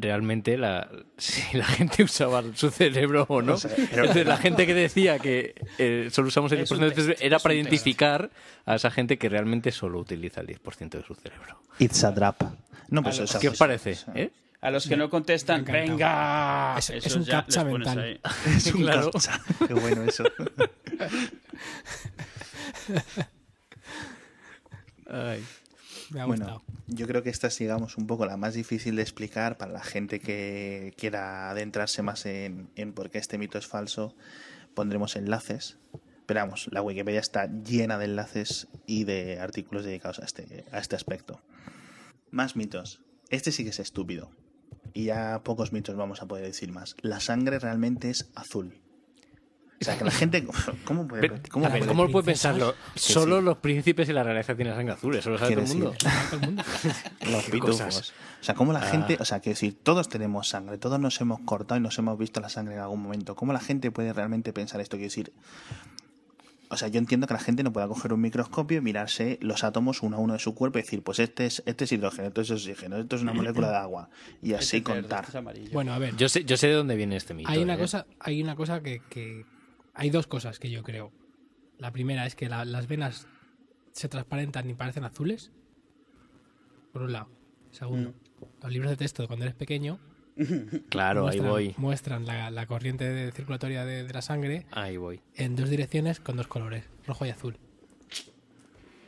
realmente 0.00 0.56
la, 0.58 0.88
si 1.18 1.56
la 1.56 1.64
gente 1.64 2.02
usaba 2.04 2.42
su 2.54 2.70
cerebro 2.70 3.26
o 3.28 3.42
no. 3.42 3.54
O 3.54 3.56
sea, 3.56 3.70
pero- 3.74 4.02
Entonces, 4.02 4.26
la 4.26 4.36
gente 4.36 4.66
que 4.66 4.74
decía 4.74 5.18
que 5.18 5.54
eh, 5.78 6.08
solo 6.10 6.28
usamos 6.28 6.50
el 6.52 6.60
Es 6.60 6.70
un 6.70 6.78
10% 6.78 6.80
del 6.80 6.90
test, 6.94 7.00
cerebro 7.06 7.24
era 7.26 7.38
para 7.38 7.54
identificar 7.54 8.30
a 8.66 8.74
esa 8.76 8.90
gente 8.90 9.18
que 9.18 9.28
realmente 9.28 9.72
solo 9.72 9.98
utiliza 9.98 10.40
el 10.40 10.46
10% 10.48 10.90
de 10.90 11.02
su 11.04 11.14
cerebro. 11.14 11.60
It's 11.78 12.02
a 12.04 12.14
trap. 12.14 12.42
No, 12.88 13.02
pues 13.02 13.20
A 13.20 13.24
esa- 13.24 13.34
los- 13.34 13.40
¿Qué 13.40 13.48
os 13.48 13.56
parece? 13.58 13.96
eh? 14.14 14.30
A 14.62 14.70
los 14.70 14.86
que 14.86 14.94
no 14.96 15.08
contestan. 15.08 15.64
¡venga! 15.64 16.74
Es- 16.78 16.90
es 16.90 17.16
un 17.16 17.24
captcha 17.24 17.64
mental. 17.64 18.20
Es 18.46 18.66
un 18.74 18.82
Claro. 18.82 19.10
captcha. 19.10 19.40
Qué 19.66 19.72
bueno 19.74 20.02
eso. 20.04 20.24
Me 26.10 26.20
ha 26.20 26.26
Bueno, 26.26 26.62
yo 26.86 27.06
creo 27.06 27.22
que 27.22 27.30
esta 27.30 27.46
es, 27.46 27.58
digamos, 27.58 27.96
un 27.96 28.06
poco 28.06 28.26
la 28.26 28.36
más 28.36 28.54
difícil 28.54 28.96
de 28.96 29.02
explicar 29.02 29.56
para 29.58 29.72
la 29.72 29.82
gente 29.82 30.20
que 30.20 30.92
quiera 30.96 31.50
adentrarse 31.50 32.02
más 32.02 32.26
en, 32.26 32.70
en 32.76 32.92
por 32.92 33.10
qué 33.10 33.18
este 33.18 33.38
mito 33.38 33.58
es 33.58 33.66
falso. 33.66 34.14
Pondremos 34.74 35.16
enlaces. 35.16 35.78
Pero 36.26 36.40
vamos, 36.40 36.68
la 36.70 36.80
Wikipedia 36.80 37.18
está 37.18 37.46
llena 37.46 37.98
de 37.98 38.04
enlaces 38.04 38.68
y 38.86 39.02
de 39.02 39.40
artículos 39.40 39.84
dedicados 39.84 40.20
a 40.20 40.24
este, 40.24 40.64
a 40.70 40.78
este 40.78 40.94
aspecto. 40.94 41.40
Más 42.30 42.54
mitos. 42.54 43.00
Este 43.30 43.50
sí 43.50 43.64
que 43.64 43.70
es 43.70 43.80
estúpido. 43.80 44.30
Y 44.92 45.06
ya 45.06 45.42
pocos 45.42 45.72
mitos 45.72 45.96
vamos 45.96 46.22
a 46.22 46.26
poder 46.26 46.44
decir 46.44 46.70
más. 46.70 46.96
La 47.00 47.20
sangre 47.20 47.58
realmente 47.58 48.10
es 48.10 48.30
azul. 48.34 48.79
O 49.80 49.84
sea, 49.84 49.96
que 49.96 50.04
la 50.04 50.10
gente... 50.10 50.44
¿Cómo 50.84 51.08
puede, 51.08 51.22
Pero, 51.22 51.40
cómo 51.50 51.64
ver, 51.64 51.78
puede- 51.78 51.86
¿cómo 51.88 52.04
lo 52.04 52.10
puede 52.12 52.26
pensarlo? 52.26 52.74
Solo 52.94 53.38
sí. 53.38 53.44
los 53.44 53.56
príncipes 53.58 54.08
y 54.10 54.12
la 54.12 54.22
realeza 54.22 54.54
tienen 54.54 54.74
sangre 54.74 54.92
azul, 54.92 55.16
eso 55.16 55.30
lo 55.30 55.38
sabe 55.38 55.54
todo 55.54 55.64
el 55.64 55.68
mundo. 55.70 55.90
decir, 55.92 56.10
Todo 56.30 56.40
el 56.40 56.46
mundo. 56.46 56.62
los 57.30 57.44
pitufos. 57.44 57.70
cosas. 57.82 58.12
O 58.40 58.44
sea, 58.44 58.54
cómo 58.54 58.72
la 58.74 58.80
Ah. 58.80 58.90
gente, 58.90 59.16
o 59.18 59.24
sea, 59.24 59.40
que 59.40 59.50
decir, 59.50 59.78
todos 59.82 60.08
tenemos 60.10 60.48
sangre, 60.48 60.76
todos 60.76 61.00
nos 61.00 61.18
hemos 61.22 61.40
cortado 61.40 61.78
y 61.80 61.82
nos 61.82 61.98
hemos 61.98 62.18
visto 62.18 62.40
la 62.40 62.50
sangre 62.50 62.74
en 62.74 62.80
algún 62.80 63.02
momento. 63.02 63.34
¿Cómo 63.36 63.52
la 63.54 63.60
gente 63.60 63.90
puede 63.90 64.12
realmente 64.12 64.52
pensar 64.52 64.80
esto? 64.82 64.98
Quiero 64.98 65.08
decir, 65.08 65.32
o 66.72 66.76
sea, 66.76 66.86
yo 66.88 66.98
entiendo 66.98 67.26
que 67.26 67.34
la 67.34 67.40
gente 67.40 67.62
no 67.64 67.72
pueda 67.72 67.88
coger 67.88 68.12
un 68.12 68.20
microscopio 68.20 68.78
y 68.78 68.80
mirarse 68.80 69.38
los 69.40 69.64
átomos 69.64 70.02
uno 70.02 70.18
a 70.18 70.20
uno 70.20 70.34
de 70.34 70.38
su 70.38 70.54
cuerpo 70.54 70.78
y 70.78 70.82
decir, 70.82 71.02
pues 71.02 71.18
este 71.18 71.46
es, 71.46 71.62
este 71.66 71.84
es 71.84 71.92
hidrógeno, 71.92 72.28
esto 72.28 72.42
es 72.42 72.50
oxígeno, 72.52 72.96
esto 72.98 73.16
es 73.16 73.22
una 73.22 73.32
molécula 73.32 73.70
de 73.70 73.76
agua. 73.78 74.08
Y 74.42 74.52
así 74.52 74.76
Este 74.76 74.88
verde, 74.92 75.00
contar. 75.02 75.20
este 75.24 75.30
es 75.30 75.36
amarillo. 75.36 75.70
Bueno, 75.72 75.92
a 75.94 75.98
ver. 75.98 76.14
Yo 76.16 76.28
sé, 76.28 76.44
yo 76.44 76.56
sé 76.56 76.68
de 76.68 76.74
dónde 76.74 76.94
viene 76.96 77.16
este 77.16 77.34
mito. 77.34 77.48
hay 77.50 77.62
una 77.62 77.74
¿eh? 77.74 77.78
cosa, 77.78 78.06
hay 78.20 78.40
una 78.42 78.54
cosa 78.54 78.82
que, 78.82 79.00
que- 79.08 79.44
hay 80.00 80.08
dos 80.10 80.26
cosas 80.26 80.58
que 80.58 80.70
yo 80.70 80.82
creo. 80.82 81.12
La 81.78 81.90
primera 81.92 82.24
es 82.24 82.34
que 82.34 82.48
la- 82.48 82.64
las 82.64 82.88
venas 82.88 83.26
se 83.92 84.08
transparentan 84.08 84.68
y 84.70 84.74
parecen 84.74 85.04
azules. 85.04 85.52
Por 86.92 87.02
un 87.02 87.12
lado. 87.12 87.28
Segundo, 87.70 88.14
los 88.62 88.72
libros 88.72 88.90
de 88.90 88.96
texto 88.96 89.22
de 89.22 89.28
cuando 89.28 89.44
eres 89.44 89.54
pequeño 89.54 90.00
Claro, 90.88 91.20
ahí 91.28 91.36
muestran, 91.40 91.50
voy. 91.50 91.74
muestran 91.76 92.26
la, 92.26 92.50
la 92.50 92.66
corriente 92.66 93.04
de- 93.08 93.30
circulatoria 93.32 93.84
de, 93.84 94.04
de 94.04 94.12
la 94.12 94.22
sangre 94.22 94.66
Ahí 94.72 94.96
voy. 94.96 95.20
en 95.34 95.54
dos 95.54 95.68
direcciones 95.68 96.18
con 96.18 96.36
dos 96.36 96.46
colores, 96.48 96.84
rojo 97.06 97.26
y 97.26 97.30
azul. 97.30 97.58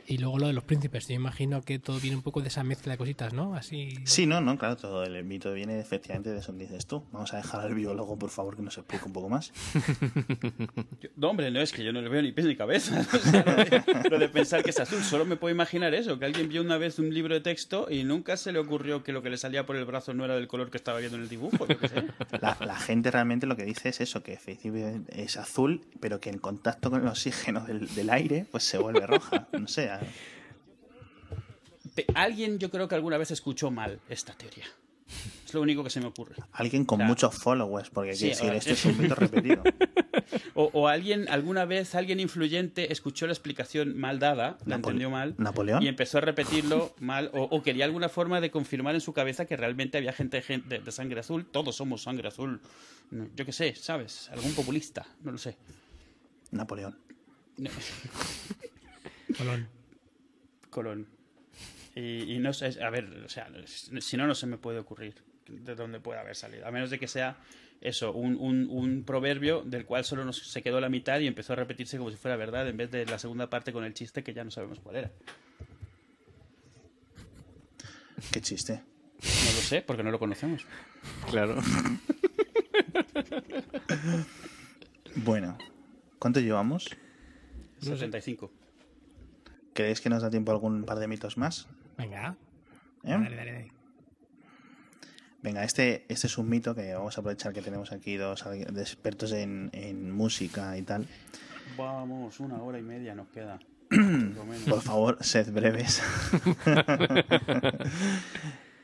Y 0.07 0.17
luego 0.17 0.37
lo 0.39 0.47
de 0.47 0.53
los 0.53 0.63
príncipes. 0.63 1.07
Yo 1.07 1.15
imagino 1.15 1.61
que 1.61 1.79
todo 1.79 1.99
viene 1.99 2.17
un 2.17 2.23
poco 2.23 2.41
de 2.41 2.49
esa 2.49 2.63
mezcla 2.63 2.91
de 2.93 2.97
cositas, 2.97 3.33
¿no? 3.33 3.55
Así. 3.55 3.95
Sí, 4.05 4.25
no, 4.25 4.41
no, 4.41 4.57
claro, 4.57 4.75
todo 4.75 5.03
el 5.03 5.23
mito 5.23 5.53
viene 5.53 5.79
efectivamente 5.79 6.29
de 6.31 6.39
eso 6.39 6.53
que 6.53 6.59
dices 6.63 6.85
tú. 6.85 7.03
Vamos 7.11 7.33
a 7.33 7.37
dejar 7.37 7.61
al 7.61 7.73
biólogo, 7.73 8.17
por 8.19 8.29
favor, 8.29 8.55
que 8.55 8.61
nos 8.61 8.77
explique 8.77 9.05
un 9.05 9.13
poco 9.13 9.29
más. 9.29 9.51
Yo- 11.01 11.09
no, 11.15 11.29
hombre, 11.29 11.51
no, 11.51 11.61
es 11.61 11.71
que 11.71 11.83
yo 11.83 11.93
no 11.93 12.01
le 12.01 12.09
veo 12.09 12.21
ni 12.21 12.31
pies 12.31 12.47
ni 12.47 12.55
cabeza. 12.55 13.05
O 13.13 13.17
sea, 13.19 13.43
lo, 13.45 13.55
de, 13.55 14.09
lo 14.09 14.19
de 14.19 14.29
pensar 14.29 14.63
que 14.63 14.71
es 14.71 14.79
azul. 14.79 15.01
Solo 15.01 15.25
me 15.25 15.35
puedo 15.37 15.53
imaginar 15.53 15.93
eso, 15.93 16.19
que 16.19 16.25
alguien 16.25 16.49
vio 16.49 16.61
una 16.61 16.77
vez 16.77 16.99
un 16.99 17.13
libro 17.13 17.33
de 17.33 17.41
texto 17.41 17.87
y 17.89 18.03
nunca 18.03 18.35
se 18.37 18.51
le 18.51 18.59
ocurrió 18.59 19.03
que 19.03 19.11
lo 19.13 19.21
que 19.21 19.29
le 19.29 19.37
salía 19.37 19.65
por 19.65 19.75
el 19.75 19.85
brazo 19.85 20.13
no 20.13 20.25
era 20.25 20.35
del 20.35 20.47
color 20.47 20.69
que 20.71 20.77
estaba 20.77 20.99
viendo 20.99 21.17
en 21.17 21.23
el 21.23 21.29
dibujo. 21.29 21.65
Yo 21.67 21.77
qué 21.77 21.87
sé. 21.87 22.03
La, 22.41 22.57
la 22.65 22.75
gente 22.75 23.11
realmente 23.11 23.45
lo 23.47 23.55
que 23.55 23.63
dice 23.65 23.89
es 23.89 24.01
eso, 24.01 24.23
que 24.23 24.33
efectivamente 24.33 25.23
es 25.23 25.37
azul, 25.37 25.81
pero 25.99 26.19
que 26.19 26.29
en 26.29 26.39
contacto 26.39 26.89
con 26.89 27.01
el 27.01 27.07
oxígeno 27.07 27.61
del, 27.65 27.87
del 27.95 28.09
aire, 28.09 28.45
pues 28.51 28.63
se 28.63 28.77
vuelve 28.77 29.05
roja. 29.07 29.47
No 29.57 29.67
sé, 29.67 29.89
Alguien 32.15 32.57
yo 32.59 32.71
creo 32.71 32.87
que 32.87 32.95
alguna 32.95 33.17
vez 33.17 33.31
escuchó 33.31 33.69
mal 33.71 33.99
esta 34.09 34.33
teoría. 34.33 34.65
Es 35.45 35.53
lo 35.53 35.61
único 35.61 35.83
que 35.83 35.91
se 35.91 35.99
me 35.99 36.07
ocurre. 36.07 36.35
alguien 36.53 36.85
con 36.85 36.97
Claro. 36.97 37.09
muchos 37.09 37.35
followers, 37.35 37.89
porque 37.91 38.15
Sí, 38.15 38.29
decir, 38.29 38.51
esto 38.53 38.71
es 38.71 38.85
un 38.85 38.97
mito 38.99 39.15
repetido. 39.15 39.61
O, 40.55 40.69
o 40.73 40.87
alguien, 40.87 41.27
alguna 41.29 41.65
vez, 41.65 41.95
alguien 41.95 42.19
influyente 42.19 42.91
escuchó 42.93 43.25
la 43.27 43.33
explicación 43.33 43.97
mal 43.97 44.19
dada, 44.19 44.57
la 44.65 44.77
Napole- 44.77 44.91
entendió 44.91 45.09
mal, 45.09 45.35
¿Napoleón? 45.37 45.81
y 45.83 45.87
empezó 45.87 46.19
a 46.19 46.21
repetirlo 46.21 46.93
mal, 46.99 47.29
o, 47.33 47.41
o 47.43 47.61
quería 47.63 47.85
alguna 47.85 48.07
forma 48.07 48.39
de 48.39 48.49
confirmar 48.51 48.93
en 48.95 49.01
su 49.01 49.13
cabeza 49.13 49.45
que 49.45 49.57
realmente 49.57 49.97
había 49.97 50.13
gente, 50.13 50.41
gente 50.41 50.79
de 50.79 50.91
sangre 50.91 51.19
azul, 51.19 51.45
todos 51.45 51.75
somos 51.75 52.03
sangre 52.03 52.27
azul. 52.27 52.61
No, 53.11 53.27
Yo 53.35 53.45
qué 53.45 53.51
sé, 53.51 53.75
¿sabes? 53.75 54.29
Algún 54.29 54.53
populista, 54.53 55.05
no 55.23 55.31
lo 55.31 55.37
sé. 55.37 55.57
Napoleón. 56.51 56.97
Colón. 60.73 61.05
Colón. 61.05 61.07
Y, 61.95 62.33
y 62.33 62.39
no 62.39 62.53
sé, 62.53 62.83
a 62.83 62.89
ver, 62.89 63.05
o 63.23 63.29
sea, 63.29 63.47
si 63.65 64.17
no, 64.17 64.25
no 64.25 64.33
se 64.33 64.47
me 64.47 64.57
puede 64.57 64.79
ocurrir 64.79 65.13
de 65.47 65.75
dónde 65.75 65.99
puede 65.99 66.19
haber 66.19 66.35
salido. 66.35 66.65
A 66.65 66.71
menos 66.71 66.89
de 66.89 66.97
que 66.97 67.07
sea 67.07 67.37
eso, 67.81 68.13
un, 68.13 68.35
un, 68.37 68.67
un 68.69 69.03
proverbio 69.03 69.61
del 69.61 69.85
cual 69.85 70.03
solo 70.03 70.25
nos, 70.25 70.37
se 70.37 70.63
quedó 70.63 70.79
la 70.79 70.89
mitad 70.89 71.19
y 71.19 71.27
empezó 71.27 71.53
a 71.53 71.57
repetirse 71.57 71.97
como 71.97 72.09
si 72.09 72.17
fuera 72.17 72.35
verdad 72.35 72.67
en 72.67 72.77
vez 72.77 72.89
de 72.89 73.05
la 73.05 73.19
segunda 73.19 73.49
parte 73.49 73.71
con 73.71 73.83
el 73.83 73.93
chiste 73.93 74.23
que 74.23 74.33
ya 74.33 74.43
no 74.43 74.51
sabemos 74.51 74.79
cuál 74.79 74.95
era. 74.95 75.11
Qué 78.31 78.41
chiste. 78.41 78.73
No 78.73 79.51
lo 79.55 79.61
sé, 79.61 79.81
porque 79.81 80.03
no 80.03 80.11
lo 80.11 80.19
conocemos. 80.19 80.65
Claro. 81.29 81.57
Bueno, 85.15 85.57
¿cuánto 86.17 86.39
llevamos? 86.39 86.89
75. 87.81 88.51
¿Creéis 89.73 90.01
que 90.01 90.09
nos 90.09 90.21
da 90.21 90.29
tiempo 90.29 90.51
a 90.51 90.55
algún 90.55 90.83
par 90.83 90.99
de 90.99 91.07
mitos 91.07 91.37
más? 91.37 91.67
Venga. 91.97 92.35
¿Eh? 93.03 93.09
Dale, 93.11 93.35
dale, 93.35 93.51
dale. 93.51 93.71
Venga, 95.41 95.63
este, 95.65 96.05
este 96.07 96.27
es 96.27 96.37
un 96.37 96.47
mito 96.47 96.73
que 96.73 96.93
vamos 96.93 97.17
a 97.17 97.21
aprovechar 97.21 97.51
que 97.51 97.61
tenemos 97.61 97.91
aquí 97.91 98.15
dos 98.15 98.45
expertos 98.77 99.33
en, 99.33 99.69
en 99.73 100.09
música 100.11 100.77
y 100.77 100.83
tal. 100.83 101.05
Vamos, 101.77 102.39
una 102.39 102.61
hora 102.61 102.79
y 102.79 102.81
media 102.81 103.13
nos 103.13 103.27
queda. 103.27 103.59
Por 104.69 104.81
favor, 104.81 105.17
sed 105.21 105.51
breves. 105.51 106.01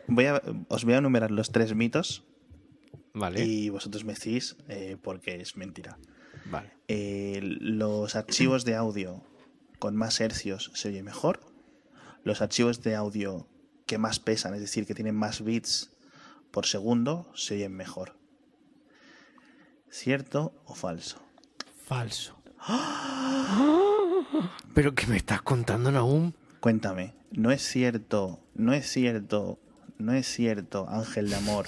voy 0.07 0.25
a, 0.25 0.41
os 0.67 0.83
voy 0.83 0.93
a 0.95 0.97
enumerar 0.97 1.31
los 1.31 1.51
tres 1.51 1.73
mitos 1.73 2.25
Vale. 3.13 3.45
y 3.45 3.69
vosotros 3.69 4.03
me 4.03 4.13
decís 4.13 4.57
eh, 4.67 4.97
por 5.01 5.21
qué 5.21 5.35
es 5.35 5.55
mentira. 5.55 5.97
Vale. 6.51 6.71
Eh, 6.87 7.39
los 7.41 8.15
archivos 8.15 8.65
de 8.65 8.75
audio 8.75 9.23
con 9.79 9.95
más 9.95 10.21
hercios 10.21 10.71
se 10.73 10.89
oye 10.89 11.01
mejor. 11.01 11.39
Los 12.23 12.41
archivos 12.41 12.83
de 12.83 12.95
audio 12.95 13.47
que 13.85 13.97
más 13.97 14.19
pesan, 14.19 14.53
es 14.53 14.61
decir, 14.61 14.85
que 14.85 14.93
tienen 14.93 15.15
más 15.15 15.43
bits 15.43 15.91
por 16.51 16.65
segundo, 16.65 17.31
se 17.33 17.55
oyen 17.55 17.75
mejor. 17.75 18.15
¿Cierto 19.89 20.53
o 20.65 20.75
falso? 20.75 21.21
Falso. 21.85 22.37
¿Pero 24.75 24.93
qué 24.93 25.07
me 25.07 25.17
estás 25.17 25.41
contando, 25.41 25.91
Nahum? 25.91 26.33
Cuéntame, 26.59 27.15
¿no 27.31 27.51
es 27.51 27.63
cierto, 27.63 28.41
no 28.53 28.73
es 28.73 28.91
cierto, 28.91 29.59
no 29.97 30.13
es 30.13 30.27
cierto, 30.27 30.87
Ángel 30.89 31.29
de 31.29 31.37
Amor, 31.37 31.65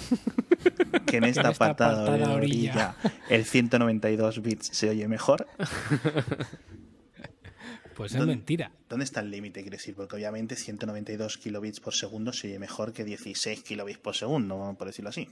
que 1.08 1.18
en 1.18 1.24
esta, 1.24 1.42
En 1.42 1.48
esta 1.48 1.48
apartada, 1.48 2.04
apartada 2.04 2.34
orilla, 2.34 2.96
el 3.30 3.46
192 3.46 4.42
bits 4.42 4.68
se 4.68 4.90
oye 4.90 5.08
mejor? 5.08 5.48
Pues 7.96 8.12
es 8.14 8.18
¿Dónde- 8.20 8.36
mentira. 8.36 8.72
¿Dónde 8.90 9.06
está 9.06 9.20
el 9.20 9.30
límite, 9.32 9.62
quiero 9.62 9.78
decir? 9.78 9.96
Porque 9.96 10.16
obviamente 10.16 10.56
192 10.56 11.38
kilobits 11.38 11.80
por 11.80 11.94
segundo 11.94 12.32
se 12.34 12.48
oye 12.48 12.60
mejor 12.60 12.94
que 12.94 13.04
16 13.04 13.62
kilobits 13.64 14.00
por 14.00 14.16
segundo, 14.16 14.76
por 14.78 14.88
decirlo 14.88 15.10
así. 15.10 15.30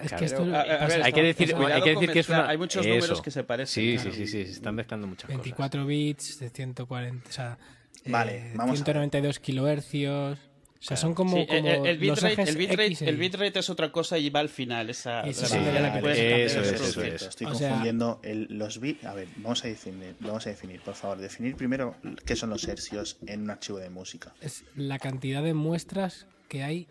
Es 0.00 0.08
Claro. 0.08 0.16
que 0.18 0.24
esto 0.24 0.42
a- 0.54 0.60
a 0.60 0.86
ver, 0.86 1.02
Hay 1.02 1.12
que 1.12 1.22
decir, 1.22 1.54
hay 1.54 1.82
que, 1.82 1.90
decir 1.90 2.10
que 2.12 2.18
es 2.20 2.28
una... 2.28 2.48
hay 2.48 2.58
muchos 2.58 2.84
Eso. 2.84 2.94
números 2.94 3.22
que 3.22 3.30
se 3.30 3.44
parecen, 3.44 3.82
Sí, 3.84 3.94
claro. 3.96 4.10
sí, 4.12 4.16
sí, 4.18 4.26
sí, 4.26 4.44
se 4.46 4.52
están 4.52 4.74
mezclando 4.74 5.06
muchas 5.06 5.28
24 5.28 5.86
bits 5.86 6.38
de 6.38 6.50
140. 6.50 7.28
O 7.28 7.32
sea, 7.32 7.58
Vale, 8.06 8.52
vamos 8.54 8.80
a 8.80 8.84
ver. 8.84 8.94
192 8.94 9.40
kilohercios. 9.40 10.38
O 10.80 10.82
sea, 10.82 10.96
son 10.96 11.14
como, 11.14 11.36
Sí, 11.36 11.46
el- 11.50 11.62
como 11.62 11.84
el, 11.86 11.92
los 11.92 12.00
bitrate, 12.00 12.32
ejes 12.32 12.48
el, 12.48 12.56
bitrate, 12.56 12.86
X 12.86 13.02
y- 13.02 13.04
el 13.04 13.16
bitrate 13.18 13.58
es 13.58 13.68
otra 13.68 13.92
cosa 13.92 14.16
y 14.18 14.30
va 14.30 14.40
al 14.40 14.48
final. 14.48 14.88
Esa, 14.88 15.20
Eso 15.28 15.42
la 15.42 15.48
sí, 15.48 15.56
eso 15.58 16.60
es, 16.62 16.72
eso 16.80 17.02
es. 17.02 17.22
Estoy 17.22 17.46
O 17.48 17.54
sea- 17.54 17.68
confundiendo 17.68 18.18
el- 18.22 18.46
los 18.50 18.80
bits. 18.80 19.04
A 19.04 19.12
ver, 19.12 19.28
vamos 19.36 19.62
a 19.64 19.68
definir, 19.68 20.16
vamos 20.20 20.46
a 20.46 20.50
definir, 20.50 20.80
por 20.80 20.94
favor, 20.94 21.18
definir 21.18 21.54
primero 21.54 21.96
qué 22.24 22.34
son 22.34 22.48
los 22.50 22.66
hercios 22.66 23.18
en 23.26 23.42
un 23.42 23.50
archivo 23.50 23.78
de 23.78 23.90
música. 23.90 24.32
es 24.40 24.64
la 24.74 24.98
cantidad 24.98 25.42
de 25.42 25.52
muestras 25.52 26.26
que 26.48 26.62
hay 26.62 26.88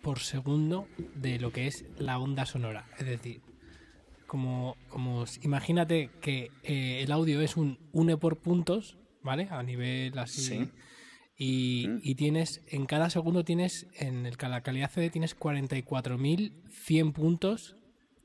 por 0.00 0.20
segundo 0.20 0.86
de 1.14 1.38
lo 1.38 1.52
que 1.52 1.66
es 1.66 1.84
la 1.98 2.18
onda 2.18 2.46
sonora. 2.46 2.86
Es 2.98 3.04
decir, 3.06 3.42
como, 4.26 4.76
como 4.88 5.24
imagínate 5.42 6.08
que 6.22 6.50
eh, 6.62 7.02
el 7.02 7.12
audio 7.12 7.40
es 7.42 7.56
un 7.58 7.78
une 7.92 8.16
por 8.16 8.36
puntos, 8.38 8.96
¿vale? 9.22 9.48
A 9.50 9.62
nivel 9.62 10.18
así. 10.18 10.40
Sí. 10.40 10.70
Y, 11.40 11.88
y 12.02 12.16
tienes, 12.16 12.62
en 12.66 12.86
cada 12.86 13.10
segundo 13.10 13.44
tienes, 13.44 13.86
en 13.94 14.26
el, 14.26 14.36
la 14.40 14.60
calidad 14.62 14.90
CD 14.90 15.08
tienes 15.08 15.38
44.100 15.38 17.12
puntos 17.12 17.76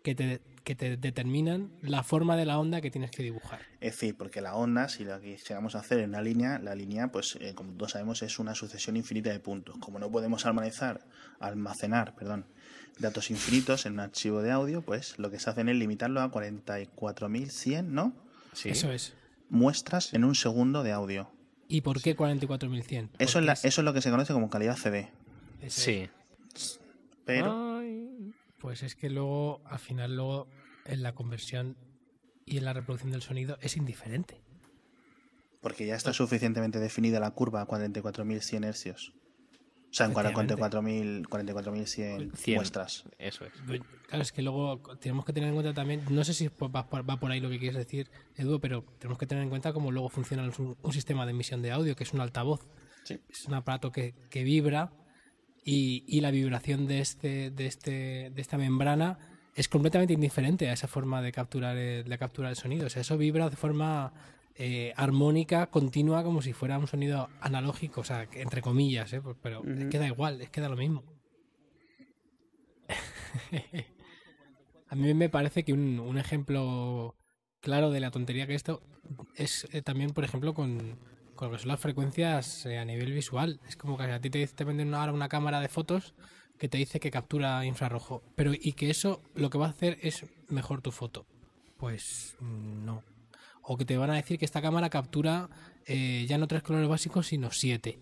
que 0.02 0.15
te, 0.15 0.41
que 0.64 0.76
te 0.76 0.98
determinan 0.98 1.72
la 1.81 2.03
forma 2.03 2.35
de 2.35 2.45
la 2.45 2.57
onda 2.57 2.81
que 2.81 2.90
tienes 2.90 3.11
que 3.11 3.23
dibujar. 3.23 3.61
Es 3.81 3.94
decir, 3.94 4.15
porque 4.18 4.41
la 4.41 4.56
onda, 4.56 4.90
si 4.90 5.03
lo 5.03 5.19
quisiéramos 5.19 5.76
hacer 5.76 5.99
en 5.99 6.10
una 6.10 6.22
línea, 6.22 6.60
la 6.60 6.73
línea, 6.73 7.11
pues 7.11 7.38
eh, 7.40 7.53
como 7.53 7.73
todos 7.73 7.91
sabemos, 7.91 8.23
es 8.23 8.40
una 8.40 8.56
sucesión 8.56 8.98
infinita 8.98 9.30
de 9.30 9.40
puntos. 9.40 9.77
Como 9.77 9.99
no 9.99 10.10
podemos 10.11 10.45
almacenar, 10.45 11.06
almacenar 11.40 12.15
perdón, 12.15 12.45
datos 12.99 13.30
infinitos 13.30 13.85
en 13.85 13.94
un 13.94 13.99
archivo 13.99 14.41
de 14.41 14.52
audio, 14.52 14.81
pues 14.81 15.19
lo 15.19 15.30
que 15.30 15.40
se 15.40 15.49
hacen 15.49 15.69
es 15.69 15.76
limitarlo 15.76 16.22
a 16.22 16.31
44.100, 16.31 17.84
¿no? 17.85 18.14
Sí. 18.53 18.69
Eso 18.69 18.91
es. 18.91 19.14
Muestras 19.49 20.14
en 20.14 20.23
un 20.23 20.35
segundo 20.35 20.84
de 20.84 20.94
audio. 20.94 21.30
¿Y 21.74 21.82
por 21.82 22.04
qué 22.04 22.16
44.100? 22.16 23.10
Eso 23.18 23.40
es, 23.40 23.45
la- 23.45 23.54
eso 23.54 23.66
es 23.66 23.80
lo 23.80 23.94
que 23.94 24.02
se 24.04 24.12
conoce 24.12 24.32
como 24.32 24.48
calidad 24.48 24.78
CD. 24.78 25.10
Sí. 25.68 26.08
Pero 27.26 27.78
Ay. 27.80 28.32
Pues 28.60 28.84
es 28.84 28.95
que 28.95 29.10
luego, 29.10 29.60
al 29.66 29.80
final, 29.80 30.16
luego 30.16 30.48
en 30.86 31.02
la 31.02 31.16
conversión 31.16 31.76
y 32.45 32.58
en 32.60 32.66
la 32.66 32.74
reproducción 32.74 33.12
del 33.12 33.24
sonido 33.24 33.58
es 33.62 33.76
indiferente. 33.76 34.40
porque 35.62 35.88
ya 35.88 35.95
está 35.95 36.12
suficientemente 36.14 36.78
definida 36.80 37.20
la 37.22 37.32
curva 37.32 37.62
a 37.62 37.66
44.100 37.68 38.66
hercios. 38.66 39.14
O 39.94 39.95
sea, 39.95 40.07
en 40.07 40.11
Efectivamente. 40.14 40.56
44.000 40.56 41.28
44.100 41.28 42.36
Cien. 42.36 42.56
muestras. 42.56 43.03
Eso 43.20 43.45
es. 43.45 43.52
Claro, 44.07 44.24
es 44.24 44.32
que 44.32 44.41
luego 44.41 44.82
tenemos 44.99 45.24
que 45.24 45.34
tener 45.34 45.49
en 45.49 45.53
cuenta 45.56 45.72
también, 45.76 46.02
no 46.10 46.24
sé 46.24 46.34
si 46.34 46.48
va 46.48 46.90
por, 46.90 47.07
va 47.07 47.20
por 47.20 47.32
ahí 47.32 47.40
lo 47.40 47.48
que 47.52 47.60
quieres 47.60 47.78
decir, 47.78 48.10
Edu, 48.36 48.60
pero 48.60 48.84
tenemos 48.98 49.20
que 49.20 49.28
tener 49.28 49.44
en 49.44 49.52
cuenta 49.52 49.72
cómo 49.72 49.91
luego 49.91 50.10
funciona 50.10 50.41
un, 50.44 50.76
un 50.82 50.94
sistema 50.94 51.26
de 51.28 51.32
emisión 51.32 51.61
de 51.61 51.72
audio, 51.72 51.95
que 51.95 52.06
es 52.06 52.11
un 52.11 52.22
altavoz. 52.22 52.68
Sí. 53.03 53.20
Es 53.30 53.45
un 53.45 53.53
aparato 53.53 53.91
que, 53.91 54.15
que 54.32 54.44
vibra 54.44 54.94
y, 55.64 56.03
y 56.07 56.22
la 56.22 56.32
vibración 56.32 56.88
de, 56.88 56.99
este, 56.99 57.52
de, 57.52 57.68
este, 57.68 58.32
de 58.34 58.41
esta 58.41 58.57
membrana 58.57 59.20
es 59.53 59.70
completamente 59.70 60.14
indiferente 60.14 60.70
a 60.70 60.74
esa 60.74 60.88
forma 60.88 61.22
de 61.22 61.32
capturar 61.32 61.78
el, 61.78 62.10
de 62.10 62.18
capturar 62.18 62.49
el 62.49 62.56
sonido. 62.57 62.88
O 62.88 62.90
sea, 62.90 63.03
eso 63.03 63.15
vibra 63.15 63.48
de 63.52 63.56
forma 63.56 64.11
eh, 64.56 64.94
armónica, 64.96 65.68
continua, 65.68 66.24
como 66.24 66.42
si 66.42 66.54
fuera 66.54 66.78
un 66.78 66.88
sonido 66.88 67.30
analógico, 67.42 68.02
o 68.02 68.04
sea, 68.04 68.28
entre 68.34 68.62
comillas, 68.62 69.12
¿eh? 69.14 69.22
Pues- 69.22 69.38
pero 69.42 69.64
es 69.66 69.80
Ujú. 69.82 69.90
que 69.90 70.00
da 70.00 70.08
igual, 70.08 70.42
es 70.42 70.50
que 70.50 70.62
da 70.62 70.70
lo 70.70 70.78
mismo. 70.78 71.04
A 74.90 74.96
mí 74.96 75.14
me 75.14 75.30
parece 75.30 75.64
que 75.64 75.74
un, 75.74 76.00
un 76.00 76.18
ejemplo 76.18 77.16
claro 77.62 77.90
de 77.90 78.00
la 78.00 78.12
tontería 78.12 78.46
que 78.46 78.54
esto 78.56 78.82
es 79.36 79.68
eh, 79.72 79.82
también, 79.82 80.12
por 80.12 80.24
ejemplo, 80.24 80.54
con, 80.54 81.00
con 81.36 81.48
lo 81.50 81.54
que 81.56 81.60
son 81.62 81.70
las 81.70 81.80
frecuencias 81.80 82.66
a 82.68 82.86
nivel 82.86 83.12
visual. 83.12 83.60
Es 83.68 83.76
como 83.76 83.98
que 83.98 84.04
a 84.04 84.20
ti 84.22 84.30
te, 84.30 84.46
te 84.46 84.64
venden 84.64 84.94
ahora 84.94 85.12
una 85.14 85.30
cámara 85.30 85.62
de 85.62 85.68
fotos 85.70 86.14
que 86.60 86.70
te 86.70 86.78
dice 86.78 87.00
que 87.00 87.10
captura 87.10 87.66
infrarrojo, 87.66 88.22
pero 88.36 88.52
y 88.54 88.74
que 88.74 88.92
eso 88.92 89.22
lo 89.34 89.50
que 89.50 89.58
va 89.58 89.66
a 89.66 89.70
hacer 89.72 89.98
es 90.02 90.26
mejor 90.50 90.82
tu 90.82 90.92
foto. 90.92 91.26
Pues 91.78 92.36
mm, 92.40 92.86
no. 92.86 93.04
O 93.64 93.77
que 93.77 93.85
te 93.85 93.98
van 93.98 94.10
a 94.10 94.15
decir 94.15 94.38
que 94.38 94.45
esta 94.45 94.61
cámara 94.61 94.90
captura 94.90 95.49
eh, 95.85 96.26
ya 96.27 96.38
no 96.38 96.48
tres 96.48 96.61
colores 96.64 96.88
básicos, 96.90 97.27
sino 97.27 97.52
siete. 97.52 97.99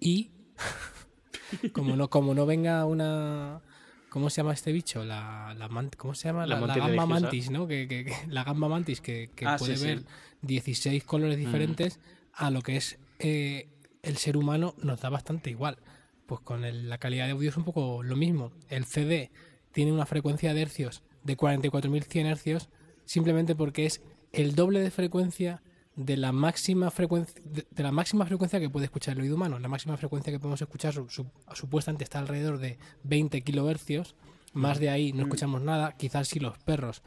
Y 0.00 0.30
como 1.72 1.96
no, 1.96 2.08
como 2.10 2.34
no 2.34 2.46
venga 2.46 2.84
una 2.84 3.62
¿cómo 4.08 4.30
se 4.30 4.38
llama 4.38 4.52
este 4.54 4.72
bicho? 4.72 5.04
La, 5.04 5.54
la 5.56 5.68
¿cómo 5.96 6.14
se 6.14 6.28
llama? 6.28 6.46
La 6.46 6.54
La, 6.60 6.60
la 6.60 6.66
mantis 6.66 6.82
gamba 6.96 7.06
mantis, 7.06 7.50
¿no? 7.50 7.66
Que, 7.66 7.86
que- 7.88 8.04
que- 8.06 8.14
la 8.28 8.44
gamba 8.44 8.68
mantis 8.68 9.00
que, 9.00 9.30
que 9.34 9.46
Ah, 9.46 9.56
puede 9.58 9.76
sí, 9.76 9.82
sí. 9.82 9.86
ver 9.88 10.04
16 10.42 11.04
colores 11.04 11.36
diferentes 11.36 12.00
a 12.32 12.50
lo 12.50 12.62
que 12.62 12.76
es 12.76 12.98
eh, 13.18 13.68
el 14.02 14.16
ser 14.16 14.36
humano 14.36 14.74
nos 14.82 15.00
da 15.00 15.08
bastante 15.10 15.50
igual. 15.50 15.78
Pues 16.26 16.40
con 16.40 16.64
el- 16.64 16.88
la 16.88 16.98
calidad 16.98 17.26
de 17.26 17.32
audio 17.32 17.50
es 17.50 17.56
un 17.56 17.64
poco 17.64 18.02
lo 18.02 18.16
mismo. 18.16 18.52
El 18.68 18.84
CD 18.84 19.30
tiene 19.72 19.92
una 19.92 20.06
frecuencia 20.06 20.54
de 20.54 20.62
hercios 20.62 21.02
de 21.24 21.36
44.100 21.36 22.26
hercios 22.26 22.68
simplemente 23.04 23.54
porque 23.54 23.86
es 23.86 24.02
el 24.36 24.54
doble 24.54 24.80
de 24.80 24.90
frecuencia 24.90 25.62
de 25.96 26.16
la 26.18 26.30
máxima 26.30 26.90
frecuencia 26.90 27.40
de, 27.44 27.66
de 27.70 27.82
la 27.82 27.90
máxima 27.90 28.26
frecuencia 28.26 28.60
que 28.60 28.68
puede 28.68 28.84
escuchar 28.84 29.16
el 29.16 29.22
oído 29.22 29.36
humano. 29.36 29.58
La 29.58 29.68
máxima 29.68 29.96
frecuencia 29.96 30.30
que 30.32 30.38
podemos 30.38 30.60
escuchar 30.60 30.92
su- 30.92 31.08
su- 31.08 31.30
supuestamente 31.54 32.04
está 32.04 32.18
alrededor 32.18 32.58
de 32.58 32.78
20 33.04 33.40
kilohercios. 33.42 34.14
Más 34.52 34.78
de 34.78 34.90
ahí 34.90 35.12
no 35.12 35.22
escuchamos 35.22 35.62
nada, 35.62 35.92
quizás 35.96 36.28
sí 36.28 36.38
los 36.38 36.58
perros. 36.58 37.02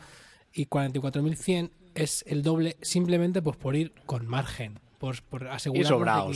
Y 0.54 0.66
44.100 0.66 1.72
es 1.96 2.24
el 2.28 2.42
doble 2.44 2.78
simplemente 2.82 3.42
pues 3.42 3.58
por 3.58 3.76
ir 3.76 3.94
con 4.06 4.26
margen, 4.28 4.80
por, 4.98 5.22
por 5.24 5.48
asegurarnos 5.48 5.90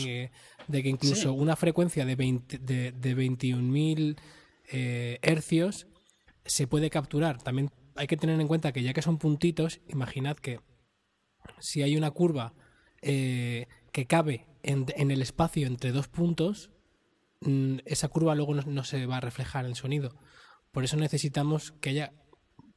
de 0.04 0.06
que, 0.06 0.32
de 0.68 0.84
que 0.84 0.90
incluso 0.90 1.34
una 1.34 1.56
frecuencia 1.56 2.06
de, 2.06 2.16
20 2.16 2.58
de, 2.60 2.92
de 2.92 3.16
21.000 3.18 4.18
eh, 4.72 5.20
hercios 5.24 5.88
se 6.46 6.68
puede 6.68 6.90
capturar. 6.90 7.42
También 7.42 7.72
hay 7.96 8.06
que 8.08 8.18
tener 8.18 8.40
en 8.40 8.48
cuenta 8.48 8.72
que 8.72 8.84
ya 8.84 8.94
que 8.94 9.02
son 9.02 9.18
puntitos, 9.18 9.80
imaginad 9.88 10.38
que 10.38 10.60
si 11.60 11.82
hay 11.84 11.98
una 11.98 12.12
curva 12.12 12.54
eh, 13.02 13.68
que 13.92 14.06
cabe 14.08 14.48
en, 14.64 14.86
el 15.12 15.22
espacio 15.22 15.68
entre 15.68 15.92
dos 15.92 16.08
puntos, 16.08 16.72
mm, 17.42 17.80
esa 17.86 18.08
curva 18.10 18.36
luego 18.36 18.54
no, 18.56 18.84
se 18.84 19.06
va 19.06 19.18
a 19.18 19.22
reflejar 19.22 19.66
en 19.66 19.72
el 19.72 19.76
sonido. 19.78 20.16
Por 20.72 20.84
eso 20.84 20.98
necesitamos 20.98 21.72
que 21.74 21.90
haya 21.92 22.14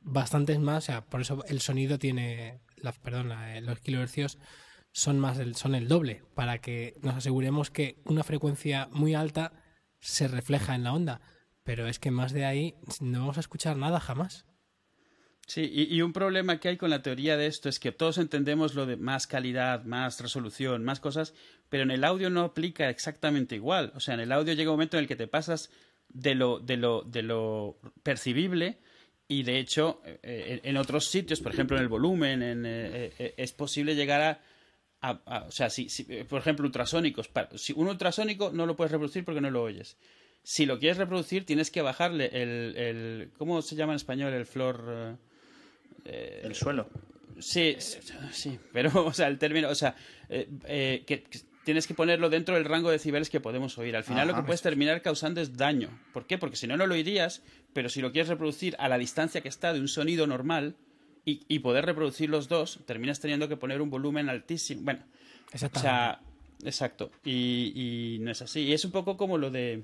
bastantes 0.00 0.58
más, 0.60 0.84
o 0.84 0.86
sea, 0.86 1.04
por 1.06 1.20
eso 1.20 1.44
el 1.48 1.60
sonido 1.60 1.98
tiene, 1.98 2.60
las, 2.76 2.98
perdón, 2.98 3.28
la- 3.28 3.56
eh, 3.56 3.60
los 3.60 3.80
kilohercios 3.80 4.38
son 4.92 5.18
más 5.18 5.38
son 5.54 5.74
el 5.74 5.88
doble, 5.88 6.22
para 6.34 6.58
que 6.60 6.94
nos 7.02 7.14
aseguremos 7.16 7.70
que 7.70 8.00
una 8.06 8.24
frecuencia 8.24 8.88
muy 8.92 9.14
alta 9.14 9.52
se 10.00 10.28
refleja 10.28 10.74
en 10.74 10.84
la 10.84 10.92
onda. 10.92 11.20
Pero 11.64 11.86
es 11.88 11.98
que 11.98 12.10
más 12.10 12.32
de 12.32 12.44
ahí 12.46 12.74
no 13.00 13.20
vamos 13.20 13.36
a 13.36 13.40
escuchar 13.40 13.76
nada 13.76 14.00
jamás. 14.00 14.46
Sí, 15.46 15.70
y, 15.72 16.02
un 16.02 16.12
problema 16.12 16.58
que 16.58 16.68
hay 16.70 16.76
con 16.76 16.90
la 16.90 17.02
teoría 17.02 17.36
de 17.36 17.46
esto 17.46 17.68
es 17.68 17.78
que 17.78 17.92
todos 17.92 18.18
entendemos 18.18 18.74
lo 18.74 18.84
de 18.84 18.96
más 18.96 19.28
calidad, 19.28 19.84
más 19.84 20.20
resolución, 20.20 20.82
más 20.82 20.98
cosas, 20.98 21.34
pero 21.68 21.84
en 21.84 21.92
el 21.92 22.02
audio 22.02 22.30
no 22.30 22.40
aplica 22.40 22.90
exactamente 22.90 23.54
igual. 23.54 23.92
O 23.94 24.00
sea, 24.00 24.14
en 24.14 24.20
el 24.20 24.32
audio 24.32 24.54
llega 24.54 24.70
un 24.70 24.74
momento 24.76 24.96
en 24.96 25.02
el 25.04 25.08
que 25.08 25.14
te 25.14 25.28
pasas 25.28 25.70
de 26.08 26.34
lo, 26.34 26.58
de 26.58 26.76
lo, 26.76 27.02
de 27.02 27.22
lo 27.22 27.78
percibible 28.02 28.78
y 29.28 29.44
de 29.44 29.58
hecho 29.60 30.02
eh, 30.04 30.60
en 30.64 30.70
en 30.70 30.76
otros 30.78 31.06
sitios, 31.06 31.40
por 31.40 31.52
ejemplo 31.52 31.76
en 31.76 31.82
el 31.84 31.88
volumen, 31.88 32.42
en, 32.42 32.66
eh, 32.66 33.12
eh, 33.16 33.34
es 33.36 33.52
posible 33.52 33.94
llegar 33.94 34.40
a... 35.00 35.44
o 35.46 35.52
sea, 35.52 35.70
si, 35.70 35.88
si, 35.88 36.06
eh, 36.08 36.24
por 36.24 36.40
ejemplo, 36.40 36.66
ultrasónicos. 36.66 37.28
pa- 37.28 37.50
Si 37.54 37.72
un 37.72 37.86
ultrasónico 37.86 38.50
no 38.52 38.66
lo 38.66 38.74
puedes 38.74 38.90
reproducir 38.90 39.24
porque 39.24 39.40
no 39.40 39.50
lo 39.52 39.62
oyes. 39.62 39.96
Si 40.42 40.66
lo 40.66 40.80
quieres 40.80 40.96
reproducir, 40.98 41.46
tienes 41.46 41.70
que 41.70 41.82
bajarle 41.82 42.30
el... 42.32 42.76
el 42.76 43.30
¿Cómo 43.38 43.62
se 43.62 43.76
llama 43.76 43.92
en 43.92 43.96
español? 43.98 44.32
El 44.32 44.46
flor... 44.46 45.18
eh, 46.06 46.42
El 46.44 46.54
suelo. 46.54 46.88
Sí, 47.38 47.76
sí, 48.32 48.58
pero, 48.72 49.04
o 49.04 49.12
sea, 49.12 49.28
el 49.28 49.38
término, 49.38 49.68
o 49.68 49.74
sea, 49.74 49.94
eh, 50.30 50.48
eh, 50.64 51.04
que, 51.06 51.22
que 51.22 51.40
tienes 51.66 51.86
que 51.86 51.92
ponerlo 51.92 52.30
dentro 52.30 52.54
del 52.54 52.64
rango 52.64 52.88
de 52.88 52.94
decibeles 52.94 53.28
que 53.28 53.40
podemos 53.40 53.76
oír. 53.76 53.94
Al 53.94 54.04
final 54.04 54.28
lo 54.28 54.34
que 54.34 54.42
puedes 54.42 54.62
terminar 54.62 55.02
causando 55.02 55.40
es 55.40 55.56
daño. 55.56 55.90
¿Por 56.14 56.26
qué? 56.26 56.38
Porque 56.38 56.56
si 56.56 56.66
no, 56.66 56.76
no 56.76 56.86
lo 56.86 56.94
oirías, 56.94 57.42
pero 57.72 57.88
si 57.88 58.00
lo 58.00 58.12
quieres 58.12 58.28
reproducir 58.28 58.76
a 58.78 58.88
la 58.88 58.96
distancia 58.96 59.40
que 59.40 59.48
está 59.48 59.72
de 59.72 59.80
un 59.80 59.88
sonido 59.88 60.26
normal 60.26 60.76
y, 61.24 61.42
y 61.48 61.58
poder 61.58 61.84
reproducir 61.84 62.30
los 62.30 62.48
dos, 62.48 62.78
terminas 62.86 63.20
teniendo 63.20 63.48
que 63.48 63.56
poner 63.56 63.82
un 63.82 63.90
volumen 63.90 64.30
altísimo. 64.30 64.82
Bueno, 64.82 65.04
o 65.52 65.78
sea, 65.78 66.20
exacto. 66.64 67.10
Y, 67.24 67.72
y 67.74 68.18
no 68.20 68.30
es 68.30 68.40
así. 68.40 68.60
Y 68.60 68.72
es 68.72 68.84
un 68.84 68.92
poco 68.92 69.16
como 69.16 69.36
lo 69.36 69.50
de, 69.50 69.82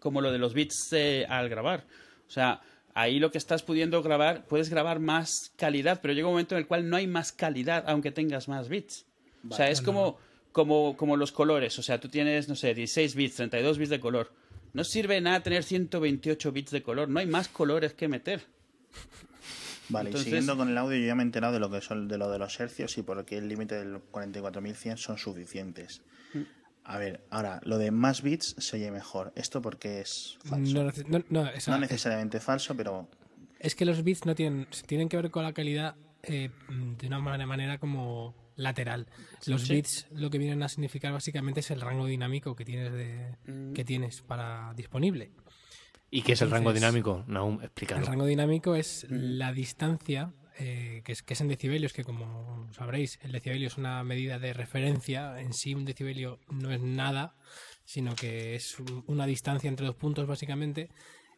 como 0.00 0.20
lo 0.20 0.32
de 0.32 0.38
los 0.38 0.52
bits 0.52 0.92
eh, 0.92 1.24
al 1.28 1.48
grabar. 1.48 1.86
O 2.26 2.30
sea, 2.30 2.60
ahí 2.94 3.18
lo 3.18 3.30
que 3.30 3.38
estás 3.38 3.62
pudiendo 3.62 4.02
grabar, 4.02 4.46
puedes 4.46 4.70
grabar 4.70 5.00
más 5.00 5.52
calidad, 5.56 6.00
pero 6.00 6.14
llega 6.14 6.26
un 6.26 6.34
momento 6.34 6.54
en 6.54 6.60
el 6.60 6.66
cual 6.66 6.88
no 6.88 6.96
hay 6.96 7.06
más 7.06 7.32
calidad 7.32 7.84
aunque 7.86 8.10
tengas 8.10 8.48
más 8.48 8.68
bits. 8.68 9.06
o 9.48 9.54
sea, 9.54 9.70
es 9.70 9.80
como, 9.80 10.18
como, 10.52 10.96
como 10.96 11.16
los 11.16 11.32
colores. 11.32 11.78
O 11.78 11.82
sea, 11.82 12.00
tú 12.00 12.08
tienes, 12.08 12.48
no 12.48 12.56
sé, 12.56 12.74
16 12.74 13.14
bits, 13.14 13.36
32 13.36 13.78
bits 13.78 13.90
de 13.90 14.00
color. 14.00 14.32
No 14.72 14.84
sirve 14.84 15.20
nada 15.20 15.42
tener 15.42 15.64
128 15.64 16.52
bits 16.52 16.70
de 16.70 16.82
color. 16.82 17.08
No 17.08 17.20
hay 17.20 17.26
más 17.26 17.48
colores 17.48 17.94
que 17.94 18.08
meter. 18.08 18.42
Vale, 19.88 20.10
y 20.10 20.16
siguiendo 20.18 20.56
con 20.56 20.68
el 20.68 20.76
audio, 20.76 20.98
yo 20.98 21.06
ya 21.06 21.14
me 21.14 21.22
he 21.22 21.26
enterado 21.26 21.54
de 21.54 21.60
lo 21.60 21.70
que 21.70 21.80
son 21.80 22.08
de 22.08 22.18
lo 22.18 22.30
de 22.30 22.38
los 22.38 22.60
hercios 22.60 22.98
y 22.98 23.02
por 23.02 23.24
qué 23.24 23.38
el 23.38 23.48
límite 23.48 23.74
del 23.76 24.02
44.100 24.12 24.96
son 24.98 25.16
suficientes. 25.16 26.02
Mm. 26.88 26.90
A 26.94 26.98
ver, 26.98 27.26
ahora, 27.30 27.60
lo 27.64 27.78
de 27.78 27.90
más 27.90 28.22
bits 28.22 28.56
se 28.58 28.76
oye 28.76 28.90
mejor. 28.90 29.32
¿Esto 29.36 29.60
porque 29.62 30.00
es 30.00 30.38
falso? 30.44 30.84
No, 30.84 30.92
no, 31.08 31.24
no, 31.28 31.46
esa- 31.50 31.70
No 31.72 31.78
necesariamente 31.78 32.40
falso, 32.40 32.74
pero 32.76 33.08
Es 33.60 33.74
que 33.74 33.84
los 33.84 34.02
bits 34.04 34.24
no 34.24 34.34
tienen, 34.34 34.66
tienen 34.86 35.08
que 35.08 35.16
ver 35.16 35.30
con 35.30 35.42
la 35.42 35.52
calidad 35.52 35.96
eh, 36.22 36.50
de 36.98 37.06
una 37.06 37.18
manera, 37.20 37.46
manera 37.46 37.78
como 37.78 38.34
lateral. 38.56 39.06
Los 39.46 39.62
Sí. 39.62 39.74
bits 39.74 40.06
lo 40.12 40.30
que 40.30 40.38
vienen 40.38 40.62
a 40.64 40.68
significar 40.68 41.12
básicamente 41.12 41.60
es 41.60 41.70
el 41.70 41.80
rango 41.80 42.06
dinámico 42.06 42.56
que 42.56 42.64
tienes 42.64 42.92
de, 42.92 43.36
Mm. 43.46 43.72
que 43.72 43.84
tienes 43.84 44.22
para 44.22 44.72
disponible. 44.74 45.30
¿Y 46.10 46.22
qué 46.22 46.32
es 46.32 46.42
el 46.42 46.50
rango 46.50 46.72
dinámico? 46.72 47.24
Naum, 47.28 47.60
explícalo. 47.62 48.00
El 48.00 48.06
rango 48.06 48.24
dinámico 48.26 48.74
es 48.74 49.06
la 49.10 49.52
distancia, 49.52 50.32
eh, 50.58 51.02
que, 51.04 51.12
es, 51.12 51.22
que 51.22 51.34
es 51.34 51.40
en 51.40 51.48
decibelios, 51.48 51.92
que 51.92 52.04
como 52.04 52.68
sabréis, 52.72 53.18
el 53.22 53.32
decibelio 53.32 53.68
es 53.68 53.78
una 53.78 54.02
medida 54.04 54.38
de 54.38 54.52
referencia. 54.52 55.40
En 55.40 55.52
sí, 55.52 55.74
un 55.74 55.84
decibelio 55.84 56.40
no 56.50 56.70
es 56.72 56.80
nada, 56.80 57.34
sino 57.84 58.14
que 58.14 58.54
es 58.54 58.78
un- 58.78 59.04
una 59.06 59.26
distancia 59.26 59.68
entre 59.68 59.86
dos 59.86 59.96
puntos, 59.96 60.26
básicamente. 60.26 60.90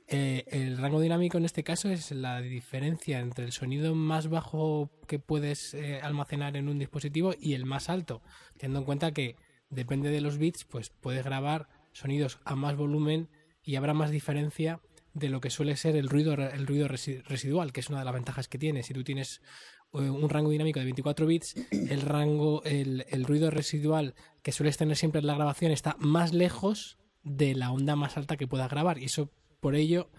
Eh, 0.08 0.44
el 0.50 0.76
rango 0.78 1.00
dinámico 1.00 1.38
en 1.38 1.44
este 1.44 1.62
caso 1.62 1.88
es 1.88 2.10
la 2.10 2.40
diferencia 2.40 3.20
entre 3.20 3.44
el 3.44 3.52
sonido 3.52 3.94
más 3.94 4.28
bajo 4.28 4.90
que 5.06 5.20
puedes 5.20 5.72
eh, 5.74 6.00
almacenar 6.02 6.56
en 6.56 6.68
un 6.68 6.80
dispositivo 6.80 7.32
y 7.38 7.54
el 7.54 7.64
más 7.64 7.88
alto, 7.88 8.20
teniendo 8.58 8.80
en 8.80 8.84
cuenta 8.86 9.12
que 9.12 9.36
depende 9.68 10.10
de 10.10 10.20
los 10.20 10.36
bits, 10.38 10.64
pues 10.64 10.90
puedes 10.90 11.24
grabar 11.24 11.68
sonidos 11.92 12.40
a 12.44 12.56
más 12.56 12.74
volumen 12.76 13.28
y 13.62 13.76
habrá 13.76 13.94
más 13.94 14.10
diferencia 14.10 14.80
de 15.14 15.28
lo 15.28 15.40
que 15.40 15.50
suele 15.50 15.76
ser 15.76 15.96
el 15.96 16.08
ruido, 16.08 16.34
el 16.34 16.66
ruido 16.66 16.88
resi- 16.88 17.22
residual, 17.24 17.72
que 17.72 17.80
es 17.80 17.88
una 17.88 17.98
de 17.98 18.04
las 18.04 18.14
ventajas 18.14 18.48
que 18.48 18.58
tiene. 18.58 18.82
Si 18.82 18.94
tú 18.94 19.02
tienes 19.04 19.40
eh, 19.92 19.98
un 20.10 20.28
rango 20.28 20.50
dinámico 20.50 20.78
de 20.78 20.84
24 20.84 21.26
bits, 21.26 21.54
el 21.70 22.02
rango, 22.02 22.62
el, 22.64 23.04
el 23.08 23.24
ruido 23.24 23.50
residual 23.50 24.14
que 24.42 24.52
sueles 24.52 24.76
tener 24.76 24.96
siempre 24.96 25.20
en 25.20 25.26
la 25.26 25.34
grabación 25.34 25.72
está 25.72 25.96
más 25.98 26.32
lejos 26.32 26.98
de 27.22 27.54
la 27.54 27.70
onda 27.72 27.96
más 27.96 28.16
alta 28.16 28.36
que 28.36 28.46
puedas 28.46 28.70
grabar. 28.70 28.98
Y 28.98 29.04
eso, 29.06 29.30
por 29.60 29.74
ello, 29.74 30.10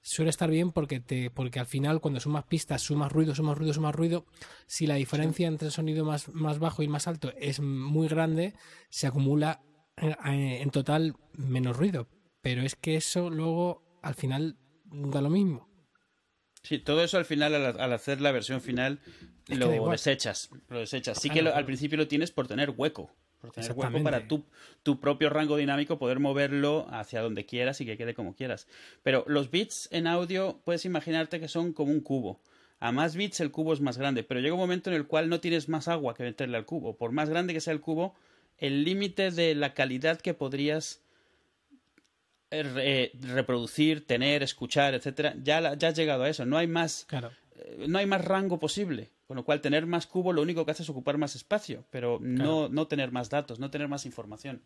suele 0.00 0.30
estar 0.30 0.48
bien 0.48 0.70
porque 0.70 1.00
te, 1.00 1.30
porque 1.30 1.58
al 1.58 1.66
final, 1.66 2.00
cuando 2.00 2.20
sumas 2.20 2.44
pistas, 2.44 2.82
sumas 2.82 3.10
ruido, 3.12 3.34
sumas 3.34 3.58
ruido, 3.58 3.74
sumas 3.74 3.94
ruido, 3.94 4.24
si 4.66 4.86
la 4.86 4.94
diferencia 4.94 5.48
entre 5.48 5.66
el 5.66 5.72
sonido 5.72 6.04
más, 6.04 6.28
más 6.28 6.58
bajo 6.60 6.82
y 6.82 6.86
el 6.86 6.90
más 6.92 7.08
alto 7.08 7.32
es 7.38 7.58
muy 7.60 8.06
grande, 8.08 8.54
se 8.88 9.06
acumula 9.08 9.60
en 9.96 10.70
total 10.70 11.16
menos 11.32 11.76
ruido. 11.76 12.08
Pero 12.42 12.62
es 12.62 12.76
que 12.76 12.96
eso 12.96 13.28
luego 13.30 13.82
al 14.02 14.14
final 14.14 14.56
da 14.84 15.20
lo 15.20 15.30
mismo. 15.30 15.68
Sí, 16.62 16.78
todo 16.78 17.02
eso 17.04 17.16
al 17.18 17.24
final, 17.24 17.54
al, 17.54 17.80
al 17.80 17.92
hacer 17.92 18.20
la 18.20 18.32
versión 18.32 18.60
final, 18.60 18.98
Es 19.48 19.58
lo 19.58 19.88
desechas. 19.90 20.50
Lo 20.68 20.80
desechas. 20.80 21.18
Sí 21.20 21.30
que 21.30 21.42
lo- 21.42 21.54
al 21.54 21.64
principio 21.64 21.96
lo 21.96 22.08
tienes 22.08 22.32
por 22.32 22.48
tener 22.48 22.70
hueco. 22.70 23.10
Por 23.40 23.52
tener 23.52 23.70
hueco 23.72 24.02
para 24.02 24.26
tu, 24.28 24.44
tu 24.82 24.98
propio 24.98 25.30
rango 25.30 25.56
dinámico, 25.56 25.98
poder 25.98 26.18
moverlo 26.18 26.86
hacia 26.90 27.20
donde 27.20 27.44
quieras 27.46 27.80
y 27.80 27.86
que 27.86 27.96
quede 27.96 28.14
como 28.14 28.34
quieras. 28.34 28.66
Pero 29.04 29.24
los 29.28 29.50
bits 29.50 29.88
en 29.92 30.06
audio, 30.08 30.60
puedes 30.64 30.84
imaginarte 30.84 31.38
que 31.38 31.46
son 31.46 31.72
como 31.72 31.92
un 31.92 32.00
cubo. 32.00 32.40
A 32.80 32.90
más 32.92 33.14
bits 33.14 33.40
el 33.40 33.52
cubo 33.52 33.72
es 33.72 33.80
más 33.80 33.96
grande, 33.98 34.24
pero 34.24 34.40
llega 34.40 34.54
un 34.54 34.60
momento 34.60 34.90
en 34.90 34.96
el 34.96 35.06
cual 35.06 35.28
no 35.28 35.38
tienes 35.40 35.68
más 35.68 35.86
agua 35.86 36.14
que 36.14 36.24
meterle 36.24 36.56
al 36.56 36.66
cubo. 36.66 36.96
Por 36.96 37.12
más 37.12 37.28
grande 37.30 37.52
que 37.54 37.60
sea 37.60 37.72
el 37.72 37.80
cubo, 37.80 38.14
el 38.58 38.82
límite 38.84 39.30
de 39.30 39.54
la 39.54 39.72
calidad 39.74 40.20
que 40.20 40.34
podrías 40.34 41.02
re- 42.50 43.12
reproducir, 43.20 44.06
tener, 44.06 44.42
escuchar, 44.42 44.94
etcétera, 44.94 45.34
ya, 45.42 45.60
la- 45.60 45.74
ya 45.74 45.88
has 45.88 45.96
llegado 45.96 46.24
a 46.24 46.28
eso. 46.28 46.44
No 46.46 46.56
hay 46.58 46.66
más 46.66 47.04
Claro. 47.08 47.30
eh, 47.56 47.86
no 47.88 47.98
hay 47.98 48.06
más 48.06 48.24
rango 48.24 48.58
posible. 48.58 49.10
Con 49.26 49.36
lo 49.36 49.44
cual, 49.44 49.60
tener 49.60 49.86
más 49.86 50.06
cubo 50.06 50.32
lo 50.32 50.40
único 50.42 50.64
que 50.64 50.70
hace 50.70 50.84
es 50.84 50.88
ocupar 50.90 51.18
más 51.18 51.34
espacio, 51.34 51.84
pero 51.90 52.18
no, 52.20 52.68
no 52.68 52.86
tener 52.86 53.10
más 53.10 53.28
datos, 53.28 53.58
no 53.58 53.70
tener 53.72 53.88
más 53.88 54.06
información. 54.06 54.62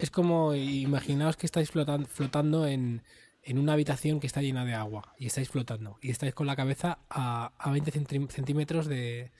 Es 0.00 0.10
como, 0.10 0.56
imaginaos 0.56 1.36
que 1.36 1.46
estáis 1.46 1.70
flotan- 1.70 2.06
flotando 2.06 2.66
en, 2.66 3.02
en 3.44 3.58
una 3.58 3.74
habitación 3.74 4.18
que 4.18 4.26
está 4.26 4.42
llena 4.42 4.64
de 4.64 4.74
agua 4.74 5.14
y 5.18 5.26
estáis 5.26 5.48
flotando 5.50 5.98
y 6.02 6.10
estáis 6.10 6.34
con 6.34 6.48
la 6.48 6.56
cabeza 6.56 6.98
a, 7.08 7.52
a 7.58 7.70
20 7.70 7.92
centí- 7.92 8.28
centímetros 8.28 8.86
de, 8.88 9.30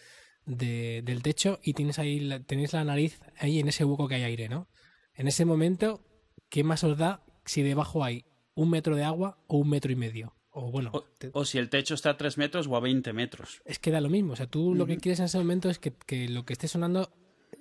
de- 0.44 1.02
del 1.04 1.24
techo 1.24 1.58
y 1.64 1.72
tienes 1.72 1.98
ahí 1.98 2.28
tenéis 2.46 2.72
la 2.72 2.84
nariz 2.84 3.18
ahí 3.38 3.58
en 3.58 3.66
ese 3.66 3.84
hueco 3.84 4.06
que 4.06 4.14
hay 4.14 4.22
aire, 4.22 4.48
¿no? 4.48 4.68
En 5.14 5.26
ese 5.26 5.44
momento, 5.44 6.04
¿qué 6.50 6.62
más 6.62 6.84
os 6.84 6.96
da 6.98 7.24
si 7.46 7.62
debajo 7.62 8.04
hay 8.04 8.24
un 8.54 8.70
metro 8.70 8.94
de 8.96 9.04
agua 9.04 9.38
o 9.46 9.56
un 9.58 9.70
metro 9.70 9.90
y 9.92 9.96
medio? 9.96 10.34
O 10.50 10.70
bueno, 10.70 10.90
O, 10.94 11.02
te- 11.02 11.30
o 11.34 11.44
si 11.44 11.58
el 11.58 11.68
techo 11.68 11.94
está 11.94 12.10
a 12.10 12.16
3 12.16 12.38
metros 12.38 12.66
o 12.66 12.76
a 12.76 12.80
20 12.80 13.12
metros. 13.12 13.60
es 13.64 13.78
que 13.78 13.90
da 13.90 14.00
lo 14.00 14.08
mismo. 14.08 14.32
O 14.32 14.36
sea, 14.36 14.46
tú 14.46 14.74
lo 14.74 14.86
que 14.86 14.96
quieres 14.98 15.18
en 15.20 15.26
ese 15.26 15.38
momento 15.38 15.68
es 15.68 15.78
que, 15.78 15.92
que 16.06 16.28
lo 16.28 16.44
que 16.44 16.52
esté 16.54 16.66
sonando 16.68 17.10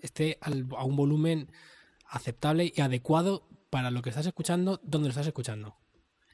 esté 0.01 0.37
al- 0.41 0.67
a 0.77 0.83
un 0.85 0.95
volumen 0.95 1.51
aceptable 2.07 2.71
y 2.75 2.81
adecuado 2.81 3.47
para 3.69 3.91
lo 3.91 4.01
que 4.01 4.09
estás 4.09 4.25
escuchando, 4.25 4.79
donde 4.83 5.07
lo 5.07 5.11
estás 5.11 5.27
escuchando. 5.27 5.75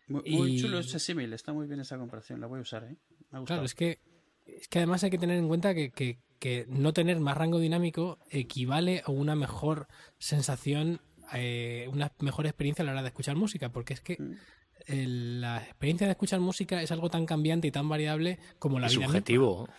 Muy, 0.07 0.21
muy 0.29 0.51
Y- 0.55 0.61
chulo 0.61 0.79
ese 0.79 0.99
símil, 0.99 1.33
está 1.33 1.53
muy 1.53 1.67
bien 1.67 1.79
esa 1.79 1.97
comparación, 1.97 2.39
la 2.41 2.47
voy 2.47 2.59
a 2.59 2.61
usar, 2.61 2.83
¿eh? 2.83 2.97
Me 3.31 3.37
ha 3.37 3.39
gustado. 3.39 3.45
Claro, 3.45 3.63
es 3.65 3.73
que, 3.75 3.99
es 4.45 4.67
que 4.67 4.79
además 4.79 5.03
hay 5.03 5.09
que 5.09 5.17
tener 5.17 5.37
en 5.39 5.47
cuenta 5.47 5.73
que, 5.73 5.89
que- 5.91 6.19
que 6.39 6.65
no 6.67 6.91
tener 6.93 7.19
más 7.19 7.37
rango 7.37 7.59
dinámico 7.59 8.17
equivale 8.29 9.01
a 9.05 9.11
una 9.11 9.35
mejor 9.35 9.87
sensación, 10.19 10.99
eh, 11.33 11.87
una 11.91 12.11
mejor 12.19 12.45
experiencia 12.45 12.83
a 12.83 12.85
la 12.85 12.91
hora 12.91 13.01
de 13.01 13.07
escuchar 13.09 13.35
música, 13.35 13.69
porque 13.69 13.93
es 13.93 14.01
que 14.01 14.17
Mm. 14.19 14.33
el- 14.87 15.41
la 15.41 15.57
experiencia 15.57 16.07
de 16.07 16.11
escuchar 16.11 16.39
música 16.39 16.81
es 16.81 16.91
algo 16.91 17.09
tan 17.09 17.25
cambiante 17.25 17.67
y 17.67 17.71
tan 17.71 17.87
variable 17.87 18.39
como 18.59 18.79
la 18.79 18.87
Es 18.87 18.93
vida 18.93 19.01
misma. 19.01 19.13
subjetivo. 19.13 19.69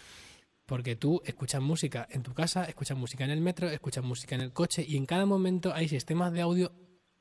Porque 0.66 0.94
tú 0.96 1.20
escuchas 1.24 1.60
música 1.60 2.06
en 2.10 2.22
tu 2.22 2.34
casa, 2.34 2.64
escuchas 2.64 2.96
música 2.96 3.24
en 3.24 3.30
el 3.30 3.40
metro, 3.40 3.68
escuchas 3.68 4.04
música 4.04 4.34
en 4.36 4.40
el 4.42 4.52
coche 4.52 4.84
y 4.86 4.96
en 4.96 5.06
cada 5.06 5.26
momento 5.26 5.74
hay 5.74 5.88
sistemas 5.88 6.32
de 6.32 6.40
audio 6.40 6.72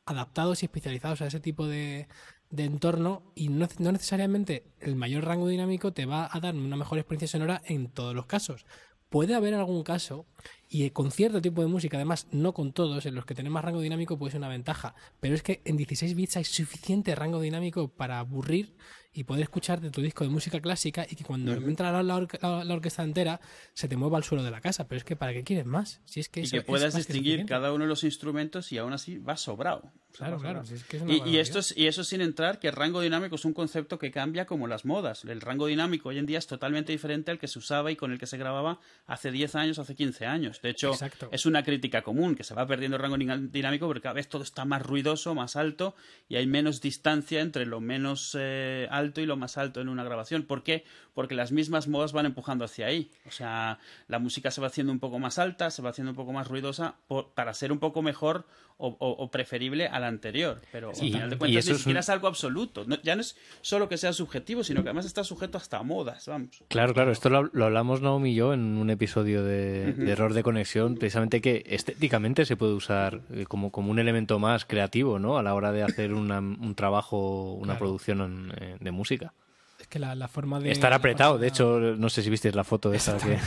adaptados 0.06 0.62
y 0.62 0.66
especializados 0.68 1.22
a 1.22 1.28
ese 1.28 1.40
tipo 1.40 1.68
de, 1.68 2.08
de 2.50 2.66
entorno 2.66 3.32
y 3.36 3.50
no, 3.50 3.68
no 3.80 3.92
necesariamente 3.92 4.64
el 4.80 4.96
mayor 4.96 5.26
rango 5.26 5.48
dinámico 5.48 5.92
te 5.92 6.06
va 6.06 6.30
a 6.32 6.40
dar 6.40 6.56
una 6.56 6.76
mejor 6.78 6.98
experiencia 7.00 7.28
sonora 7.28 7.62
en 7.66 7.90
todos 7.90 8.14
los 8.16 8.26
casos. 8.26 8.66
Puede 9.12 9.36
haber 9.36 9.54
algún 9.56 9.84
caso, 9.84 10.26
y 10.70 10.90
con 10.92 11.12
cierto 11.12 11.42
tipo 11.42 11.62
de 11.62 11.68
música, 11.68 11.98
además 11.98 12.28
no 12.32 12.54
con 12.54 12.72
todos, 12.72 13.06
en 13.06 13.14
los 13.14 13.26
que 13.26 13.36
tener 13.36 13.52
más 13.52 13.64
rango 13.66 13.82
dinámico 13.82 14.18
puede 14.18 14.32
ser 14.32 14.40
una 14.40 14.48
ventaja, 14.48 14.96
pero 15.20 15.36
es 15.36 15.44
que 15.44 15.62
en 15.66 15.76
16 15.76 16.16
bits 16.16 16.38
hay 16.38 16.46
suficiente 16.46 17.14
rango 17.14 17.42
dinámico 17.42 17.90
para 17.90 18.20
aburrir 18.20 18.74
y 19.12 19.26
poder 19.26 19.44
escuchar 19.44 19.82
de 19.82 19.90
tu 19.92 20.02
disco 20.02 20.24
de 20.24 20.30
música 20.30 20.62
clásica 20.62 21.06
y 21.10 21.18
que 21.18 21.26
cuando 21.26 21.52
entra 21.68 21.92
la, 21.92 22.02
la 22.04 22.16
orque- 22.16 22.40
la- 22.42 22.64
la 22.64 22.74
orquesta 22.74 23.04
entera 23.04 23.42
se 23.74 23.90
te 23.90 23.98
mueva 23.98 24.16
al 24.18 24.24
suelo 24.24 24.42
de 24.46 24.52
la 24.52 24.62
casa. 24.62 24.88
Pero 24.88 25.00
es 25.00 25.04
que 25.04 25.18
¿para 25.18 25.34
qué 25.34 25.44
quieres 25.44 25.66
más? 25.66 26.00
Si 26.06 26.22
es 26.22 26.30
que 26.30 26.40
y 26.40 26.44
eso 26.44 26.52
que 26.56 26.62
puedas 26.62 26.94
que 26.94 27.00
distinguir 27.00 27.40
cada 27.46 27.74
uno 27.74 27.84
de 27.84 27.90
los 27.90 28.06
instrumentos 28.06 28.72
y 28.72 28.78
aún 28.78 28.94
así 28.94 29.18
va 29.18 29.36
sobrado. 29.36 29.92
Claro, 30.18 30.38
claro, 30.40 30.64
sobrado. 30.64 30.66
si 30.66 30.74
es 30.76 30.84
que 30.84 30.98
es 30.98 31.04
una 31.04 31.14
Y, 31.28 31.38
esto 31.38 31.60
es, 31.60 31.76
y 31.78 31.88
eso 31.88 32.04
sin 32.04 32.22
entrar 32.22 32.60
que 32.60 32.68
el 32.68 32.74
rango 32.74 33.02
dinámico 33.02 33.36
es 33.36 33.46
un 33.46 33.54
concepto 33.54 33.98
que 34.00 34.12
cambia 34.12 34.46
como 34.46 34.68
las 34.68 34.86
modas. 34.86 35.24
El 35.26 35.42
rango 35.42 35.68
dinámico 35.68 36.10
hoy 36.10 36.18
en 36.18 36.26
día 36.26 36.38
es 36.40 36.48
totalmente 36.48 36.92
diferente 36.92 37.32
al 37.32 37.40
que 37.40 37.48
se 37.48 37.60
usaba 37.60 37.92
y 37.92 37.96
con 37.96 38.12
el 38.12 38.20
que 38.20 38.28
se 38.28 38.38
grababa 38.38 38.80
hace 39.08 39.32
10 39.32 39.56
años, 39.56 39.80
hace 39.80 39.96
15 39.96 40.26
años. 40.26 40.62
De 40.62 40.70
hecho, 40.70 40.92
Exacto. 40.92 41.30
es 41.32 41.46
una 41.46 41.64
crítica 41.64 42.02
común 42.02 42.36
que 42.36 42.44
se 42.44 42.54
va 42.54 42.66
perdiendo 42.68 42.98
el 42.98 43.04
rango 43.04 43.18
din- 43.18 43.50
dinámico 43.52 43.88
porque 43.88 44.02
cada 44.02 44.14
vez 44.14 44.28
todo 44.30 44.44
está 44.44 44.66
más 44.66 44.82
ruidoso, 44.86 45.34
más 45.36 45.56
alto 45.56 45.96
y 46.30 46.36
hay 46.36 46.48
menos 46.48 46.82
distancia 46.82 47.40
entre 47.42 47.66
lo 47.66 47.80
menos 47.80 48.36
eh, 48.40 48.88
alto 48.92 49.22
y 49.22 49.26
lo 49.26 49.38
más 49.38 49.58
alto 49.58 49.82
en 49.82 49.90
una 49.90 50.04
grabación. 50.04 50.44
¿Por 50.44 50.64
qué? 50.64 50.84
Porque 51.14 51.36
las 51.36 51.52
mismas 51.52 51.88
modas 51.88 52.14
van 52.14 52.26
empujando 52.26 52.64
hacia 52.66 52.86
ahí. 52.88 53.12
O 53.26 53.32
sea, 53.32 53.80
la 54.08 54.20
música 54.20 54.52
se 54.52 54.62
va 54.62 54.68
haciendo 54.68 54.92
un 54.94 55.00
poco 55.00 55.20
más 55.20 55.40
alta, 55.40 55.72
se 55.72 55.82
va 55.82 55.90
haciendo 55.90 56.12
un 56.12 56.16
poco 56.16 56.32
más 56.32 56.48
ruidosa 56.48 56.96
por- 57.08 57.32
para 57.34 57.54
ser 57.54 57.72
un 57.72 57.80
poco 57.80 58.02
mejor 58.02 58.46
o, 58.82 58.98
o- 59.00 59.24
o 59.24 59.32
preferible 59.32 59.88
a 59.88 60.00
la 60.00 60.08
anterior. 60.08 60.62
Pero 60.72 60.94
Sí, 60.94 61.06
al 61.08 61.12
final 61.14 61.30
de 61.30 61.36
y 61.36 61.40
cuentas 61.40 61.60
eso 61.60 61.70
ni 61.70 61.76
es 61.76 61.78
siquiera 61.82 62.00
un- 62.00 62.04
es 62.04 62.10
algo 62.10 62.28
absoluto. 62.28 62.84
No- 62.86 63.02
ya 63.04 63.16
no 63.16 63.22
es 63.22 63.36
solo 63.62 63.88
que 63.88 63.98
sea 63.98 64.12
subjetivo, 64.14 64.64
sino 64.64 64.84
que 64.84 64.90
además 64.90 65.06
está 65.06 65.24
sujeto 65.24 65.58
hasta 65.58 65.78
a 65.78 65.84
modas, 65.84 66.26
vamos. 66.28 66.64
Claro, 66.68 66.94
claro, 66.94 67.12
esto 67.12 67.30
lo, 67.30 67.44
lo 67.54 67.66
hablamos 67.66 68.02
Naomi 68.02 68.32
y 68.32 68.36
yo 68.36 68.54
en 68.54 68.78
un 68.78 68.90
episodio 68.90 69.44
de, 69.44 69.94
de 69.94 70.12
error 70.12 70.34
de 70.34 70.44
conexión, 70.44 70.96
precisamente 70.96 71.42
que 71.42 71.64
estéticamente 71.68 72.46
se 72.46 72.56
puede 72.58 72.74
usar 72.74 73.22
eh, 73.32 73.46
como, 73.48 73.72
como 73.72 73.92
un 73.92 74.00
elemento 74.00 74.40
más 74.40 74.66
creativo, 74.66 75.20
¿no? 75.20 75.38
A 75.38 75.44
la 75.44 75.54
hora 75.54 75.72
de 75.72 75.84
hacer 75.84 76.14
una- 76.14 76.40
un 76.40 76.76
trabajo, 76.76 77.54
una 77.54 77.74
Claro. 77.74 77.80
producción 77.80 78.54
eh, 78.60 78.78
de 78.80 78.92
música. 78.92 79.34
Es 79.80 79.88
que 79.88 79.98
la, 80.00 80.14
la 80.16 80.28
forma 80.28 80.60
de... 80.60 80.72
Estar 80.72 80.94
apretado, 80.94 81.38
de 81.40 81.48
hecho, 81.48 81.80
no 81.80 82.10
sé 82.10 82.22
si 82.22 82.30
visteis 82.30 82.54
la 82.56 82.64
foto 82.64 82.90
de 82.92 82.98
esa 82.98 83.18
que 83.18 83.40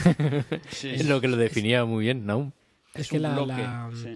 Sí, 0.69 0.89
es 0.89 1.05
lo 1.07 1.21
que 1.21 1.27
lo 1.27 1.37
definía 1.37 1.85
muy 1.85 2.03
bien, 2.03 2.25
Naum. 2.25 2.51
Es, 2.93 3.01
es 3.03 3.09
que 3.09 3.17
un 3.17 3.23
la, 3.23 3.33
bloque, 3.35 3.53
la- 3.53 3.89
sí. 3.93 4.15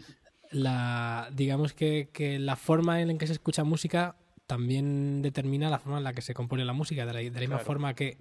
La- 0.52 1.30
digamos 1.34 1.74
que, 1.74 2.10
que 2.12 2.40
la 2.40 2.56
forma 2.56 3.02
en 3.02 3.08
la 3.10 3.18
que 3.18 3.28
se 3.28 3.34
escucha 3.34 3.64
música 3.64 4.16
también 4.48 5.22
determina 5.22 5.70
la 5.70 5.78
forma 5.80 6.00
en 6.00 6.04
la 6.04 6.14
que 6.14 6.22
se 6.22 6.34
compone 6.34 6.66
la 6.66 6.74
música. 6.74 7.06
De 7.06 7.14
la, 7.14 7.20
de 7.20 7.30
la 7.32 7.40
misma 7.40 7.56
Claro. 7.58 7.66
forma 7.66 7.94
que 7.94 8.18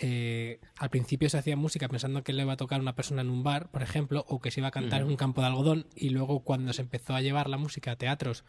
eh, 0.00 0.60
al 0.76 0.90
principio 0.90 1.28
se 1.28 1.38
hacía 1.38 1.56
música 1.56 1.88
pensando 1.88 2.22
que 2.22 2.32
le 2.32 2.42
iba 2.42 2.52
a 2.52 2.56
tocar 2.56 2.80
una 2.80 2.94
persona 2.94 3.22
en 3.22 3.30
un 3.30 3.42
bar, 3.42 3.70
por 3.70 3.82
ejemplo, 3.82 4.24
o 4.28 4.40
que 4.40 4.50
se 4.50 4.60
iba 4.60 4.68
a 4.68 4.72
cantar 4.72 5.02
en 5.02 5.08
un 5.08 5.16
campo 5.16 5.40
de 5.40 5.48
algodón, 5.48 5.86
y 5.94 6.10
luego 6.10 6.40
cuando 6.40 6.72
se 6.72 6.82
empezó 6.82 7.14
a 7.14 7.20
llevar 7.20 7.48
la 7.48 7.58
música 7.58 7.92
a 7.92 7.96
teatros, 7.96 8.44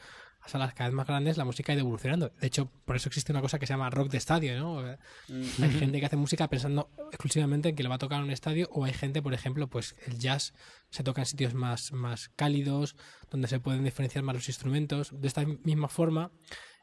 salas 0.49 0.73
cada 0.73 0.89
vez 0.89 0.95
más 0.95 1.07
grandes, 1.07 1.37
la 1.37 1.45
música 1.45 1.71
ha 1.71 1.75
ido 1.75 1.81
evolucionando. 1.81 2.29
De 2.39 2.47
hecho, 2.47 2.69
por 2.85 2.95
eso 2.95 3.09
existe 3.09 3.31
una 3.31 3.41
cosa 3.41 3.59
que 3.59 3.67
se 3.67 3.73
llama 3.73 3.89
rock 3.89 4.09
de 4.09 4.17
estadio, 4.17 4.57
¿no? 4.59 4.79
Hay 4.79 5.71
gente 5.71 5.99
que 5.99 6.05
hace 6.05 6.15
música 6.15 6.47
pensando 6.47 6.89
exclusivamente 7.09 7.69
en 7.69 7.75
que 7.75 7.83
le 7.83 7.89
va 7.89 7.95
a 7.95 7.99
tocar 7.99 8.19
en 8.19 8.25
un 8.25 8.31
estadio, 8.31 8.69
o 8.71 8.85
hay 8.85 8.93
gente, 8.93 9.21
por 9.21 9.33
ejemplo, 9.33 9.67
pues 9.69 9.95
el 10.05 10.19
jazz 10.19 10.53
se 10.89 11.03
toca 11.03 11.21
en 11.21 11.25
sitios 11.25 11.53
más, 11.53 11.91
más 11.91 12.29
cálidos, 12.35 12.95
donde 13.29 13.47
se 13.47 13.59
pueden 13.59 13.83
diferenciar 13.83 14.23
más 14.23 14.35
los 14.35 14.47
instrumentos. 14.47 15.11
De 15.13 15.27
esta 15.27 15.45
misma 15.45 15.87
forma, 15.87 16.31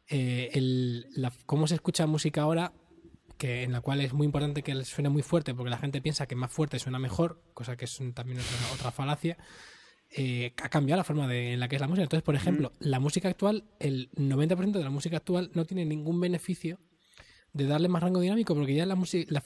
eh, 0.09 0.51
el, 0.52 1.06
la, 1.14 1.32
cómo 1.47 1.66
se 1.66 1.74
escucha 1.74 2.06
música 2.06 2.43
ahora 2.43 2.72
que 3.38 3.64
en 3.64 3.72
la 3.72 3.80
cual 3.80 4.01
es 4.01 4.12
muy 4.12 4.24
importante 4.24 4.62
que 4.62 4.84
suene 4.84 5.10
muy 5.10 5.22
fuerte 5.22 5.55
porque 5.55 5.70
la 5.70 5.78
gente 5.78 6.01
piensa 6.01 6.26
que 6.26 6.36
más 6.36 6.51
fuerte 6.51 6.78
suena 6.78 6.98
mejor, 6.98 7.43
cosa 7.52 7.76
que 7.76 7.84
es 7.84 8.01
también 8.14 8.40
otra, 8.40 8.74
otra 8.74 8.90
falacia. 8.93 9.36
Eh, 10.18 10.55
ha 10.62 10.70
cambiado 10.70 10.97
la 10.97 11.05
forma 11.05 11.28
de, 11.28 11.52
en 11.52 11.60
la 11.60 11.68
que 11.68 11.76
es 11.76 11.80
la 11.80 11.88
música. 11.88 12.05
Entonces, 12.05 12.24
por 12.24 12.34
ejemplo, 12.34 12.72
la 12.80 13.01
música 13.01 13.28
actual, 13.28 13.64
el 13.78 14.10
90% 14.12 14.72
de 14.72 14.82
la 14.82 14.88
música 14.88 15.18
actual 15.18 15.51
no 15.52 15.66
tiene 15.66 15.84
ningún 15.84 16.18
beneficio 16.18 16.80
de 17.52 17.66
darle 17.66 17.88
más 17.88 18.02
rango 18.02 18.20
dinámico, 18.20 18.55
porque 18.55 18.74
ya 18.74 18.86
la, 18.86 18.98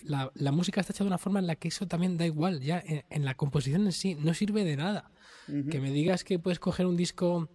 la, 0.04 0.30
la, 0.32 0.52
música 0.52 0.80
está 0.80 0.92
hecha 0.92 1.02
de 1.02 1.08
una 1.08 1.18
forma 1.18 1.40
en 1.40 1.48
la 1.48 1.56
que 1.56 1.68
eso 1.68 1.88
también 1.88 2.16
da 2.16 2.24
igual, 2.24 2.60
ya 2.60 2.82
en, 2.86 3.24
la 3.24 3.36
composición 3.36 3.84
en 3.86 3.92
sí 3.92 4.14
no 4.14 4.32
sirve 4.32 4.62
de 4.64 4.76
nada. 4.76 5.10
Que 5.70 5.80
me 5.80 5.90
digas 5.90 6.22
que 6.22 6.38
puedes 6.38 6.60
coger 6.60 6.86
un 6.86 6.96
disco 6.96 7.50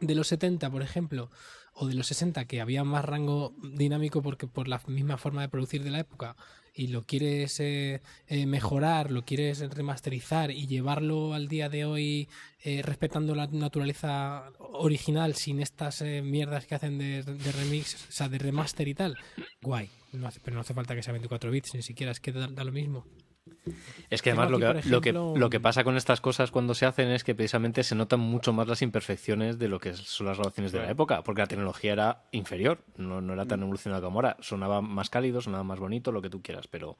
de 0.00 0.14
los 0.14 0.28
70, 0.28 0.70
por 0.70 0.82
ejemplo, 0.82 1.30
o 1.72 1.88
de 1.88 1.94
los 1.94 2.06
60 2.06 2.44
que 2.44 2.60
había 2.60 2.84
más 2.84 3.04
rango 3.04 3.56
dinámico 3.74 4.22
porque 4.22 4.46
por 4.46 4.68
la 4.68 4.80
misma 4.86 5.18
forma 5.18 5.42
de 5.42 5.48
producir 5.48 5.82
de 5.82 5.90
la 5.90 5.98
época 5.98 6.36
y 6.76 6.88
lo 6.88 7.02
quieres 7.02 7.58
eh, 7.60 8.02
eh, 8.28 8.46
mejorar, 8.46 9.10
lo 9.10 9.24
quieres 9.24 9.60
remasterizar 9.60 10.50
y 10.50 10.66
llevarlo 10.66 11.32
al 11.32 11.48
día 11.48 11.70
de 11.70 11.86
hoy 11.86 12.28
eh, 12.62 12.82
respetando 12.82 13.34
la 13.34 13.46
naturaleza 13.46 14.50
original 14.58 15.34
sin 15.34 15.60
estas 15.60 16.02
mierdas 16.02 16.66
que 16.66 16.74
hacen 16.74 16.98
de, 16.98 17.22
remix, 17.52 18.06
o 18.08 18.12
sea, 18.12 18.28
de 18.28 18.38
remaster 18.38 18.86
y 18.88 18.94
tal, 18.94 19.16
guay. 19.62 19.88
No 20.12 20.28
hace, 20.28 20.40
pero 20.40 20.54
no 20.54 20.60
hace 20.60 20.74
falta 20.74 20.94
que 20.94 21.02
sea 21.02 21.12
24 21.12 21.50
bits, 21.50 21.74
ni 21.74 21.82
siquiera 21.82 22.12
es 22.12 22.20
que 22.20 22.32
da 22.32 22.64
lo 22.64 22.72
mismo. 22.72 23.06
Es 24.10 24.22
que 24.22 24.30
además 24.30 24.50
lo 24.50 24.58
que, 24.58 24.88
lo, 24.88 25.00
que, 25.00 25.12
lo 25.12 25.50
que 25.50 25.60
pasa 25.60 25.84
con 25.84 25.96
estas 25.96 26.20
cosas 26.20 26.50
cuando 26.50 26.74
se 26.74 26.86
hacen 26.86 27.08
es 27.08 27.24
que 27.24 27.34
precisamente 27.34 27.82
se 27.82 27.94
notan 27.94 28.20
mucho 28.20 28.52
más 28.52 28.68
las 28.68 28.82
imperfecciones 28.82 29.58
de 29.58 29.68
lo 29.68 29.80
que 29.80 29.94
son 29.94 30.26
las 30.26 30.38
grabaciones 30.38 30.72
de 30.72 30.78
la 30.78 30.90
época, 30.90 31.22
porque 31.22 31.42
la 31.42 31.48
tecnología 31.48 31.92
era 31.92 32.22
inferior, 32.32 32.84
no, 32.96 33.20
no 33.20 33.32
era 33.32 33.46
tan 33.46 33.60
mm. 33.60 33.62
evolucionada 33.64 34.02
como 34.02 34.18
ahora. 34.18 34.36
Sonaba 34.40 34.80
más 34.80 35.10
cálido, 35.10 35.40
sonaba 35.40 35.64
más 35.64 35.78
bonito, 35.78 36.12
lo 36.12 36.22
que 36.22 36.30
tú 36.30 36.42
quieras, 36.42 36.68
pero, 36.68 36.96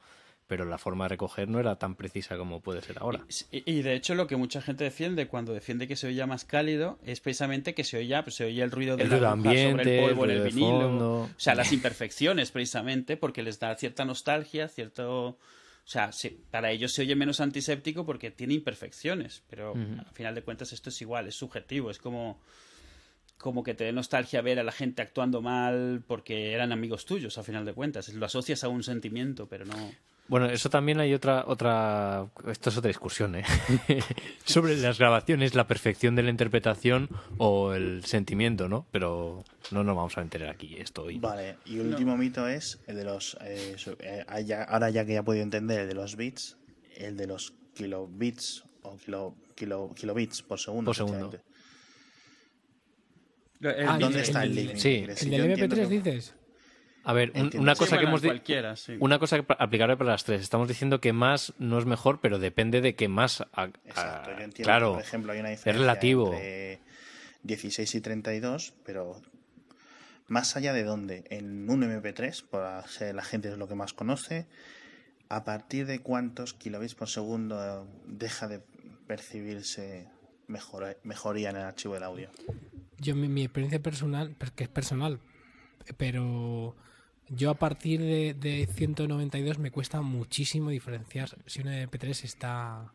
pero 0.46 0.64
la 0.64 0.78
forma 0.78 1.04
de 1.04 1.10
recoger 1.10 1.48
no 1.48 1.60
era 1.60 1.76
tan 1.76 1.94
precisa 1.94 2.36
como 2.36 2.60
puede 2.60 2.82
ser 2.82 2.98
ahora. 2.98 3.24
Y, 3.50 3.82
de 3.82 3.94
hecho 3.94 4.14
lo 4.14 4.26
que 4.26 4.36
mucha 4.36 4.60
gente 4.60 4.84
defiende 4.84 5.28
cuando 5.28 5.52
defiende 5.52 5.86
que 5.86 5.96
se 5.96 6.08
oía 6.08 6.26
más 6.26 6.44
cálido 6.44 6.98
es 7.04 7.20
precisamente 7.20 7.74
que 7.74 7.84
se 7.84 7.98
oía, 7.98 8.24
pues, 8.24 8.36
se 8.36 8.44
oía 8.44 8.64
el 8.64 8.70
ruido 8.70 8.96
del 8.96 9.24
ambiente, 9.24 9.70
sobre 9.70 9.98
el 9.98 10.08
polvo 10.08 10.24
en 10.24 10.30
el 10.30 10.42
vinilo, 10.42 11.20
o 11.22 11.30
sea, 11.36 11.54
las 11.54 11.72
imperfecciones 11.72 12.50
precisamente 12.50 13.16
porque 13.16 13.42
les 13.42 13.60
da 13.60 13.74
cierta 13.76 14.04
nostalgia, 14.04 14.68
cierto 14.68 15.38
o 15.86 15.88
sea, 15.88 16.10
para 16.50 16.72
ellos 16.72 16.92
se 16.92 17.02
oye 17.02 17.14
menos 17.14 17.40
antiséptico 17.40 18.04
porque 18.04 18.32
tiene 18.32 18.54
imperfecciones, 18.54 19.44
pero 19.48 19.72
al 19.74 20.12
final 20.14 20.34
de 20.34 20.42
cuentas 20.42 20.72
esto 20.72 20.90
es 20.90 21.00
igual, 21.00 21.28
es 21.28 21.36
subjetivo, 21.36 21.90
es 21.90 21.98
como 21.98 22.40
como 23.38 23.62
que 23.62 23.74
te 23.74 23.84
dé 23.84 23.92
nostalgia 23.92 24.40
ver 24.40 24.58
a 24.58 24.64
la 24.64 24.72
gente 24.72 25.02
actuando 25.02 25.42
mal 25.42 26.02
porque 26.06 26.52
eran 26.52 26.72
amigos 26.72 27.04
tuyos, 27.04 27.36
al 27.38 27.44
final 27.44 27.64
de 27.64 27.74
cuentas. 27.74 28.08
Lo 28.08 28.26
asocias 28.26 28.64
a 28.64 28.68
un 28.68 28.82
sentimiento, 28.82 29.46
pero 29.46 29.64
no. 29.64 29.92
Bueno, 30.28 30.46
eso 30.46 30.70
también 30.70 30.98
hay 30.98 31.14
otra, 31.14 31.44
otra, 31.46 32.26
esto 32.50 32.70
es 32.70 32.76
otra 32.76 32.88
discusión, 32.88 33.36
¿eh? 33.36 33.44
sobre 34.44 34.76
las 34.76 34.98
grabaciones, 34.98 35.54
la 35.54 35.68
perfección 35.68 36.16
de 36.16 36.24
la 36.24 36.30
interpretación 36.30 37.08
o 37.38 37.74
el 37.74 38.04
sentimiento, 38.04 38.68
¿no? 38.68 38.86
Pero 38.90 39.44
no 39.70 39.84
nos 39.84 39.94
vamos 39.94 40.18
a 40.18 40.22
meter 40.22 40.48
aquí 40.48 40.76
esto 40.78 41.04
hoy. 41.04 41.18
Vale, 41.20 41.58
y 41.64 41.78
el 41.78 41.88
último 41.88 42.16
mito 42.16 42.48
es 42.48 42.80
el 42.88 42.96
de 42.96 43.04
los, 43.04 43.36
eh, 43.40 43.76
eh, 44.00 44.24
ahora 44.68 44.90
ya 44.90 45.04
que 45.04 45.12
ya 45.12 45.20
he 45.20 45.22
podido 45.22 45.44
entender 45.44 45.80
el 45.80 45.88
de 45.88 45.94
los 45.94 46.16
bits, 46.16 46.58
el 46.96 47.16
de 47.16 47.26
los 47.28 47.54
kilobits 47.74 48.64
o 48.82 48.96
kilo, 48.96 49.36
kilo, 49.54 49.92
kilobits 49.94 50.42
por 50.42 50.58
segundo. 50.58 50.88
Por 50.88 50.96
segundo. 50.96 51.38
¿Dónde 53.60 54.20
está 54.20 54.42
el, 54.42 54.54
límite? 54.54 54.78
Sí, 54.78 55.06
el 55.06 55.30
del 55.30 55.56
MP3 55.56 55.88
dices. 55.88 56.34
A 57.08 57.12
ver, 57.12 57.32
una 57.56 57.76
cosa 57.76 57.98
que 57.98 58.04
hemos 58.04 58.20
una 58.98 59.20
cosa 59.20 59.44
aplicable 59.60 59.96
para 59.96 60.10
las 60.10 60.24
tres. 60.24 60.42
Estamos 60.42 60.66
diciendo 60.66 61.00
que 61.00 61.12
más 61.12 61.54
no 61.56 61.78
es 61.78 61.86
mejor, 61.86 62.18
pero 62.20 62.40
depende 62.40 62.80
de 62.80 62.96
qué 62.96 63.06
más. 63.06 63.44
Exacto, 63.84 64.30
yo 64.32 64.44
entiendo 64.44 64.64
claro, 64.64 64.92
por 64.94 65.02
ejemplo, 65.02 65.32
hay 65.32 65.38
una 65.38 65.50
diferencia 65.50 65.70
es 65.70 65.78
relativo. 65.78 66.32
entre 66.32 66.80
16 67.44 67.94
y 67.94 68.00
32, 68.00 68.74
pero 68.84 69.22
más 70.26 70.56
allá 70.56 70.72
de 70.72 70.82
dónde, 70.82 71.22
en 71.30 71.70
un 71.70 71.84
MP3, 71.84 72.42
por 72.42 72.88
ser 72.88 73.14
la 73.14 73.22
gente 73.22 73.50
es 73.50 73.56
lo 73.56 73.68
que 73.68 73.76
más 73.76 73.92
conoce, 73.92 74.48
a 75.28 75.44
partir 75.44 75.86
de 75.86 76.00
cuántos 76.00 76.54
kilobits 76.54 76.96
por 76.96 77.08
segundo 77.08 77.86
deja 78.08 78.48
de 78.48 78.62
percibirse 79.06 80.08
mejoría 80.48 81.50
en 81.50 81.56
el 81.56 81.62
archivo 81.62 81.94
del 81.94 82.02
audio. 82.02 82.30
Yo 82.98 83.14
mi, 83.14 83.28
mi 83.28 83.44
experiencia 83.44 83.80
personal, 83.80 84.34
que 84.56 84.64
es 84.64 84.70
personal, 84.70 85.20
pero 85.96 86.74
yo 87.28 87.50
a 87.50 87.54
partir 87.54 88.00
de, 88.00 88.34
de 88.34 88.66
192 88.66 89.58
me 89.58 89.70
cuesta 89.70 90.00
muchísimo 90.02 90.70
diferenciar 90.70 91.36
si 91.46 91.60
un 91.60 91.68
MP3 91.68 92.24
está 92.24 92.92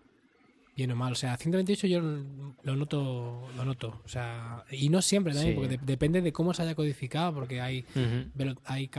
bien 0.75 0.91
o 0.91 0.95
mal. 0.95 1.11
O 1.11 1.15
sea, 1.15 1.37
128 1.37 1.87
yo 1.87 2.01
lo 2.01 2.75
noto, 2.75 3.49
lo 3.55 3.65
noto. 3.65 4.01
O 4.03 4.07
sea, 4.07 4.63
y 4.71 4.89
no 4.89 5.01
siempre 5.01 5.33
también, 5.33 5.55
porque 5.55 5.79
depende 5.81 6.21
de 6.21 6.31
cómo 6.31 6.53
se 6.53 6.63
haya 6.63 6.75
codificado, 6.75 7.33
porque 7.33 7.61
hay, 7.61 7.85
hay 8.65 8.89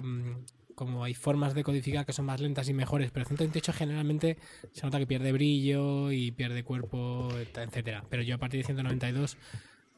como 0.74 1.04
hay 1.04 1.14
formas 1.14 1.54
de 1.54 1.62
codificar 1.62 2.04
que 2.06 2.12
son 2.12 2.26
más 2.26 2.40
lentas 2.40 2.68
y 2.68 2.74
mejores, 2.74 3.10
pero 3.10 3.26
128 3.26 3.72
generalmente 3.72 4.38
se 4.72 4.82
nota 4.82 4.98
que 4.98 5.06
pierde 5.06 5.32
brillo 5.32 6.10
y 6.12 6.32
pierde 6.32 6.64
cuerpo, 6.64 7.28
etcétera. 7.56 8.04
Pero 8.09 8.22
yo 8.22 8.34
a 8.34 8.38
partir 8.38 8.60
de 8.60 8.64
192 8.64 9.36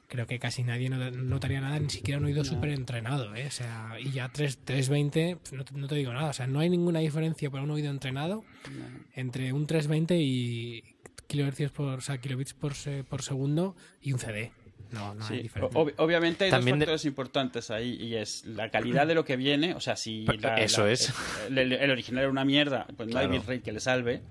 creo 0.09 0.27
que 0.27 0.39
casi 0.39 0.63
nadie 0.63 0.89
notaría 0.91 1.61
nada, 1.61 1.79
ni 1.79 1.91
siquiera 1.91 2.19
un 2.19 2.27
oído 2.27 2.45
súper 2.45 2.71
entrenado, 2.71 3.35
¿eh? 3.35 3.47
O 3.47 3.51
sea, 3.51 3.97
y 4.01 4.11
ya 4.11 4.29
3, 4.29 4.59
320, 4.65 5.39
no, 5.53 5.65
no, 5.73 5.89
te 5.89 5.95
digo 5.95 6.13
nada, 6.13 6.31
o 6.31 6.33
sea, 6.33 6.47
no 6.47 6.61
hay 6.61 6.71
ninguna 6.71 7.01
diferencia 7.01 7.51
para 7.51 7.63
un 7.63 7.71
oído 7.71 7.91
entrenado 7.91 8.45
entre 9.15 9.53
un 9.53 9.67
320 9.67 10.17
y 10.19 10.85
kilohercios 11.27 11.73
por, 11.73 11.99
o 11.99 12.01
sea, 12.01 12.19
kilobits 12.19 12.55
por, 12.55 12.73
por 13.09 13.23
segundo 13.23 13.77
y 14.01 14.13
un 14.13 14.19
CD. 14.19 14.53
No, 14.93 15.15
no 15.15 15.27
hay 15.27 15.43
diferencia. 15.43 15.81
obviamente 15.97 16.45
hay 16.45 16.51
También 16.51 16.79
dos 16.79 16.85
factores 16.85 17.05
importantes 17.05 17.71
ahí 17.71 17.97
y 18.01 18.15
es 18.15 18.45
la 18.45 18.71
calidad 18.71 19.07
de 19.07 19.15
lo 19.15 19.25
que 19.25 19.37
viene, 19.37 19.75
o 19.75 19.81
sea, 19.81 19.97
si 19.97 20.27
eso 20.59 20.87
es. 20.87 21.13
El, 21.51 21.91
original 21.91 22.23
era 22.23 22.31
una 22.31 22.45
mierda, 22.45 22.87
pues 22.97 23.09
no 23.09 23.19
hay 23.19 23.27
bitrate 23.27 23.63
que 23.63 23.73
le 23.73 23.81
salve. 23.81 24.23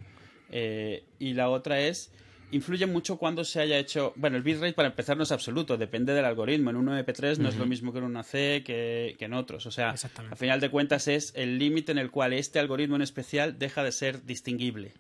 Eh, 0.56 1.04
y 1.20 1.34
la 1.34 1.50
otra 1.50 1.80
es 1.82 2.12
influye 2.54 2.86
mucho 2.86 3.18
cuando 3.18 3.44
se 3.44 3.60
haya 3.60 3.78
hecho. 3.78 4.14
Bueno, 4.16 4.38
el 4.38 4.44
bitrate 4.44 4.74
para 4.74 4.88
empezar 4.88 5.18
no 5.18 5.24
es 5.24 5.32
absoluto, 5.32 5.78
depende 5.78 6.14
del 6.14 6.26
algoritmo. 6.26 6.70
En 6.70 6.76
un 6.78 6.88
MP3 6.88 7.38
no 7.38 7.50
es 7.50 7.58
lo 7.58 7.66
mismo 7.66 7.92
que 7.92 8.00
en 8.00 8.06
una 8.06 8.24
C 8.24 8.64
que, 8.66 9.16
en 9.20 9.34
otros. 9.34 9.66
O 9.66 9.72
sea, 9.72 9.96
al 10.30 10.38
final 10.38 10.60
de 10.60 10.70
cuentas 10.70 11.08
es 11.08 11.34
el 11.36 11.58
límite 11.58 11.92
en 11.92 11.98
el 11.98 12.12
cual 12.12 12.34
este 12.34 12.60
algoritmo 12.60 12.96
en 12.96 13.02
especial 13.02 13.58
deja 13.60 13.84
de 13.84 13.92
ser 13.92 14.26
distinguible. 14.26 14.94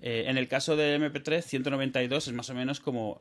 Eh, 0.00 0.24
en 0.26 0.38
el 0.38 0.48
caso 0.48 0.76
de 0.76 0.98
MP3, 0.98 1.42
192 1.42 2.28
es 2.28 2.34
más 2.34 2.50
o 2.50 2.54
menos 2.54 2.80
como 2.80 3.20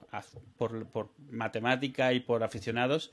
por, 0.57 0.85
por 0.87 1.09
matemática 1.31 2.13
y 2.13 2.19
por 2.19 2.43
aficionados 2.43 3.11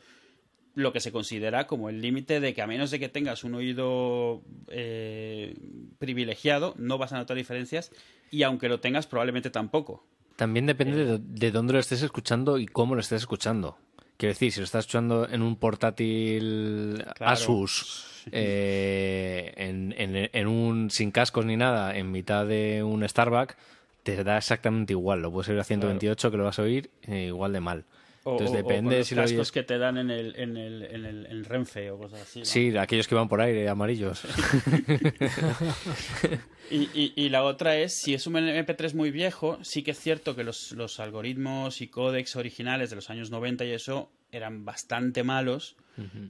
lo 0.75 0.93
que 0.93 1.01
se 1.01 1.11
considera 1.11 1.67
como 1.67 1.89
el 1.89 2.03
límite 2.03 2.39
de 2.39 2.53
que 2.53 2.61
a 2.61 2.67
menos 2.67 2.91
de 2.91 3.01
que 3.01 3.09
tengas 3.09 3.45
un 3.45 3.55
oído 3.55 4.43
eh, 4.69 5.55
privilegiado, 5.99 6.75
no 6.77 6.99
vas 6.99 7.15
a 7.15 7.17
notar 7.17 7.37
diferencias 7.37 7.91
y 8.31 8.43
aunque 8.43 8.69
lo 8.69 8.79
tengas, 8.79 9.07
probablemente 9.07 9.49
tampoco. 9.49 10.07
También 10.37 10.67
depende 10.67 11.19
de, 11.19 11.51
dónde 11.51 11.73
lo 11.73 11.79
estés 11.79 12.03
escuchando 12.03 12.59
y 12.59 12.67
cómo 12.67 12.95
lo 12.95 13.01
estés 13.01 13.23
escuchando. 13.23 13.79
Quiero 14.19 14.33
decir, 14.33 14.53
si 14.53 14.61
lo 14.61 14.65
estás 14.65 14.81
escuchando 14.81 15.29
en 15.29 15.43
un 15.43 15.57
portátil 15.57 17.05
Asus, 17.21 18.25
eh, 18.33 19.53
en, 19.57 19.95
en, 19.97 20.47
un 20.47 20.91
sin 20.91 21.11
cascos 21.11 21.45
ni 21.45 21.57
nada, 21.57 21.97
en 21.97 22.11
mitad 22.11 22.47
de 22.47 22.83
un 22.83 23.07
Starbucks, 23.07 23.57
te 24.03 24.23
da 24.25 24.39
exactamente 24.39 24.93
igual. 24.93 25.21
Lo 25.21 25.33
puedes 25.33 25.49
oír 25.49 25.59
a 25.59 25.65
128 25.65 26.31
que 26.31 26.37
lo 26.37 26.45
vas 26.45 26.59
a 26.59 26.63
oír 26.63 26.91
eh, 27.03 27.25
igual 27.27 27.53
de 27.53 27.61
mal. 27.61 27.85
Entonces 28.33 28.57
depende 28.57 29.05
si 29.05 29.15
los 29.15 29.31
cascos 29.31 29.53
que 29.53 29.63
te 29.63 29.79
dan 29.79 29.99
en 29.99 30.11
el, 30.11 30.35
en 30.37 30.57
el, 30.57 30.83
en 30.83 31.05
el, 31.05 31.45
Renfe 31.45 31.93
o 31.93 31.99
cosas 31.99 32.23
así. 32.23 32.45
Sí, 32.45 32.77
aquellos 32.77 33.07
que 33.07 33.15
van 33.15 33.29
por 33.29 33.41
aire, 33.41 33.69
amarillos. 33.69 34.25
y, 36.71 37.13
y, 37.15 37.29
la 37.29 37.45
otra 37.45 37.77
es, 37.77 37.95
si 37.95 38.15
es 38.15 38.27
un 38.27 38.35
MP3 38.35 38.95
muy 38.95 39.13
viejo, 39.13 39.59
sí 39.63 39.85
que 39.85 39.93
es 39.93 40.01
cierto 40.01 40.35
que 40.35 40.43
los, 40.43 40.73
los 40.73 40.99
algoritmos 40.99 41.81
y 41.81 41.87
códex 41.87 42.35
originales 42.35 42.91
de 42.91 42.97
los 42.97 43.11
años 43.11 43.31
90 43.31 43.65
y 43.65 43.71
eso 43.71 44.11
eran 44.33 44.65
bastante 44.65 45.23
malos, 45.23 45.77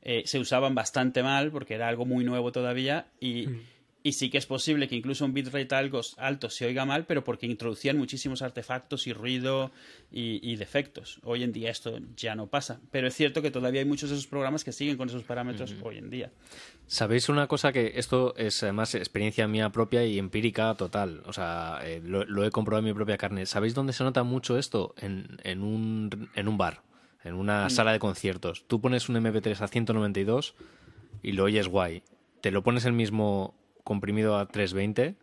eh, 0.03 0.23
se 0.27 0.39
usaban 0.39 0.75
bastante 0.75 1.23
mal 1.23 1.51
porque 1.51 1.75
era 1.75 1.89
algo 1.89 2.05
muy 2.05 2.25
nuevo 2.25 2.53
todavía 2.53 3.07
y... 3.21 3.49
y 4.07 4.13
sí 4.13 4.31
que 4.31 4.39
es 4.39 4.47
posible 4.47 4.87
que 4.87 4.95
incluso 4.95 5.25
un 5.25 5.35
bitrate 5.35 5.75
algo 5.75 6.01
alto 6.19 6.49
se 6.49 6.65
oiga 6.65 6.85
mal, 6.85 7.07
pero 7.07 7.25
porque 7.25 7.47
introducían 7.47 7.99
muchísimos 7.99 8.41
artefactos 8.41 9.09
y 9.09 9.13
ruido 9.13 9.73
y, 10.13 10.55
defectos. 10.55 11.19
Hoy 11.25 11.43
en 11.43 11.53
día 11.53 11.73
esto 11.73 11.99
ya 12.15 12.37
no 12.37 12.47
pasa, 12.47 12.81
pero 12.93 13.09
es 13.09 13.17
cierto 13.17 13.43
que 13.43 13.51
todavía 13.51 13.81
hay 13.81 13.85
muchos 13.85 14.11
de 14.11 14.15
esos 14.15 14.29
programas 14.29 14.63
que 14.63 14.71
siguen 14.71 14.97
con 14.97 15.09
esos 15.09 15.25
parámetros 15.25 15.75
hoy 15.83 15.99
en 15.99 16.09
día. 16.09 16.31
¿Sabéis 16.87 17.29
una 17.29 17.49
cosa 17.49 17.73
que 17.73 17.95
esto 17.97 18.37
es 18.37 18.63
además 18.63 18.95
experiencia 18.95 19.49
mía 19.49 19.71
propia 19.71 20.07
y 20.07 20.21
empírica 20.21 20.73
total? 20.77 21.25
O 21.27 21.33
sea, 21.33 21.81
eh, 21.83 22.01
lo, 22.01 22.45
he 22.45 22.53
comprobado 22.53 22.87
en 22.87 22.93
mi 22.93 22.95
propia 22.95 23.17
carne. 23.17 23.45
¿Sabéis 23.45 23.75
dónde 23.75 23.93
se 23.93 24.05
nota 24.05 24.23
mucho 24.23 24.57
esto? 24.57 24.95
En, 24.99 25.41
en, 25.43 25.65
un, 25.65 26.31
en 26.37 26.47
un 26.47 26.57
bar, 26.57 26.83
en 27.25 27.35
una 27.35 27.67
mm. 27.67 27.71
sala 27.71 27.91
de 27.91 27.99
conciertos. 27.99 28.69
Tú 28.69 28.81
pones 28.81 29.09
un 29.09 29.17
MP3 29.17 29.61
a 29.63 29.67
192 29.67 30.55
y 31.25 31.33
lo 31.33 31.43
oyes 31.43 31.67
guay. 31.67 32.05
Te 32.41 32.53
lo 32.53 32.63
pones 32.63 32.85
el 32.85 32.93
mismo 32.93 33.57
comprimido 33.87 34.37
a 34.37 34.47
320, 34.47 35.15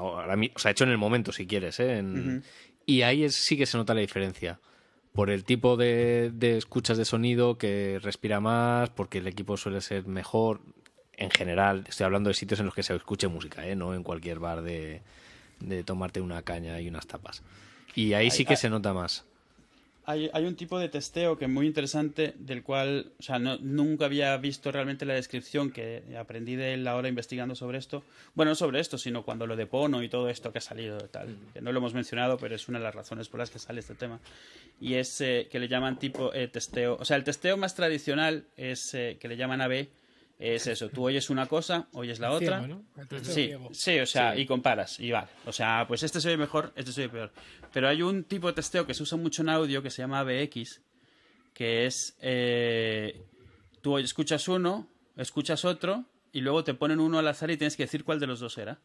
o 0.00 0.58
sea, 0.58 0.72
hecho 0.72 0.82
en 0.82 0.90
el 0.90 0.98
momento 0.98 1.30
si 1.30 1.46
quieres, 1.46 1.78
¿eh? 1.78 2.02
Y 2.84 3.02
ahí 3.02 3.30
sí 3.30 3.56
que 3.56 3.64
se 3.64 3.78
nota 3.78 3.94
la 3.94 4.00
diferencia. 4.00 4.58
Por 5.12 5.30
el 5.30 5.44
tipo 5.44 5.76
de, 5.76 6.32
escuchas 6.58 6.98
de 6.98 7.04
sonido 7.04 7.58
que 7.58 8.00
respira 8.02 8.40
más, 8.40 8.90
porque 8.90 9.18
el 9.18 9.28
equipo 9.28 9.56
suele 9.56 9.80
ser 9.80 10.04
mejor. 10.08 10.62
En 11.12 11.30
general, 11.30 11.84
estoy 11.88 12.04
hablando 12.06 12.28
de 12.28 12.34
sitios 12.34 12.58
en 12.58 12.66
los 12.66 12.74
que 12.74 12.82
se 12.82 12.94
escuche 12.94 13.28
música, 13.28 13.64
¿eh? 13.66 13.76
no 13.76 13.94
en 13.94 14.02
cualquier 14.02 14.40
bar 14.40 14.62
de, 14.62 15.02
de 15.60 15.84
tomarte 15.84 16.20
una 16.20 16.42
caña 16.42 16.80
y 16.80 16.88
unas 16.88 17.06
tapas. 17.06 17.44
Y 17.94 18.14
ahí 18.14 18.32
sí 18.32 18.44
que 18.44 18.56
se 18.56 18.68
nota 18.68 18.92
más 18.92 19.24
hay, 20.06 20.30
hay, 20.32 20.44
un 20.44 20.54
tipo 20.54 20.78
de 20.78 20.88
testeo 20.88 21.36
que 21.36 21.46
es 21.46 21.50
muy 21.50 21.66
interesante, 21.66 22.34
del 22.38 22.62
cual, 22.62 23.12
o 23.18 23.22
sea, 23.22 23.38
no, 23.38 23.58
nunca 23.58 24.04
había 24.04 24.36
visto 24.36 24.70
realmente 24.70 25.04
la 25.04 25.14
descripción 25.14 25.70
que 25.70 26.02
aprendí 26.18 26.54
de 26.54 26.74
él 26.74 26.86
ahora 26.86 27.08
investigando 27.08 27.54
sobre 27.56 27.78
esto. 27.78 28.04
Bueno, 28.34 28.50
no 28.50 28.54
sobre 28.54 28.80
esto, 28.80 28.98
sino 28.98 29.24
cuando 29.24 29.46
lo 29.46 29.56
de 29.56 29.66
Pono 29.66 30.02
y 30.02 30.08
todo 30.08 30.28
esto 30.28 30.52
que 30.52 30.58
ha 30.58 30.62
salido, 30.62 30.98
tal, 31.08 31.36
que 31.52 31.60
no 31.60 31.72
lo 31.72 31.78
hemos 31.78 31.92
mencionado, 31.92 32.38
pero 32.38 32.54
es 32.54 32.68
una 32.68 32.78
de 32.78 32.84
las 32.84 32.94
razones 32.94 33.28
por 33.28 33.40
las 33.40 33.50
que 33.50 33.58
sale 33.58 33.80
este 33.80 33.94
tema. 33.94 34.20
Y 34.80 34.94
es 34.94 35.20
eh, 35.20 35.48
que 35.50 35.58
le 35.58 35.68
llaman 35.68 35.98
tipo 35.98 36.32
eh, 36.32 36.48
testeo, 36.48 36.96
o 37.00 37.04
sea, 37.04 37.16
el 37.16 37.24
testeo 37.24 37.56
más 37.56 37.74
tradicional 37.74 38.44
es 38.56 38.94
eh, 38.94 39.16
que 39.18 39.26
le 39.26 39.36
llaman 39.36 39.60
AB, 39.60 39.88
es 40.38 40.66
eso, 40.66 40.88
tú 40.90 41.04
oyes 41.04 41.30
una 41.30 41.46
cosa, 41.46 41.88
oyes 41.92 42.20
la 42.20 42.32
otra. 42.32 42.66
Sí, 43.22 43.52
sí, 43.72 43.98
o 43.98 44.06
sea, 44.06 44.36
y 44.36 44.44
comparas, 44.44 45.00
y 45.00 45.10
vale. 45.10 45.28
O 45.46 45.52
sea, 45.52 45.86
pues 45.88 46.02
este 46.02 46.20
se 46.20 46.28
oye 46.28 46.36
mejor, 46.36 46.72
este 46.76 46.92
se 46.92 47.02
oye 47.02 47.10
peor. 47.10 47.32
Pero 47.72 47.88
hay 47.88 48.02
un 48.02 48.24
tipo 48.24 48.46
de 48.46 48.52
testeo 48.52 48.86
que 48.86 48.94
se 48.94 49.02
usa 49.02 49.16
mucho 49.16 49.42
en 49.42 49.48
audio 49.48 49.82
que 49.82 49.90
se 49.90 50.02
llama 50.02 50.20
ABX, 50.20 50.82
que 51.54 51.86
es 51.86 52.16
eh, 52.20 53.24
tú 53.80 53.96
escuchas 53.98 54.46
uno, 54.48 54.88
escuchas 55.16 55.64
otro, 55.64 56.04
y 56.32 56.42
luego 56.42 56.64
te 56.64 56.74
ponen 56.74 57.00
uno 57.00 57.18
al 57.18 57.28
azar 57.28 57.50
y 57.50 57.56
tienes 57.56 57.76
que 57.76 57.84
decir 57.84 58.04
cuál 58.04 58.20
de 58.20 58.26
los 58.26 58.40
dos 58.40 58.58
era. 58.58 58.78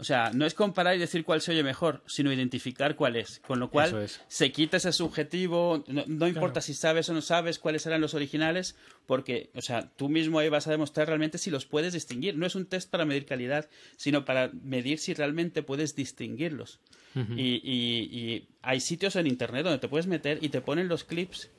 O 0.00 0.04
sea, 0.04 0.30
no 0.32 0.46
es 0.46 0.54
comparar 0.54 0.94
y 0.94 1.00
decir 1.00 1.24
cuál 1.24 1.40
se 1.40 1.50
oye 1.50 1.64
mejor, 1.64 2.04
sino 2.06 2.32
identificar 2.32 2.94
cuál 2.94 3.16
es. 3.16 3.40
Con 3.40 3.58
lo 3.58 3.68
cual, 3.68 4.08
se 4.28 4.52
quita 4.52 4.76
ese 4.76 4.92
subjetivo, 4.92 5.82
no, 5.88 6.28
importa 6.28 6.60
si 6.60 6.72
sabes 6.72 7.08
o 7.08 7.14
no 7.14 7.20
sabes 7.20 7.58
cuáles 7.58 7.84
eran 7.84 8.00
los 8.00 8.14
originales, 8.14 8.76
porque, 9.06 9.50
o 9.56 9.60
sea, 9.60 9.90
tú 9.96 10.08
mismo 10.08 10.38
ahí 10.38 10.48
vas 10.48 10.68
a 10.68 10.70
demostrar 10.70 11.08
realmente 11.08 11.36
si 11.36 11.50
los 11.50 11.66
puedes 11.66 11.94
distinguir. 11.94 12.36
No 12.36 12.46
es 12.46 12.54
un 12.54 12.66
test 12.66 12.88
para 12.88 13.06
medir 13.06 13.26
calidad, 13.26 13.68
sino 13.96 14.24
para 14.24 14.52
medir 14.62 15.00
si 15.00 15.14
realmente 15.14 15.64
puedes 15.64 15.96
distinguirlos. 15.96 16.78
y, 17.36 18.46
hay 18.62 18.80
sitios 18.80 19.16
en 19.16 19.26
Internet 19.26 19.64
donde 19.64 19.78
te 19.80 19.88
puedes 19.88 20.06
meter 20.06 20.38
y 20.42 20.50
te 20.50 20.60
ponen 20.60 20.88
los 20.88 21.02
clips 21.02 21.50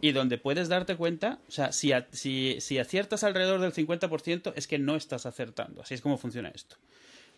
y 0.00 0.12
donde 0.12 0.38
puedes 0.38 0.68
darte 0.68 0.96
cuenta, 0.96 1.38
o 1.48 1.50
sea, 1.50 1.72
si, 1.72 1.92
si, 2.12 2.56
si 2.60 2.78
aciertas 2.78 3.24
alrededor 3.24 3.60
del 3.60 3.72
50%, 3.72 4.52
es 4.56 4.66
que 4.66 4.78
no 4.78 4.96
estás 4.96 5.26
acertando. 5.26 5.82
Así 5.82 5.94
es 5.94 6.00
como 6.00 6.18
funciona 6.18 6.48
esto. 6.48 6.76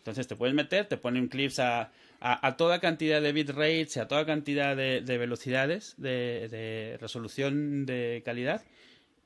Entonces 0.09 0.27
te 0.27 0.37
puedes 0.37 0.55
meter, 0.55 0.87
te 0.87 0.97
ponen 0.97 1.29
clips 1.29 1.59
a, 1.59 1.93
a, 2.21 2.57
toda 2.57 2.81
cantidad 2.81 3.21
de 3.21 3.33
bitrates 3.33 3.95
y 3.97 4.01
a 4.01 4.09
toda 4.09 4.25
cantidad 4.25 4.75
de, 4.75 5.03
velocidades, 5.19 5.97
de, 5.99 6.97
resolución 6.99 7.85
de 7.85 8.23
calidad 8.25 8.65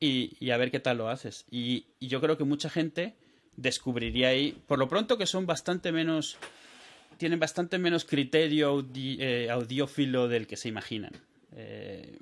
y, 0.01 0.51
a 0.51 0.57
ver 0.57 0.73
qué 0.73 0.81
tal 0.81 0.99
lo 0.99 1.09
haces. 1.09 1.47
Y, 1.53 1.87
yo 2.01 2.21
creo 2.21 2.37
que 2.37 2.43
mucha 2.43 2.69
gente 2.69 3.15
descubriría 3.57 4.31
ahí, 4.31 4.59
por 4.67 4.81
lo 4.81 4.89
pronto 4.89 5.19
que 5.19 5.27
son 5.27 5.47
bastante 5.47 5.93
menos, 5.93 6.37
tienen 7.17 7.39
bastante 7.39 7.79
menos 7.79 8.05
criterio 8.05 8.85
eh, 8.93 9.51
audiófilo 9.53 10.27
del 10.27 10.49
que 10.49 10.57
se 10.57 10.69
imaginan. 10.69 11.13
Eh, 11.55 12.19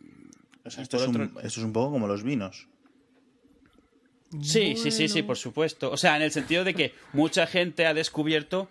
esto, 0.67 0.99
es 0.99 1.09
un, 1.09 1.23
esto 1.23 1.61
es 1.61 1.65
un 1.65 1.73
poco 1.73 1.93
como 1.93 2.07
los 2.07 2.23
vinos. 2.25 2.69
Sí, 4.43 4.77
sí, 4.77 4.91
sí, 4.91 5.09
sí, 5.09 5.23
por 5.23 5.37
supuesto. 5.37 5.91
O 5.91 5.97
sea, 5.97 6.17
en 6.17 6.23
el 6.23 6.31
sentido 6.31 6.63
de 6.63 6.75
que 6.75 6.95
mucha 7.13 7.47
gente 7.47 7.87
ha 7.87 7.95
descubierto 7.95 8.69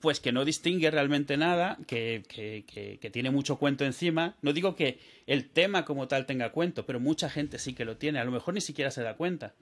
pues 0.00 0.20
que 0.20 0.32
no 0.32 0.44
distingue 0.44 0.90
realmente 0.90 1.38
nada, 1.38 1.78
que, 1.86 2.24
que, 2.28 2.98
que, 3.00 3.10
tiene 3.10 3.30
mucho 3.30 3.56
cuento 3.56 3.86
encima. 3.86 4.36
No 4.42 4.52
digo 4.52 4.76
que 4.76 4.98
el 5.26 5.48
tema 5.48 5.86
como 5.86 6.08
tal 6.08 6.26
tenga 6.26 6.52
cuento, 6.52 6.84
pero 6.84 7.00
mucha 7.00 7.30
gente 7.30 7.58
sí 7.58 7.72
que 7.72 7.86
lo 7.86 7.96
tiene. 7.96 8.18
A 8.18 8.24
lo 8.24 8.30
mejor 8.30 8.52
ni 8.52 8.60
siquiera 8.60 8.90
se 8.90 9.02
da 9.02 9.16
cuenta. 9.16 9.54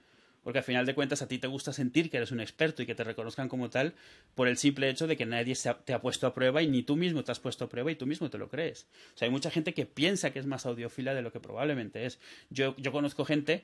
Porque 0.43 0.59
al 0.59 0.65
final 0.65 0.85
de 0.85 0.95
cuentas 0.95 1.21
a 1.21 1.29
ti 1.29 1.37
te 1.37 1.47
gusta 1.47 1.71
sentir 1.71 2.09
que 2.09 2.17
eres 2.17 2.31
un 2.31 2.41
experto 2.41 2.83
y 2.83 2.85
que 2.85 2.93
te 2.93 3.05
reconozcan 3.05 3.47
como 3.47 3.69
tal 3.69 3.93
por 4.35 4.49
el 4.49 4.57
simple 4.57 4.89
hecho 4.89 5.07
de 5.07 5.15
que 5.15 5.25
nadie 5.25 5.55
te 5.85 5.93
ha 5.93 6.01
puesto 6.01 6.27
a 6.27 6.33
prueba 6.33 6.61
y 6.61 6.67
ni 6.67 6.83
tú 6.83 6.97
mismo 6.97 7.23
te 7.23 7.31
has 7.31 7.39
puesto 7.39 7.63
a 7.63 7.69
prueba 7.69 7.89
y 7.91 7.95
tú 7.95 8.05
mismo 8.05 8.29
te 8.29 8.37
lo 8.37 8.49
crees. 8.49 8.85
O 9.15 9.17
sea, 9.17 9.27
hay 9.27 9.31
mucha 9.31 9.49
gente 9.49 9.73
que 9.73 9.85
piensa 9.85 10.31
que 10.31 10.39
es 10.39 10.45
más 10.45 10.65
audiófila 10.65 11.13
de 11.13 11.21
lo 11.21 11.31
que 11.31 11.39
probablemente 11.39 12.05
es. 12.05 12.19
Yo, 12.49 12.75
yo 12.75 12.91
conozco 12.91 13.23
gente 13.23 13.63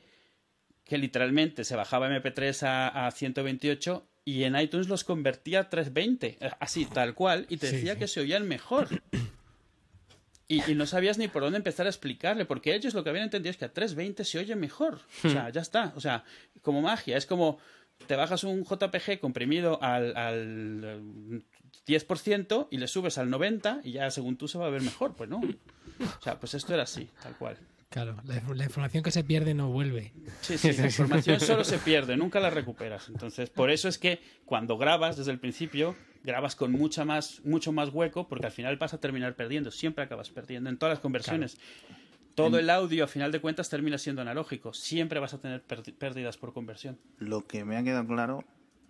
que 0.89 0.97
literalmente 0.97 1.63
se 1.63 1.75
bajaba 1.75 2.09
MP3 2.09 2.63
a, 2.63 3.07
a 3.07 3.11
128 3.11 4.05
y 4.25 4.43
en 4.43 4.59
iTunes 4.59 4.89
los 4.89 5.03
convertía 5.03 5.61
a 5.61 5.69
320, 5.69 6.37
eh, 6.39 6.51
así, 6.59 6.85
tal 6.85 7.13
cual, 7.13 7.45
y 7.49 7.57
te 7.57 7.71
decía 7.71 7.97
que 7.97 8.07
se 8.07 8.19
oían 8.19 8.47
mejor. 8.47 8.87
Y, 10.51 10.73
no 10.73 10.87
sabías 10.87 11.19
ni 11.19 11.27
por 11.27 11.43
dónde 11.43 11.57
empezar 11.57 11.85
a 11.85 11.89
explicarle, 11.89 12.43
porque 12.43 12.73
ellos 12.73 12.95
lo 12.95 13.03
que 13.03 13.11
habían 13.11 13.25
entendido 13.25 13.51
es 13.51 13.57
que 13.57 13.65
a 13.65 13.71
320 13.71 14.25
se 14.25 14.39
oye 14.39 14.55
mejor. 14.55 14.99
O 15.23 15.29
sea, 15.29 15.49
ya 15.51 15.61
está. 15.61 15.93
O 15.95 15.99
sea, 15.99 16.23
como 16.63 16.81
magia. 16.81 17.17
Es 17.17 17.27
como 17.27 17.59
te 18.07 18.15
bajas 18.15 18.43
un 18.43 18.65
JPG 18.65 19.19
comprimido 19.19 19.77
al, 19.83 20.17
al 20.17 21.43
10% 21.85 22.67
y 22.71 22.77
le 22.77 22.87
subes 22.87 23.19
al 23.19 23.29
90% 23.29 23.81
y 23.83 23.91
ya 23.91 24.09
según 24.09 24.37
tú 24.37 24.47
se 24.47 24.57
va 24.57 24.65
a 24.65 24.71
ver 24.71 24.81
mejor. 24.81 25.15
Pues 25.15 25.29
no. 25.29 25.37
O 25.37 26.23
sea, 26.23 26.39
pues 26.39 26.55
esto 26.55 26.73
era 26.73 26.81
así, 26.81 27.07
tal 27.21 27.37
cual. 27.37 27.57
Claro, 27.89 28.17
la, 28.23 28.63
información 28.63 29.01
que 29.01 29.09
se 29.09 29.23
pierde 29.23 29.55
no 29.55 29.69
vuelve. 29.69 30.13
Sí, 30.41 30.59
sí, 30.59 30.73
la 30.73 30.85
información 30.85 31.39
solo 31.39 31.63
se 31.63 31.79
pierde, 31.79 32.15
nunca 32.17 32.39
la 32.39 32.51
recuperas. 32.51 33.09
Entonces, 33.09 33.49
por 33.49 33.71
eso 33.71 33.87
es 33.87 33.97
que 33.97 34.21
cuando 34.45 34.77
grabas 34.77 35.17
desde 35.17 35.31
el 35.31 35.39
principio, 35.39 35.95
grabas 36.23 36.55
con 36.55 36.71
mucha 36.71 37.03
más, 37.03 37.41
mucho 37.45 37.71
más 37.71 37.89
hueco, 37.89 38.27
porque 38.27 38.45
al 38.45 38.51
final 38.51 38.77
vas 38.77 38.93
a 38.93 38.99
terminar 38.99 39.35
perdiendo, 39.35 39.71
siempre 39.71 40.03
acabas 40.03 40.29
perdiendo 40.29 40.69
en 40.69 40.77
todas 40.77 40.93
las 40.93 40.99
conversiones. 40.99 41.57
Todo 42.35 42.59
el 42.59 42.69
audio, 42.69 43.05
a 43.05 43.07
final 43.07 43.31
de 43.31 43.41
cuentas, 43.41 43.69
termina 43.69 43.97
siendo 43.97 44.21
analógico. 44.21 44.71
Siempre 44.71 45.19
vas 45.19 45.33
a 45.33 45.39
tener 45.39 45.63
pérdidas 45.63 46.37
por 46.37 46.53
conversión. 46.53 46.99
Lo 47.17 47.47
que 47.47 47.65
me 47.65 47.75
ha 47.75 47.83
quedado 47.83 48.05
claro 48.05 48.45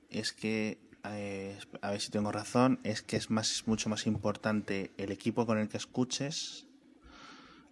es 0.09 0.33
que, 0.33 0.77
eh, 1.05 1.57
a 1.81 1.91
ver 1.91 2.01
si 2.01 2.11
tengo 2.11 2.33
razón, 2.33 2.81
es 2.83 3.01
que 3.01 3.15
es 3.15 3.29
más, 3.29 3.63
mucho 3.65 3.87
más 3.87 4.05
importante 4.05 4.91
el 4.97 5.11
equipo 5.11 5.45
con 5.45 5.57
el 5.57 5.69
que 5.69 5.77
escuches 5.77 6.68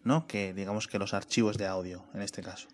¿no? 0.07 0.25
Que 0.25 0.53
digamos 0.53 0.87
que 0.87 0.97
los 0.97 1.13
archivos 1.13 1.57
de 1.57 1.67
audio, 1.67 2.05
en 2.13 2.21
este 2.21 2.41
caso. 2.41 2.67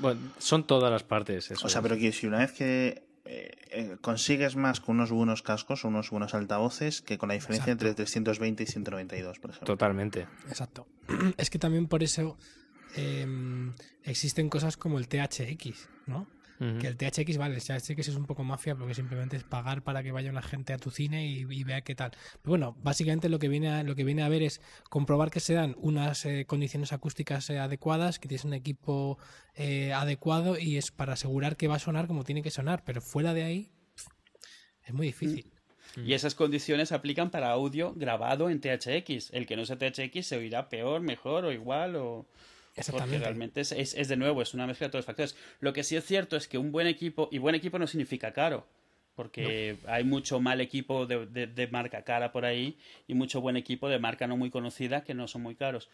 Bueno, 0.00 0.20
son 0.38 0.64
todas 0.64 0.90
las 0.92 1.02
partes. 1.02 1.50
o 1.50 1.68
sea, 1.68 1.82
pero 1.82 1.96
que 1.96 2.12
si 2.12 2.26
una 2.26 2.38
vez 2.38 2.52
que 2.52 3.08
eh, 3.24 3.50
eh, 3.70 3.96
consigues 4.00 4.56
más 4.56 4.80
con 4.80 4.96
unos 4.96 5.10
buenos 5.10 5.42
cascos, 5.42 5.84
unos 5.84 6.10
buenos 6.10 6.34
altavoces, 6.34 7.02
que 7.02 7.18
con 7.18 7.28
la 7.28 7.34
diferencia 7.34 7.72
entre 7.72 7.94
320 7.94 8.62
y 8.62 8.66
192, 8.66 9.38
por 9.38 9.50
ejemplo. 9.50 9.66
Totalmente. 9.66 10.26
Exacto. 10.48 10.86
Es 11.36 11.50
que 11.50 11.58
también 11.58 11.88
por 11.88 12.02
eso 12.02 12.38
em, 12.94 13.74
existen 14.02 14.48
cosas 14.48 14.76
como 14.76 14.98
el 14.98 15.08
THX, 15.08 15.88
¿no? 16.06 16.26
Que 16.58 16.88
el 16.88 16.96
THX, 16.96 17.36
vale, 17.36 17.54
el 17.54 17.62
THX 17.62 18.08
es 18.08 18.16
un 18.16 18.26
poco 18.26 18.42
mafia 18.42 18.74
porque 18.74 18.92
simplemente 18.92 19.36
es 19.36 19.44
pagar 19.44 19.82
para 19.82 20.02
que 20.02 20.10
vaya 20.10 20.30
una 20.30 20.42
gente 20.42 20.72
a 20.72 20.78
tu 20.78 20.90
cine 20.90 21.24
y, 21.26 21.44
vea 21.62 21.82
qué 21.82 21.94
tal. 21.94 22.10
Pero 22.10 22.50
bueno, 22.50 22.76
básicamente 22.82 23.28
lo 23.28 23.38
que 23.38 23.48
viene 23.48 23.68
a, 23.68 23.82
lo 23.84 23.94
que 23.94 24.02
viene 24.02 24.24
a 24.24 24.28
ver 24.28 24.42
es 24.42 24.60
comprobar 24.90 25.30
que 25.30 25.38
se 25.38 25.54
dan 25.54 25.76
unas 25.78 26.26
eh, 26.26 26.46
condiciones 26.46 26.92
acústicas 26.92 27.48
eh, 27.50 27.60
adecuadas, 27.60 28.18
que 28.18 28.26
tienes 28.26 28.44
un 28.44 28.54
equipo 28.54 29.18
eh, 29.54 29.92
adecuado 29.92 30.58
y 30.58 30.78
es 30.78 30.90
para 30.90 31.12
asegurar 31.12 31.56
que 31.56 31.68
va 31.68 31.76
a 31.76 31.80
sonar 31.80 32.08
como 32.08 32.24
tiene 32.24 32.42
que 32.42 32.50
sonar. 32.50 32.82
Pero 32.84 33.00
fuera 33.00 33.34
de 33.34 33.44
ahí 33.44 33.70
es 34.84 34.92
muy 34.92 35.06
difícil. 35.06 35.52
Y 36.04 36.12
esas 36.12 36.34
condiciones 36.34 36.92
aplican 36.92 37.30
para 37.30 37.50
audio 37.50 37.94
grabado 37.94 38.50
en 38.50 38.60
THX. 38.60 39.32
El 39.32 39.46
que 39.46 39.56
no 39.56 39.64
sea 39.64 39.78
THX 39.78 40.26
se 40.26 40.36
oirá 40.36 40.68
peor, 40.68 41.02
mejor 41.02 41.44
o 41.44 41.52
igual 41.52 41.96
o... 41.96 42.26
Porque 42.90 43.18
realmente 43.18 43.60
es, 43.60 43.72
es, 43.72 44.08
de 44.08 44.16
nuevo, 44.16 44.42
es 44.42 44.54
una 44.54 44.66
mezcla 44.66 44.86
de 44.86 44.90
todos 44.92 45.00
los 45.00 45.06
factores. 45.06 45.36
Lo 45.60 45.72
que 45.72 45.84
sí 45.84 45.96
es 45.96 46.04
cierto 46.04 46.36
es 46.36 46.48
que 46.48 46.58
un 46.58 46.72
buen 46.72 46.86
equipo, 46.86 47.28
y 47.32 47.38
buen 47.38 47.54
equipo 47.54 47.78
no 47.78 47.86
significa 47.86 48.32
caro, 48.32 48.66
porque 49.14 49.78
hay 49.86 50.04
mucho 50.04 50.40
mal 50.40 50.60
equipo 50.60 51.06
de, 51.06 51.26
de, 51.26 51.66
marca 51.68 52.02
cara 52.02 52.30
por 52.30 52.44
ahí 52.44 52.78
y 53.08 53.14
mucho 53.14 53.40
buen 53.40 53.56
equipo 53.56 53.88
de 53.88 53.98
marca 53.98 54.28
no 54.28 54.36
muy 54.36 54.48
conocida 54.50 55.02
que 55.02 55.12
no 55.12 55.26
son 55.26 55.42
muy 55.42 55.56
caros. 55.56 55.88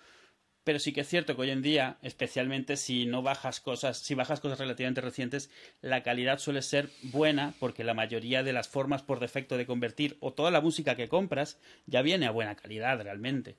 pero 0.62 0.78
sí 0.78 0.92
que 0.92 1.02
es 1.02 1.08
cierto 1.08 1.34
que 1.34 1.42
hoy 1.42 1.50
en 1.50 1.62
día, 1.62 1.96
especialmente 2.02 2.76
si 2.76 3.06
no 3.06 3.22
bajas 3.22 3.60
cosas, 3.60 3.98
si 3.98 4.14
bajas 4.14 4.40
cosas 4.40 4.58
relativamente 4.58 5.00
recientes, 5.00 5.50
la 5.80 6.02
calidad 6.02 6.38
suele 6.38 6.60
ser 6.60 6.90
buena 7.02 7.54
porque 7.60 7.84
la 7.84 7.94
mayoría 7.94 8.42
de 8.42 8.52
las 8.52 8.68
formas 8.68 9.02
por 9.02 9.20
defecto 9.20 9.56
de 9.56 9.66
convertir 9.66 10.16
o 10.20 10.32
toda 10.34 10.50
la 10.50 10.60
música 10.60 10.94
que 10.94 11.08
compras 11.08 11.58
ya 11.86 12.02
viene 12.02 12.26
a 12.26 12.30
buena 12.30 12.56
calidad 12.56 13.00
realmente. 13.02 13.56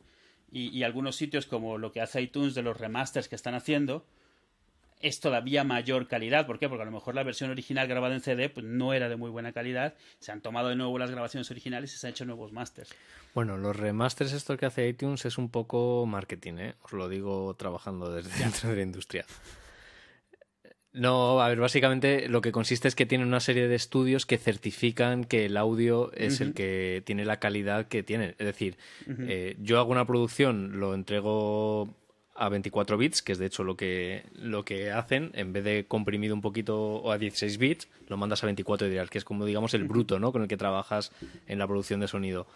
Y, 0.52 0.70
y 0.70 0.84
algunos 0.84 1.16
sitios 1.16 1.46
como 1.46 1.78
lo 1.78 1.92
que 1.92 2.02
hace 2.02 2.22
iTunes 2.22 2.56
de 2.56 2.62
los 2.62 2.78
remasters 2.78 3.28
que 3.28 3.36
están 3.36 3.56
haciendo, 3.56 4.06
es 5.02 5.20
todavía 5.20 5.64
mayor 5.64 6.08
calidad. 6.08 6.48
¿Por 6.48 6.60
qué? 6.60 6.70
Porque 6.70 6.84
a 6.84 6.86
lo 6.86 6.92
mejor 6.92 7.16
la 7.16 7.24
versión 7.24 7.52
original 7.52 7.88
grabada 7.88 8.16
en 8.16 8.22
CD 8.22 8.50
pues, 8.50 8.66
no 8.66 8.94
era 8.94 9.10
de 9.10 9.16
muy 9.16 9.30
buena 9.30 9.52
calidad. 9.52 9.94
Se 10.20 10.32
han 10.32 10.42
tomado 10.42 10.70
de 10.70 10.76
nuevo 10.76 10.98
las 10.98 11.12
grabaciones 11.12 11.50
originales 11.52 11.94
y 11.94 11.98
se 11.98 12.08
han 12.08 12.12
hecho 12.12 12.26
nuevos 12.26 12.52
masters. 12.52 12.90
Bueno, 13.34 13.58
los 13.58 13.76
remasters, 13.76 14.34
esto 14.34 14.58
que 14.58 14.66
hace 14.66 14.88
iTunes 14.88 15.26
es 15.26 15.38
un 15.38 15.50
poco 15.50 16.06
marketing, 16.06 16.54
¿eh? 16.58 16.76
Os 16.82 16.94
lo 16.94 17.10
digo 17.10 17.54
trabajando 17.56 18.12
desde 18.12 18.38
dentro 18.44 18.70
de 18.70 18.78
la 18.78 18.82
industria. 18.82 19.26
No, 20.96 21.42
a 21.42 21.50
ver, 21.50 21.60
básicamente 21.60 22.30
lo 22.30 22.40
que 22.40 22.54
consiste 22.54 22.88
es 22.88 22.96
que 22.96 23.06
tiene 23.06 23.26
una 23.26 23.42
serie 23.42 23.68
de 23.68 23.76
estudios 23.76 24.26
que 24.26 24.38
certifican 24.38 25.26
que 25.26 25.46
el 25.46 25.58
audio 25.58 26.14
es 26.14 26.40
el 26.40 26.54
que 26.54 27.04
tiene 27.06 27.26
la 27.26 27.38
calidad 27.38 27.90
que 27.90 28.02
tiene. 28.02 28.30
Es 28.40 28.46
decir, 28.46 28.78
eh, 29.06 29.58
yo 29.60 29.78
hago 29.80 29.92
una 29.92 30.08
producción, 30.08 30.80
lo 30.80 30.94
entrego 30.94 31.94
a 32.34 32.48
24 32.48 32.98
bits, 32.98 33.22
que 33.22 33.34
es 33.34 33.40
de 33.40 33.46
hecho 33.46 33.66
lo 33.66 33.76
que, 33.76 34.24
lo 34.36 34.64
que 34.64 34.92
hacen, 34.92 35.32
en 35.34 35.52
vez 35.52 35.66
de 35.66 35.86
comprimido 35.86 36.34
un 36.34 36.42
poquito 36.42 36.78
o 36.78 37.12
a 37.12 37.18
16 37.18 37.58
bits, 37.58 37.90
lo 38.08 38.16
mandas 38.16 38.44
a 38.44 38.48
24 38.48 38.88
ideal, 38.88 39.10
que 39.10 39.18
es 39.18 39.26
como 39.26 39.44
digamos 39.44 39.74
el 39.74 39.84
bruto, 39.84 40.18
¿no? 40.18 40.32
Con 40.32 40.44
el 40.44 40.48
que 40.48 40.56
trabajas 40.56 41.12
en 41.48 41.60
la 41.60 41.68
producción 41.68 42.00
de 42.00 42.08
sonido. 42.08 42.48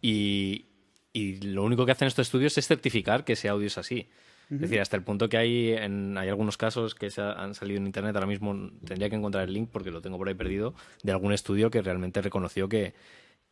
Y, 0.00 0.66
y 1.12 1.40
lo 1.40 1.64
único 1.64 1.86
que 1.86 1.92
hacen 1.92 2.06
estos 2.06 2.28
estudios 2.28 2.56
es 2.56 2.68
certificar 2.68 3.24
que 3.24 3.32
ese 3.32 3.48
audio 3.48 3.66
es 3.66 3.78
así. 3.78 4.06
Es 4.50 4.60
decir, 4.60 4.80
hasta 4.80 4.96
el 4.96 5.02
punto 5.04 5.28
que 5.28 5.36
hay, 5.36 5.72
en, 5.72 6.18
hay 6.18 6.28
algunos 6.28 6.56
casos 6.56 6.94
que 6.94 7.10
se 7.10 7.22
han 7.22 7.54
salido 7.54 7.78
en 7.78 7.86
internet, 7.86 8.16
ahora 8.16 8.26
mismo 8.26 8.70
tendría 8.84 9.08
que 9.08 9.16
encontrar 9.16 9.44
el 9.44 9.54
link 9.54 9.68
porque 9.72 9.90
lo 9.90 10.02
tengo 10.02 10.18
por 10.18 10.28
ahí 10.28 10.34
perdido, 10.34 10.74
de 11.02 11.12
algún 11.12 11.32
estudio 11.32 11.70
que 11.70 11.82
realmente 11.82 12.20
reconoció 12.20 12.68
que, 12.68 12.94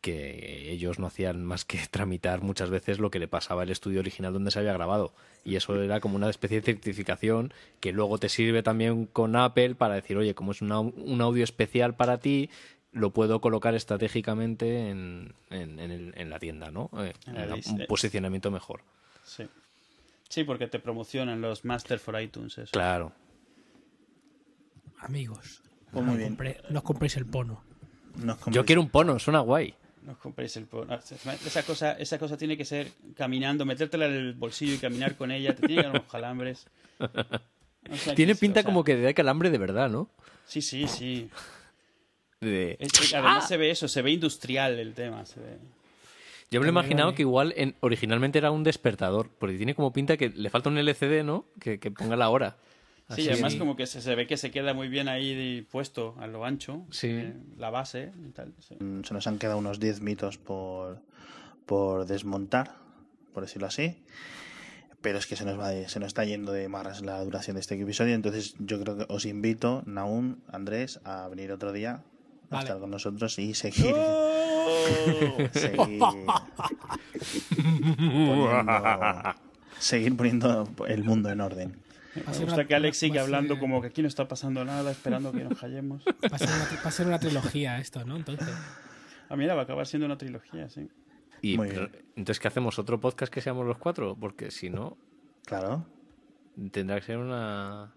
que 0.01 0.71
ellos 0.71 0.99
no 0.99 1.07
hacían 1.07 1.45
más 1.45 1.65
que 1.65 1.79
tramitar 1.91 2.41
muchas 2.41 2.69
veces 2.69 2.99
lo 2.99 3.11
que 3.11 3.19
le 3.19 3.27
pasaba 3.27 3.63
al 3.63 3.69
estudio 3.69 3.99
original 3.99 4.33
donde 4.33 4.51
se 4.51 4.59
había 4.59 4.73
grabado. 4.73 5.13
Y 5.45 5.55
eso 5.55 5.81
era 5.81 5.99
como 5.99 6.15
una 6.15 6.29
especie 6.29 6.59
de 6.59 6.65
certificación 6.65 7.53
que 7.79 7.93
luego 7.93 8.17
te 8.17 8.29
sirve 8.29 8.61
también 8.61 9.05
con 9.05 9.35
Apple 9.35 9.75
para 9.75 9.95
decir, 9.95 10.17
oye, 10.17 10.35
como 10.35 10.51
es 10.51 10.61
un 10.61 11.21
audio 11.21 11.43
especial 11.43 11.95
para 11.95 12.19
ti, 12.19 12.49
lo 12.91 13.11
puedo 13.11 13.39
colocar 13.39 13.75
estratégicamente 13.75 14.89
en, 14.89 15.33
en, 15.49 16.29
la 16.29 16.39
tienda, 16.39 16.71
¿no? 16.71 16.89
Eh, 16.97 17.13
un 17.67 17.85
posicionamiento 17.87 18.51
mejor. 18.51 18.81
Sí. 19.23 19.45
Sí, 20.29 20.43
porque 20.43 20.67
te 20.67 20.79
promocionan 20.79 21.41
los 21.41 21.65
Master 21.65 21.99
for 21.99 22.19
iTunes. 22.21 22.57
Eso. 22.57 22.71
Claro. 22.71 23.11
Amigos, 24.99 25.61
Pues 25.91 26.05
muy 26.05 26.17
bien. 26.17 26.37
no 26.69 26.79
os 26.79 26.83
compréis 26.83 27.15
el 27.17 27.25
pono. 27.25 27.63
Nos 28.15 28.37
Yo 28.47 28.65
quiero 28.65 28.81
un 28.81 28.89
pono, 28.89 29.17
suena 29.17 29.39
guay. 29.39 29.73
No 30.03 30.13
os 30.13 30.17
compréis 30.17 30.55
el 30.57 30.65
po- 30.65 30.85
ah, 30.89 30.99
Esa 31.45 31.63
cosa, 31.63 31.93
esa 31.93 32.17
cosa 32.19 32.37
tiene 32.37 32.57
que 32.57 32.65
ser 32.65 32.91
caminando, 33.15 33.65
metértela 33.65 34.05
en 34.07 34.13
el 34.13 34.33
bolsillo 34.33 34.73
y 34.73 34.77
caminar 34.77 35.15
con 35.15 35.31
ella. 35.31 35.55
Te 35.55 35.67
tiene 35.67 35.81
que 35.83 35.87
dar 35.87 35.95
unos 35.97 36.11
calambres. 36.11 36.67
O 37.89 37.95
sea, 37.95 38.13
Tiene 38.13 38.33
que- 38.33 38.39
pinta 38.39 38.59
o 38.59 38.63
sea, 38.63 38.69
como 38.69 38.83
que 38.83 38.95
de 38.97 39.13
calambre 39.13 39.49
de 39.49 39.57
verdad, 39.57 39.89
¿no? 39.89 40.09
Sí, 40.45 40.61
sí, 40.61 40.85
sí. 40.87 41.29
De- 42.41 42.75
Es 42.79 42.91
que 42.91 43.15
además 43.15 43.47
se 43.47 43.55
ve 43.57 43.71
eso, 43.71 43.87
se 43.87 44.01
ve 44.01 44.11
industrial 44.11 44.77
el 44.79 44.93
tema. 44.93 45.25
Se 45.25 45.39
ve... 45.39 45.57
Yo 46.51 46.59
me 46.59 46.65
lo 46.65 46.69
he 46.69 46.73
imaginado 46.73 47.13
que 47.13 47.21
igual 47.21 47.53
en- 47.57 47.75
originalmente 47.81 48.39
era 48.39 48.49
un 48.51 48.63
despertador, 48.63 49.29
porque 49.37 49.57
tiene 49.57 49.75
como 49.75 49.93
pinta 49.93 50.17
que 50.17 50.29
le 50.29 50.49
falta 50.49 50.69
un 50.69 50.77
LCD, 50.77 51.23
¿no? 51.23 51.45
Que, 51.59 51.79
que 51.79 51.91
ponga 51.91 52.15
la 52.15 52.29
hora. 52.29 52.57
Sí, 53.15 53.21
Así. 53.23 53.29
además 53.29 53.55
como 53.55 53.75
que 53.75 53.87
se, 53.87 54.01
se 54.01 54.13
ve 54.15 54.27
que 54.27 54.37
se 54.37 54.51
queda 54.51 54.73
muy 54.73 54.87
bien 54.87 55.07
ahí 55.07 55.65
puesto 55.71 56.15
a 56.19 56.27
lo 56.27 56.45
ancho. 56.45 56.85
Sí. 56.91 57.07
eh, 57.09 57.33
la 57.57 57.69
base 57.71 58.11
y 58.27 58.31
tal. 58.31 58.53
sí. 58.59 58.75
Mm, 58.79 59.03
Se 59.03 59.13
nos 59.13 59.25
han 59.27 59.37
quedado 59.39 59.57
unos 59.57 59.79
10 59.79 60.01
mitos 60.01 60.37
por, 60.37 61.01
por 61.65 62.05
desmontar, 62.05 62.75
por 63.33 63.43
decirlo 63.43 63.67
así. 63.67 64.03
Pero 65.01 65.17
es 65.17 65.27
que 65.27 65.35
se 65.35 65.45
nos, 65.45 65.57
va 65.59 65.69
de- 65.69 65.87
se 65.87 65.99
nos 65.99 66.07
está 66.07 66.25
yendo 66.25 66.51
de 66.51 66.67
más 66.67 67.01
la 67.01 67.23
duración 67.23 67.55
de 67.55 67.61
este 67.61 67.79
episodio. 67.81 68.13
Entonces 68.15 68.55
yo 68.59 68.79
creo 68.81 68.97
que 68.97 69.05
os 69.07 69.25
invito, 69.25 69.81
Naum, 69.85 70.37
Andrés, 70.51 70.99
a 71.03 71.27
venir 71.29 71.51
otro 71.51 71.71
día 71.71 71.91
a 72.51 72.55
Vale. 72.55 72.63
estar 72.65 72.79
con 72.79 72.91
nosotros 72.91 73.39
y 73.39 73.53
seguir, 73.53 73.95
seguir, 75.51 75.77
poniendo, 75.77 76.15
seguir 79.79 80.15
poniendo 80.17 80.67
el 80.87 81.03
mundo 81.03 81.29
en 81.29 81.41
orden. 81.41 81.75
Me 82.15 82.37
gusta 82.39 82.65
que 82.65 82.75
Alex 82.75 82.97
sigue 82.97 83.19
hablando 83.19 83.53
ser- 83.53 83.59
como 83.61 83.81
que 83.81 83.87
aquí 83.87 84.01
no 84.01 84.07
está 84.07 84.27
pasando 84.27 84.65
nada, 84.65 84.91
esperando 84.91 85.31
que 85.31 85.43
nos 85.43 85.59
callemos. 85.59 86.03
Va 86.05 86.35
a 86.35 86.39
ser 86.39 86.49
una, 86.49 86.65
va 86.83 86.89
a 86.89 86.91
ser 86.91 87.07
una 87.07 87.19
trilogía 87.19 87.77
esto, 87.79 88.03
¿no? 88.05 88.15
Entonces, 88.17 88.49
Ah, 89.31 89.35
mira, 89.35 89.53
va 89.53 89.61
a 89.61 89.63
acabar 89.65 89.85
siendo 89.85 90.07
una 90.07 90.17
trilogía, 90.17 90.69
sí. 90.69 90.89
Y, 91.43 91.53
entonces, 92.15 92.39
¿qué 92.39 92.47
hacemos? 92.47 92.79
¿Otro 92.79 92.99
podcast 92.99 93.31
que 93.31 93.41
seamos 93.41 93.65
los 93.67 93.77
cuatro? 93.77 94.17
Porque 94.19 94.49
si 94.49 94.71
no, 94.71 94.97
Claro. 95.45 95.85
tendrá 96.71 96.99
que 96.99 97.05
ser 97.05 97.17
una... 97.19 97.93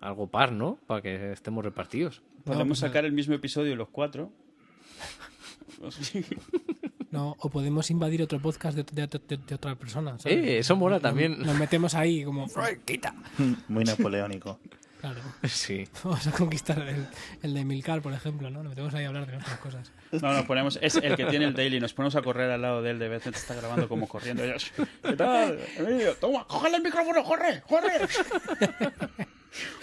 Algo 0.00 0.28
par, 0.28 0.52
¿no? 0.52 0.78
Para 0.86 1.02
que 1.02 1.32
estemos 1.32 1.64
repartidos. 1.64 2.22
Podemos 2.44 2.68
pues, 2.68 2.78
sacar 2.78 3.04
el 3.04 3.12
mismo 3.12 3.34
episodio 3.34 3.74
los 3.74 3.88
cuatro. 3.88 4.30
no, 7.10 7.36
o 7.38 7.48
podemos 7.50 7.90
invadir 7.90 8.22
otro 8.22 8.40
podcast 8.40 8.76
de, 8.76 8.82
de- 8.84 9.06
de- 9.06 9.36
de 9.36 9.54
otra 9.54 9.74
persona. 9.76 10.18
¿sabes? 10.18 10.38
Eh, 10.38 10.58
eso 10.58 10.76
mola 10.76 10.96
Nos- 10.96 11.02
también. 11.02 11.38
Nos 11.40 11.56
metemos 11.58 11.94
ahí 11.94 12.24
como... 12.24 12.46
¡Quita! 12.84 13.14
Muy 13.68 13.84
napoleónico. 13.84 14.58
Claro. 15.00 15.20
Sí. 15.44 15.86
Vamos 16.04 16.26
a 16.26 16.32
conquistar 16.32 16.78
el, 16.80 17.06
el 17.42 17.54
de 17.54 17.64
Milcar, 17.64 18.00
por 18.02 18.12
ejemplo, 18.12 18.50
¿no? 18.50 18.62
Nos 18.62 18.70
metemos 18.70 18.94
ahí 18.94 19.04
a 19.04 19.08
hablar 19.08 19.26
de 19.26 19.32
nuestras 19.34 19.58
cosas. 19.60 19.92
No, 20.10 20.32
nos 20.32 20.44
ponemos, 20.46 20.78
es 20.82 20.96
el 20.96 21.14
que 21.16 21.26
tiene 21.26 21.44
el 21.44 21.54
daily, 21.54 21.78
nos 21.80 21.92
ponemos 21.92 22.16
a 22.16 22.22
correr 22.22 22.50
al 22.50 22.62
lado 22.62 22.80
de 22.82 22.90
él 22.92 22.98
de 22.98 23.08
vez 23.08 23.18
en 23.26 23.32
cuando 23.32 23.38
está 23.38 23.54
grabando 23.54 23.88
como 23.88 24.08
corriendo. 24.08 24.44
Yo, 24.44 24.54
¿Qué 25.02 25.12
tal? 25.16 25.58
Emilio, 25.76 26.14
toma, 26.16 26.46
cógele 26.46 26.78
el 26.78 26.82
micrófono, 26.82 27.22
corre, 27.24 27.62
corre. 27.68 27.92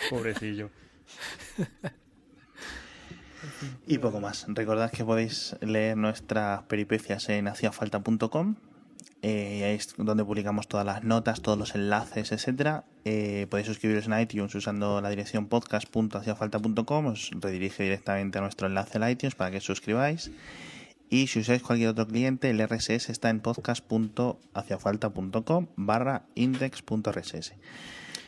Pobrecillo. 0.10 0.70
Y 3.88 3.98
poco 3.98 4.20
más. 4.20 4.46
Recordad 4.48 4.92
que 4.92 5.04
podéis 5.04 5.56
leer 5.62 5.98
nuestras 5.98 6.62
peripecias 6.64 7.30
en 7.30 7.48
haciafalta.com. 7.48 8.56
Eh, 9.22 9.64
ahí 9.64 9.76
es 9.76 9.96
donde 9.98 10.26
publicamos 10.26 10.68
todas 10.68 10.86
las 10.86 11.06
notas, 11.06 11.42
todos 11.42 11.58
los 11.58 11.76
enlaces, 11.76 12.34
etcétera. 12.34 12.84
Eh, 13.06 13.48
podéis 13.50 13.68
suscribiros 13.68 14.08
en 14.08 14.20
iTunes 14.20 14.54
usando 14.54 15.00
la 15.00 15.10
dirección 15.10 15.48
podcast.haciafalta.com. 15.48 17.06
Os 17.06 17.32
redirige 17.40 17.84
directamente 17.84 18.38
a 18.38 18.42
nuestro 18.42 18.68
enlace 18.68 18.98
en 18.98 19.10
iTunes 19.10 19.36
para 19.36 19.52
que 19.52 19.58
os 19.58 19.64
suscribáis. 19.64 20.30
Y 21.10 21.28
si 21.28 21.40
usáis 21.40 21.62
cualquier 21.62 21.88
otro 21.90 22.08
cliente, 22.08 22.50
el 22.50 22.66
RSS 22.68 23.10
está 23.10 23.30
en 23.30 23.40
podcast.haciafalta.com 23.40 25.68
barra 25.78 26.24
index.rss. 26.36 27.54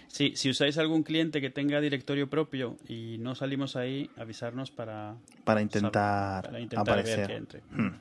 Sí, 0.07 0.34
si 0.36 0.49
usáis 0.49 0.77
algún 0.77 1.03
cliente 1.03 1.41
que 1.41 1.49
tenga 1.49 1.82
directorio 1.82 2.30
propio 2.30 2.77
y 2.88 3.18
no 3.19 3.36
salimos 3.36 3.76
ahí, 3.76 4.10
avisarnos 4.18 4.72
para, 4.72 5.15
Para 5.44 5.61
intentar, 5.61 6.45
para 6.45 6.60
intentar 6.60 6.86
ver 6.86 6.99
aparecer. 7.06 7.27
que 7.27 7.36
entre. 7.36 7.61
Hmm. 7.72 7.99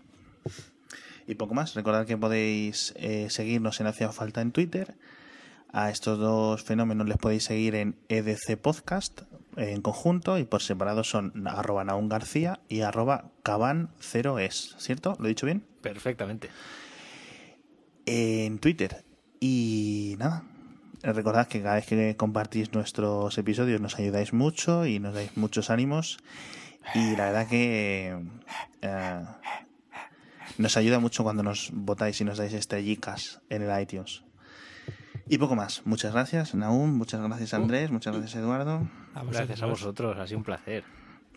Y 1.27 1.35
poco 1.37 1.55
más. 1.55 1.75
Recordad 1.75 2.07
que 2.07 2.17
podéis 2.17 2.93
eh, 2.97 3.29
seguirnos 3.31 3.81
en 3.81 3.87
Hacía 3.87 4.13
Falta 4.13 4.41
en 4.43 4.53
Twitter. 4.53 4.95
A 5.73 5.91
estos 5.91 6.19
dos 6.19 6.63
fenómenos 6.63 7.09
les 7.09 7.17
podéis 7.17 7.45
seguir 7.45 7.75
en 7.75 7.97
EDC 8.09 8.57
Podcast 8.61 9.23
en 9.57 9.83
conjunto 9.83 10.39
y 10.39 10.45
por 10.45 10.63
separado 10.63 11.03
son 11.03 11.49
arroba 11.49 11.83
Naun 11.85 12.09
García 12.09 12.61
y 12.69 12.83
arroba 12.83 13.31
Caban0es. 13.43 14.77
¿Cierto? 14.79 15.17
¿Lo 15.19 15.25
he 15.25 15.29
dicho 15.31 15.47
bien? 15.47 15.65
Perfectamente. 15.81 16.51
En 18.07 18.59
Twitter. 18.59 19.05
Y 19.41 20.15
nada. 20.19 20.45
Recordad 21.13 21.49
que 21.49 21.61
cada 21.63 21.75
vez 21.75 21.87
que 21.87 22.17
compartís 22.17 22.73
nuestros 22.73 23.37
episodios 23.37 23.81
nos 23.81 23.99
ayudáis 23.99 24.33
mucho 24.33 24.87
y 24.87 24.99
nos 24.99 25.15
dais 25.15 25.37
muchos 25.37 25.69
ánimos. 25.69 26.19
Y 26.95 27.15
la 27.17 27.27
verdad 27.27 27.47
que 27.49 28.19
eh, 28.83 29.25
nos 30.59 30.77
ayuda 30.77 30.99
mucho 31.01 31.23
cuando 31.23 31.43
nos 31.43 31.71
votáis 31.73 32.21
y 32.21 32.25
nos 32.25 32.39
dais 32.39 32.53
estrellicas 32.55 33.41
en 33.51 33.63
el 33.63 33.81
iTunes. 33.83 34.25
Y 35.29 35.39
poco 35.39 35.57
más. 35.57 35.83
Muchas 35.87 36.13
gracias, 36.13 36.55
Naum. 36.55 36.97
Muchas 36.97 37.21
gracias, 37.23 37.55
Andrés. 37.55 37.91
Muchas 37.91 38.15
gracias, 38.15 38.37
Eduardo, 38.37 38.89
Gracias 39.31 39.63
a 39.63 39.67
vosotros, 39.67 40.19
ha 40.19 40.27
sido 40.27 40.39
un 40.39 40.45
placer. 40.45 40.85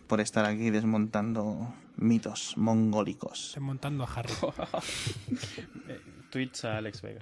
por 0.06 0.20
estar 0.20 0.44
aquí 0.46 0.70
desmontando 0.70 1.74
mitos 1.96 2.54
mongólicos. 2.56 3.56
Montando 3.60 4.04
a 4.04 4.08
Harry. 4.14 4.32
Eh, 5.88 6.00
tweets 6.30 6.64
a 6.64 6.78
Alex 6.78 7.00
Vega. 7.02 7.20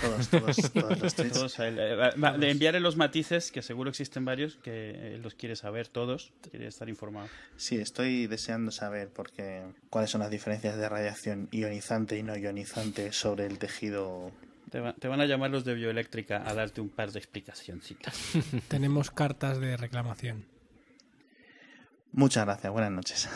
Todos, 0.00 0.28
todos, 0.28 0.56
todos 0.72 0.98
los 1.00 1.14
tweets. 1.14 1.32
Todos 1.32 1.58
a 1.58 1.68
él. 1.68 1.76
Eh, 1.78 2.10
de 2.38 2.50
enviarle 2.50 2.80
los 2.80 2.96
matices, 2.96 3.50
que 3.50 3.62
seguro 3.62 3.90
existen 3.90 4.24
varios, 4.24 4.56
que 4.56 5.14
él 5.14 5.22
los 5.22 5.34
quiere 5.34 5.56
saber 5.56 5.88
todos, 5.88 6.32
quiere 6.50 6.66
estar 6.66 6.88
informado. 6.88 7.28
Sí, 7.56 7.76
estoy 7.76 8.26
deseando 8.26 8.70
saber 8.70 9.08
porque 9.08 9.62
cuáles 9.90 10.10
son 10.10 10.20
las 10.20 10.30
diferencias 10.30 10.76
de 10.76 10.88
radiación 10.88 11.48
ionizante 11.50 12.16
y 12.18 12.22
no 12.22 12.36
ionizante 12.36 13.12
sobre 13.12 13.46
el 13.46 13.58
tejido 13.58 14.30
Te, 14.70 14.80
va- 14.80 14.92
te 14.94 15.08
van 15.08 15.20
a 15.20 15.26
llamar 15.26 15.50
los 15.50 15.64
de 15.64 15.74
bioeléctrica 15.74 16.48
a 16.48 16.54
darte 16.54 16.80
un 16.80 16.88
par 16.88 17.10
de 17.12 17.18
explicacioncitas. 17.18 18.14
Tenemos 18.68 19.10
cartas 19.10 19.58
de 19.60 19.76
reclamación. 19.76 20.44
Muchas 22.12 22.44
gracias, 22.44 22.72
buenas 22.72 22.90
noches. 22.92 23.28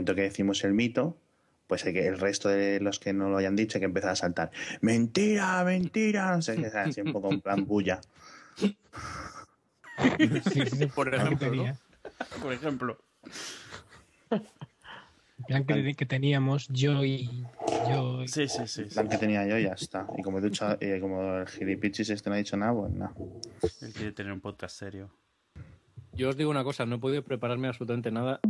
Momento 0.00 0.14
que 0.14 0.22
decimos 0.22 0.64
el 0.64 0.72
mito, 0.74 1.16
pues 1.66 1.84
hay 1.84 1.92
que 1.92 2.06
el 2.06 2.18
resto 2.18 2.48
de 2.48 2.80
los 2.80 2.98
que 2.98 3.12
no 3.12 3.28
lo 3.28 3.36
hayan 3.36 3.54
dicho 3.56 3.78
hay 3.78 3.80
que 3.80 3.86
empezar 3.86 4.10
a 4.10 4.16
saltar. 4.16 4.50
Mentira, 4.80 5.62
mentira. 5.64 6.34
No 6.36 6.42
sé 6.42 6.56
qué, 6.56 6.66
así 6.66 7.00
un 7.00 7.12
poco 7.12 7.30
en 7.32 7.40
plan 7.40 7.64
bulla. 7.66 8.00
Sí, 8.56 8.76
sí, 10.52 10.66
sí, 10.66 10.86
Por 10.86 11.14
ejemplo. 11.14 11.64
Por 12.42 12.52
ejemplo. 12.52 12.98
El 14.30 15.46
plan 15.46 15.64
que, 15.64 15.94
que 15.94 16.06
teníamos 16.06 16.68
yo 16.68 17.04
y 17.04 17.44
yo. 17.88 18.22
y- 18.22 18.28
Sí, 18.28 18.48
sí, 18.48 18.66
sí. 18.66 18.82
El 18.82 18.88
sí. 18.90 18.94
plan 18.94 19.08
que 19.08 19.18
tenía 19.18 19.46
yo 19.46 19.58
ya 19.58 19.72
está. 19.74 20.06
Y 20.16 20.22
como 20.22 20.38
he 20.38 20.40
dicho, 20.42 20.66
eh, 20.80 20.98
como 21.00 21.36
el 21.38 21.46
gilipichis 21.48 22.10
este 22.10 22.30
no 22.30 22.34
ha 22.34 22.38
dicho 22.38 22.56
nada, 22.56 22.74
pues 22.74 22.92
nada. 22.92 23.12
Él 23.82 23.92
quiere 23.92 24.12
tener 24.12 24.32
un 24.32 24.40
podcast 24.40 24.76
serio. 24.76 25.10
Yo 26.12 26.28
os 26.30 26.36
digo 26.36 26.50
una 26.50 26.64
cosa, 26.64 26.84
no 26.86 26.96
he 26.96 26.98
podido 26.98 27.22
prepararme 27.24 27.68
absolutamente 27.68 28.10
nada. 28.10 28.40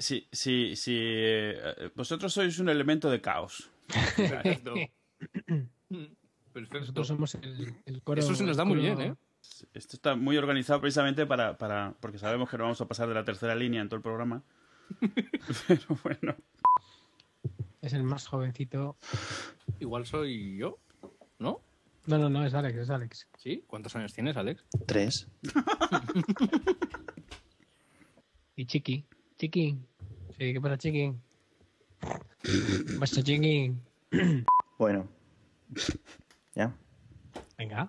Sí, 0.00 0.26
sí, 0.32 0.74
sí. 0.76 0.96
eh, 0.98 1.90
vosotros 1.94 2.32
sois 2.32 2.58
un 2.58 2.70
elemento 2.70 3.10
de 3.10 3.20
caos. 3.20 3.70
Perfecto. 4.16 4.74
Nosotros 6.72 7.06
somos 7.06 7.34
el, 7.34 7.74
el 7.84 8.02
coro. 8.02 8.20
Eso 8.20 8.34
se 8.34 8.44
nos 8.44 8.56
da 8.56 8.64
muy 8.64 8.78
bien, 8.78 9.00
¿eh? 9.00 9.14
Esto 9.74 9.96
está 9.96 10.16
muy 10.16 10.38
organizado 10.38 10.80
precisamente 10.80 11.26
para, 11.26 11.58
para. 11.58 11.94
Porque 12.00 12.18
sabemos 12.18 12.48
que 12.48 12.56
no 12.56 12.64
vamos 12.64 12.80
a 12.80 12.88
pasar 12.88 13.08
de 13.08 13.14
la 13.14 13.24
tercera 13.24 13.54
línea 13.54 13.82
en 13.82 13.88
todo 13.88 13.96
el 13.96 14.02
programa. 14.02 14.42
Pero 15.68 15.98
bueno. 16.02 16.34
Es 17.82 17.92
el 17.92 18.02
más 18.02 18.26
jovencito. 18.26 18.96
Igual 19.80 20.06
soy 20.06 20.56
yo, 20.56 20.78
¿no? 21.38 21.60
No, 22.06 22.18
no, 22.18 22.30
no, 22.30 22.44
es 22.44 22.54
Alex, 22.54 22.78
es 22.78 22.90
Alex. 22.90 23.28
¿Sí? 23.38 23.64
¿Cuántos 23.66 23.94
años 23.96 24.14
tienes, 24.14 24.36
Alex? 24.36 24.64
Tres. 24.86 25.28
Y 28.56 28.66
Chiqui. 28.66 29.06
Chiqui. 29.38 29.78
Sí, 30.40 30.54
¿qué 30.54 30.60
pasa, 30.62 30.78
Chiqui? 30.78 31.12
¿Qué 32.42 32.96
pasa, 32.98 33.22
Chiqui? 33.22 33.76
Bueno. 34.78 35.06
¿Ya? 36.54 36.74
Venga. 37.58 37.86